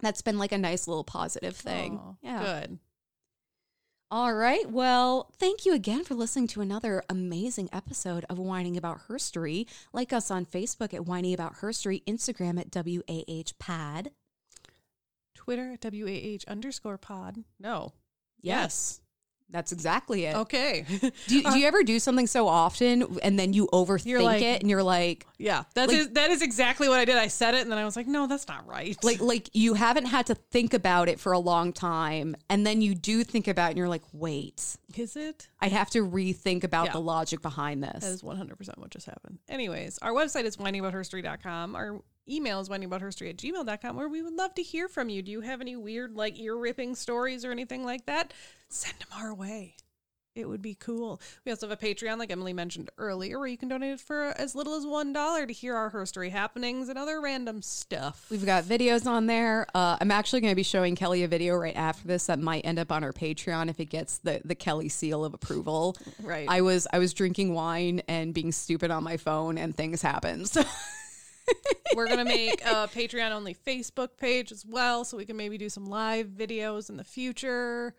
that's 0.00 0.22
been 0.22 0.38
like 0.38 0.52
a 0.52 0.58
nice 0.58 0.88
little 0.88 1.04
positive 1.04 1.56
thing. 1.56 1.98
Aw, 1.98 2.14
yeah. 2.22 2.42
Good. 2.42 2.78
All 4.14 4.32
right. 4.32 4.70
Well, 4.70 5.28
thank 5.40 5.66
you 5.66 5.74
again 5.74 6.04
for 6.04 6.14
listening 6.14 6.46
to 6.46 6.60
another 6.60 7.02
amazing 7.10 7.68
episode 7.72 8.24
of 8.30 8.38
Whining 8.38 8.76
About 8.76 9.08
Herstory. 9.08 9.66
Like 9.92 10.12
us 10.12 10.30
on 10.30 10.46
Facebook 10.46 10.94
at 10.94 11.04
Whining 11.04 11.34
About 11.34 11.56
Herstory, 11.56 12.00
Instagram 12.04 12.60
at 12.60 12.70
WAH 12.72 13.50
Pad. 13.58 14.12
Twitter 15.34 15.72
at 15.72 15.92
WAH 15.92 16.44
underscore 16.46 16.96
pod. 16.96 17.42
No. 17.58 17.92
Yes. 18.40 19.00
That's 19.50 19.70
exactly 19.72 20.24
it. 20.24 20.34
Okay. 20.34 20.84
Do, 21.28 21.36
you, 21.36 21.42
do 21.44 21.58
you 21.58 21.66
ever 21.66 21.84
do 21.84 21.98
something 22.00 22.26
so 22.26 22.48
often 22.48 23.18
and 23.22 23.38
then 23.38 23.52
you 23.52 23.68
overthink 23.72 24.22
like- 24.22 24.42
it 24.42 24.60
and 24.62 24.68
you're 24.70 24.82
like, 24.82 25.26
yeah. 25.38 25.62
That's 25.74 25.92
Like- 25.92 26.00
is- 26.00 26.10
that 26.10 26.30
is 26.30 26.42
exactly 26.42 26.88
what 26.88 26.98
I 26.98 27.04
did. 27.04 27.16
I 27.16 27.28
said 27.28 27.54
it 27.54 27.60
and 27.62 27.70
then 27.70 27.78
I 27.78 27.84
was 27.84 27.94
like, 27.94 28.06
no, 28.08 28.26
that's 28.26 28.48
not 28.48 28.66
right. 28.66 28.96
like, 29.04 29.20
like 29.20 29.50
you 29.52 29.74
haven't 29.74 30.06
had 30.06 30.26
to 30.26 30.34
think 30.34 30.74
about 30.74 31.08
it 31.08 31.20
for 31.20 31.32
a 31.32 31.38
long 31.38 31.72
time, 31.72 32.34
and 32.50 32.66
then 32.66 32.80
you 32.82 32.94
do 32.96 33.22
think 33.22 33.46
about 33.46 33.66
it, 33.66 33.70
and 33.70 33.78
you're 33.78 33.88
like, 33.88 34.02
wait, 34.12 34.76
is 34.96 35.14
it? 35.14 35.48
I 35.60 35.68
have 35.68 35.90
to 35.90 36.00
rethink 36.04 36.64
about 36.64 36.86
Yeah. 36.86 36.92
the 36.92 37.00
logic 37.00 37.40
behind 37.42 37.84
this. 37.84 38.04
is 38.04 38.22
100% 38.22 38.78
what 38.78 38.90
just 38.90 39.06
happened. 39.06 39.38
Anyways, 39.48 39.98
our 40.02 40.12
website 40.12 40.44
is 40.44 40.56
whiningaboutherstory.com. 40.56 41.76
Our 41.76 42.00
email 42.28 42.60
is 42.60 42.68
whiningaboutherstory 42.68 43.30
at 43.30 43.36
gmail.com, 43.36 43.96
where 43.96 44.08
we 44.08 44.22
would 44.22 44.34
love 44.34 44.54
to 44.54 44.62
hear 44.62 44.88
from 44.88 45.08
you. 45.08 45.22
Do 45.22 45.30
you 45.30 45.40
have 45.42 45.60
any 45.60 45.76
weird, 45.76 46.14
like, 46.14 46.38
ear 46.38 46.56
ripping 46.56 46.94
stories 46.94 47.44
or 47.44 47.50
anything 47.52 47.84
like 47.84 48.06
that? 48.06 48.32
Send 48.68 48.94
them 48.98 49.08
our 49.16 49.34
way. 49.34 49.76
it 50.34 50.48
would 50.48 50.62
be 50.62 50.74
cool. 50.74 51.20
We 51.44 51.52
also 51.52 51.68
have 51.68 51.80
a 51.80 51.86
Patreon, 51.86 52.18
like 52.18 52.32
Emily 52.32 52.52
mentioned 52.52 52.90
earlier, 52.98 53.38
where 53.38 53.46
you 53.46 53.56
can 53.56 53.68
donate 53.68 54.00
for 54.00 54.34
as 54.36 54.56
little 54.56 54.74
as 54.74 54.84
one 54.84 55.12
dollar 55.12 55.46
to 55.46 55.52
hear 55.52 55.76
our 55.76 55.92
herstory 55.92 56.28
happenings 56.28 56.88
and 56.88 56.98
other 56.98 57.20
random 57.20 57.62
stuff. 57.62 58.26
We've 58.30 58.44
got 58.44 58.64
videos 58.64 59.06
on 59.06 59.26
there. 59.26 59.68
Uh, 59.76 59.96
I'm 60.00 60.10
actually 60.10 60.40
going 60.40 60.50
to 60.50 60.56
be 60.56 60.64
showing 60.64 60.96
Kelley 60.96 61.22
a 61.22 61.28
video 61.28 61.54
right 61.54 61.76
after 61.76 62.08
this 62.08 62.26
that 62.26 62.40
might 62.40 62.66
end 62.66 62.80
up 62.80 62.90
on 62.90 63.04
our 63.04 63.12
Patreon 63.12 63.70
if 63.70 63.78
it 63.78 63.90
gets 63.90 64.18
the 64.18 64.40
the 64.44 64.56
Kelley 64.56 64.88
seal 64.88 65.24
of 65.24 65.34
approval. 65.34 65.96
Right. 66.20 66.48
I 66.48 66.62
was 66.62 66.88
I 66.92 66.98
was 66.98 67.14
drinking 67.14 67.54
wine 67.54 68.02
and 68.08 68.34
being 68.34 68.50
stupid 68.50 68.90
on 68.90 69.04
my 69.04 69.18
phone, 69.18 69.56
and 69.56 69.76
things 69.76 70.02
happened. 70.02 70.50
So 70.54 70.64
We're 71.94 72.08
gonna 72.08 72.24
make 72.24 72.60
a 72.64 72.88
Patreon 72.88 73.30
only 73.32 73.54
Facebook 73.54 74.16
page 74.18 74.50
as 74.52 74.64
well, 74.66 75.04
so 75.04 75.16
we 75.16 75.24
can 75.24 75.36
maybe 75.36 75.58
do 75.58 75.68
some 75.68 75.86
live 75.86 76.28
videos 76.28 76.90
in 76.90 76.96
the 76.96 77.04
future. 77.04 77.94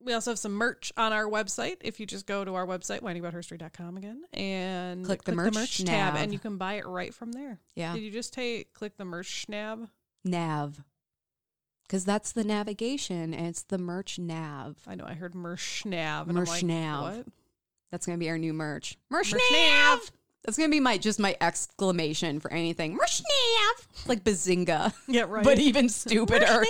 We 0.00 0.12
also 0.12 0.30
have 0.30 0.38
some 0.38 0.52
merch 0.52 0.92
on 0.96 1.12
our 1.12 1.24
website. 1.24 1.76
If 1.80 1.98
you 2.00 2.06
just 2.06 2.26
go 2.26 2.44
to 2.44 2.54
our 2.54 2.66
website, 2.66 3.00
whiningaboutherstory.com 3.00 3.96
again, 3.96 4.22
and 4.32 5.04
Click 5.04 5.24
the 5.24 5.32
merch 5.32 5.84
tab, 5.84 6.14
nav. 6.14 6.22
and 6.22 6.32
you 6.32 6.38
can 6.38 6.56
buy 6.58 6.74
it 6.74 6.86
right 6.86 7.12
from 7.12 7.32
there. 7.32 7.60
Yeah. 7.74 7.94
Did 7.94 8.02
you 8.02 8.10
just 8.10 8.32
take 8.32 8.72
click 8.72 8.96
the 8.96 9.04
merch 9.04 9.46
nav? 9.48 9.90
nav, 10.24 10.82
because 11.82 12.04
that's 12.04 12.32
the 12.32 12.44
navigation, 12.44 13.32
and 13.34 13.46
it's 13.46 13.62
the 13.62 13.78
merch 13.78 14.18
nav. 14.18 14.76
I 14.86 14.94
know 14.96 15.04
I 15.06 15.14
heard 15.14 15.34
merch 15.34 15.84
nav. 15.84 16.26
Merch 16.28 16.48
like, 16.48 16.62
nav. 16.64 17.16
What? 17.16 17.26
That's 17.92 18.06
going 18.06 18.18
to 18.18 18.20
be 18.22 18.28
our 18.28 18.38
new 18.38 18.52
merch. 18.52 18.98
Merch, 19.10 19.32
Merch 19.32 19.42
nav. 19.52 19.60
nav. 20.00 20.10
That's 20.46 20.56
going 20.56 20.70
to 20.70 20.74
be 20.74 20.80
my 20.80 20.96
just 20.96 21.18
my 21.18 21.36
exclamation 21.40 22.40
for 22.40 22.50
anything. 22.52 22.92
Nav. 22.96 24.06
Like 24.06 24.22
bazinga. 24.24 24.94
Yeah, 25.08 25.22
right. 25.28 25.44
but 25.44 25.58
even 25.58 25.88
stupider 25.88 26.64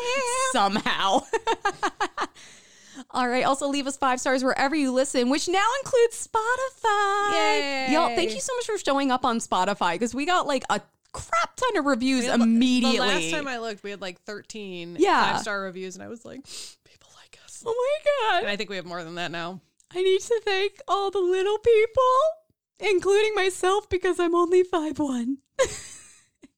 somehow. 0.52 1.20
All 3.10 3.28
right. 3.28 3.44
Also, 3.44 3.68
leave 3.68 3.86
us 3.86 3.96
five 3.98 4.18
stars 4.20 4.42
wherever 4.42 4.74
you 4.74 4.90
listen, 4.92 5.28
which 5.28 5.48
now 5.48 5.66
includes 5.84 6.26
Spotify. 6.26 7.32
Yay. 7.32 7.88
Y'all, 7.92 8.08
thank 8.16 8.32
you 8.34 8.40
so 8.40 8.54
much 8.56 8.66
for 8.66 8.78
showing 8.78 9.10
up 9.10 9.24
on 9.26 9.38
Spotify 9.38 9.92
because 9.92 10.14
we 10.14 10.24
got 10.24 10.46
like 10.46 10.64
a 10.70 10.80
crap 11.12 11.56
ton 11.56 11.76
of 11.76 11.84
reviews 11.84 12.26
had- 12.26 12.40
immediately. 12.40 12.98
The 12.98 13.04
last 13.04 13.30
time 13.30 13.48
I 13.48 13.58
looked, 13.58 13.82
we 13.82 13.90
had 13.90 14.00
like 14.00 14.20
13 14.22 14.96
Yeah. 14.98 15.32
five 15.34 15.42
star 15.42 15.62
reviews, 15.62 15.94
and 15.96 16.02
I 16.02 16.08
was 16.08 16.24
like, 16.24 16.42
people 16.84 17.10
like 17.20 17.38
us. 17.44 17.62
oh 17.66 17.74
my 17.74 18.10
God. 18.30 18.36
And 18.38 18.46
God. 18.46 18.52
I 18.52 18.56
think 18.56 18.70
we 18.70 18.76
have 18.76 18.86
more 18.86 19.04
than 19.04 19.16
that 19.16 19.30
now. 19.30 19.60
I 19.94 20.02
need 20.02 20.20
to 20.20 20.40
thank 20.44 20.80
all 20.88 21.10
the 21.10 21.20
little 21.20 21.58
people, 21.58 22.02
including 22.78 23.34
myself, 23.34 23.88
because 23.88 24.20
I'm 24.20 24.34
only 24.34 24.62
5'1. 24.64 25.36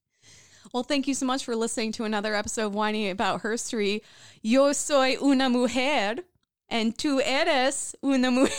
well, 0.73 0.83
thank 0.83 1.07
you 1.09 1.15
so 1.15 1.27
much 1.27 1.45
for 1.45 1.57
listening 1.57 1.93
to 1.93 2.05
another 2.05 2.35
episode 2.35 2.67
of 2.67 2.75
Whining 2.75 3.11
About 3.11 3.43
Herstory. 3.43 4.03
Yo 4.43 4.73
soy 4.73 5.17
una 5.23 5.49
mujer, 5.49 6.19
and 6.69 6.97
tú 6.97 7.21
eres 7.25 7.95
una 8.05 8.31
mujer. 8.31 8.53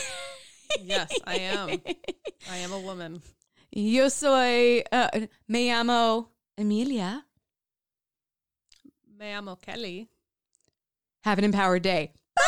Yes, 0.82 1.10
I 1.26 1.34
am. 1.36 1.68
I 2.50 2.56
am 2.58 2.72
a 2.72 2.78
woman. 2.78 3.22
Yo 3.72 4.08
soy, 4.08 4.82
uh, 4.92 5.08
me 5.48 5.68
llamo 5.68 6.28
Emilia. 6.58 7.24
Me 9.18 9.32
amo 9.32 9.56
Kelley. 9.56 10.08
Have 11.24 11.38
an 11.38 11.44
empowered 11.44 11.82
day. 11.82 12.12
Bye! 12.34 12.42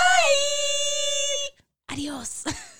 Adios. 1.91 2.47